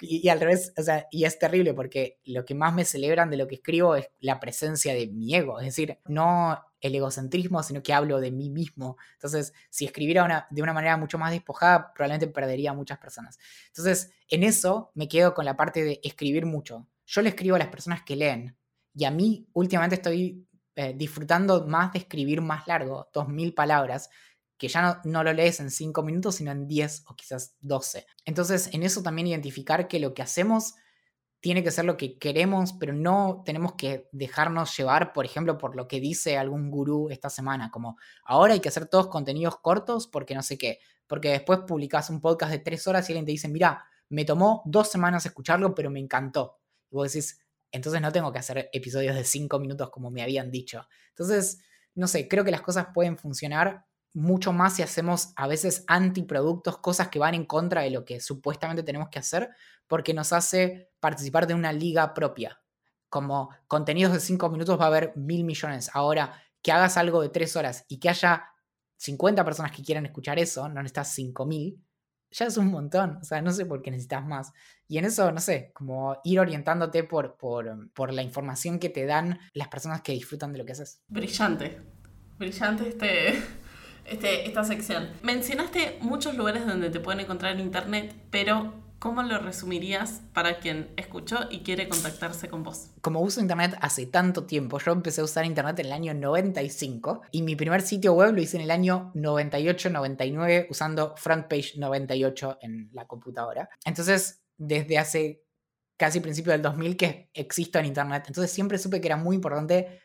Y, 0.00 0.26
y, 0.26 0.28
al 0.28 0.40
revés, 0.40 0.72
o 0.76 0.82
sea, 0.82 1.06
y 1.10 1.24
es 1.24 1.38
terrible 1.38 1.72
porque 1.74 2.18
lo 2.24 2.44
que 2.44 2.54
más 2.54 2.74
me 2.74 2.84
celebran 2.84 3.30
de 3.30 3.36
lo 3.36 3.46
que 3.46 3.56
escribo 3.56 3.94
es 3.94 4.10
la 4.20 4.40
presencia 4.40 4.92
de 4.92 5.06
mi 5.06 5.34
ego. 5.34 5.60
Es 5.60 5.66
decir, 5.66 5.98
no 6.06 6.58
el 6.80 6.94
egocentrismo, 6.94 7.62
sino 7.62 7.82
que 7.82 7.92
hablo 7.92 8.20
de 8.20 8.30
mí 8.30 8.50
mismo. 8.50 8.96
Entonces, 9.14 9.52
si 9.70 9.84
escribiera 9.84 10.46
de 10.50 10.62
una 10.62 10.72
manera 10.72 10.96
mucho 10.96 11.18
más 11.18 11.30
despojada, 11.30 11.92
probablemente 11.92 12.26
perdería 12.26 12.70
a 12.70 12.74
muchas 12.74 12.98
personas. 12.98 13.38
Entonces, 13.68 14.12
en 14.28 14.42
eso 14.42 14.90
me 14.94 15.08
quedo 15.08 15.34
con 15.34 15.44
la 15.44 15.56
parte 15.56 15.84
de 15.84 16.00
escribir 16.02 16.46
mucho. 16.46 16.86
Yo 17.06 17.22
le 17.22 17.30
escribo 17.30 17.56
a 17.56 17.58
las 17.58 17.68
personas 17.68 18.02
que 18.02 18.16
leen. 18.16 18.56
Y 18.94 19.04
a 19.04 19.10
mí, 19.10 19.48
últimamente, 19.52 19.96
estoy 19.96 20.46
eh, 20.74 20.94
disfrutando 20.96 21.66
más 21.66 21.92
de 21.92 22.00
escribir 22.00 22.40
más 22.40 22.66
largo, 22.66 23.08
dos 23.12 23.28
mil 23.28 23.54
palabras, 23.54 24.10
que 24.56 24.68
ya 24.68 24.82
no, 24.82 25.00
no, 25.04 25.24
lo 25.24 25.32
lees 25.32 25.60
en 25.60 25.70
cinco 25.70 26.02
minutos, 26.02 26.36
sino 26.36 26.50
en 26.50 26.66
diez 26.66 27.02
o 27.06 27.14
quizás 27.14 27.54
doce. 27.60 28.06
Entonces, 28.24 28.70
en 28.72 28.82
eso 28.82 29.02
también 29.02 29.26
identificar 29.26 29.88
que 29.88 30.00
lo 30.00 30.12
que 30.14 30.22
hacemos 30.22 30.74
tiene 31.40 31.64
que 31.64 31.70
ser 31.70 31.86
lo 31.86 31.96
que 31.96 32.18
queremos, 32.18 32.74
pero 32.74 32.92
no 32.92 33.42
tenemos 33.44 33.72
que 33.74 34.08
dejarnos 34.12 34.76
llevar, 34.76 35.12
por 35.12 35.24
ejemplo, 35.24 35.56
por 35.56 35.74
lo 35.74 35.88
que 35.88 35.98
dice 35.98 36.36
algún 36.36 36.70
gurú 36.70 37.08
esta 37.10 37.30
semana, 37.30 37.70
como 37.70 37.96
ahora 38.24 38.52
hay 38.52 38.60
que 38.60 38.68
hacer 38.68 38.86
todos 38.86 39.08
contenidos 39.08 39.58
cortos 39.58 40.06
porque 40.06 40.34
no 40.34 40.42
sé 40.42 40.58
qué, 40.58 40.80
porque 41.06 41.30
después 41.30 41.60
publicas 41.66 42.10
un 42.10 42.20
podcast 42.20 42.52
de 42.52 42.58
tres 42.58 42.86
horas 42.86 43.08
y 43.08 43.12
alguien 43.12 43.24
te 43.24 43.32
dice, 43.32 43.48
mira, 43.48 43.84
me 44.10 44.24
tomó 44.24 44.62
dos 44.66 44.90
semanas 44.90 45.24
escucharlo, 45.24 45.74
pero 45.74 45.90
me 45.90 45.98
encantó. 45.98 46.58
Y 46.90 46.96
vos 46.96 47.12
decís, 47.12 47.40
entonces 47.72 48.02
no 48.02 48.12
tengo 48.12 48.32
que 48.32 48.38
hacer 48.38 48.68
episodios 48.72 49.14
de 49.14 49.24
cinco 49.24 49.58
minutos 49.58 49.90
como 49.90 50.10
me 50.10 50.22
habían 50.22 50.50
dicho. 50.50 50.86
Entonces, 51.10 51.62
no 51.94 52.06
sé, 52.06 52.28
creo 52.28 52.44
que 52.44 52.50
las 52.50 52.62
cosas 52.62 52.88
pueden 52.92 53.16
funcionar 53.16 53.86
mucho 54.12 54.52
más 54.52 54.76
si 54.76 54.82
hacemos 54.82 55.32
a 55.36 55.46
veces 55.46 55.84
antiproductos, 55.86 56.78
cosas 56.78 57.08
que 57.08 57.18
van 57.18 57.34
en 57.34 57.44
contra 57.44 57.82
de 57.82 57.90
lo 57.90 58.04
que 58.04 58.20
supuestamente 58.20 58.82
tenemos 58.82 59.08
que 59.08 59.18
hacer, 59.18 59.50
porque 59.86 60.14
nos 60.14 60.32
hace 60.32 60.90
participar 61.00 61.46
de 61.46 61.54
una 61.54 61.72
liga 61.72 62.12
propia. 62.14 62.60
Como 63.08 63.50
contenidos 63.66 64.12
de 64.12 64.20
5 64.20 64.50
minutos 64.50 64.78
va 64.78 64.84
a 64.84 64.88
haber 64.88 65.12
mil 65.16 65.44
millones. 65.44 65.90
Ahora, 65.94 66.40
que 66.62 66.72
hagas 66.72 66.96
algo 66.96 67.22
de 67.22 67.28
3 67.28 67.56
horas 67.56 67.84
y 67.88 67.98
que 67.98 68.08
haya 68.08 68.44
50 68.96 69.44
personas 69.44 69.72
que 69.72 69.82
quieran 69.82 70.06
escuchar 70.06 70.38
eso, 70.38 70.68
no 70.68 70.82
necesitas 70.82 71.12
5000, 71.14 71.82
ya 72.30 72.46
es 72.46 72.56
un 72.56 72.68
montón. 72.68 73.18
O 73.20 73.24
sea, 73.24 73.42
no 73.42 73.50
sé 73.50 73.66
por 73.66 73.82
qué 73.82 73.90
necesitas 73.90 74.24
más. 74.24 74.52
Y 74.86 74.98
en 74.98 75.04
eso, 75.04 75.32
no 75.32 75.40
sé, 75.40 75.72
como 75.74 76.18
ir 76.24 76.38
orientándote 76.38 77.04
por, 77.04 77.36
por, 77.36 77.90
por 77.92 78.12
la 78.12 78.22
información 78.22 78.78
que 78.78 78.88
te 78.88 79.06
dan 79.06 79.38
las 79.54 79.68
personas 79.68 80.02
que 80.02 80.12
disfrutan 80.12 80.52
de 80.52 80.58
lo 80.58 80.64
que 80.64 80.72
haces. 80.72 81.02
Brillante. 81.08 81.80
Brillante 82.38 82.88
este, 82.88 83.42
este, 84.04 84.46
esta 84.46 84.64
sección. 84.64 85.10
Mencionaste 85.22 85.98
muchos 86.00 86.36
lugares 86.36 86.66
donde 86.66 86.90
te 86.90 87.00
pueden 87.00 87.20
encontrar 87.20 87.52
en 87.52 87.60
internet, 87.60 88.14
pero 88.30 88.74
¿cómo 89.00 89.22
lo 89.22 89.38
resumirías 89.38 90.20
para 90.34 90.58
quien 90.58 90.92
escuchó 90.96 91.48
y 91.50 91.60
quiere 91.60 91.88
contactarse 91.88 92.48
con 92.48 92.62
vos? 92.62 92.90
Como 93.00 93.20
uso 93.20 93.40
internet 93.40 93.76
hace 93.80 94.06
tanto 94.06 94.44
tiempo, 94.44 94.78
yo 94.78 94.92
empecé 94.92 95.22
a 95.22 95.24
usar 95.24 95.44
internet 95.46 95.78
en 95.80 95.86
el 95.86 95.92
año 95.92 96.14
95 96.14 97.22
y 97.32 97.42
mi 97.42 97.56
primer 97.56 97.82
sitio 97.82 98.12
web 98.12 98.34
lo 98.34 98.42
hice 98.42 98.58
en 98.58 98.64
el 98.64 98.70
año 98.70 99.10
98-99 99.14 100.66
usando 100.70 101.14
Frontpage 101.16 101.76
98 101.78 102.58
en 102.60 102.90
la 102.92 103.06
computadora. 103.06 103.70
Entonces, 103.84 104.42
desde 104.56 104.98
hace 104.98 105.44
casi 105.96 106.20
principio 106.20 106.52
del 106.52 106.62
2000 106.62 106.96
que 106.96 107.30
existo 107.32 107.78
en 107.78 107.86
internet, 107.86 108.24
entonces 108.26 108.52
siempre 108.52 108.78
supe 108.78 109.00
que 109.00 109.08
era 109.08 109.16
muy 109.16 109.36
importante 109.36 110.00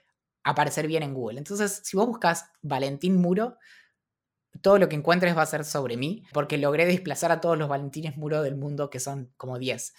aparecer 0.46 0.88
bien 0.88 1.04
en 1.04 1.14
Google. 1.14 1.40
Entonces, 1.40 1.82
si 1.84 1.98
vos 1.98 2.08
buscas 2.08 2.52
Valentín 2.62 3.18
Muro, 3.18 3.58
todo 4.62 4.78
lo 4.78 4.90
que 4.90 4.96
encuentres 4.96 5.38
va 5.38 5.42
a 5.42 5.48
ser 5.48 5.66
sobre 5.66 5.98
mí, 5.98 6.24
porque 6.34 6.58
logré 6.58 6.86
desplazar 6.86 7.32
a 7.32 7.42
todos 7.42 7.58
los 7.58 7.70
Valentines 7.70 8.18
Muro 8.18 8.42
del 8.42 8.56
mundo, 8.56 8.90
que 8.90 9.00
son 9.00 9.32
como 9.38 9.60
10. 9.60 9.94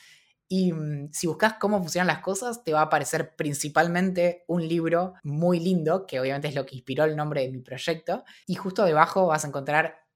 Y 0.48 0.72
mm, 0.72 1.10
si 1.12 1.26
buscas 1.26 1.54
cómo 1.54 1.78
funcionan 1.78 2.06
las 2.06 2.20
cosas, 2.20 2.64
te 2.64 2.72
va 2.72 2.80
a 2.80 2.84
aparecer 2.84 3.34
principalmente 3.36 4.44
un 4.46 4.66
libro 4.66 5.14
muy 5.22 5.60
lindo, 5.60 6.06
que 6.06 6.20
obviamente 6.20 6.48
es 6.48 6.54
lo 6.54 6.66
que 6.66 6.76
inspiró 6.76 7.04
el 7.04 7.16
nombre 7.16 7.42
de 7.42 7.50
mi 7.50 7.60
proyecto, 7.60 8.24
y 8.46 8.54
justo 8.54 8.84
debajo 8.84 9.26
vas 9.26 9.44
a 9.44 9.48
encontrar 9.48 10.06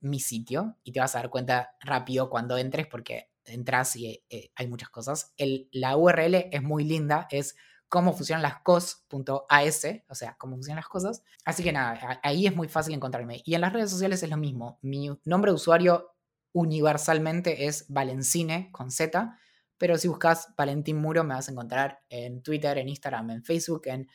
mi 0.00 0.20
sitio 0.20 0.78
y 0.82 0.92
te 0.92 1.00
vas 1.00 1.14
a 1.14 1.18
dar 1.18 1.30
cuenta 1.30 1.76
rápido 1.80 2.30
cuando 2.30 2.56
entres 2.56 2.86
porque 2.86 3.30
entras 3.44 3.96
y 3.96 4.24
eh, 4.30 4.50
hay 4.54 4.66
muchas 4.66 4.88
cosas. 4.88 5.34
El, 5.36 5.68
la 5.72 5.96
URL 5.96 6.48
es 6.50 6.62
muy 6.62 6.84
linda, 6.84 7.26
es 7.30 7.56
cómo 7.90 8.14
funcionan 8.14 8.42
las 8.42 8.60
cos.as, 8.60 9.86
o 10.08 10.14
sea, 10.14 10.36
cómo 10.38 10.54
funcionan 10.54 10.76
las 10.76 10.88
cosas. 10.88 11.22
Así 11.44 11.62
que 11.62 11.72
nada, 11.72 12.20
ahí 12.22 12.46
es 12.46 12.54
muy 12.54 12.68
fácil 12.68 12.94
encontrarme. 12.94 13.42
Y 13.44 13.54
en 13.54 13.60
las 13.60 13.72
redes 13.72 13.90
sociales 13.90 14.22
es 14.22 14.30
lo 14.30 14.36
mismo. 14.36 14.78
Mi 14.80 15.10
nombre 15.24 15.50
de 15.50 15.56
usuario 15.56 16.14
universalmente 16.52 17.66
es 17.66 17.86
Valencine 17.88 18.70
con 18.70 18.92
Z, 18.92 19.36
pero 19.76 19.98
si 19.98 20.06
buscas 20.06 20.54
Valentín 20.56 20.98
Muro 20.98 21.24
me 21.24 21.34
vas 21.34 21.48
a 21.48 21.52
encontrar 21.52 22.00
en 22.08 22.42
Twitter, 22.42 22.78
en 22.78 22.88
Instagram, 22.88 23.30
en 23.30 23.42
Facebook, 23.42 23.82
en, 23.86 24.08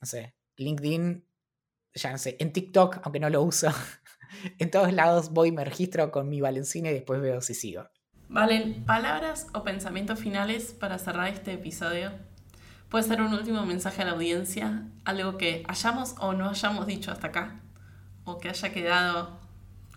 no 0.00 0.06
sé, 0.06 0.34
LinkedIn, 0.56 1.26
ya 1.94 2.12
no 2.12 2.18
sé, 2.18 2.36
en 2.38 2.52
TikTok, 2.52 3.00
aunque 3.04 3.20
no 3.20 3.30
lo 3.30 3.42
uso. 3.42 3.70
en 4.58 4.70
todos 4.70 4.92
lados 4.92 5.30
voy, 5.30 5.50
me 5.50 5.64
registro 5.64 6.10
con 6.10 6.28
mi 6.28 6.42
Valencine 6.42 6.90
y 6.90 6.94
después 6.94 7.22
veo 7.22 7.40
si 7.40 7.54
sigo. 7.54 7.88
Valen, 8.28 8.84
palabras 8.84 9.46
o 9.54 9.64
pensamientos 9.64 10.20
finales 10.20 10.74
para 10.74 10.98
cerrar 10.98 11.28
este 11.28 11.54
episodio. 11.54 12.12
Puede 12.88 13.04
ser 13.04 13.20
un 13.20 13.34
último 13.34 13.66
mensaje 13.66 14.02
a 14.02 14.06
la 14.06 14.12
audiencia, 14.12 14.88
algo 15.04 15.36
que 15.36 15.62
hayamos 15.68 16.14
o 16.20 16.32
no 16.32 16.48
hayamos 16.48 16.86
dicho 16.86 17.12
hasta 17.12 17.26
acá, 17.26 17.60
o 18.24 18.38
que 18.38 18.48
haya 18.48 18.72
quedado 18.72 19.38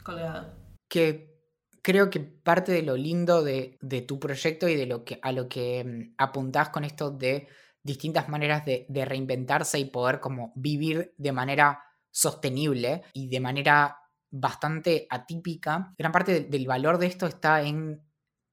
colgado. 0.04 0.54
Que 0.90 1.32
creo 1.82 2.10
que 2.10 2.20
parte 2.20 2.72
de 2.74 2.82
lo 2.82 2.98
lindo 2.98 3.44
de, 3.44 3.78
tu 4.08 4.20
proyecto 4.20 4.68
y 4.68 4.76
de 4.76 4.86
lo 4.86 5.06
que, 5.06 5.20
a 5.22 5.32
lo 5.32 5.48
que 5.48 5.84
mm, 5.84 6.16
apuntás 6.18 6.70
con 6.70 6.84
esto 6.84 7.12
de 7.12 7.48
distintas 7.84 8.30
maneras 8.30 8.66
de, 8.66 9.06
reinventarse 9.06 9.80
y 9.80 9.86
poder 9.86 10.20
como 10.20 10.52
vivir 10.56 11.14
de 11.18 11.32
manera 11.32 11.84
sostenible 12.12 13.04
y 13.14 13.28
de 13.28 13.40
manera 13.40 13.98
bastante 14.30 15.08
atípica, 15.10 15.94
gran 15.98 16.12
parte 16.12 16.42
del 16.42 16.68
valor 16.68 16.98
de 16.98 17.08
esto 17.08 17.26
está 17.26 17.62
en 17.62 18.02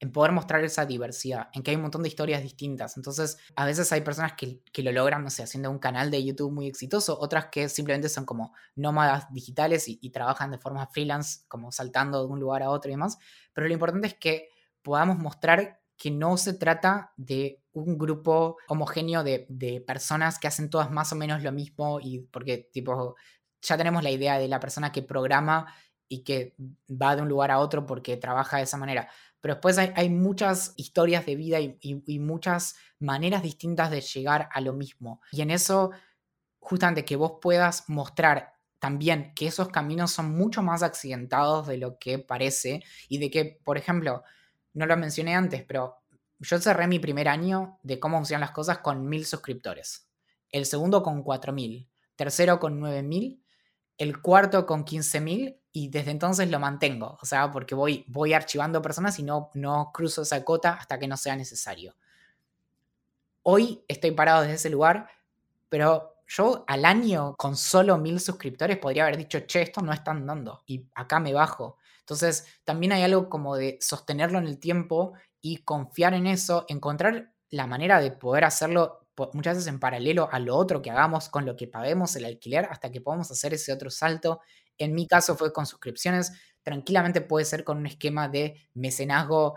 en 0.00 0.12
poder 0.12 0.32
mostrar 0.32 0.62
esa 0.62 0.86
diversidad, 0.86 1.48
en 1.52 1.62
que 1.62 1.70
hay 1.70 1.76
un 1.76 1.82
montón 1.82 2.02
de 2.02 2.08
historias 2.08 2.42
distintas. 2.42 2.96
Entonces, 2.96 3.38
a 3.56 3.64
veces 3.64 3.90
hay 3.90 4.02
personas 4.02 4.34
que, 4.34 4.62
lo 4.82 4.92
logran, 4.92 5.24
no 5.24 5.30
sé, 5.30 5.42
haciendo 5.42 5.70
un 5.70 5.78
canal 5.78 6.10
de 6.10 6.24
YouTube 6.24 6.52
muy 6.52 6.68
exitoso, 6.68 7.18
otras 7.18 7.46
que 7.46 7.68
simplemente 7.68 8.08
son 8.08 8.24
como 8.24 8.52
nómadas 8.76 9.32
digitales 9.32 9.88
y, 9.88 10.08
trabajan 10.10 10.50
de 10.50 10.58
forma 10.58 10.86
freelance, 10.86 11.40
como 11.48 11.72
saltando 11.72 12.20
de 12.20 12.32
un 12.32 12.40
lugar 12.40 12.62
a 12.62 12.70
otro 12.70 12.90
y 12.90 12.94
demás. 12.94 13.18
Pero 13.52 13.66
lo 13.66 13.72
importante 13.72 14.06
es 14.06 14.14
que 14.14 14.48
podamos 14.82 15.18
mostrar 15.18 15.80
que 15.96 16.10
no 16.10 16.36
se 16.36 16.54
trata 16.54 17.12
de 17.16 17.62
un 17.72 17.98
grupo 17.98 18.56
homogéneo 18.68 19.24
de, 19.24 19.46
de 19.48 19.80
personas 19.80 20.38
que 20.38 20.46
hacen 20.46 20.70
todas 20.70 20.90
más 20.90 21.12
o 21.12 21.16
menos 21.16 21.42
lo 21.42 21.50
mismo 21.52 21.98
y 22.00 22.20
porque 22.20 22.68
tipo 22.72 23.16
ya 23.60 23.76
tenemos 23.76 24.02
la 24.02 24.10
idea 24.10 24.38
de 24.38 24.48
la 24.48 24.60
persona 24.60 24.92
que 24.92 25.02
programa 25.02 25.66
y 26.08 26.24
que 26.24 26.54
va 26.90 27.14
de 27.14 27.22
un 27.22 27.28
lugar 27.28 27.50
a 27.50 27.58
otro 27.58 27.86
porque 27.86 28.16
trabaja 28.16 28.56
de 28.56 28.62
esa 28.62 28.76
manera. 28.76 29.08
Pero 29.40 29.54
después 29.54 29.78
hay, 29.78 30.10
muchas 30.10 30.74
historias 30.76 31.24
de 31.24 31.36
vida 31.36 31.60
y, 31.60 32.18
muchas 32.18 32.76
maneras 32.98 33.42
distintas 33.42 33.90
de 33.90 34.00
llegar 34.00 34.48
a 34.52 34.60
lo 34.60 34.72
mismo. 34.72 35.20
Y 35.30 35.42
en 35.42 35.50
eso, 35.50 35.90
justamente 36.58 37.04
que 37.04 37.16
vos 37.16 37.34
puedas 37.40 37.88
mostrar 37.88 38.54
también 38.80 39.32
que 39.34 39.46
esos 39.46 39.68
caminos 39.68 40.10
son 40.10 40.36
mucho 40.36 40.62
más 40.62 40.82
accidentados 40.82 41.66
de 41.66 41.78
lo 41.78 41.98
que 41.98 42.18
parece 42.18 42.82
y 43.08 43.18
de 43.18 43.30
que, 43.30 43.60
por 43.64 43.78
ejemplo, 43.78 44.22
no 44.72 44.86
lo 44.86 44.96
mencioné 44.96 45.34
antes, 45.34 45.64
pero 45.64 45.96
yo 46.40 46.58
cerré 46.58 46.86
mi 46.86 46.98
primer 46.98 47.28
año 47.28 47.78
de 47.82 47.98
cómo 47.98 48.18
funcionan 48.18 48.42
las 48.42 48.52
cosas 48.52 48.78
con 48.78 49.08
mil 49.08 49.26
suscriptores, 49.26 50.08
el 50.50 50.66
segundo 50.66 51.02
con 51.02 51.22
cuatro 51.22 51.52
mil, 51.52 51.88
tercero 52.16 52.60
con 52.60 52.78
nueve 52.78 53.02
mil, 53.02 53.42
el 53.96 54.20
cuarto 54.20 54.66
con 54.66 54.84
quince 54.84 55.20
mil 55.20 55.60
y 55.78 55.86
desde 55.86 56.10
entonces 56.10 56.50
lo 56.50 56.58
mantengo, 56.58 57.16
o 57.22 57.24
sea, 57.24 57.52
porque 57.52 57.76
voy, 57.76 58.04
voy 58.08 58.32
archivando 58.32 58.82
personas 58.82 59.16
y 59.20 59.22
no, 59.22 59.48
no 59.54 59.92
cruzo 59.94 60.22
esa 60.22 60.44
cota 60.44 60.72
hasta 60.72 60.98
que 60.98 61.06
no 61.06 61.16
sea 61.16 61.36
necesario. 61.36 61.94
Hoy 63.44 63.84
estoy 63.86 64.10
parado 64.10 64.42
desde 64.42 64.54
ese 64.54 64.70
lugar, 64.70 65.08
pero 65.68 66.16
yo 66.26 66.64
al 66.66 66.84
año 66.84 67.36
con 67.36 67.56
solo 67.56 67.96
mil 67.96 68.18
suscriptores 68.18 68.78
podría 68.78 69.04
haber 69.04 69.18
dicho, 69.18 69.38
che, 69.46 69.62
esto 69.62 69.80
no 69.80 69.92
están 69.92 70.26
dando 70.26 70.64
y 70.66 70.84
acá 70.96 71.20
me 71.20 71.32
bajo. 71.32 71.76
Entonces, 72.00 72.44
también 72.64 72.90
hay 72.90 73.04
algo 73.04 73.28
como 73.28 73.54
de 73.54 73.78
sostenerlo 73.80 74.40
en 74.40 74.48
el 74.48 74.58
tiempo 74.58 75.12
y 75.40 75.58
confiar 75.58 76.12
en 76.12 76.26
eso, 76.26 76.64
encontrar 76.66 77.34
la 77.50 77.68
manera 77.68 78.00
de 78.00 78.10
poder 78.10 78.44
hacerlo 78.44 79.06
muchas 79.32 79.56
veces 79.56 79.68
en 79.68 79.78
paralelo 79.78 80.28
a 80.30 80.40
lo 80.40 80.56
otro 80.56 80.82
que 80.82 80.90
hagamos 80.90 81.28
con 81.28 81.46
lo 81.46 81.56
que 81.56 81.68
paguemos 81.68 82.16
el 82.16 82.24
alquiler 82.24 82.66
hasta 82.68 82.90
que 82.90 83.00
podamos 83.00 83.30
hacer 83.30 83.54
ese 83.54 83.72
otro 83.72 83.90
salto. 83.90 84.40
En 84.78 84.94
mi 84.94 85.06
caso 85.06 85.36
fue 85.36 85.52
con 85.52 85.66
suscripciones, 85.66 86.32
tranquilamente 86.62 87.20
puede 87.20 87.44
ser 87.44 87.64
con 87.64 87.78
un 87.78 87.86
esquema 87.86 88.28
de 88.28 88.68
mecenazgo 88.74 89.56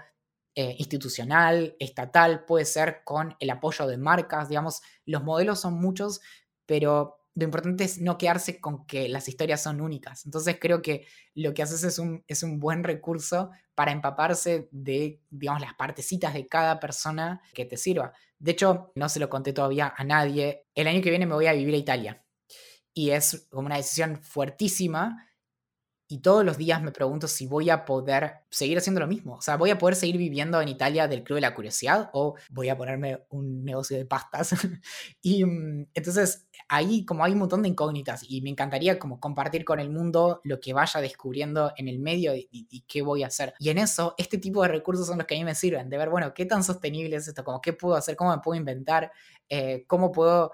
eh, 0.55 0.75
institucional, 0.79 1.75
estatal, 1.79 2.45
puede 2.45 2.65
ser 2.65 3.03
con 3.05 3.35
el 3.39 3.49
apoyo 3.49 3.87
de 3.87 3.97
marcas, 3.97 4.49
digamos, 4.49 4.81
los 5.05 5.23
modelos 5.23 5.61
son 5.61 5.75
muchos, 5.75 6.21
pero 6.65 7.21
lo 7.35 7.45
importante 7.45 7.85
es 7.85 8.01
no 8.01 8.17
quedarse 8.17 8.59
con 8.59 8.85
que 8.85 9.07
las 9.07 9.27
historias 9.29 9.63
son 9.63 9.79
únicas. 9.79 10.25
Entonces 10.25 10.57
creo 10.59 10.81
que 10.81 11.07
lo 11.33 11.53
que 11.53 11.63
haces 11.63 11.83
es 11.83 11.99
un, 11.99 12.23
es 12.27 12.43
un 12.43 12.59
buen 12.59 12.83
recurso 12.83 13.51
para 13.75 13.91
empaparse 13.93 14.67
de, 14.71 15.21
digamos, 15.29 15.61
las 15.61 15.73
partecitas 15.75 16.33
de 16.33 16.47
cada 16.47 16.79
persona 16.79 17.41
que 17.53 17.65
te 17.65 17.77
sirva. 17.77 18.11
De 18.37 18.51
hecho, 18.51 18.91
no 18.95 19.07
se 19.07 19.19
lo 19.19 19.29
conté 19.29 19.53
todavía 19.53 19.93
a 19.95 20.03
nadie. 20.03 20.65
El 20.75 20.87
año 20.87 21.01
que 21.01 21.09
viene 21.09 21.25
me 21.25 21.35
voy 21.35 21.47
a 21.47 21.53
vivir 21.53 21.75
a 21.75 21.77
Italia. 21.77 22.23
Y 22.93 23.11
es 23.11 23.47
como 23.49 23.67
una 23.67 23.77
decisión 23.77 24.21
fuertísima 24.21 25.27
y 26.11 26.17
todos 26.17 26.43
los 26.43 26.57
días 26.57 26.83
me 26.83 26.91
pregunto 26.91 27.25
si 27.29 27.47
voy 27.47 27.69
a 27.69 27.85
poder 27.85 28.41
seguir 28.49 28.77
haciendo 28.77 28.99
lo 28.99 29.07
mismo. 29.07 29.35
O 29.35 29.41
sea, 29.41 29.55
¿voy 29.55 29.69
a 29.69 29.77
poder 29.77 29.95
seguir 29.95 30.17
viviendo 30.17 30.59
en 30.59 30.67
Italia 30.67 31.07
del 31.07 31.23
Club 31.23 31.35
de 31.35 31.41
la 31.41 31.55
Curiosidad 31.55 32.09
o 32.11 32.35
voy 32.49 32.67
a 32.67 32.77
ponerme 32.77 33.23
un 33.29 33.63
negocio 33.63 33.95
de 33.95 34.05
pastas? 34.05 34.51
y 35.21 35.45
mm, 35.45 35.87
entonces 35.93 36.49
ahí 36.67 37.05
como 37.05 37.23
hay 37.23 37.31
un 37.31 37.39
montón 37.39 37.61
de 37.61 37.69
incógnitas 37.69 38.25
y 38.27 38.41
me 38.41 38.49
encantaría 38.49 38.99
como 38.99 39.21
compartir 39.21 39.63
con 39.63 39.79
el 39.79 39.89
mundo 39.89 40.41
lo 40.43 40.59
que 40.59 40.73
vaya 40.73 40.99
descubriendo 40.99 41.71
en 41.77 41.87
el 41.87 41.99
medio 41.99 42.33
y, 42.35 42.83
qué 42.89 43.01
voy 43.01 43.23
a 43.23 43.27
hacer. 43.27 43.53
Y 43.57 43.69
en 43.69 43.77
eso, 43.77 44.13
este 44.17 44.37
tipo 44.37 44.63
de 44.63 44.67
recursos 44.67 45.07
son 45.07 45.17
los 45.17 45.25
que 45.25 45.35
a 45.35 45.37
mí 45.37 45.45
me 45.45 45.55
sirven, 45.55 45.89
de 45.89 45.97
ver, 45.97 46.09
bueno, 46.09 46.33
qué 46.33 46.45
tan 46.45 46.61
sostenible 46.61 47.15
es 47.15 47.27
esto, 47.29 47.45
como 47.45 47.61
qué 47.61 47.71
puedo 47.71 47.95
hacer, 47.95 48.17
cómo 48.17 48.35
me 48.35 48.41
puedo 48.41 48.59
inventar, 48.59 49.13
eh, 49.47 49.85
cómo 49.87 50.11
puedo 50.11 50.51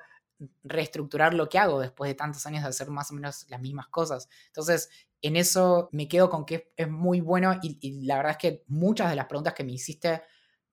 reestructurar 0.64 1.34
lo 1.34 1.50
que 1.50 1.60
hago 1.60 1.80
después 1.80 2.10
de 2.10 2.16
tantos 2.16 2.46
años 2.46 2.64
de 2.64 2.70
hacer 2.70 2.90
más 2.90 3.12
o 3.12 3.14
menos 3.14 3.46
las 3.50 3.62
mismas 3.62 3.88
cosas. 3.88 4.30
Entonces, 4.48 4.90
en 5.22 5.36
eso 5.36 5.90
me 5.92 6.08
quedo 6.08 6.30
con 6.30 6.46
que 6.46 6.72
es 6.76 6.90
muy 6.90 7.22
bueno 7.22 7.56
y, 7.62 8.06
la 8.06 8.18
verdad 8.18 8.32
es 8.34 8.38
que 8.38 8.64
muchas 8.68 9.10
de 9.10 9.16
las 9.16 9.26
preguntas 9.26 9.54
que 9.54 9.64
me 9.64 9.72
hiciste 9.72 10.22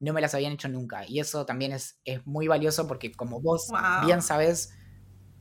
no 0.00 0.12
me 0.12 0.20
las 0.20 0.34
habían 0.34 0.52
hecho 0.52 0.68
nunca 0.68 1.06
y 1.06 1.18
eso 1.18 1.46
también 1.46 1.72
es, 1.72 1.98
es 2.04 2.26
muy 2.26 2.46
valioso 2.46 2.86
porque 2.86 3.12
como 3.12 3.40
vos 3.40 3.68
bien 4.04 4.20
sabes, 4.20 4.74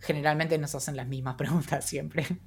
generalmente 0.04 0.58
nos 0.58 0.76
hacen 0.76 0.96
las 0.96 1.08
mismas 1.08 1.36
preguntas 1.38 1.86
siempre. 1.86 2.26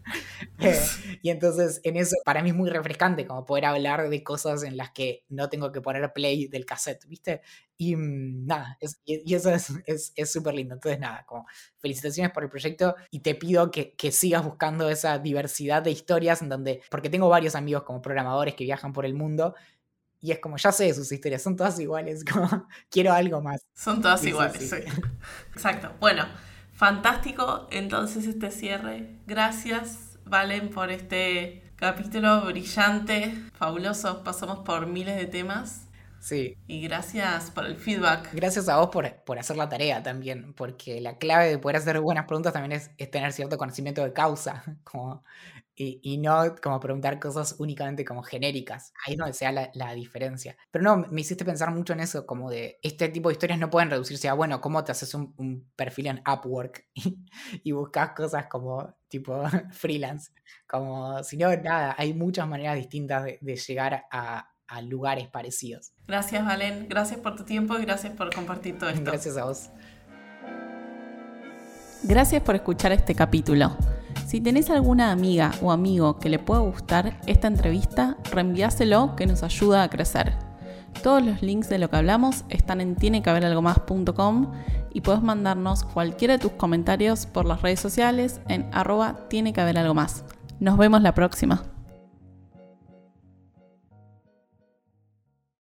Eh, 0.59 0.79
y 1.23 1.31
entonces 1.31 1.81
en 1.83 1.97
eso 1.97 2.17
para 2.25 2.43
mí 2.43 2.51
es 2.51 2.57
muy 2.57 2.71
refrescante 2.71 3.27
como 3.27 3.45
poder 3.45 3.67
hablar 3.67 4.09
de 4.09 4.23
cosas 4.23 4.63
en 4.63 4.77
las 4.77 4.91
que 4.91 5.25
no 5.29 5.49
tengo 5.51 5.71
que 5.71 5.81
poner 5.83 6.13
play 6.15 6.47
del 6.49 6.65
cassette, 6.65 7.07
¿viste? 7.07 7.43
Y 7.77 7.95
mm, 7.95 8.47
nada, 8.47 8.79
y, 9.05 9.35
eso 9.35 9.51
es 9.53 10.33
súper 10.33 10.55
lindo. 10.55 10.75
Entonces 10.75 10.99
nada, 10.99 11.25
como 11.27 11.47
felicitaciones 11.79 12.33
por 12.33 12.43
el 12.43 12.49
proyecto 12.49 12.97
y 13.11 13.21
te 13.21 13.35
pido 13.35 13.71
que, 13.71 13.95
que, 13.95 14.13
sigas 14.13 14.45
buscando 14.45 14.89
esa 14.89 15.19
diversidad 15.19 15.83
de 15.83 15.91
historias 15.91 16.41
en 16.43 16.49
donde, 16.49 16.83
porque 16.91 17.11
tengo 17.11 17.29
varios 17.29 17.55
amigos 17.55 17.83
como 17.83 18.01
programadores 18.01 18.55
que 18.55 18.65
viajan 18.65 18.93
por 18.93 19.05
el 19.05 19.15
mundo 19.15 19.55
y 20.21 20.33
es 20.33 20.39
como, 20.39 20.57
ya 20.57 20.73
sé 20.73 20.93
sus 20.95 21.11
historias, 21.13 21.43
son 21.43 21.57
todas 21.57 21.79
iguales, 21.79 22.25
como 22.33 22.67
quiero 22.91 23.13
algo 23.13 23.41
más. 23.41 23.65
Son 23.75 24.01
todas 24.01 24.25
iguales, 24.25 24.69
sí. 24.69 24.77
Exacto. 25.53 25.93
Bueno, 26.01 26.27
Fantástico 26.77 27.67
entonces 27.71 28.27
este 28.27 28.51
cierre. 28.51 29.09
Gracias, 29.27 30.19
Valen, 30.27 30.69
por 30.69 30.91
este 30.91 31.63
capítulo 31.77 32.43
brillante, 32.43 33.35
fabuloso. 33.55 34.23
Pasamos 34.23 34.59
por 34.59 34.87
miles 34.87 35.17
de 35.17 35.25
temas. 35.25 35.87
Sí. 36.21 36.59
Y 36.67 36.83
gracias 36.83 37.51
por 37.51 37.65
el 37.65 37.77
feedback. 37.77 38.29
Gracias 38.35 38.69
a 38.69 38.77
vos 38.77 38.91
por, 38.91 39.11
por, 39.25 39.39
hacer 39.39 39.57
la 39.57 39.71
tarea 39.71 40.03
también, 40.03 40.53
porque 40.53 41.01
la 41.01 41.17
clave 41.17 41.49
de 41.49 41.59
poder 41.59 41.77
hacer 41.77 41.99
buenas 42.01 42.27
preguntas 42.27 42.53
también 42.53 42.73
es, 42.73 42.91
es 42.99 43.11
tener 43.11 43.33
cierto 43.33 43.57
conocimiento 43.57 44.05
de 44.05 44.13
causa. 44.13 44.63
Como 44.85 45.25
y, 45.79 46.17
no 46.19 46.57
como 46.63 46.81
preguntar 46.81 47.19
cosas 47.21 47.57
únicamente 47.59 48.05
como 48.05 48.23
genéricas. 48.23 48.93
Ahí 49.05 49.13
es 49.13 49.19
donde 49.19 49.35
se 49.35 49.45
da 49.45 49.71
la, 49.75 49.95
diferencia. 49.95 50.57
Pero 50.71 50.83
no, 50.85 50.97
me 51.11 51.21
hiciste 51.21 51.45
pensar 51.45 51.71
mucho 51.71 51.93
en 51.93 52.01
eso, 52.01 52.27
como 52.27 52.51
de 52.51 52.79
este 52.83 53.09
tipo 53.11 53.29
de 53.29 53.35
historias 53.35 53.59
no 53.59 53.71
pueden 53.71 53.91
reducirse 53.91 54.29
a, 54.29 54.35
bueno, 54.35 54.61
¿cómo 54.61 54.83
te 54.85 54.93
haces 54.93 55.13
un, 55.15 55.71
perfil 55.77 56.07
en 56.07 56.23
Upwork 56.27 56.87
y, 57.63 57.73
buscas 57.73 58.13
cosas 58.13 58.47
como 58.47 58.97
tipo 59.09 59.43
freelance? 59.73 60.33
Como, 60.67 61.23
si 61.23 61.37
no, 61.37 61.55
nada, 61.57 61.95
hay 61.99 62.15
muchas 62.15 62.49
maneras 62.49 62.77
distintas 62.77 63.25
de, 63.25 63.57
llegar 63.57 64.05
a, 64.11 64.51
a 64.69 64.81
lugares 64.81 65.29
parecidos. 65.29 65.93
Gracias, 66.07 66.45
Valen. 66.45 66.89
Gracias 66.89 67.21
por 67.21 67.37
tu 67.37 67.45
tiempo 67.45 67.79
y 67.79 67.83
gracias 67.85 68.15
por 68.15 68.35
compartir 68.35 68.79
todo 68.79 68.91
esto. 68.91 69.11
Gracias 69.11 69.37
a 69.37 69.45
vos. 69.45 69.71
Gracias 72.03 72.43
por 72.43 72.55
escuchar 72.55 72.93
este 72.93 73.15
capítulo. 73.15 73.77
Si 74.27 74.41
tenés 74.41 74.71
alguna 74.71 75.13
amiga 75.13 75.53
o 75.63 75.73
amigo 75.73 76.19
que 76.19 76.29
le 76.29 76.39
pueda 76.39 76.61
gustar 76.61 77.21
esta 77.27 77.49
entrevista, 77.49 78.17
reenviáselo 78.33 79.15
que 79.17 79.27
nos 79.27 79.43
ayuda 79.43 79.83
a 79.83 79.91
crecer. 79.91 80.35
Todos 81.03 81.23
los 81.25 81.43
links 81.43 81.69
de 81.69 81.79
lo 81.79 81.91
que 81.91 81.97
hablamos 81.97 82.45
están 82.49 82.81
en 82.81 82.97
tienequehaberalgomás.com 82.97 84.53
y 84.93 85.03
puedes 85.03 85.23
mandarnos 85.23 85.85
cualquiera 85.85 86.35
de 86.35 86.41
tus 86.41 86.53
comentarios 86.53 87.27
por 87.27 87.45
las 87.45 87.63
redes 87.63 87.81
sociales 87.81 88.41
en 88.49 88.69
arroba 88.73 89.29
tiene 89.29 89.53
que 89.53 89.61
haber 89.61 89.79
algo 89.79 89.95
más. 89.95 90.25
Nos 90.59 90.79
vemos 90.79 91.03
la 91.03 91.15
próxima. 91.15 91.76